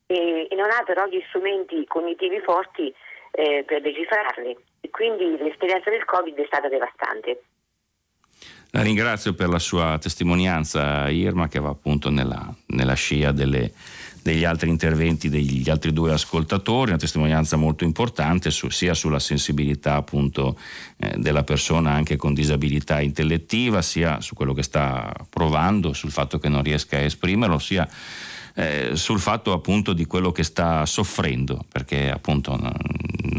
e, 0.07 0.47
e 0.51 0.55
non 0.55 0.71
ha 0.71 0.83
però 0.85 1.07
gli 1.07 1.23
strumenti 1.29 1.85
cognitivi 1.87 2.41
forti 2.41 2.93
eh, 3.33 3.65
per 3.67 3.81
decifrarli. 3.81 4.57
E 4.83 4.91
quindi 4.91 5.37
l'esperienza 5.39 5.91
del 5.91 6.05
Covid 6.05 6.37
è 6.37 6.47
stata 6.47 6.69
devastante. 6.69 7.43
La 8.73 8.83
ringrazio 8.83 9.35
per 9.35 9.49
la 9.49 9.59
sua 9.59 9.99
testimonianza, 10.01 11.09
Irma, 11.09 11.49
che 11.49 11.59
va 11.59 11.71
appunto 11.71 12.11
nella, 12.11 12.47
nella 12.69 12.95
scia 12.95 13.33
delle 13.33 13.73
degli 14.23 14.45
altri 14.45 14.69
interventi 14.69 15.29
degli 15.29 15.69
altri 15.71 15.93
due 15.93 16.13
ascoltatori, 16.13 16.91
una 16.91 16.99
testimonianza 16.99 17.57
molto 17.57 17.85
importante 17.85 18.51
su, 18.51 18.69
sia 18.71 18.95
sulla 18.95 19.19
sensibilità 19.19 19.95
appunto 19.95 20.59
eh, 20.99 21.15
della 21.19 21.45
persona 21.45 21.93
anche 21.93 22.17
con 22.17 22.35
disabilità 22.35 23.01
intellettiva, 23.01 23.83
sia 23.83 24.21
su 24.21 24.35
quello 24.35 24.53
che 24.53 24.63
sta 24.63 25.13
provando, 25.29 25.93
sul 25.93 26.11
fatto 26.11 26.39
che 26.39 26.49
non 26.49 26.63
riesca 26.63 26.97
a 26.97 27.01
esprimerlo, 27.01 27.59
sia 27.59 27.89
eh, 28.55 28.91
sul 28.95 29.21
fatto 29.21 29.53
appunto 29.53 29.93
di 29.93 30.05
quello 30.05 30.33
che 30.33 30.43
sta 30.43 30.85
soffrendo, 30.85 31.65
perché 31.71 32.11
appunto 32.11 32.59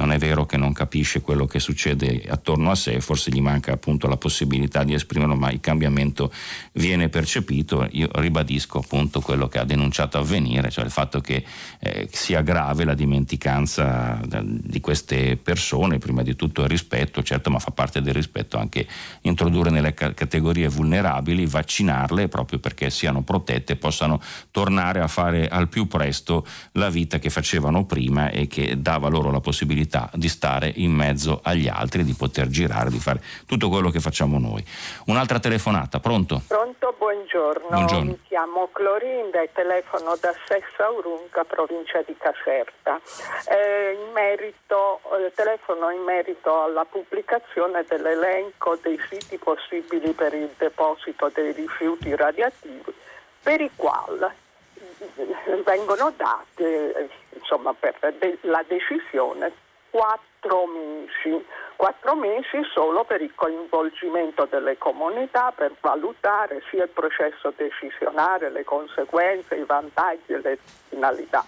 non 0.01 0.11
è 0.11 0.17
vero 0.17 0.47
che 0.47 0.57
non 0.57 0.73
capisce 0.73 1.21
quello 1.21 1.45
che 1.45 1.59
succede 1.59 2.23
attorno 2.27 2.71
a 2.71 2.75
sé, 2.75 2.99
forse 3.01 3.29
gli 3.29 3.39
manca 3.39 3.71
appunto 3.71 4.07
la 4.07 4.17
possibilità 4.17 4.83
di 4.83 4.95
esprimerlo, 4.95 5.35
ma 5.35 5.51
il 5.51 5.59
cambiamento 5.59 6.33
viene 6.73 7.07
percepito. 7.07 7.87
Io 7.91 8.09
ribadisco 8.11 8.79
appunto 8.79 9.21
quello 9.21 9.47
che 9.47 9.59
ha 9.59 9.63
denunciato 9.63 10.17
avvenire, 10.17 10.71
cioè 10.71 10.85
il 10.85 10.89
fatto 10.89 11.21
che 11.21 11.45
eh, 11.79 12.09
sia 12.11 12.41
grave 12.41 12.83
la 12.83 12.95
dimenticanza 12.95 14.19
di 14.41 14.79
queste 14.79 15.37
persone, 15.37 15.99
prima 15.99 16.23
di 16.23 16.35
tutto 16.35 16.63
il 16.63 16.67
rispetto, 16.67 17.21
certo, 17.21 17.51
ma 17.51 17.59
fa 17.59 17.69
parte 17.69 18.01
del 18.01 18.15
rispetto 18.15 18.57
anche 18.57 18.87
introdurre 19.21 19.69
nelle 19.69 19.93
categorie 19.93 20.67
vulnerabili, 20.67 21.45
vaccinarle 21.45 22.27
proprio 22.27 22.57
perché 22.57 22.89
siano 22.89 23.21
protette 23.21 23.73
e 23.73 23.75
possano 23.75 24.19
tornare 24.49 24.99
a 24.99 25.07
fare 25.07 25.47
al 25.47 25.69
più 25.69 25.85
presto 25.85 26.43
la 26.73 26.89
vita 26.89 27.19
che 27.19 27.29
facevano 27.29 27.85
prima 27.85 28.31
e 28.31 28.47
che 28.47 28.81
dava 28.81 29.07
loro 29.07 29.29
la 29.29 29.39
possibilità 29.39 29.90
possibilità 29.91 30.09
di 30.13 30.29
stare 30.29 30.71
in 30.75 30.91
mezzo 30.93 31.41
agli 31.43 31.67
altri, 31.67 32.03
di 32.03 32.15
poter 32.17 32.47
girare, 32.47 32.89
di 32.89 32.99
fare 32.99 33.19
tutto 33.45 33.67
quello 33.67 33.89
che 33.89 33.99
facciamo 33.99 34.39
noi. 34.39 34.63
Un'altra 35.07 35.39
telefonata, 35.39 35.99
pronto? 35.99 36.41
Pronto, 36.47 36.95
buongiorno. 36.97 37.67
buongiorno. 37.67 38.03
Mi 38.03 38.19
chiamo 38.27 38.69
Clorinda 38.71 39.41
e 39.41 39.49
telefono 39.53 40.15
da 40.19 40.33
Sessa 40.47 40.89
Urunca, 40.89 41.43
provincia 41.43 42.01
di 42.03 42.15
Caserta. 42.17 42.99
Eh, 43.49 43.97
in 44.01 44.13
merito, 44.13 45.01
eh, 45.17 45.31
telefono 45.35 45.89
in 45.91 46.01
merito 46.03 46.63
alla 46.63 46.85
pubblicazione 46.85 47.83
dell'elenco 47.87 48.77
dei 48.81 48.99
siti 49.09 49.37
possibili 49.37 50.13
per 50.13 50.33
il 50.33 50.49
deposito 50.57 51.29
dei 51.33 51.51
rifiuti 51.51 52.15
radioattivi 52.15 52.93
per 53.43 53.59
i 53.59 53.71
quali 53.75 54.27
vengono 55.65 56.13
date 56.15 57.09
insomma, 57.33 57.73
per 57.73 57.95
la 58.41 58.63
decisione 58.67 59.51
quattro 59.91 60.65
mesi, 60.65 61.45
quattro 61.75 62.15
mesi 62.15 62.63
solo 62.73 63.03
per 63.03 63.21
il 63.21 63.33
coinvolgimento 63.35 64.47
delle 64.49 64.77
comunità 64.77 65.51
per 65.51 65.73
valutare 65.79 66.63
sia 66.69 66.83
il 66.83 66.89
processo 66.89 67.53
decisionale, 67.55 68.49
le 68.49 68.63
conseguenze, 68.63 69.55
i 69.55 69.65
vantaggi 69.65 70.33
e 70.33 70.39
le 70.39 70.57
finalità. 70.89 71.45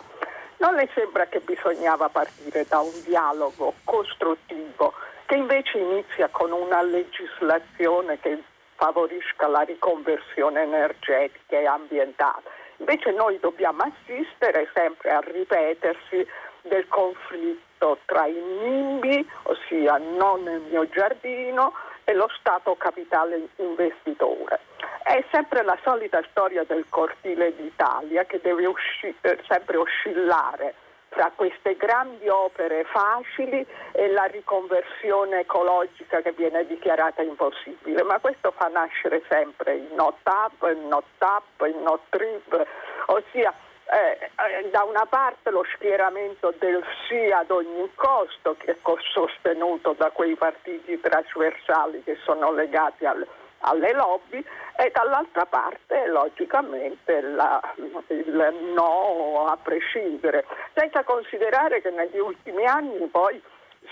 Non 0.57 0.75
le 0.75 0.89
sembra 0.93 1.25
che 1.25 1.39
bisognava 1.39 2.09
partire 2.09 2.65
da 2.67 2.79
un 2.79 3.01
dialogo 3.03 3.73
costruttivo 3.83 4.93
che 5.25 5.35
invece 5.35 5.77
inizia 5.77 6.27
con 6.29 6.51
una 6.51 6.81
legislazione 6.81 8.19
che 8.19 8.43
favorisca 8.75 9.47
la 9.47 9.61
riconversione 9.61 10.63
energetica 10.63 11.57
e 11.57 11.65
ambientale. 11.65 12.43
Invece 12.77 13.11
noi 13.11 13.39
dobbiamo 13.39 13.83
assistere 13.83 14.69
sempre 14.73 15.11
al 15.11 15.23
ripetersi 15.23 16.27
del 16.61 16.87
conflitto 16.87 17.72
tra 18.05 18.25
i 18.25 18.33
NIMBY, 18.33 19.29
ossia 19.43 19.97
non 19.97 20.43
nel 20.43 20.61
mio 20.69 20.87
giardino, 20.89 21.73
e 22.05 22.13
lo 22.13 22.29
Stato 22.39 22.75
capitale 22.75 23.47
investitore. 23.57 24.59
È 25.03 25.23
sempre 25.31 25.63
la 25.63 25.77
solita 25.83 26.21
storia 26.29 26.63
del 26.63 26.85
cortile 26.89 27.55
d'Italia 27.55 28.25
che 28.25 28.39
deve 28.41 28.65
usci- 28.65 29.15
eh, 29.21 29.39
sempre 29.47 29.77
oscillare 29.77 30.75
tra 31.09 31.31
queste 31.35 31.75
grandi 31.75 32.27
opere 32.27 32.85
facili 32.85 33.65
e 33.91 34.09
la 34.09 34.23
riconversione 34.23 35.41
ecologica 35.41 36.21
che 36.21 36.31
viene 36.31 36.65
dichiarata 36.65 37.21
impossibile, 37.21 38.01
ma 38.03 38.19
questo 38.19 38.51
fa 38.51 38.67
nascere 38.67 39.21
sempre 39.29 39.75
il 39.75 39.93
no 39.95 40.17
tap, 40.23 40.63
il 40.63 40.79
no 40.79 41.03
tap, 41.19 41.61
il 41.67 41.77
no 41.77 41.99
trip, 42.09 42.65
ossia 43.07 43.53
eh, 43.93 44.17
eh, 44.21 44.69
da 44.71 44.83
una 44.83 45.05
parte 45.05 45.51
lo 45.51 45.63
schieramento 45.75 46.53
del 46.57 46.83
sì 47.07 47.31
ad 47.31 47.51
ogni 47.51 47.89
costo 47.93 48.55
che 48.57 48.71
è 48.71 48.77
sostenuto 49.13 49.93
da 49.97 50.09
quei 50.09 50.35
partiti 50.35 50.99
trasversali 50.99 52.01
che 52.03 52.17
sono 52.23 52.51
legati 52.51 53.05
al, 53.05 53.25
alle 53.59 53.93
lobby 53.93 54.43
e 54.75 54.91
dall'altra 54.91 55.45
parte 55.45 56.07
logicamente 56.07 57.21
la, 57.21 57.61
il 58.07 58.71
no 58.73 59.45
a 59.47 59.57
prescindere, 59.57 60.45
senza 60.73 61.03
considerare 61.03 61.81
che 61.81 61.91
negli 61.91 62.17
ultimi 62.17 62.65
anni 62.65 63.05
poi 63.07 63.41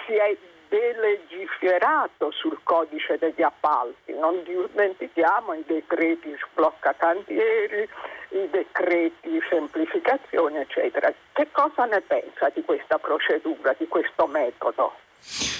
si 0.05 0.13
è 0.13 0.35
delegiferato 0.71 2.31
sul 2.31 2.57
codice 2.63 3.17
degli 3.19 3.41
appalti, 3.41 4.13
non 4.13 4.41
dimentichiamo 4.43 5.53
i 5.53 5.63
decreti 5.67 6.33
sblocca 6.39 6.95
cantieri, 6.97 7.83
i 8.29 8.47
decreti 8.49 9.37
semplificazione, 9.49 10.61
eccetera. 10.61 11.13
Che 11.33 11.47
cosa 11.51 11.83
ne 11.85 11.99
pensa 11.99 12.49
di 12.53 12.63
questa 12.63 12.97
procedura, 12.97 13.75
di 13.77 13.87
questo 13.89 14.27
metodo? 14.27 14.93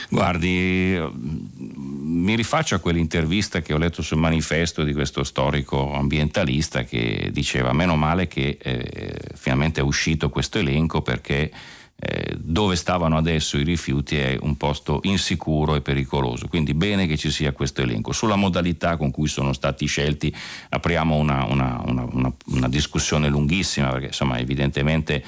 Guardi, 0.09 0.97
mi 1.13 2.35
rifaccio 2.35 2.75
a 2.75 2.79
quell'intervista 2.79 3.61
che 3.61 3.73
ho 3.73 3.77
letto 3.77 4.01
sul 4.01 4.17
manifesto 4.17 4.83
di 4.83 4.93
questo 4.93 5.23
storico 5.23 5.93
ambientalista 5.93 6.83
che 6.83 7.29
diceva 7.31 7.73
meno 7.73 7.95
male 7.95 8.27
che 8.27 8.57
eh, 8.61 9.17
finalmente 9.35 9.81
è 9.81 9.83
uscito 9.83 10.29
questo 10.29 10.57
elenco 10.57 11.01
perché 11.01 11.51
eh, 12.03 12.35
dove 12.35 12.75
stavano 12.75 13.15
adesso 13.15 13.59
i 13.59 13.63
rifiuti 13.63 14.17
è 14.17 14.35
un 14.41 14.57
posto 14.57 15.01
insicuro 15.03 15.75
e 15.75 15.81
pericoloso, 15.81 16.47
quindi 16.47 16.73
bene 16.73 17.05
che 17.05 17.15
ci 17.15 17.29
sia 17.29 17.51
questo 17.51 17.81
elenco. 17.81 18.11
Sulla 18.11 18.35
modalità 18.35 18.97
con 18.97 19.11
cui 19.11 19.27
sono 19.27 19.53
stati 19.53 19.85
scelti 19.85 20.35
apriamo 20.69 21.15
una, 21.15 21.45
una, 21.45 21.79
una, 21.85 22.33
una 22.47 22.69
discussione 22.69 23.29
lunghissima 23.29 23.89
perché 23.89 24.07
insomma 24.07 24.39
evidentemente 24.39 25.23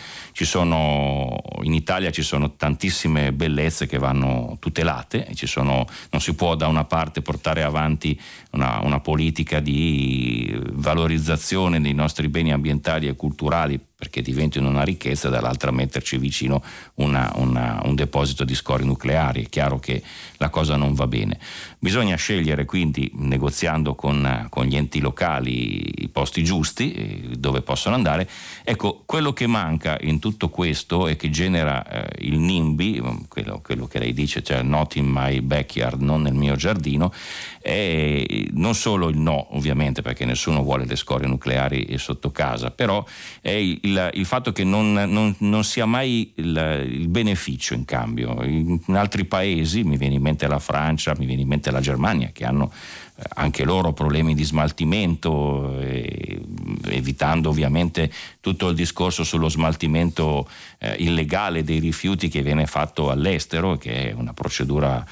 sono, 0.45 1.39
in 1.61 1.73
Italia 1.73 2.09
ci 2.11 2.23
sono 2.23 2.55
tantissime 2.55 3.31
bellezze 3.33 3.85
che 3.85 3.99
vanno 3.99 4.57
tutelate, 4.59 5.27
sono, 5.45 5.85
non 6.09 6.21
si 6.21 6.33
può 6.33 6.55
da 6.55 6.67
una 6.67 6.85
parte 6.85 7.21
portare 7.21 7.61
avanti 7.61 8.19
una 8.51 8.99
politica 8.99 9.59
di 9.59 10.59
valorizzazione 10.71 11.81
dei 11.81 11.93
nostri 11.93 12.29
beni 12.29 12.51
ambientali 12.51 13.07
e 13.07 13.15
culturali 13.15 13.79
perché 14.03 14.21
diventino 14.21 14.67
una 14.67 14.83
ricchezza, 14.83 15.29
dall'altra 15.29 15.71
metterci 15.71 16.17
vicino 16.17 16.61
una, 16.95 17.31
una, 17.35 17.79
un 17.85 17.95
deposito 17.95 18.43
di 18.43 18.53
scorie 18.53 18.85
nucleari. 18.85 19.45
È 19.45 19.49
chiaro 19.49 19.79
che 19.79 20.03
la 20.43 20.49
cosa 20.49 20.75
non 20.75 20.93
va 20.93 21.07
bene. 21.07 21.39
Bisogna 21.79 22.15
scegliere 22.17 22.65
quindi, 22.65 23.09
negoziando 23.15 23.95
con, 23.95 24.47
con 24.49 24.65
gli 24.65 24.75
enti 24.75 24.99
locali, 24.99 26.03
i 26.03 26.09
posti 26.09 26.43
giusti 26.43 26.93
eh, 26.93 27.21
dove 27.37 27.61
possono 27.61 27.95
andare. 27.95 28.29
Ecco, 28.63 29.03
quello 29.05 29.31
che 29.31 29.47
manca 29.47 29.97
in 30.01 30.19
tutto 30.19 30.49
questo 30.49 31.07
e 31.07 31.15
che 31.15 31.29
genera 31.29 31.85
eh, 31.87 32.25
il 32.25 32.39
NIMBY, 32.39 33.01
quello, 33.29 33.61
quello, 33.63 33.87
che 33.87 33.99
lei 33.99 34.13
dice, 34.13 34.43
cioè 34.43 34.61
not 34.63 34.95
in 34.95 35.05
my 35.07 35.39
backyard, 35.39 36.01
non 36.01 36.23
nel 36.23 36.33
mio 36.33 36.55
giardino, 36.55 37.13
è 37.61 38.25
non 38.51 38.75
solo 38.75 39.07
il 39.07 39.17
no, 39.17 39.55
ovviamente, 39.55 40.01
perché 40.01 40.25
nessuno 40.25 40.61
vuole 40.61 40.85
le 40.85 40.95
scorie 40.95 41.27
nucleari 41.27 41.97
sotto 41.97 42.31
casa, 42.31 42.71
però 42.71 43.05
è 43.39 43.51
il, 43.51 44.11
il, 44.13 44.25
fatto 44.25 44.51
che 44.51 44.63
non, 44.63 44.93
non, 44.93 45.35
non 45.39 45.63
sia 45.63 45.85
mai 45.85 46.33
il, 46.35 46.87
il, 46.89 47.07
beneficio 47.07 47.73
in 47.73 47.85
cambio. 47.85 48.41
In 48.43 48.95
altri 48.95 49.25
paesi, 49.25 49.83
mi 49.83 49.97
viene 49.97 50.15
in 50.15 50.21
mente 50.21 50.32
la 50.47 50.59
Francia, 50.59 51.15
mi 51.17 51.25
viene 51.25 51.41
in 51.41 51.47
mente 51.47 51.71
la 51.71 51.79
Germania, 51.79 52.31
che 52.33 52.45
hanno 52.45 52.71
eh, 53.15 53.23
anche 53.35 53.63
loro 53.63 53.93
problemi 53.93 54.33
di 54.33 54.43
smaltimento, 54.43 55.79
eh, 55.79 56.41
evitando 56.87 57.49
ovviamente 57.49 58.11
tutto 58.39 58.69
il 58.69 58.75
discorso 58.75 59.23
sullo 59.23 59.49
smaltimento 59.49 60.47
eh, 60.79 60.95
illegale 60.99 61.63
dei 61.63 61.79
rifiuti 61.79 62.27
che 62.29 62.41
viene 62.41 62.65
fatto 62.65 63.09
all'estero, 63.09 63.77
che 63.77 64.09
è 64.09 64.13
una 64.13 64.33
procedura 64.33 65.05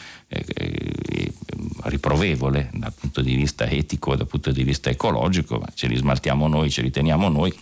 riprovevole 1.84 2.69
dal 2.72 2.93
punto 2.98 3.22
di 3.22 3.35
vista 3.35 3.65
etico 3.65 4.14
e 4.14 4.18
dal 4.18 4.27
punto 4.27 4.52
di 4.52 4.64
vista 4.64 4.89
ecologico, 4.89 5.57
ma 5.57 5.68
ce 5.73 5.88
li 5.88 5.98
smaltiamo 5.98 6.48
noi, 6.48 6.69
ce 6.69 6.81
li 6.81 6.89
teniamo 6.89 7.27
noi 7.27 7.53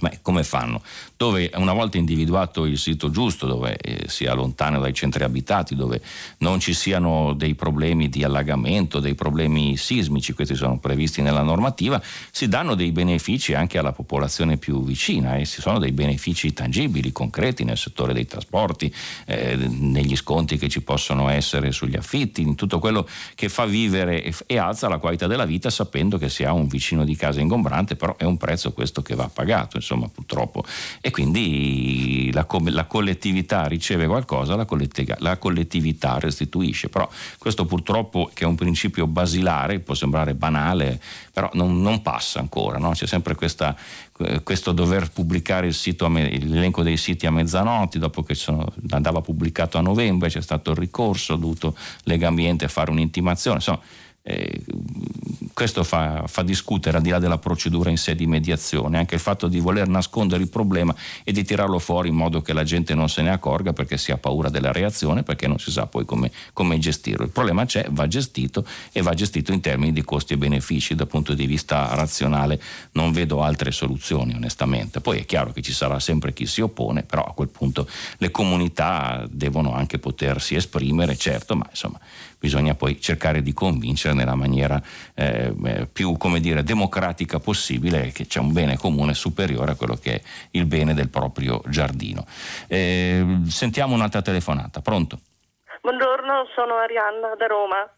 ma 0.00 0.10
come 0.20 0.44
fanno? 0.44 0.82
Dove 1.16 1.50
una 1.54 1.72
volta 1.72 1.96
individuato 1.96 2.66
il 2.66 2.76
sito 2.76 3.10
giusto, 3.10 3.46
dove 3.46 3.76
eh, 3.76 4.08
sia 4.08 4.34
lontano 4.34 4.78
dai 4.78 4.92
centri 4.92 5.24
abitati, 5.24 5.74
dove 5.74 6.02
non 6.38 6.60
ci 6.60 6.74
siano 6.74 7.32
dei 7.32 7.54
problemi 7.54 8.08
di 8.08 8.22
allagamento, 8.22 9.00
dei 9.00 9.14
problemi 9.14 9.76
sismici, 9.76 10.34
questi 10.34 10.54
sono 10.54 10.78
previsti 10.78 11.22
nella 11.22 11.42
normativa, 11.42 12.02
si 12.30 12.48
danno 12.48 12.74
dei 12.74 12.92
benefici 12.92 13.54
anche 13.54 13.78
alla 13.78 13.92
popolazione 13.92 14.58
più 14.58 14.84
vicina 14.84 15.36
e 15.36 15.46
ci 15.46 15.62
sono 15.62 15.78
dei 15.78 15.92
benefici 15.92 16.52
tangibili, 16.52 17.12
concreti 17.12 17.64
nel 17.64 17.78
settore 17.78 18.12
dei 18.12 18.26
trasporti, 18.26 18.92
eh, 19.24 19.56
negli 19.56 20.16
sconti 20.16 20.58
che 20.58 20.68
ci 20.68 20.82
possono 20.82 21.30
essere 21.30 21.72
sugli 21.72 21.96
affitti, 21.96 22.42
in 22.42 22.54
tutto 22.54 22.78
quello 22.78 23.08
che 23.34 23.48
fa 23.48 23.64
vivere 23.64 24.22
e, 24.22 24.34
e 24.44 24.58
alza 24.58 24.88
la 24.88 24.98
qualità 24.98 25.26
della 25.26 25.46
vita 25.46 25.70
sapendo 25.70 26.18
che 26.18 26.28
si 26.28 26.44
ha 26.44 26.52
un 26.52 26.66
vicino 26.66 27.04
di 27.04 27.16
casa 27.16 27.40
ingombrante, 27.40 27.96
però 27.96 28.14
è 28.16 28.24
un 28.24 28.36
prezzo 28.36 28.72
questo 28.72 29.00
che 29.00 29.14
va 29.14 29.30
pagato 29.32 29.78
insomma 29.86 30.08
purtroppo. 30.08 30.64
E 31.00 31.10
quindi 31.10 32.30
la, 32.32 32.46
la 32.66 32.84
collettività 32.86 33.66
riceve 33.66 34.06
qualcosa, 34.06 34.56
la 34.56 34.64
collettività, 34.64 35.16
la 35.20 35.38
collettività 35.38 36.18
restituisce. 36.18 36.88
Però 36.88 37.08
questo 37.38 37.64
purtroppo 37.64 38.30
che 38.34 38.44
è 38.44 38.46
un 38.46 38.56
principio 38.56 39.06
basilare, 39.06 39.78
può 39.78 39.94
sembrare 39.94 40.34
banale, 40.34 41.00
però 41.32 41.48
non, 41.52 41.80
non 41.80 42.02
passa 42.02 42.40
ancora, 42.40 42.78
no? 42.78 42.90
c'è 42.90 43.06
sempre 43.06 43.34
questa, 43.34 43.76
questo 44.42 44.72
dover 44.72 45.10
pubblicare 45.10 45.70
sito, 45.72 46.08
l'elenco 46.08 46.82
dei 46.82 46.96
siti 46.96 47.26
a 47.26 47.30
mezzanotte, 47.30 47.98
dopo 47.98 48.22
che 48.22 48.34
sono, 48.34 48.72
andava 48.90 49.20
pubblicato 49.20 49.78
a 49.78 49.82
novembre, 49.82 50.28
c'è 50.28 50.42
stato 50.42 50.72
il 50.72 50.76
ricorso, 50.78 51.34
ha 51.34 51.36
dovuto 51.36 51.76
Lega 52.04 52.28
Ambiente 52.28 52.68
fare 52.68 52.90
un'intimazione. 52.90 53.56
Insomma, 53.56 53.80
eh, 54.22 54.60
questo 55.56 55.84
fa, 55.84 56.24
fa, 56.26 56.42
discutere 56.42 56.98
al 56.98 57.02
di 57.02 57.08
là 57.08 57.18
della 57.18 57.38
procedura 57.38 57.88
in 57.88 57.96
sé 57.96 58.14
di 58.14 58.26
mediazione, 58.26 58.98
anche 58.98 59.14
il 59.14 59.22
fatto 59.22 59.48
di 59.48 59.58
voler 59.58 59.88
nascondere 59.88 60.42
il 60.42 60.50
problema 60.50 60.94
e 61.24 61.32
di 61.32 61.44
tirarlo 61.44 61.78
fuori 61.78 62.10
in 62.10 62.14
modo 62.14 62.42
che 62.42 62.52
la 62.52 62.62
gente 62.62 62.94
non 62.94 63.08
se 63.08 63.22
ne 63.22 63.30
accorga 63.30 63.72
perché 63.72 63.96
si 63.96 64.12
ha 64.12 64.18
paura 64.18 64.50
della 64.50 64.70
reazione, 64.70 65.22
perché 65.22 65.48
non 65.48 65.58
si 65.58 65.70
sa 65.70 65.86
poi 65.86 66.04
come, 66.04 66.30
come 66.52 66.78
gestirlo. 66.78 67.24
Il 67.24 67.30
problema 67.30 67.64
c'è, 67.64 67.86
va 67.88 68.06
gestito 68.06 68.66
e 68.92 69.00
va 69.00 69.14
gestito 69.14 69.50
in 69.54 69.62
termini 69.62 69.94
di 69.94 70.04
costi 70.04 70.34
e 70.34 70.36
benefici. 70.36 70.94
Dal 70.94 71.06
punto 71.06 71.32
di 71.32 71.46
vista 71.46 71.88
razionale 71.94 72.60
non 72.92 73.12
vedo 73.12 73.42
altre 73.42 73.70
soluzioni, 73.70 74.34
onestamente. 74.34 75.00
Poi 75.00 75.20
è 75.20 75.24
chiaro 75.24 75.52
che 75.52 75.62
ci 75.62 75.72
sarà 75.72 75.98
sempre 76.00 76.34
chi 76.34 76.44
si 76.44 76.60
oppone, 76.60 77.02
però 77.02 77.22
a 77.22 77.32
quel 77.32 77.48
punto 77.48 77.88
le 78.18 78.30
comunità 78.30 79.26
devono 79.30 79.72
anche 79.72 79.98
potersi 79.98 80.54
esprimere, 80.54 81.16
certo, 81.16 81.56
ma 81.56 81.66
insomma 81.70 81.98
bisogna 82.38 82.74
poi 82.74 83.00
cercare 83.00 83.42
di 83.42 83.52
convincere 83.52 84.14
nella 84.14 84.34
maniera 84.34 84.80
eh, 85.14 85.45
eh, 85.46 85.86
più 85.86 86.16
dire, 86.38 86.62
democratica 86.62 87.38
possibile 87.38 88.10
che 88.12 88.26
c'è 88.26 88.40
un 88.40 88.52
bene 88.52 88.76
comune 88.76 89.14
superiore 89.14 89.72
a 89.72 89.74
quello 89.76 89.96
che 89.96 90.14
è 90.14 90.20
il 90.52 90.66
bene 90.66 90.94
del 90.94 91.08
proprio 91.08 91.60
giardino. 91.66 92.24
Eh, 92.68 93.24
sentiamo 93.48 93.94
un'altra 93.94 94.22
telefonata, 94.22 94.80
pronto? 94.80 95.18
Buongiorno, 95.80 96.46
sono 96.54 96.76
Arianna 96.76 97.34
da 97.36 97.46
Roma. 97.46 97.88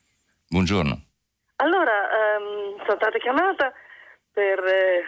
Buongiorno. 0.49 1.01
Allora, 1.57 2.37
ehm, 2.37 2.85
sono 2.85 2.97
stata 2.97 3.19
chiamata 3.19 3.73
per 4.33 4.59
eh, 4.65 5.05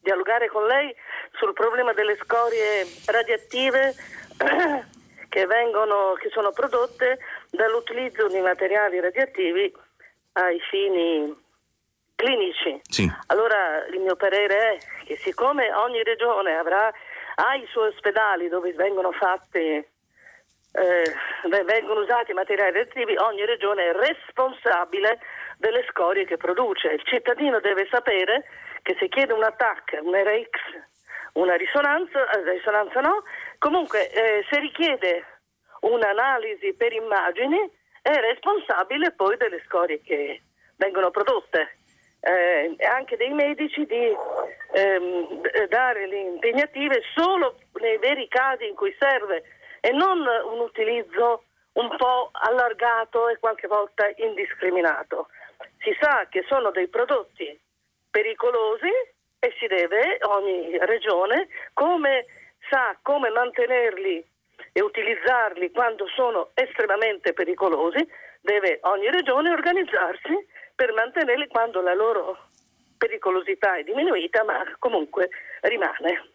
dialogare 0.00 0.48
con 0.48 0.66
lei 0.66 0.94
sul 1.32 1.52
problema 1.52 1.92
delle 1.92 2.16
scorie 2.16 2.86
radioattive 3.06 3.94
che, 5.28 5.46
vengono, 5.46 6.14
che 6.18 6.30
sono 6.32 6.50
prodotte 6.50 7.18
dall'utilizzo 7.50 8.28
di 8.28 8.40
materiali 8.40 9.00
radioattivi 9.00 9.72
ai 10.32 10.58
fini 10.70 11.34
clinici. 12.22 12.80
Sì. 12.84 13.10
Allora 13.26 13.84
il 13.86 13.98
mio 13.98 14.14
parere 14.14 14.74
è 14.74 14.78
che 15.04 15.16
siccome 15.16 15.72
ogni 15.72 16.02
regione 16.04 16.54
avrà, 16.56 16.86
ha 16.86 17.54
i 17.56 17.66
suoi 17.70 17.88
ospedali 17.88 18.48
dove 18.48 18.72
vengono 18.72 19.10
fatti 19.10 19.90
eh, 20.74 21.14
vengono 21.64 22.00
usati 22.00 22.32
materiali 22.32 22.72
radioattivi, 22.72 23.14
ogni 23.18 23.44
regione 23.44 23.90
è 23.90 23.92
responsabile 23.92 25.18
delle 25.58 25.84
scorie 25.90 26.24
che 26.24 26.36
produce. 26.36 26.92
Il 26.92 27.02
cittadino 27.04 27.60
deve 27.60 27.86
sapere 27.90 28.44
che 28.82 28.96
se 28.98 29.08
chiede 29.08 29.34
un 29.34 29.42
attacco, 29.42 29.96
un 30.00 30.14
RX, 30.14 30.48
una 31.34 31.56
risonanza, 31.56 32.30
eh, 32.30 32.52
risonanza 32.52 33.00
no, 33.00 33.22
Comunque, 33.58 34.10
eh, 34.10 34.44
se 34.50 34.58
richiede 34.58 35.24
un'analisi 35.82 36.74
per 36.74 36.92
immagini, 36.92 37.58
è 38.02 38.12
responsabile 38.12 39.12
poi 39.12 39.36
delle 39.36 39.62
scorie 39.66 40.00
che 40.02 40.42
vengono 40.76 41.10
prodotte. 41.10 41.78
Eh, 42.24 42.76
anche 42.86 43.16
dei 43.16 43.32
medici 43.32 43.84
di 43.84 44.16
ehm, 44.74 45.66
dare 45.66 46.06
le 46.06 46.18
impegnative 46.18 47.02
solo 47.16 47.58
nei 47.80 47.98
veri 47.98 48.28
casi 48.28 48.68
in 48.68 48.76
cui 48.76 48.94
serve 48.96 49.42
e 49.80 49.90
non 49.90 50.20
un 50.20 50.60
utilizzo 50.60 51.42
un 51.72 51.88
po' 51.96 52.30
allargato 52.32 53.28
e 53.28 53.38
qualche 53.40 53.66
volta 53.66 54.08
indiscriminato. 54.14 55.30
Si 55.78 55.92
sa 55.98 56.28
che 56.30 56.44
sono 56.46 56.70
dei 56.70 56.86
prodotti 56.86 57.58
pericolosi 58.08 58.90
e 59.40 59.54
si 59.58 59.66
deve, 59.66 60.18
ogni 60.22 60.78
regione, 60.78 61.48
come 61.72 62.26
sa 62.70 62.96
come 63.02 63.30
mantenerli 63.30 64.24
e 64.72 64.80
utilizzarli 64.80 65.72
quando 65.72 66.06
sono 66.14 66.50
estremamente 66.54 67.32
pericolosi, 67.32 68.08
deve 68.40 68.78
ogni 68.82 69.10
regione 69.10 69.50
organizzarsi 69.50 70.46
per 70.74 70.92
mantenerli 70.92 71.46
quando 71.48 71.80
la 71.80 71.94
loro 71.94 72.48
pericolosità 72.96 73.76
è 73.76 73.82
diminuita, 73.82 74.44
ma 74.44 74.62
comunque 74.78 75.28
rimane. 75.62 76.32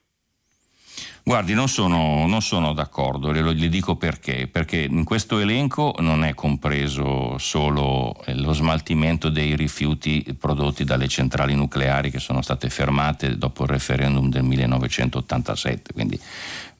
Guardi, 1.27 1.53
non 1.53 1.67
sono, 1.67 2.25
non 2.25 2.41
sono 2.41 2.71
d'accordo, 2.71 3.31
le, 3.33 3.41
le, 3.41 3.67
dico 3.67 3.97
perché. 3.97 4.47
Perché 4.47 4.77
in 4.77 5.03
questo 5.03 5.39
elenco 5.39 5.93
non 5.99 6.23
è 6.23 6.33
compreso 6.33 7.37
solo 7.37 8.15
eh, 8.23 8.33
lo 8.33 8.53
smaltimento 8.53 9.27
dei 9.27 9.53
rifiuti 9.57 10.23
prodotti 10.39 10.85
dalle 10.85 11.09
centrali 11.09 11.53
nucleari 11.53 12.11
che 12.11 12.19
sono 12.19 12.41
state 12.41 12.69
fermate 12.69 13.37
dopo 13.37 13.63
il 13.63 13.69
referendum 13.71 14.29
del 14.29 14.43
1987, 14.43 15.91
quindi 15.91 16.17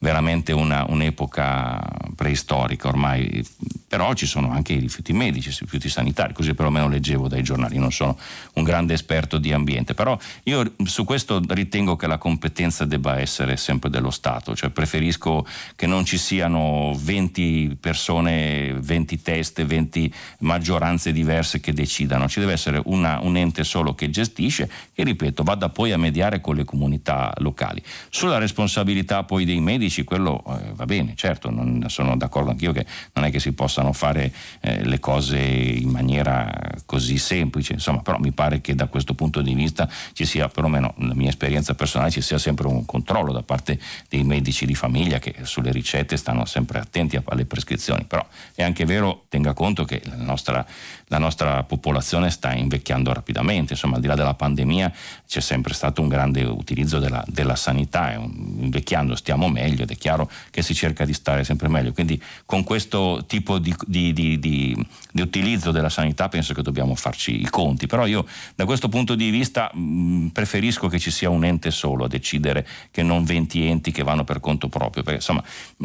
veramente 0.00 0.52
una, 0.52 0.84
un'epoca 0.88 1.80
preistorica 2.14 2.88
ormai, 2.88 3.44
però 3.86 4.12
ci 4.14 4.26
sono 4.26 4.50
anche 4.50 4.72
i 4.72 4.78
rifiuti 4.78 5.12
medici, 5.12 5.48
i 5.48 5.56
rifiuti 5.58 5.88
sanitari, 5.88 6.32
così 6.32 6.54
perlomeno 6.54 6.88
leggevo 6.88 7.28
dai 7.28 7.42
giornali, 7.42 7.78
non 7.78 7.90
sono 7.90 8.18
un 8.54 8.62
grande 8.62 8.94
esperto 8.94 9.38
di 9.38 9.52
ambiente, 9.52 9.94
però 9.94 10.18
io 10.44 10.72
su 10.84 11.04
questo 11.04 11.42
ritengo 11.48 11.96
che 11.96 12.06
la 12.06 12.18
competenza 12.18 12.84
debba 12.84 13.18
essere 13.18 13.56
sempre 13.56 13.90
dello 13.90 14.10
Stato, 14.10 14.54
cioè 14.54 14.70
preferisco 14.70 15.46
che 15.74 15.86
non 15.86 16.04
ci 16.04 16.18
siano 16.18 16.94
20 16.96 17.78
persone, 17.80 18.74
20 18.74 19.22
teste, 19.22 19.64
20 19.64 20.12
maggioranze 20.40 21.12
diverse 21.12 21.60
che 21.60 21.72
decidano, 21.72 22.28
ci 22.28 22.40
deve 22.40 22.52
essere 22.52 22.80
una, 22.84 23.20
un 23.22 23.36
ente 23.36 23.64
solo 23.64 23.94
che 23.94 24.10
gestisce 24.10 24.70
e 24.94 25.02
ripeto, 25.02 25.42
vada 25.42 25.68
poi 25.68 25.92
a 25.92 25.98
mediare 25.98 26.40
con 26.40 26.56
le 26.56 26.64
comunità 26.64 27.32
locali. 27.38 27.82
Sulla 28.10 28.38
responsabilità 28.38 29.24
poi 29.24 29.44
dei 29.44 29.60
medici, 29.60 29.87
dici 29.88 30.04
quello 30.04 30.42
eh, 30.46 30.72
va 30.74 30.84
bene, 30.84 31.14
certo, 31.16 31.50
non, 31.50 31.84
sono 31.88 32.16
d'accordo 32.16 32.50
anch'io 32.50 32.72
che 32.72 32.86
non 33.14 33.24
è 33.24 33.30
che 33.30 33.40
si 33.40 33.52
possano 33.52 33.92
fare 33.92 34.32
eh, 34.60 34.84
le 34.84 35.00
cose 35.00 35.38
in 35.38 35.88
maniera 35.88 36.50
così 36.84 37.18
semplice, 37.18 37.72
insomma, 37.72 38.02
però 38.02 38.18
mi 38.18 38.32
pare 38.32 38.60
che 38.60 38.74
da 38.74 38.86
questo 38.86 39.14
punto 39.14 39.40
di 39.40 39.54
vista 39.54 39.88
ci 40.12 40.24
sia, 40.24 40.48
perlomeno 40.48 40.94
nella 40.98 41.14
mia 41.14 41.30
esperienza 41.30 41.74
personale, 41.74 42.10
ci 42.10 42.20
sia 42.20 42.38
sempre 42.38 42.66
un 42.66 42.84
controllo 42.84 43.32
da 43.32 43.42
parte 43.42 43.78
dei 44.08 44.22
medici 44.22 44.66
di 44.66 44.74
famiglia 44.74 45.18
che 45.18 45.34
sulle 45.42 45.72
ricette 45.72 46.16
stanno 46.16 46.44
sempre 46.44 46.78
attenti 46.78 47.20
alle 47.24 47.46
prescrizioni, 47.46 48.04
però 48.04 48.24
è 48.54 48.62
anche 48.62 48.84
vero, 48.84 49.24
tenga 49.28 49.54
conto 49.54 49.84
che 49.84 50.02
la 50.04 50.16
nostra, 50.16 50.64
la 51.06 51.18
nostra 51.18 51.62
popolazione 51.64 52.30
sta 52.30 52.52
invecchiando 52.52 53.12
rapidamente, 53.12 53.72
insomma 53.72 53.96
al 53.96 54.02
di 54.02 54.06
là 54.06 54.14
della 54.14 54.34
pandemia 54.34 54.92
c'è 55.26 55.40
sempre 55.40 55.72
stato 55.72 56.02
un 56.02 56.08
grande 56.08 56.42
utilizzo 56.44 56.98
della, 56.98 57.24
della 57.26 57.56
sanità, 57.56 58.12
invecchiando 58.12 59.14
stiamo 59.14 59.48
meglio 59.48 59.77
meglio 59.78 59.82
ed 59.84 59.90
è 59.90 59.96
chiaro 59.96 60.30
che 60.50 60.62
si 60.62 60.74
cerca 60.74 61.04
di 61.04 61.12
stare 61.12 61.44
sempre 61.44 61.68
meglio. 61.68 61.92
Quindi 61.92 62.20
con 62.44 62.64
questo 62.64 63.24
tipo 63.26 63.58
di, 63.58 63.74
di, 63.86 64.12
di, 64.12 64.38
di 64.38 65.20
utilizzo 65.20 65.70
della 65.70 65.88
sanità 65.88 66.28
penso 66.28 66.54
che 66.54 66.62
dobbiamo 66.62 66.94
farci 66.94 67.40
i 67.40 67.48
conti, 67.48 67.86
però 67.86 68.06
io 68.06 68.26
da 68.54 68.64
questo 68.64 68.88
punto 68.88 69.14
di 69.14 69.30
vista 69.30 69.70
mh, 69.72 70.28
preferisco 70.28 70.88
che 70.88 70.98
ci 70.98 71.10
sia 71.10 71.30
un 71.30 71.44
ente 71.44 71.70
solo 71.70 72.04
a 72.04 72.08
decidere 72.08 72.66
che 72.90 73.02
non 73.02 73.24
20 73.24 73.66
enti 73.66 73.92
che 73.92 74.02
vanno 74.02 74.24
per 74.24 74.40
conto 74.40 74.68
proprio, 74.68 75.02
perché 75.02 75.18
insomma 75.18 75.42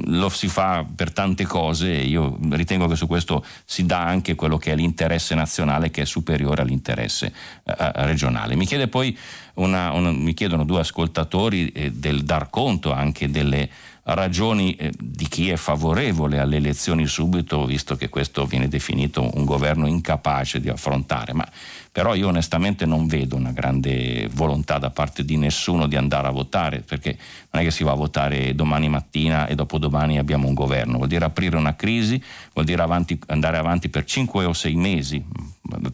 lo 0.07 0.29
si 0.29 0.47
fa 0.47 0.85
per 0.95 1.11
tante 1.11 1.45
cose 1.45 1.93
e 1.93 2.05
io 2.05 2.37
ritengo 2.51 2.87
che 2.87 2.95
su 2.95 3.07
questo 3.07 3.45
si 3.65 3.85
dà 3.85 4.03
anche 4.03 4.35
quello 4.35 4.57
che 4.57 4.71
è 4.71 4.75
l'interesse 4.75 5.35
nazionale 5.35 5.91
che 5.91 6.01
è 6.03 6.05
superiore 6.05 6.61
all'interesse 6.61 7.33
eh, 7.63 7.91
regionale. 8.05 8.55
Mi 8.55 8.65
chiede 8.65 8.87
poi 8.87 9.17
una, 9.55 9.91
una, 9.91 10.11
mi 10.11 10.33
chiedono 10.33 10.65
due 10.65 10.79
ascoltatori 10.79 11.69
eh, 11.69 11.91
del 11.91 12.23
dar 12.23 12.49
conto 12.49 12.91
anche 12.91 13.29
delle 13.29 13.69
ragioni 14.03 14.75
eh, 14.75 14.91
di 14.97 15.27
chi 15.27 15.49
è 15.49 15.55
favorevole 15.55 16.39
alle 16.39 16.57
elezioni 16.57 17.05
subito, 17.05 17.65
visto 17.65 17.95
che 17.95 18.09
questo 18.09 18.45
viene 18.45 18.67
definito 18.67 19.29
un 19.35 19.45
governo 19.45 19.87
incapace 19.87 20.59
di 20.59 20.69
affrontare, 20.69 21.33
ma 21.33 21.47
però 21.93 22.15
io 22.15 22.27
onestamente 22.27 22.87
non 22.87 23.05
vedo 23.05 23.35
una 23.35 23.51
grande 23.51 24.27
volontà 24.33 24.79
da 24.79 24.89
parte 24.89 25.23
di 25.23 25.37
nessuno 25.37 25.85
di 25.85 25.95
andare 25.95 26.27
a 26.27 26.31
votare, 26.31 26.79
perché 26.79 27.15
non 27.51 27.61
è 27.61 27.65
che 27.65 27.69
si 27.69 27.83
va 27.83 27.91
a 27.91 27.95
votare 27.95 28.55
domani 28.55 28.89
mattina 28.89 29.45
e 29.45 29.53
dopodomani 29.53 30.17
abbiamo 30.17 30.47
un 30.47 30.55
governo, 30.55 30.97
vuol 30.97 31.07
dire 31.07 31.23
aprire 31.23 31.55
una 31.55 31.75
crisi, 31.75 32.19
vuol 32.51 32.65
dire 32.65 32.81
avanti, 32.81 33.19
andare 33.27 33.57
avanti 33.57 33.89
per 33.89 34.05
cinque 34.05 34.43
o 34.45 34.53
sei 34.53 34.73
mesi, 34.73 35.23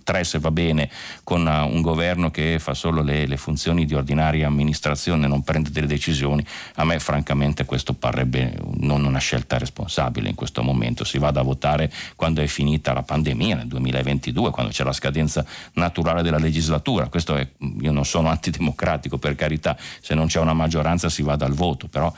tre 0.04 0.24
se 0.24 0.40
va 0.40 0.52
bene, 0.52 0.90
con 1.24 1.46
uh, 1.46 1.74
un 1.74 1.82
governo 1.82 2.32
che 2.32 2.58
fa 2.60 2.74
solo 2.74 3.02
le, 3.02 3.28
le 3.28 3.38
funzioni 3.38 3.86
di 3.86 3.94
ordinaria 3.94 4.48
amministrazione, 4.48 5.28
non 5.28 5.44
prende 5.44 5.70
delle 5.70 5.88
decisioni, 5.88 6.46
a 6.76 6.86
me 6.86 7.00
francamente 7.00 7.66
questo 7.66 7.94
parrebbe 7.94 8.56
non 8.78 9.06
una 9.06 9.20
scelta 9.20 9.58
responsabile 9.58 10.30
in 10.30 10.36
questo 10.36 10.64
momento. 10.64 11.04
Si 11.04 11.18
vada 11.18 11.42
a 11.42 11.44
votare 11.44 11.92
quando 12.16 12.42
è 12.42 12.48
finita 12.48 12.94
la 12.94 13.04
pandemia, 13.04 13.58
nel 13.58 13.68
2022, 13.68 14.50
quando 14.52 14.72
c'è 14.72 14.84
la 14.84 14.94
scadenza 14.94 15.46
naturale 15.90 16.22
della 16.22 16.38
legislatura. 16.38 17.10
Questo 17.10 17.36
è, 17.36 17.48
io 17.82 17.92
non 17.92 18.06
sono 18.06 18.30
antidemocratico 18.32 19.18
per 19.18 19.36
carità, 19.36 19.76
se 19.78 20.14
non 20.14 20.28
c'è 20.28 20.40
una 20.40 20.54
maggioranza 20.54 21.10
si 21.10 21.24
vada 21.24 21.46
al 21.46 21.54
voto, 21.54 21.88
però 21.88 22.14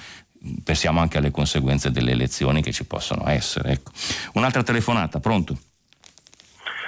pensiamo 0.63 0.99
anche 0.99 1.17
alle 1.17 1.31
conseguenze 1.31 1.91
delle 1.91 2.11
elezioni 2.11 2.61
che 2.61 2.71
ci 2.71 2.85
possono 2.85 3.27
essere. 3.27 3.71
Ecco. 3.71 3.91
Un'altra 4.33 4.63
telefonata, 4.63 5.19
pronto? 5.19 5.55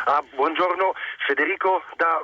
Ah, 0.05 0.21
buongiorno 0.35 0.91
Federico 1.25 1.81
da 1.95 2.19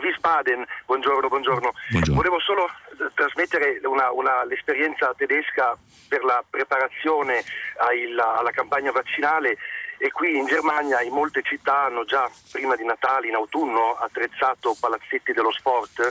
Wiesbaden, 0.00 0.64
buongiorno, 0.86 1.26
buongiorno, 1.26 1.72
buongiorno. 1.90 2.14
Volevo 2.14 2.38
solo 2.38 2.66
eh, 2.66 3.10
trasmettere 3.12 3.80
una, 3.82 4.12
una, 4.12 4.44
l'esperienza 4.44 5.12
tedesca 5.16 5.76
per 6.06 6.22
la 6.22 6.44
preparazione 6.48 7.42
alla 7.76 8.50
campagna 8.52 8.92
vaccinale 8.92 9.58
e 10.04 10.12
qui 10.12 10.36
in 10.36 10.44
Germania 10.44 11.00
in 11.00 11.14
molte 11.14 11.40
città 11.42 11.84
hanno 11.84 12.04
già 12.04 12.30
prima 12.52 12.76
di 12.76 12.84
Natale 12.84 13.28
in 13.28 13.36
autunno 13.36 13.96
attrezzato 13.96 14.76
palazzetti 14.78 15.32
dello 15.32 15.50
sport 15.50 16.10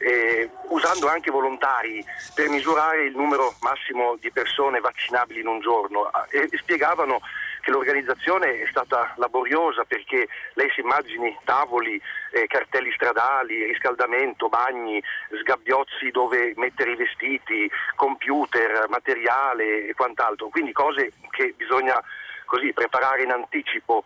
eh, 0.00 0.48
usando 0.68 1.06
anche 1.06 1.30
volontari 1.30 2.02
per 2.34 2.48
misurare 2.48 3.04
il 3.04 3.14
numero 3.14 3.54
massimo 3.60 4.16
di 4.18 4.30
persone 4.30 4.80
vaccinabili 4.80 5.40
in 5.40 5.48
un 5.48 5.60
giorno. 5.60 6.10
E, 6.30 6.48
e 6.50 6.56
spiegavano 6.56 7.20
che 7.60 7.72
l'organizzazione 7.72 8.62
è 8.62 8.66
stata 8.70 9.12
laboriosa 9.16 9.84
perché 9.84 10.28
lei 10.54 10.70
si 10.70 10.80
immagini 10.80 11.36
tavoli, 11.44 12.00
eh, 12.32 12.46
cartelli 12.46 12.90
stradali, 12.92 13.66
riscaldamento, 13.66 14.48
bagni, 14.48 15.02
sgabbiozzi 15.40 16.10
dove 16.10 16.54
mettere 16.56 16.92
i 16.92 16.96
vestiti, 16.96 17.70
computer, 17.96 18.86
materiale 18.88 19.88
e 19.88 19.94
quant'altro, 19.94 20.48
quindi 20.48 20.72
cose 20.72 21.12
che 21.32 21.52
bisogna 21.54 22.02
così 22.46 22.72
preparare 22.72 23.22
in 23.22 23.32
anticipo 23.32 24.02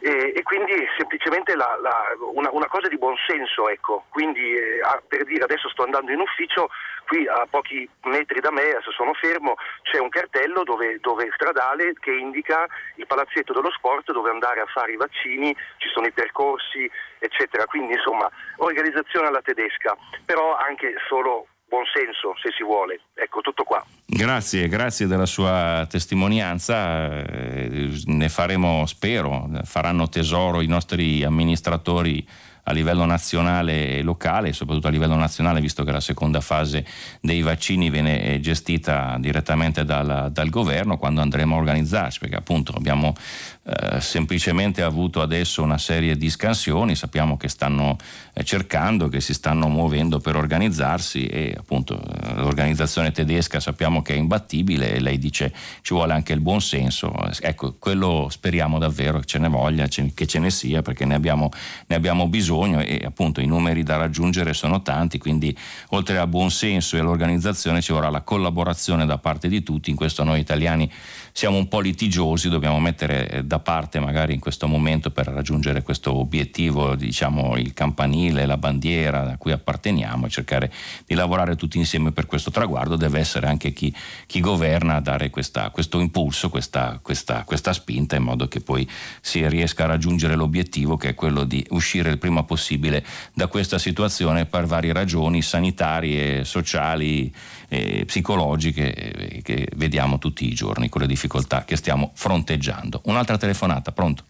e, 0.00 0.32
e 0.34 0.42
quindi 0.42 0.72
semplicemente 0.96 1.54
la, 1.54 1.78
la, 1.80 1.94
una, 2.32 2.48
una, 2.52 2.68
cosa 2.68 2.88
di 2.88 2.96
buonsenso, 2.96 3.68
ecco. 3.68 4.04
quindi 4.08 4.54
eh, 4.54 4.80
per 5.06 5.24
dire 5.24 5.44
adesso 5.44 5.68
sto 5.68 5.82
andando 5.82 6.10
in 6.10 6.20
ufficio, 6.20 6.70
qui 7.06 7.26
a 7.26 7.46
pochi 7.50 7.86
metri 8.04 8.40
da 8.40 8.50
me, 8.50 8.62
adesso 8.62 8.92
sono 8.92 9.12
fermo, 9.12 9.56
c'è 9.82 9.98
un 9.98 10.08
cartello 10.08 10.62
dove, 10.64 10.98
dove 11.00 11.30
stradale 11.34 11.92
che 12.00 12.12
indica 12.12 12.66
il 12.96 13.06
palazzetto 13.06 13.52
dello 13.52 13.70
sport 13.72 14.10
dove 14.12 14.30
andare 14.30 14.60
a 14.60 14.66
fare 14.66 14.92
i 14.92 14.96
vaccini, 14.96 15.54
ci 15.76 15.88
sono 15.90 16.06
i 16.06 16.12
percorsi, 16.12 16.90
eccetera. 17.18 17.66
Quindi 17.66 17.92
insomma 17.92 18.30
organizzazione 18.56 19.26
alla 19.26 19.42
tedesca, 19.42 19.94
però 20.24 20.56
anche 20.56 20.94
solo 21.08 21.46
buon 21.70 21.84
senso 21.86 22.34
se 22.42 22.50
si 22.54 22.64
vuole. 22.64 23.00
Ecco, 23.14 23.40
tutto 23.40 23.62
qua. 23.62 23.82
Grazie, 24.04 24.66
grazie 24.66 25.06
della 25.06 25.24
sua 25.24 25.86
testimonianza. 25.88 27.22
Eh, 27.22 27.90
ne 28.06 28.28
faremo, 28.28 28.84
spero, 28.86 29.48
faranno 29.62 30.08
tesoro 30.08 30.60
i 30.60 30.66
nostri 30.66 31.22
amministratori 31.22 32.26
a 32.64 32.72
livello 32.72 33.04
nazionale 33.04 33.96
e 33.96 34.02
locale, 34.02 34.52
soprattutto 34.52 34.88
a 34.88 34.90
livello 34.90 35.14
nazionale, 35.14 35.60
visto 35.60 35.84
che 35.84 35.92
la 35.92 36.00
seconda 36.00 36.40
fase 36.40 36.84
dei 37.20 37.42
vaccini 37.42 37.88
viene 37.88 38.36
digerita 38.36 39.16
direttamente 39.18 39.84
dal, 39.84 40.28
dal 40.30 40.50
governo, 40.50 40.98
quando 40.98 41.20
andremo 41.20 41.54
a 41.54 41.58
organizzarci, 41.58 42.18
perché 42.18 42.36
appunto 42.36 42.72
abbiamo 42.72 43.14
eh, 43.62 44.00
semplicemente 44.00 44.82
avuto 44.82 45.20
adesso 45.22 45.62
una 45.62 45.78
serie 45.78 46.16
di 46.16 46.28
scansioni, 46.28 46.94
sappiamo 46.94 47.36
che 47.36 47.48
stanno 47.48 47.96
eh, 48.32 48.44
cercando, 48.44 49.08
che 49.08 49.20
si 49.20 49.32
stanno 49.32 49.68
muovendo 49.68 50.18
per 50.18 50.36
organizzarsi 50.36 51.26
e 51.26 51.54
appunto 51.56 52.00
eh, 52.00 52.34
l'organizzazione 52.34 53.12
tedesca 53.12 53.60
sappiamo 53.60 54.02
che 54.02 54.14
è 54.14 54.16
imbattibile 54.16 54.92
e 54.92 55.00
lei 55.00 55.18
dice 55.18 55.52
ci 55.82 55.94
vuole 55.94 56.12
anche 56.12 56.32
il 56.32 56.40
buon 56.40 56.60
senso, 56.60 57.12
ecco 57.40 57.76
quello 57.78 58.28
speriamo 58.28 58.78
davvero 58.78 59.20
che 59.20 59.26
ce 59.26 59.38
ne 59.38 59.48
voglia, 59.48 59.86
che 59.86 60.26
ce 60.26 60.38
ne 60.38 60.50
sia 60.50 60.82
perché 60.82 61.04
ne 61.04 61.14
abbiamo, 61.14 61.48
ne 61.86 61.96
abbiamo 61.96 62.26
bisogno 62.26 62.40
bisogno 62.40 62.80
e 62.80 63.02
appunto 63.04 63.40
i 63.40 63.46
numeri 63.46 63.82
da 63.82 63.96
raggiungere 63.96 64.54
sono 64.54 64.82
tanti, 64.82 65.18
quindi 65.18 65.56
oltre 65.90 66.18
al 66.18 66.28
buon 66.28 66.50
senso 66.50 66.96
e 66.96 67.00
all'organizzazione 67.00 67.80
ci 67.80 67.92
vorrà 67.92 68.10
la 68.10 68.22
collaborazione 68.22 69.06
da 69.06 69.18
parte 69.18 69.48
di 69.48 69.62
tutti, 69.62 69.90
in 69.90 69.96
questo 69.96 70.24
noi 70.24 70.40
italiani 70.40 70.90
siamo 71.32 71.58
un 71.58 71.68
po' 71.68 71.80
litigiosi, 71.80 72.48
dobbiamo 72.48 72.80
mettere 72.80 73.28
eh, 73.28 73.44
da 73.50 73.58
parte 73.58 73.98
magari 73.98 74.32
in 74.32 74.38
questo 74.38 74.68
momento 74.68 75.10
per 75.10 75.26
raggiungere 75.26 75.82
questo 75.82 76.14
obiettivo, 76.14 76.94
diciamo 76.94 77.56
il 77.56 77.74
campanile, 77.74 78.46
la 78.46 78.56
bandiera 78.56 79.32
a 79.32 79.36
cui 79.36 79.50
apparteniamo 79.50 80.26
e 80.26 80.28
cercare 80.28 80.72
di 81.04 81.16
lavorare 81.16 81.56
tutti 81.56 81.76
insieme 81.76 82.12
per 82.12 82.26
questo 82.26 82.52
traguardo, 82.52 82.94
deve 82.94 83.18
essere 83.18 83.48
anche 83.48 83.72
chi, 83.72 83.92
chi 84.26 84.38
governa 84.38 84.94
a 84.94 85.00
dare 85.00 85.30
questa, 85.30 85.70
questo 85.70 85.98
impulso, 85.98 86.48
questa, 86.48 87.00
questa, 87.02 87.42
questa 87.42 87.72
spinta 87.72 88.14
in 88.14 88.22
modo 88.22 88.46
che 88.46 88.60
poi 88.60 88.88
si 89.20 89.44
riesca 89.48 89.82
a 89.82 89.88
raggiungere 89.88 90.36
l'obiettivo 90.36 90.96
che 90.96 91.08
è 91.08 91.14
quello 91.16 91.42
di 91.42 91.66
uscire 91.70 92.10
il 92.10 92.18
prima 92.18 92.44
possibile 92.44 93.04
da 93.34 93.48
questa 93.48 93.78
situazione 93.78 94.46
per 94.46 94.66
varie 94.66 94.92
ragioni 94.92 95.42
sanitarie, 95.42 96.44
sociali, 96.44 97.34
eh, 97.70 98.04
psicologiche 98.04 99.40
che 99.42 99.68
vediamo 99.76 100.18
tutti 100.18 100.46
i 100.46 100.52
giorni 100.52 100.88
con 100.88 101.00
le 101.00 101.06
difficoltà 101.06 101.64
che 101.64 101.76
stiamo 101.76 102.12
fronteggiando. 102.14 103.02
Un'altra 103.04 103.38
telefonata, 103.38 103.92
pronto? 103.92 104.24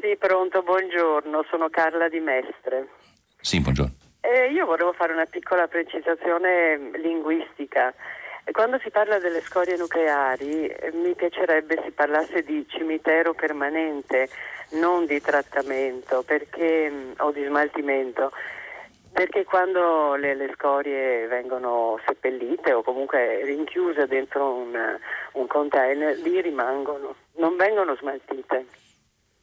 Sì, 0.00 0.16
pronto, 0.18 0.62
buongiorno, 0.62 1.44
sono 1.50 1.68
Carla 1.68 2.08
di 2.08 2.20
Mestre. 2.20 2.88
Sì, 3.40 3.60
buongiorno. 3.60 3.92
Eh, 4.20 4.50
io 4.52 4.66
volevo 4.66 4.92
fare 4.92 5.12
una 5.12 5.26
piccola 5.26 5.66
precisazione 5.66 6.90
linguistica. 6.96 7.94
Quando 8.52 8.78
si 8.82 8.90
parla 8.90 9.18
delle 9.18 9.42
scorie 9.42 9.76
nucleari 9.76 10.66
eh, 10.66 10.90
mi 10.92 11.14
piacerebbe 11.14 11.82
si 11.84 11.90
parlasse 11.90 12.42
di 12.42 12.64
cimitero 12.68 13.34
permanente, 13.34 14.28
non 14.72 15.04
di 15.04 15.20
trattamento 15.20 16.22
perché, 16.26 16.90
mm, 16.90 17.12
o 17.18 17.30
di 17.30 17.44
smaltimento, 17.44 18.32
perché 19.12 19.44
quando 19.44 20.14
le, 20.14 20.34
le, 20.34 20.52
scorie 20.54 21.26
vengono 21.26 21.98
seppellite 22.06 22.72
o 22.72 22.82
comunque 22.82 23.44
rinchiuse 23.44 24.06
dentro 24.06 24.52
un, 24.54 24.76
un 25.32 25.46
container, 25.46 26.16
lì 26.18 26.40
rimangono, 26.40 27.14
non 27.36 27.56
vengono 27.56 27.96
smaltite 27.96 28.66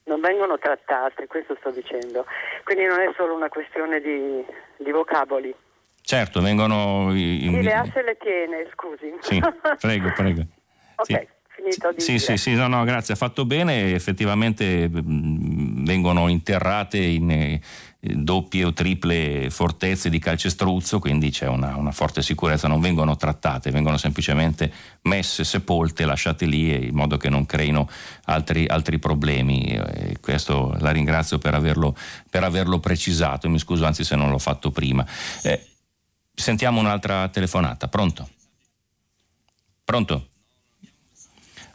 non 0.05 0.19
vengono 0.21 0.57
trattate, 0.57 1.27
questo 1.27 1.55
sto 1.59 1.71
dicendo. 1.71 2.25
Quindi 2.63 2.85
non 2.85 2.99
è 2.99 3.11
solo 3.15 3.33
una 3.33 3.49
questione 3.49 3.99
di, 3.99 4.45
di 4.77 4.91
vocaboli. 4.91 5.53
Certo, 6.01 6.41
vengono... 6.41 7.11
In... 7.13 7.53
Sì, 7.53 7.61
le 7.63 7.73
asse 7.73 8.03
le 8.03 8.17
tiene, 8.17 8.67
scusi. 8.71 9.13
Sì, 9.21 9.41
prego, 9.79 10.11
prego. 10.15 10.41
ok. 10.97 11.05
Sì. 11.05 11.27
Finito 11.65 11.91
di 11.91 12.01
sì, 12.01 12.11
dire. 12.13 12.19
sì, 12.19 12.37
sì, 12.37 12.53
no, 12.53 12.67
no, 12.67 12.83
grazie, 12.83 13.15
ha 13.15 13.17
fatto 13.17 13.45
bene, 13.45 13.93
effettivamente 13.93 14.87
mh, 14.87 15.83
vengono 15.83 16.27
interrate 16.27 16.97
in 16.99 17.31
eh, 17.31 17.61
doppie 17.99 18.65
o 18.65 18.73
triple 18.73 19.49
fortezze 19.49 20.09
di 20.09 20.19
calcestruzzo, 20.19 20.99
quindi 20.99 21.31
c'è 21.31 21.47
una, 21.47 21.75
una, 21.75 21.91
forte 21.91 22.21
sicurezza, 22.21 22.67
non 22.67 22.79
vengono 22.79 23.15
trattate, 23.15 23.71
vengono 23.71 23.97
semplicemente 23.97 24.71
messe, 25.03 25.43
sepolte, 25.43 26.05
lasciate 26.05 26.45
lì 26.45 26.87
in 26.87 26.95
modo 26.95 27.17
che 27.17 27.29
non 27.29 27.45
creino 27.45 27.89
altri, 28.25 28.67
altri 28.67 28.99
problemi. 28.99 29.63
E 29.63 30.17
questo 30.21 30.75
la 30.79 30.91
ringrazio 30.91 31.39
per 31.39 31.55
averlo, 31.55 31.95
per 32.29 32.43
averlo, 32.43 32.79
precisato, 32.79 33.49
mi 33.49 33.57
scuso 33.57 33.85
anzi 33.85 34.03
se 34.03 34.15
non 34.15 34.29
l'ho 34.29 34.39
fatto 34.39 34.69
prima. 34.69 35.05
Eh, 35.41 35.69
Sentiamo 36.35 36.81
un'altra 36.81 37.29
telefonata. 37.29 37.87
Pronto? 37.87 38.29
Pronto? 39.83 40.27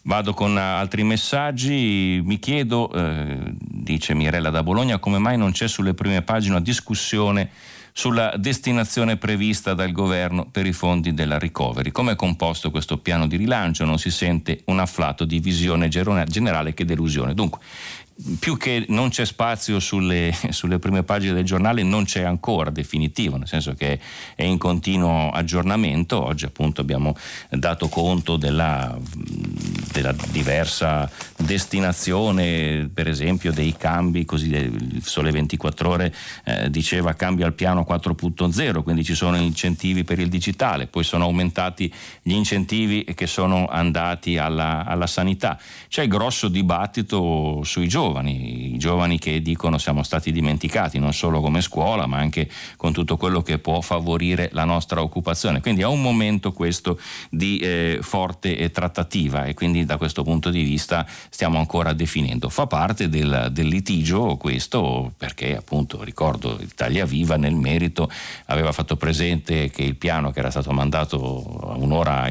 Vado 0.02 0.32
con 0.32 0.56
altri 0.56 1.04
messaggi. 1.04 2.22
Mi 2.24 2.38
chiedo, 2.38 2.90
eh, 2.92 3.52
dice 3.58 4.14
Mirella 4.14 4.50
da 4.50 4.62
Bologna, 4.62 4.98
come 4.98 5.18
mai 5.18 5.36
non 5.36 5.52
c'è 5.52 5.68
sulle 5.68 5.92
prime 5.92 6.22
pagine 6.22 6.54
una 6.54 6.64
discussione 6.64 7.50
sulla 7.92 8.34
destinazione 8.36 9.16
prevista 9.16 9.74
dal 9.74 9.92
governo 9.92 10.46
per 10.46 10.66
i 10.66 10.72
fondi 10.72 11.12
della 11.12 11.38
recovery. 11.38 11.90
Come 11.90 12.12
è 12.12 12.16
composto 12.16 12.70
questo 12.70 12.98
piano 12.98 13.26
di 13.26 13.36
rilancio? 13.36 13.84
Non 13.84 13.98
si 13.98 14.10
sente 14.10 14.62
un 14.66 14.78
afflato 14.78 15.24
di 15.24 15.38
visione 15.40 15.88
generale 15.88 16.72
che 16.72 16.84
delusione. 16.84 17.34
Dunque, 17.34 17.60
più 18.38 18.56
che 18.56 18.84
non 18.88 19.08
c'è 19.08 19.24
spazio 19.24 19.80
sulle, 19.80 20.34
sulle, 20.50 20.78
prime 20.78 21.02
pagine 21.02 21.32
del 21.32 21.44
giornale, 21.44 21.82
non 21.82 22.04
c'è 22.04 22.22
ancora 22.22 22.70
definitivo, 22.70 23.36
nel 23.36 23.48
senso 23.48 23.74
che 23.74 23.98
è 24.34 24.44
in 24.44 24.58
continuo 24.58 25.30
aggiornamento. 25.30 26.22
Oggi 26.22 26.44
appunto 26.44 26.80
abbiamo 26.80 27.16
dato 27.48 27.88
conto 27.88 28.36
della, 28.36 28.96
della 29.92 30.14
diversa 30.30 31.10
destinazione, 31.36 32.90
per 32.92 33.08
esempio 33.08 33.52
dei 33.52 33.74
cambi, 33.76 34.24
così 34.24 34.50
il 34.50 35.02
Sole 35.02 35.30
24 35.30 35.88
ore 35.88 36.14
eh, 36.44 36.70
diceva 36.70 37.14
cambia 37.14 37.46
il 37.46 37.54
piano 37.54 37.86
4.0, 37.88 38.82
quindi 38.82 39.04
ci 39.04 39.14
sono 39.14 39.36
incentivi 39.36 40.04
per 40.04 40.18
il 40.18 40.28
digitale, 40.28 40.86
poi 40.86 41.04
sono 41.04 41.24
aumentati 41.24 41.92
gli 42.22 42.32
incentivi 42.32 43.04
che 43.14 43.26
sono 43.26 43.66
andati 43.66 44.36
alla, 44.36 44.84
alla 44.84 45.06
sanità. 45.06 45.58
C'è 45.88 46.06
grosso 46.06 46.48
dibattito 46.48 47.62
sui 47.64 47.88
giovani 47.88 48.09
giovani, 48.10 48.74
i 48.74 48.78
giovani 48.78 49.18
che 49.18 49.40
dicono 49.40 49.78
siamo 49.78 50.02
stati 50.02 50.32
dimenticati 50.32 50.98
non 50.98 51.12
solo 51.12 51.40
come 51.40 51.60
scuola 51.60 52.06
ma 52.06 52.18
anche 52.18 52.48
con 52.76 52.92
tutto 52.92 53.16
quello 53.16 53.42
che 53.42 53.58
può 53.58 53.80
favorire 53.80 54.50
la 54.52 54.64
nostra 54.64 55.02
occupazione. 55.02 55.60
Quindi 55.60 55.82
è 55.82 55.86
un 55.86 56.02
momento 56.02 56.52
questo 56.52 56.98
di 57.30 57.58
eh, 57.58 57.98
forte 58.02 58.70
trattativa 58.70 59.44
e 59.44 59.54
quindi 59.54 59.84
da 59.84 59.96
questo 59.96 60.22
punto 60.22 60.50
di 60.50 60.62
vista 60.62 61.06
stiamo 61.28 61.58
ancora 61.58 61.92
definendo. 61.92 62.48
Fa 62.48 62.66
parte 62.66 63.08
del, 63.08 63.48
del 63.52 63.68
litigio 63.68 64.36
questo 64.36 65.12
perché 65.16 65.56
appunto 65.56 66.02
ricordo 66.02 66.58
Italia 66.60 67.04
Viva 67.04 67.36
nel 67.36 67.54
merito 67.54 68.10
aveva 68.46 68.72
fatto 68.72 68.96
presente 68.96 69.70
che 69.70 69.82
il 69.82 69.96
piano 69.96 70.30
che 70.30 70.40
era 70.40 70.50
stato 70.50 70.72
mandato 70.72 71.76
un'ora 71.78 72.28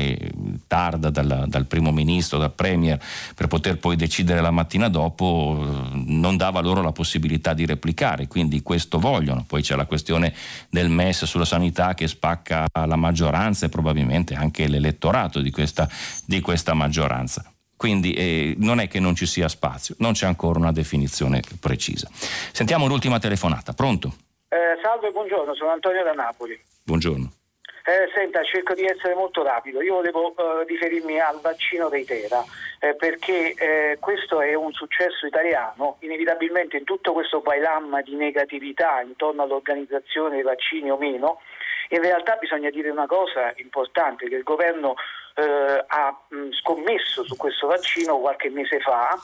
tarda 0.68 1.10
dal, 1.10 1.46
dal 1.48 1.66
primo 1.66 1.92
ministro, 1.92 2.38
dal 2.38 2.52
premier 2.52 3.00
per 3.36 3.48
poter 3.48 3.78
poi 3.78 3.96
decidere 3.96 4.42
la 4.42 4.52
mattina 4.52 4.90
dopo 4.90 5.69
non 5.70 6.38
dava 6.38 6.60
loro 6.62 6.82
la 6.82 6.92
possibilità 6.92 7.54
di 7.54 7.66
replicare, 7.66 8.28
quindi 8.28 8.62
questo 8.62 9.00
vogliono. 9.00 9.44
Poi 9.48 9.62
c'è 9.62 9.76
la 9.76 9.86
questione 9.86 10.34
del 10.70 10.90
MES 10.90 11.26
sulla 11.26 11.46
sanità 11.46 11.94
che 11.94 12.08
spacca 12.08 12.66
la 12.72 12.96
maggioranza 12.96 13.66
e 13.66 13.70
probabilmente 13.70 14.36
anche 14.36 14.68
l'elettorato 14.68 15.42
di 15.42 15.52
questa, 15.52 15.88
di 16.26 16.40
questa 16.42 16.74
maggioranza. 16.74 17.52
Quindi 17.76 18.14
eh, 18.14 18.56
non 18.58 18.80
è 18.82 18.90
che 18.90 19.00
non 19.00 19.16
ci 19.16 19.26
sia 19.26 19.48
spazio, 19.48 19.96
non 20.00 20.12
c'è 20.12 20.26
ancora 20.26 20.60
una 20.60 20.74
definizione 20.74 21.42
precisa. 21.60 22.10
Sentiamo 22.12 22.88
l'ultima 22.88 23.20
telefonata. 23.20 23.72
Pronto? 23.74 24.14
Eh, 24.50 24.80
salve, 24.84 25.12
buongiorno, 25.12 25.56
sono 25.56 25.72
Antonio 25.72 26.04
da 26.04 26.12
Napoli. 26.12 26.60
Buongiorno. 26.84 27.32
Eh, 27.90 28.08
senta, 28.14 28.44
cerco 28.44 28.76
di 28.76 28.86
essere 28.86 29.16
molto 29.16 29.42
rapido. 29.42 29.82
Io 29.82 29.96
volevo 29.96 30.36
eh, 30.36 30.64
riferirmi 30.68 31.20
al 31.20 31.40
vaccino 31.42 31.90
dei 31.90 32.06
Tera, 32.06 32.46
eh, 32.80 32.94
perché 32.94 33.56
eh, 33.56 33.98
questo 34.00 34.42
è 34.42 34.54
un 34.54 34.72
successo 34.74 35.26
italiano. 35.26 35.98
Inevitabilmente 36.02 36.78
in 36.78 36.84
tutto 36.84 37.14
questo 37.14 37.42
bailam 37.42 38.00
di 38.04 38.16
negatività 38.16 39.02
intorno 39.02 39.42
all'organizzazione 39.42 40.36
dei 40.36 40.44
vaccini 40.44 40.92
o 40.92 40.98
meno, 40.98 41.42
in 41.90 42.02
realtà 42.02 42.36
bisogna 42.36 42.70
dire 42.70 42.90
una 42.90 43.08
cosa 43.08 43.54
importante, 43.58 44.28
che 44.28 44.36
il 44.36 44.44
governo 44.44 44.96
eh, 45.36 45.84
ha 45.88 46.18
mh, 46.28 46.52
scommesso 46.62 47.24
su 47.24 47.36
questo 47.38 47.68
vaccino 47.68 48.20
qualche 48.20 48.50
mese 48.50 48.80
fa 48.80 49.18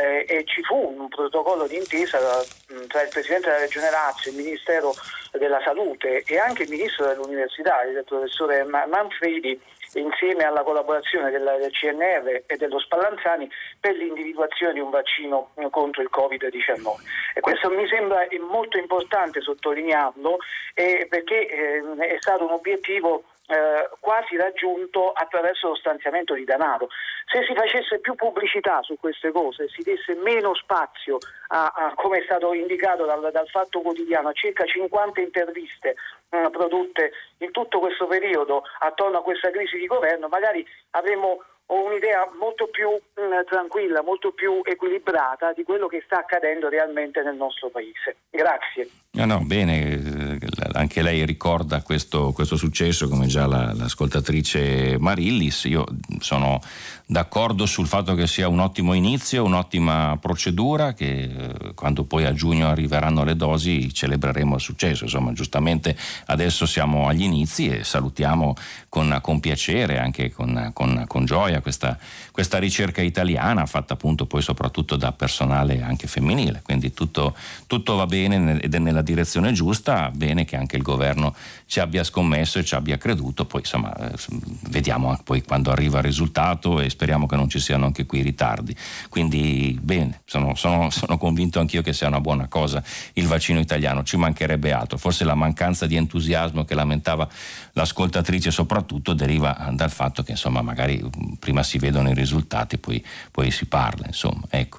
eh, 0.00 0.24
e 0.28 0.44
ci 0.44 0.62
fu 0.62 0.94
un 0.98 1.08
protocollo 1.08 1.66
d'intesa 1.66 2.18
mh, 2.18 2.86
tra 2.86 3.02
il 3.02 3.08
Presidente 3.08 3.48
della 3.48 3.60
Regione 3.60 3.90
Lazio, 3.90 4.30
il 4.30 4.36
Ministero 4.36 4.94
della 5.32 5.60
Salute 5.62 6.22
e 6.26 6.38
anche 6.38 6.62
il 6.64 6.70
Ministro 6.70 7.06
dell'Università, 7.06 7.82
il 7.82 8.02
professore 8.04 8.64
Manfredi, 8.64 9.60
insieme 9.94 10.44
alla 10.44 10.62
collaborazione 10.62 11.30
del, 11.30 11.56
del, 11.60 11.70
CNR 11.70 12.42
e 12.46 12.56
dello 12.56 12.78
Spallanzani 12.78 13.50
per 13.80 13.94
l'individuazione 13.96 14.74
di 14.74 14.80
un 14.80 14.90
vaccino 14.90 15.50
contro 15.70 16.02
il 16.02 16.10
Covid-19. 16.12 17.34
E 17.34 17.40
questo 17.40 17.70
mi 17.70 17.86
sembra 17.88 18.26
molto 18.48 18.78
importante 18.78 19.40
sottolinearlo 19.40 20.38
eh, 20.74 21.06
perché 21.08 21.48
eh, 21.48 21.82
è 21.96 22.16
stato 22.18 22.44
un 22.44 22.52
obiettivo 22.52 23.24
eh, 23.48 23.88
quasi 24.00 24.36
raggiunto 24.36 25.10
attraverso 25.12 25.68
lo 25.68 25.74
stanziamento 25.74 26.34
di 26.34 26.44
denaro. 26.44 26.88
Se 27.24 27.42
si 27.44 27.54
facesse 27.54 27.98
più 27.98 28.14
pubblicità 28.14 28.82
su 28.82 28.96
queste 28.98 29.32
cose, 29.32 29.68
si 29.68 29.82
desse 29.82 30.14
meno 30.14 30.54
spazio 30.54 31.18
a, 31.48 31.72
a 31.74 31.92
come 31.94 32.18
è 32.18 32.24
stato 32.24 32.52
indicato 32.52 33.06
dal, 33.06 33.30
dal, 33.32 33.48
Fatto 33.48 33.80
Quotidiano, 33.80 34.28
a 34.28 34.32
circa 34.32 34.64
50 34.64 35.20
interviste 35.20 35.96
eh, 36.28 36.48
prodotte 36.50 37.12
in 37.38 37.50
tutto 37.50 37.78
questo 37.78 38.06
periodo 38.06 38.64
attorno 38.80 39.18
a 39.18 39.22
questa 39.22 39.50
crisi 39.50 39.78
di 39.78 39.86
governo, 39.86 40.28
magari 40.28 40.66
avremmo 40.90 41.42
un'idea 41.68 42.30
molto 42.38 42.66
più 42.68 42.88
mh, 42.90 43.20
mm, 43.20 43.44
tranquilla, 43.46 44.02
molto 44.02 44.32
più 44.32 44.60
equilibrata 44.62 45.52
di 45.52 45.64
quello 45.64 45.86
che 45.86 46.02
sta 46.04 46.18
accadendo 46.18 46.68
realmente 46.68 47.22
nel 47.22 47.36
nostro 47.36 47.68
paese. 47.68 48.16
Grazie. 48.30 48.88
No, 49.12 49.26
no, 49.26 49.40
bene, 49.42 49.96
anche 50.78 51.02
lei 51.02 51.26
ricorda 51.26 51.82
questo, 51.82 52.30
questo 52.32 52.56
successo 52.56 53.08
come 53.08 53.26
già 53.26 53.46
la, 53.46 53.72
l'ascoltatrice 53.74 54.96
Marillis. 54.98 55.64
Io 55.64 55.84
sono 56.20 56.60
d'accordo 57.10 57.64
sul 57.64 57.86
fatto 57.86 58.14
che 58.14 58.26
sia 58.26 58.48
un 58.48 58.58
ottimo 58.58 58.92
inizio, 58.92 59.42
un'ottima 59.42 60.18
procedura, 60.20 60.92
che 60.92 61.22
eh, 61.22 61.74
quando 61.74 62.04
poi 62.04 62.26
a 62.26 62.34
giugno 62.34 62.68
arriveranno 62.68 63.24
le 63.24 63.34
dosi 63.34 63.92
celebreremo 63.92 64.56
il 64.56 64.60
successo. 64.60 65.04
Insomma, 65.04 65.32
giustamente 65.32 65.96
adesso 66.26 66.66
siamo 66.66 67.08
agli 67.08 67.22
inizi 67.22 67.68
e 67.68 67.82
salutiamo 67.82 68.54
con, 68.90 69.18
con 69.22 69.40
piacere, 69.40 69.98
anche 69.98 70.30
con, 70.30 70.70
con, 70.74 71.04
con 71.06 71.24
gioia, 71.24 71.62
questa, 71.62 71.96
questa, 72.30 72.58
ricerca 72.58 73.00
italiana 73.00 73.64
fatta 73.64 73.94
appunto 73.94 74.26
poi 74.26 74.42
soprattutto 74.42 74.96
da 74.96 75.12
personale 75.12 75.80
anche 75.80 76.06
femminile. 76.08 76.60
Quindi 76.62 76.92
tutto, 76.92 77.34
tutto 77.66 77.96
va 77.96 78.04
bene 78.04 78.60
ed 78.60 78.74
è 78.74 78.78
nella 78.78 79.02
direzione 79.02 79.52
giusta, 79.52 80.10
bene 80.12 80.44
che 80.44 80.56
anche 80.56 80.76
il 80.76 80.82
governo 80.82 81.34
ci 81.68 81.80
abbia 81.80 82.02
scommesso 82.02 82.58
e 82.58 82.64
ci 82.64 82.74
abbia 82.74 82.96
creduto, 82.96 83.44
poi 83.44 83.60
insomma 83.60 83.94
eh, 83.94 84.14
vediamo 84.70 85.14
poi 85.22 85.42
quando 85.42 85.70
arriva 85.70 85.98
il 85.98 86.04
risultato 86.04 86.80
e 86.80 86.88
speriamo 86.88 87.26
che 87.26 87.36
non 87.36 87.46
ci 87.50 87.60
siano 87.60 87.84
anche 87.84 88.06
qui 88.06 88.22
ritardi. 88.22 88.74
Quindi 89.10 89.78
bene, 89.78 90.22
sono, 90.24 90.54
sono, 90.54 90.88
sono 90.90 91.18
convinto 91.18 91.60
anch'io 91.60 91.82
che 91.82 91.92
sia 91.92 92.08
una 92.08 92.22
buona 92.22 92.48
cosa 92.48 92.82
il 93.12 93.26
vaccino 93.26 93.60
italiano, 93.60 94.02
ci 94.02 94.16
mancherebbe 94.16 94.72
altro, 94.72 94.96
forse 94.96 95.24
la 95.24 95.34
mancanza 95.34 95.86
di 95.86 95.96
entusiasmo 95.96 96.64
che 96.64 96.74
lamentava 96.74 97.28
l'ascoltatrice 97.72 98.50
soprattutto 98.50 99.12
deriva 99.12 99.70
dal 99.72 99.90
fatto 99.90 100.22
che 100.22 100.32
insomma 100.32 100.62
magari 100.62 100.98
mm, 101.02 101.34
prima 101.34 101.62
si 101.62 101.76
vedono 101.76 102.08
i 102.08 102.14
risultati 102.14 102.78
poi, 102.78 103.04
poi 103.30 103.50
si 103.50 103.66
parla 103.66 104.06
insomma 104.06 104.46
ecco. 104.48 104.78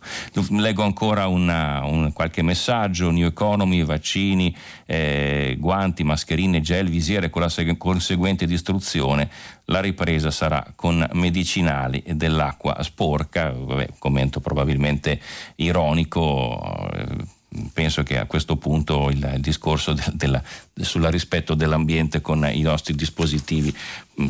leggo 0.50 0.82
ancora 0.82 1.28
una, 1.28 1.86
un, 1.86 2.12
qualche 2.14 2.42
messaggio 2.42 3.12
New 3.12 3.28
Economy, 3.28 3.84
vaccini 3.84 4.56
eh, 4.88 5.56
guanti, 5.60 6.04
mascherine, 6.04 6.62
gel, 6.62 6.79
visiere 6.88 7.30
con 7.30 7.42
la 7.42 7.50
conseguente 7.78 8.46
distruzione 8.46 9.30
la 9.66 9.82
ripresa 9.82 10.32
sarà 10.32 10.66
con 10.76 11.08
medicinali 11.14 12.02
e 12.04 12.16
dell'acqua 12.16 12.82
sporca, 12.84 13.52
vabbè, 13.52 13.90
commento 13.98 14.40
probabilmente 14.40 15.20
ironico. 15.56 16.90
Eh, 16.94 17.38
penso 17.74 18.04
che 18.04 18.18
a 18.18 18.26
questo 18.26 18.58
punto 18.58 19.10
il, 19.10 19.32
il 19.36 19.42
discorso 19.42 19.94
del, 19.94 20.12
della, 20.14 20.44
sul 20.74 21.04
rispetto 21.06 21.56
dell'ambiente 21.56 22.22
con 22.22 22.48
i 22.52 22.62
nostri 22.62 22.94
dispositivi 22.94 23.76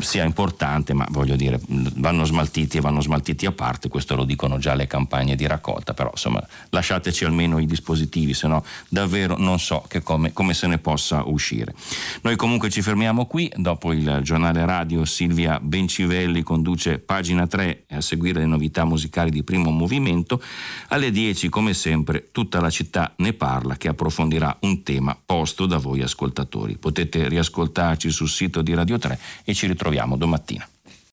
sia 0.00 0.24
importante, 0.24 0.94
ma 0.94 1.06
voglio 1.10 1.36
dire, 1.36 1.60
vanno 1.66 2.24
smaltiti 2.24 2.78
e 2.78 2.80
vanno 2.80 3.00
smaltiti 3.00 3.46
a 3.46 3.52
parte, 3.52 3.88
questo 3.88 4.14
lo 4.14 4.24
dicono 4.24 4.58
già 4.58 4.74
le 4.74 4.86
campagne 4.86 5.34
di 5.34 5.46
raccolta, 5.46 5.94
però 5.94 6.10
insomma 6.10 6.46
lasciateci 6.70 7.24
almeno 7.24 7.58
i 7.58 7.66
dispositivi, 7.66 8.34
se 8.34 8.46
no 8.46 8.64
davvero 8.88 9.36
non 9.36 9.58
so 9.58 9.86
come, 10.02 10.32
come, 10.32 10.54
se 10.54 10.66
ne 10.66 10.78
possa 10.78 11.22
uscire. 11.24 11.74
Noi 12.22 12.36
comunque 12.36 12.70
ci 12.70 12.82
fermiamo 12.82 13.26
qui, 13.26 13.50
dopo 13.56 13.92
il 13.92 14.20
giornale 14.22 14.64
radio 14.64 15.04
Silvia 15.04 15.58
Bencivelli 15.60 16.42
conduce 16.42 16.98
pagina 16.98 17.46
3 17.46 17.84
a 17.90 18.00
seguire 18.00 18.40
le 18.40 18.46
novità 18.46 18.84
musicali 18.84 19.30
di 19.30 19.42
primo 19.42 19.70
movimento, 19.70 20.42
alle 20.88 21.10
10 21.10 21.48
come 21.48 21.74
sempre 21.74 22.28
tutta 22.32 22.60
la 22.60 22.70
città 22.70 23.12
ne 23.16 23.32
parla 23.32 23.76
che 23.76 23.88
approfondirà 23.88 24.56
un 24.60 24.82
tema 24.82 25.18
posto 25.24 25.66
da 25.66 25.78
voi 25.78 26.02
ascoltatori. 26.02 26.76
Potete 26.76 27.28
riascoltarci 27.28 28.10
sul 28.10 28.28
sito 28.28 28.62
di 28.62 28.74
Radio 28.74 28.98
3 28.98 29.18
e 29.44 29.54
ci 29.54 29.66
ritroviamo 29.80 30.16
domattina. 30.16 30.68